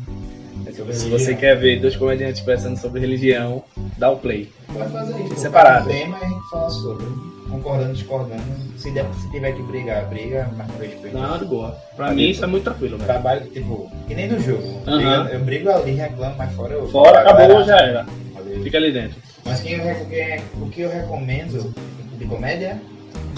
Sobre 0.77 0.93
Se 0.95 1.09
você 1.09 1.35
quer 1.35 1.57
ver 1.57 1.81
dois 1.81 1.97
comediantes 1.97 2.41
conversando 2.41 2.79
sobre 2.79 3.01
religião, 3.01 3.62
dá 3.99 4.11
o 4.11 4.16
play. 4.16 4.51
Pode 4.73 4.91
fazer 4.91 5.23
isso. 5.25 5.37
Separado. 5.37 5.89
O 5.89 5.93
tema 5.93 6.16
a 6.20 6.27
gente 6.27 6.51
fala 6.51 6.70
sobre. 6.70 7.07
Concordando, 7.51 7.93
discordando. 7.93 8.43
Se, 8.79 8.91
der, 8.93 9.05
se 9.20 9.31
tiver 9.31 9.53
que 9.53 9.62
brigar, 9.62 10.07
briga, 10.09 10.49
mas 10.57 10.66
com 10.70 10.79
respeito. 10.83 11.16
Não, 11.16 11.39
de 11.39 11.45
boa. 11.45 11.77
Pra 11.95 12.11
mim 12.11 12.31
isso 12.31 12.43
é 12.43 12.47
muito 12.47 12.64
tranquilo, 12.64 12.97
velho. 12.97 13.07
Trabalho, 13.07 13.43
tipo, 13.51 13.91
que 14.09 14.14
nem 14.14 14.27
no 14.29 14.41
jogo. 14.41 14.81
Aham. 14.87 14.97
Briga- 15.25 15.35
Eu 15.35 15.41
brigo 15.45 15.70
ali, 15.70 15.93
reclamo, 15.93 16.35
mas 16.39 16.53
fora 16.55 16.73
eu. 16.73 16.89
Fora, 16.89 17.20
acabou, 17.20 17.49
Galera, 17.49 17.64
já 17.64 17.77
era. 17.77 18.07
valeu. 18.35 18.62
Fica 18.62 18.79
ali 18.79 18.91
dentro. 18.93 19.16
Mas 19.45 19.61
quem 19.61 19.73
eu, 19.75 20.07
quem- 20.07 20.41
o 20.62 20.68
que 20.70 20.81
eu 20.81 20.91
recomendo 20.91 21.75
de 22.18 22.25
comédia? 22.25 22.81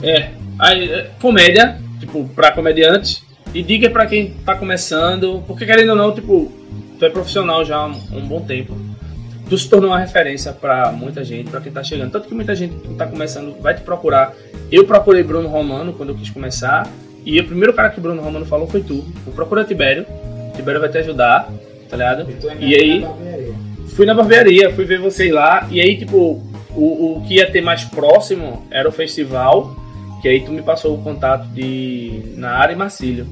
É, 0.03 0.31
aí, 0.61 0.89
é, 0.93 1.11
comédia, 1.21 1.79
tipo, 1.99 2.25
pra 2.29 2.53
comediantes. 2.53 3.25
E 3.53 3.63
dica 3.63 3.89
pra 3.91 4.07
quem 4.07 4.31
tá 4.45 4.55
começando, 4.57 5.43
porque 5.47 5.65
querendo 5.67 5.91
ou 5.91 5.97
não, 5.97 6.13
tipo, 6.15 6.53
tu 6.99 7.05
é 7.05 7.11
profissional 7.11 7.65
já 7.65 7.77
há 7.77 7.87
um, 7.87 8.27
bom 8.27 8.41
tempo. 8.41 8.77
Tu 9.49 9.59
se 9.59 9.69
tornou 9.69 9.91
uma 9.91 9.99
referência 9.99 10.53
pra 10.53 10.91
muita 10.91 11.23
gente, 11.23 11.51
pra 11.51 11.61
quem 11.61 11.71
tá 11.71 11.83
chegando. 11.83 12.11
Tanto 12.11 12.29
que 12.29 12.35
muita 12.35 12.55
gente 12.55 12.75
que 12.77 12.95
tá 12.95 13.07
começando 13.07 13.61
vai 13.61 13.75
te 13.75 13.83
procurar. 13.83 14.33
Eu 14.73 14.87
procurei 14.87 15.23
Bruno 15.23 15.49
Romano 15.49 15.93
quando 15.93 16.11
eu 16.11 16.15
quis 16.15 16.31
começar. 16.31 16.89
E 17.25 17.39
o 17.41 17.47
primeiro 17.47 17.73
cara 17.73 17.91
que 17.91 17.99
o 17.99 18.03
Bruno 18.03 18.23
Romano 18.23 18.47
falou 18.47 18.67
foi 18.67 18.83
tu. 18.83 19.05
Eu 19.27 19.33
procura 19.33 19.65
Tibério. 19.65 20.07
Tibério 20.57 20.81
vai 20.81 20.89
te 20.89 20.99
ajudar, 20.99 21.51
tá 21.89 21.97
ligado? 21.97 22.27
E 22.59 22.75
aí? 22.75 23.01
na 23.01 23.09
barbearia. 23.09 23.55
Fui 23.89 24.07
na 24.07 24.15
barbearia, 24.15 24.71
fui 24.73 24.85
ver 24.85 24.99
vocês 24.99 25.33
lá, 25.33 25.69
e 25.71 25.81
aí, 25.81 25.97
tipo, 25.97 26.43
o, 26.75 27.17
o 27.17 27.25
que 27.27 27.35
ia 27.35 27.51
ter 27.51 27.61
mais 27.61 27.85
próximo 27.85 28.67
era 28.71 28.89
o 28.89 28.93
festival, 28.93 29.77
que 30.21 30.29
aí 30.29 30.41
tu 30.41 30.51
me 30.51 30.63
passou 30.63 30.95
o 30.95 31.03
contato 31.03 31.47
de 31.49 32.33
Nara 32.37 32.73
e 32.73 32.77
Marcílio. 32.77 33.27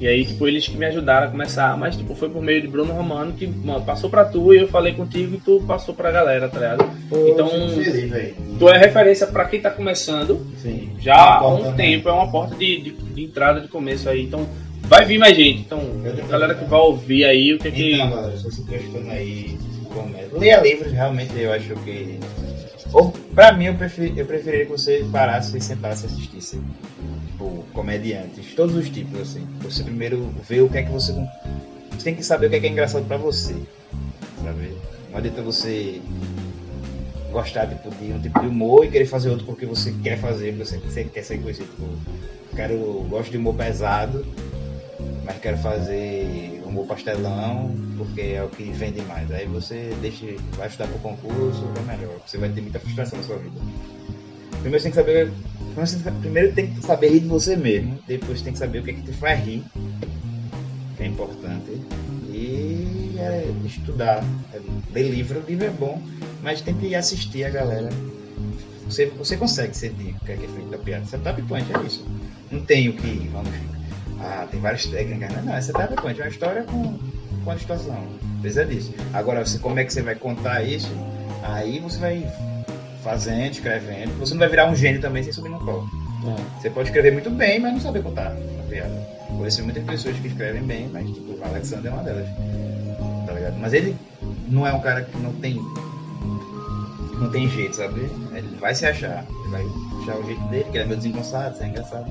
E 0.00 0.06
aí, 0.06 0.24
tipo, 0.24 0.46
eles 0.46 0.68
que 0.68 0.76
me 0.76 0.86
ajudaram 0.86 1.26
a 1.26 1.30
começar, 1.30 1.76
mas, 1.76 1.96
tipo, 1.96 2.14
foi 2.14 2.28
por 2.30 2.40
meio 2.40 2.62
de 2.62 2.68
Bruno 2.68 2.92
Romano 2.92 3.32
que, 3.32 3.48
mano, 3.48 3.84
passou 3.84 4.08
pra 4.08 4.24
tu 4.24 4.54
e 4.54 4.58
eu 4.58 4.68
falei 4.68 4.92
contigo 4.92 5.34
e 5.34 5.40
tu 5.40 5.62
passou 5.66 5.92
pra 5.92 6.12
galera, 6.12 6.48
tá 6.48 6.60
ligado? 6.60 6.88
Pô, 7.08 7.28
Então, 7.28 7.48
feliz. 7.48 8.34
Tu 8.58 8.68
é 8.68 8.78
referência 8.78 9.26
pra 9.26 9.46
quem 9.46 9.60
tá 9.60 9.70
começando 9.70 10.46
Sim. 10.62 10.92
já 11.00 11.38
há 11.38 11.40
Não 11.40 11.70
um 11.70 11.72
tempo, 11.74 12.08
é 12.08 12.12
uma 12.12 12.30
porta 12.30 12.54
de, 12.54 12.80
de, 12.80 12.90
de 12.92 13.24
entrada, 13.24 13.60
de 13.60 13.66
começo 13.66 14.08
aí. 14.08 14.22
Então, 14.24 14.46
vai 14.82 15.04
vir 15.04 15.18
mais 15.18 15.36
gente. 15.36 15.62
Então, 15.62 15.80
galera 16.28 16.54
que 16.54 16.64
vai 16.64 16.78
ouvir 16.78 17.24
aí, 17.24 17.54
o 17.54 17.58
que 17.58 17.70
que. 17.72 17.94
Então, 17.94 18.10
galera, 18.10 18.36
se 18.36 18.44
você 18.44 18.62
tá 18.62 18.76
escutando 18.76 19.10
aí, 19.10 19.58
comédia. 19.92 20.28
Leia 20.32 20.60
livros, 20.60 20.92
realmente 20.92 21.32
eu 21.36 21.52
acho 21.52 21.74
que. 21.84 22.20
Ou, 22.92 23.12
pra 23.34 23.52
mim, 23.52 23.66
eu, 23.66 23.74
preferi, 23.74 24.14
eu 24.16 24.24
preferiria 24.24 24.64
que 24.64 24.70
você 24.70 25.04
parasse 25.10 25.56
e 25.56 25.60
sentasse 25.60 26.04
e 26.04 26.06
assistisse. 26.06 26.60
Tipo, 27.38 27.64
comediantes, 27.72 28.52
todos 28.56 28.74
os 28.74 28.90
tipos, 28.90 29.20
assim. 29.20 29.46
Você 29.60 29.84
primeiro 29.84 30.34
vê 30.48 30.60
o 30.60 30.68
que 30.68 30.78
é 30.78 30.82
que 30.82 30.90
você. 30.90 31.12
Você 31.92 32.02
tem 32.02 32.16
que 32.16 32.24
saber 32.24 32.48
o 32.48 32.50
que 32.50 32.56
é, 32.56 32.60
que 32.60 32.66
é 32.66 32.70
engraçado 32.70 33.06
pra 33.06 33.16
você. 33.16 33.54
Sabe? 34.42 34.76
Não 35.12 35.18
adianta 35.18 35.40
você 35.40 36.02
gostar 37.30 37.68
tipo, 37.68 37.94
de 37.94 38.12
um 38.12 38.20
tipo 38.20 38.40
de 38.40 38.46
humor 38.48 38.84
e 38.84 38.90
querer 38.90 39.06
fazer 39.06 39.30
outro 39.30 39.46
porque 39.46 39.66
você 39.66 39.94
quer 40.02 40.18
fazer, 40.18 40.50
você, 40.56 40.78
você 40.78 41.04
quer 41.04 41.22
ser 41.22 41.38
conhecido. 41.38 41.68
Tipo, 41.68 41.86
quero, 42.56 42.76
gosto 43.08 43.30
de 43.30 43.36
humor 43.36 43.54
pesado, 43.54 44.26
mas 45.24 45.38
quero 45.38 45.58
fazer 45.58 46.60
humor 46.66 46.86
pastelão 46.86 47.72
porque 47.96 48.20
é 48.20 48.42
o 48.42 48.48
que 48.48 48.64
vende 48.64 49.00
mais. 49.02 49.30
Aí 49.30 49.46
você 49.46 49.94
deixa, 50.00 50.26
vai 50.56 50.66
estudar 50.66 50.88
pro 50.88 50.98
concurso, 50.98 51.64
é 51.76 51.96
melhor. 51.96 52.18
Você 52.26 52.36
vai 52.36 52.48
ter 52.48 52.62
muita 52.62 52.80
frustração 52.80 53.20
na 53.20 53.24
sua 53.24 53.36
vida. 53.36 53.60
Primeiro 54.60 54.78
você 54.82 54.90
tem 54.90 54.90
que 54.90 54.96
saber. 54.96 55.32
primeiro 56.20 56.48
você 56.48 56.54
tem 56.54 56.66
que- 56.74 56.82
saber 56.86 57.08
rir 57.10 57.20
de 57.20 57.28
você 57.28 57.56
mesmo. 57.56 57.98
Depois 58.06 58.42
tem 58.42 58.52
que 58.52 58.58
saber 58.58 58.80
o 58.80 58.82
que 58.82 58.90
é 58.90 58.94
que 58.94 59.02
te 59.02 59.12
faz 59.12 59.44
rir. 59.44 59.62
Que 60.96 61.02
é 61.04 61.06
importante. 61.06 61.80
E 62.30 63.14
é, 63.18 63.48
estudar. 63.64 64.24
É, 64.52 64.60
ler 64.92 65.10
livro, 65.10 65.42
livro 65.46 65.66
é 65.66 65.70
bom, 65.70 66.00
mas 66.42 66.60
tem 66.60 66.74
que 66.74 66.94
assistir 66.94 67.44
a 67.44 67.50
galera. 67.50 67.88
Você, 68.88 69.06
você 69.06 69.36
consegue 69.36 69.76
sentir 69.76 70.14
o 70.20 70.24
que 70.24 70.32
é 70.32 70.36
que 70.36 70.44
é 70.44 70.48
feito 70.48 70.70
da 70.70 70.78
piada. 70.78 71.04
Setup 71.04 71.40
punch 71.42 71.66
é 71.74 71.86
isso. 71.86 72.06
Não 72.50 72.60
tem 72.60 72.88
o 72.88 72.94
que. 72.94 73.28
Vamos. 73.32 73.50
Ah, 74.20 74.48
tem 74.50 74.60
várias 74.60 74.86
técnicas, 74.86 75.30
né? 75.30 75.42
Não, 75.44 75.54
é 75.54 75.60
setup 75.60 75.94
punch, 75.96 76.20
é 76.20 76.24
uma 76.24 76.30
história 76.30 76.62
com, 76.64 76.98
com 77.44 77.50
a 77.50 77.58
situação. 77.58 78.04
Precisa 78.40 78.64
disso. 78.64 78.92
Agora, 79.12 79.44
você, 79.44 79.58
como 79.58 79.78
é 79.78 79.84
que 79.84 79.92
você 79.92 80.02
vai 80.02 80.14
contar 80.14 80.62
isso? 80.62 80.90
Aí 81.42 81.78
você 81.80 81.98
vai 81.98 82.26
fazendo, 83.08 83.52
escrevendo. 83.52 84.18
Você 84.18 84.34
não 84.34 84.40
vai 84.40 84.48
virar 84.48 84.70
um 84.70 84.76
gênio 84.76 85.00
também 85.00 85.22
sem 85.22 85.32
subir 85.32 85.48
no 85.48 85.64
palco. 85.64 85.88
Você 86.58 86.68
pode 86.68 86.88
escrever 86.88 87.10
muito 87.10 87.30
bem, 87.30 87.58
mas 87.58 87.72
não 87.72 87.80
saber 87.80 88.02
contar 88.02 88.26
a 88.26 88.62
piada. 88.68 88.94
Conheci 89.28 89.62
muitas 89.62 89.82
pessoas 89.84 90.16
que 90.18 90.28
escrevem 90.28 90.62
bem, 90.62 90.90
mas 90.92 91.06
tipo, 91.06 91.32
o 91.32 91.44
Alexander 91.44 91.90
é 91.90 91.94
uma 91.94 92.02
delas. 92.02 92.28
Tá 93.26 93.32
ligado? 93.32 93.56
Mas 93.58 93.72
ele 93.72 93.96
não 94.48 94.66
é 94.66 94.72
um 94.72 94.80
cara 94.80 95.02
que 95.02 95.16
não 95.18 95.32
tem. 95.34 95.54
Não 97.18 97.30
tem 97.30 97.48
jeito, 97.48 97.76
sabe? 97.76 98.10
Ele 98.34 98.56
vai 98.60 98.74
se 98.74 98.84
achar. 98.84 99.24
Ele 99.40 99.50
vai 99.50 99.64
achar 100.02 100.18
o 100.18 100.26
jeito 100.26 100.42
dele, 100.48 100.64
que 100.64 100.76
ele 100.76 100.84
é 100.84 100.86
meio 100.86 100.96
desengonçado, 100.98 101.56
você 101.56 101.64
é 101.64 101.68
engraçado. 101.68 102.06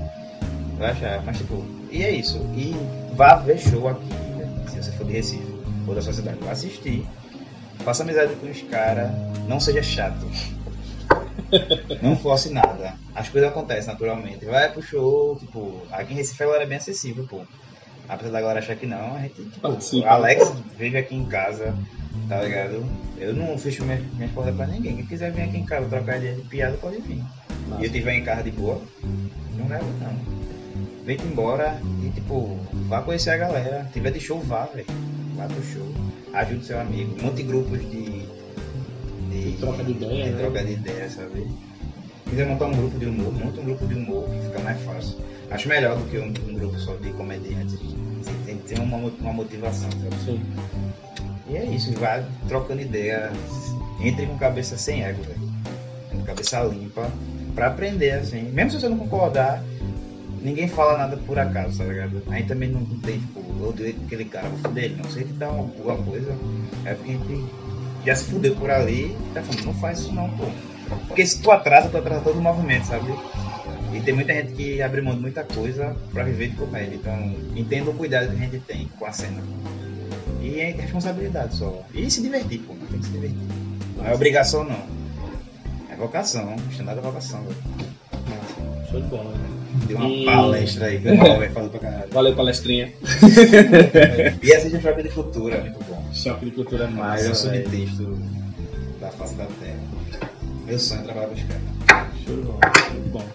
Vai 0.80 0.92
achar, 0.92 1.24
mas 1.24 1.38
tipo, 1.38 1.64
e 1.92 2.04
é 2.04 2.12
isso. 2.12 2.40
E 2.56 2.76
vá 3.14 3.36
ver 3.36 3.60
show 3.60 3.88
aqui, 3.88 4.14
né? 4.36 4.66
se 4.68 4.82
você 4.82 4.92
for 4.94 5.06
de 5.06 5.14
Recife 5.14 5.56
ou 5.88 5.94
da 5.94 6.02
sua 6.02 6.14
cidade. 6.14 6.38
Vá 6.42 6.52
assistir. 6.52 7.06
Faça 7.80 8.02
amizade 8.02 8.34
com 8.36 8.50
os 8.50 8.62
caras. 8.64 9.12
Não 9.48 9.60
seja 9.60 9.84
chato. 9.84 10.26
Não 12.02 12.16
force 12.18 12.50
nada. 12.50 12.96
As 13.16 13.30
coisas 13.30 13.50
acontecem 13.50 13.92
naturalmente. 13.92 14.46
Vai 14.46 14.72
pro 14.72 14.82
show, 14.82 15.38
tipo, 15.38 15.82
aqui 15.92 16.14
em 16.14 16.18
Recife 16.18 16.44
a 16.44 16.46
galera 16.46 16.64
é 16.64 16.68
bem 16.68 16.78
acessível, 16.78 17.26
pô. 17.28 17.42
Apesar 18.08 18.32
da 18.32 18.42
galera 18.42 18.60
achar 18.60 18.76
que 18.76 18.86
não, 18.86 19.16
a 19.16 19.20
gente, 19.20 19.44
tipo, 19.44 19.60
Participa. 19.60 20.08
Alex 20.08 20.54
vive 20.78 20.98
aqui 20.98 21.16
em 21.16 21.26
casa, 21.26 21.76
tá 22.30 22.42
ligado? 22.42 22.86
Eu 23.18 23.34
não 23.34 23.58
fecho 23.58 23.84
minha, 23.84 24.02
minha 24.14 24.30
porta 24.30 24.52
pra 24.54 24.66
ninguém. 24.66 24.96
Quem 24.96 25.06
quiser 25.06 25.32
vir 25.32 25.42
aqui 25.42 25.58
em 25.58 25.66
casa 25.66 25.88
trocar 25.90 26.18
ideia 26.18 26.36
de 26.36 26.42
piada, 26.44 26.78
pode 26.78 27.02
vir. 27.02 27.22
E 27.80 27.86
eu 27.86 27.92
tiver 27.92 28.14
em 28.14 28.24
casa 28.24 28.44
de 28.44 28.52
boa, 28.52 28.82
não 29.58 29.68
leva 29.68 29.86
não. 30.00 31.04
vem 31.04 31.18
embora 31.18 31.80
e, 32.02 32.10
tipo, 32.12 32.58
vá 32.88 33.02
conhecer 33.02 33.32
a 33.32 33.38
galera. 33.38 33.84
Se 33.88 33.94
tiver 33.94 34.12
de 34.12 34.22
show, 34.22 34.40
vá, 34.40 34.66
velho. 34.66 34.86
Vá 35.36 35.46
pro 35.46 35.64
show. 35.64 35.94
Ajude 36.34 36.66
seu 36.66 36.80
amigo. 36.80 37.22
Monte 37.22 37.44
grupos 37.44 37.80
de. 37.92 38.17
De 39.44 39.58
troca 39.58 39.84
de 39.84 39.92
ideia, 39.92 40.26
De 40.26 40.32
né? 40.32 40.38
troca 40.40 40.64
de 40.64 40.72
ideia, 40.74 41.10
sabe? 41.10 41.48
Se 42.24 42.30
quiser 42.32 42.48
montar 42.48 42.66
um 42.66 42.72
grupo 42.72 43.00
de 43.00 43.06
humor, 43.06 43.34
monta 43.34 43.62
um 43.62 43.66
grupo 43.66 43.88
de 43.88 43.94
humor 43.96 44.30
que 44.30 44.40
fica 44.48 44.60
mais 44.60 44.82
fácil. 44.84 45.18
Acho 45.50 45.70
melhor 45.70 45.98
do 45.98 46.04
que 46.10 46.18
um, 46.18 46.28
um 46.28 46.54
grupo 46.56 46.78
só 46.80 46.94
de 46.96 47.12
comediantes. 47.12 47.80
Você 48.22 48.32
tem 48.46 48.58
que 48.58 48.64
ter 48.68 48.80
uma, 48.80 48.98
uma 48.98 49.34
motivação, 49.34 49.90
sabe? 49.92 50.16
Sim. 50.26 50.42
E 51.50 51.56
é 51.56 51.66
isso, 51.66 51.94
vai 51.94 52.26
trocando 52.48 52.82
ideia. 52.82 53.32
Entre 54.02 54.26
com 54.26 54.38
cabeça 54.38 54.78
sem 54.78 55.04
ego, 55.04 55.24
velho. 55.24 55.40
Com 56.12 56.24
cabeça 56.24 56.62
limpa. 56.64 57.10
Pra 57.56 57.68
aprender, 57.68 58.12
assim. 58.12 58.44
Mesmo 58.52 58.72
se 58.72 58.82
você 58.82 58.90
não 58.90 58.98
concordar, 58.98 59.64
ninguém 60.42 60.68
fala 60.68 60.98
nada 60.98 61.18
por 61.18 61.40
acaso, 61.40 61.78
tá 61.78 61.86
ligado? 61.86 62.22
Aí 62.30 62.44
também 62.44 62.70
não 62.70 62.84
tem, 63.00 63.20
tipo, 63.20 63.40
eu 63.60 63.70
odeio 63.70 63.96
aquele 64.06 64.26
cara, 64.26 64.50
vou 64.50 64.60
foder 64.60 64.84
ele, 64.86 64.96
não. 64.96 65.10
Se 65.10 65.20
ele 65.22 65.34
dá 65.34 65.50
uma 65.50 65.64
boa 65.64 65.98
coisa, 65.98 66.36
é 66.86 66.94
porque 66.94 67.12
a 67.12 67.14
gente 67.16 67.46
já 68.08 68.16
se 68.16 68.26
fudeu 68.26 68.56
por 68.56 68.70
ali, 68.72 69.16
tá 69.34 69.42
falando, 69.42 69.66
não 69.66 69.74
faz 69.76 70.00
isso 70.00 70.14
não, 70.14 70.30
pô. 70.32 70.46
Porque 71.08 71.26
se 71.26 71.42
tu 71.42 71.52
atrasa, 71.52 71.90
tu 71.90 71.98
atrasa 71.98 72.22
todo 72.22 72.40
o 72.40 72.42
movimento, 72.42 72.86
sabe? 72.88 73.14
E 73.94 74.00
tem 74.02 74.14
muita 74.14 74.34
gente 74.34 74.54
que 74.54 74.82
abre 74.82 75.02
mão 75.02 75.16
de 75.16 75.22
muita 75.22 75.44
coisa 75.44 75.96
pra 76.14 76.24
viver 76.24 76.50
de 76.50 76.56
comédia. 76.56 76.96
Então, 76.96 77.36
entenda 77.56 77.90
o 77.90 77.94
cuidado 77.94 78.30
que 78.30 78.36
a 78.36 78.40
gente 78.46 78.60
tem 78.60 78.90
com 79.00 79.06
a 79.06 79.12
cena. 79.12 79.42
E 80.42 80.60
é 80.60 80.72
responsabilidade 80.72 81.56
só. 81.56 81.82
E 81.94 82.10
se 82.10 82.22
divertir, 82.22 82.60
pô. 82.60 82.74
Tem 82.90 83.00
que 83.00 83.06
se 83.06 83.12
divertir. 83.12 83.38
Não 83.98 84.06
é 84.08 84.14
obrigação, 84.14 84.64
não. 84.64 84.80
É 85.92 85.96
vocação. 85.96 86.56
Stand-up 86.72 87.00
é 87.00 87.02
vocação, 87.02 87.42
velho. 87.44 87.88
Show 88.92 89.02
de 89.02 89.08
bola, 89.08 89.32
né? 89.32 89.50
Deu 89.88 89.98
uma 89.98 90.08
E- 90.08 90.26
palestra 90.26 90.86
aí 90.88 91.00
que 91.00 91.10
o 91.10 91.16
Robert 91.18 91.52
falou 91.52 91.70
pra 91.70 91.80
caralho. 91.80 92.10
Valeu, 92.12 92.36
palestrinha. 92.36 92.94
E 94.44 94.54
assiste 94.54 94.78
o 94.78 94.82
Choque 94.82 95.04
de 95.04 95.10
Cultura, 95.10 95.56
é 95.56 95.62
muito 95.62 95.80
bom. 95.86 95.97
Choque 96.28 96.46
de 96.46 96.52
cultura 96.52 96.84
é 96.86 96.88
Mas 96.88 97.22
é 97.22 97.26
o 97.26 97.30
massa, 97.30 97.50
velho. 97.50 97.64
subtexto 97.70 98.20
da 99.00 99.08
face 99.10 99.36
da 99.36 99.46
terra. 99.46 99.80
Meu 100.66 100.80
sonho 100.80 101.02
é 101.02 101.04
trabalhar 101.04 101.28
com 101.28 101.34
os 101.34 101.44
caras. 101.44 102.08
Show 102.26 102.36
muito 102.36 103.10
bom. 103.12 103.26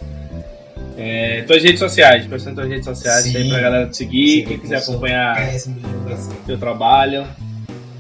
É, 0.97 1.43
tuas 1.43 1.63
redes 1.63 1.79
sociais, 1.79 2.27
prestando 2.27 2.57
tuas 2.57 2.69
redes 2.69 2.85
sociais 2.85 3.25
Sim. 3.25 3.37
aí 3.37 3.49
pra 3.49 3.61
galera 3.61 3.89
te 3.89 3.97
seguir, 3.97 4.47
quem 4.47 4.59
quiser 4.59 4.77
acompanhar 4.77 5.37
teu 6.47 6.59
trabalho. 6.59 7.27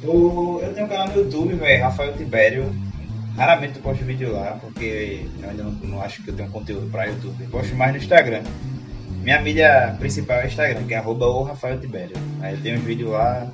Eu, 0.03 0.61
eu 0.63 0.75
tenho 0.75 0.87
um 0.87 0.89
canal 0.89 1.09
no 1.09 1.17
YouTube, 1.17 1.55
velho, 1.55 1.83
Rafael 1.83 2.13
Tibério. 2.15 2.75
Raramente 3.37 3.77
eu 3.77 3.83
posto 3.83 4.05
vídeo 4.05 4.33
lá, 4.33 4.59
porque 4.61 5.27
eu 5.43 5.49
ainda 5.49 5.63
não, 5.63 5.71
não 5.71 6.03
acho 6.03 6.23
que 6.23 6.29
eu 6.29 6.37
tenho 6.37 6.51
conteúdo 6.51 6.91
pra 6.91 7.07
YouTube. 7.07 7.35
Eu 7.41 7.49
posto 7.49 7.75
mais 7.75 7.93
no 7.93 7.99
Instagram. 7.99 8.43
Minha 9.23 9.41
mídia 9.41 9.97
principal 9.99 10.41
é 10.41 10.45
o 10.45 10.47
Instagram, 10.49 10.83
que 10.85 10.93
é 10.93 10.99
arroba 10.99 11.27
o 11.27 11.45
Rafael 11.45 11.81
Tibério. 11.81 12.17
Aí 12.43 12.55
eu 12.55 12.61
tenho 12.61 12.77
uns 12.79 12.85
vídeos 12.85 13.11
lá. 13.11 13.51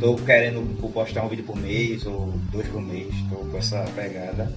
Tô 0.00 0.14
querendo 0.16 0.60
postar 0.92 1.24
um 1.24 1.28
vídeo 1.28 1.44
por 1.44 1.56
mês 1.56 2.04
ou 2.06 2.32
dois 2.52 2.66
por 2.68 2.82
mês. 2.82 3.08
Tô 3.30 3.36
com 3.36 3.56
essa 3.58 3.84
pegada. 3.94 4.52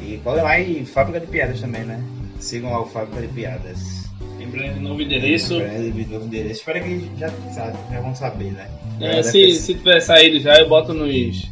E 0.00 0.18
colhem 0.22 0.42
lá 0.42 0.58
e 0.58 0.84
Fábrica 0.84 1.20
de 1.20 1.26
Piadas 1.26 1.60
também, 1.60 1.82
né? 1.84 2.02
Sigam 2.38 2.70
lá 2.72 2.82
o 2.82 2.86
Fábrica 2.86 3.20
de 3.22 3.28
Piadas. 3.28 4.02
Em 4.40 4.46
breve, 4.48 4.80
novo 4.80 5.00
endereço. 5.00 5.56
Breve, 5.58 6.06
novo 6.10 6.26
endereço. 6.26 6.60
Espero 6.60 6.82
que 6.84 7.10
já, 7.18 7.30
sabe, 7.54 7.76
já 7.90 8.00
vão 8.00 8.14
saber, 8.14 8.52
né? 8.52 8.68
É, 9.00 9.22
se, 9.22 9.32
ter- 9.32 9.52
se 9.54 9.74
tiver 9.74 10.00
saído 10.00 10.40
já, 10.40 10.56
eu 10.56 10.68
boto 10.68 10.92
nos. 10.92 11.50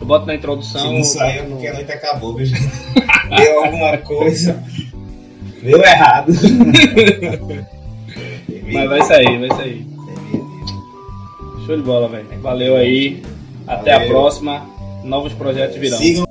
Eu 0.00 0.06
boto 0.06 0.26
na 0.26 0.34
introdução. 0.36 0.80
Se 0.80 0.94
não 0.94 1.04
saiu, 1.04 1.44
no- 1.44 1.50
porque 1.56 1.66
a 1.66 1.74
noite 1.74 1.92
acabou, 1.92 2.36
viu? 2.36 2.46
Deu 3.36 3.64
alguma 3.64 3.98
coisa. 3.98 4.62
Deu 5.62 5.82
errado. 5.82 6.32
Mas 8.72 8.88
vai 8.88 9.02
sair, 9.04 9.38
vai 9.40 9.48
sair. 9.56 9.86
Show 11.68 11.76
de 11.76 11.82
bola, 11.82 12.08
velho. 12.08 12.26
Valeu 12.40 12.76
aí. 12.76 13.22
Até 13.66 13.92
a 13.92 14.06
próxima. 14.06 14.66
Novos 15.04 15.34
projetos 15.34 15.76
virão. 15.76 15.98
Sigam 15.98 16.27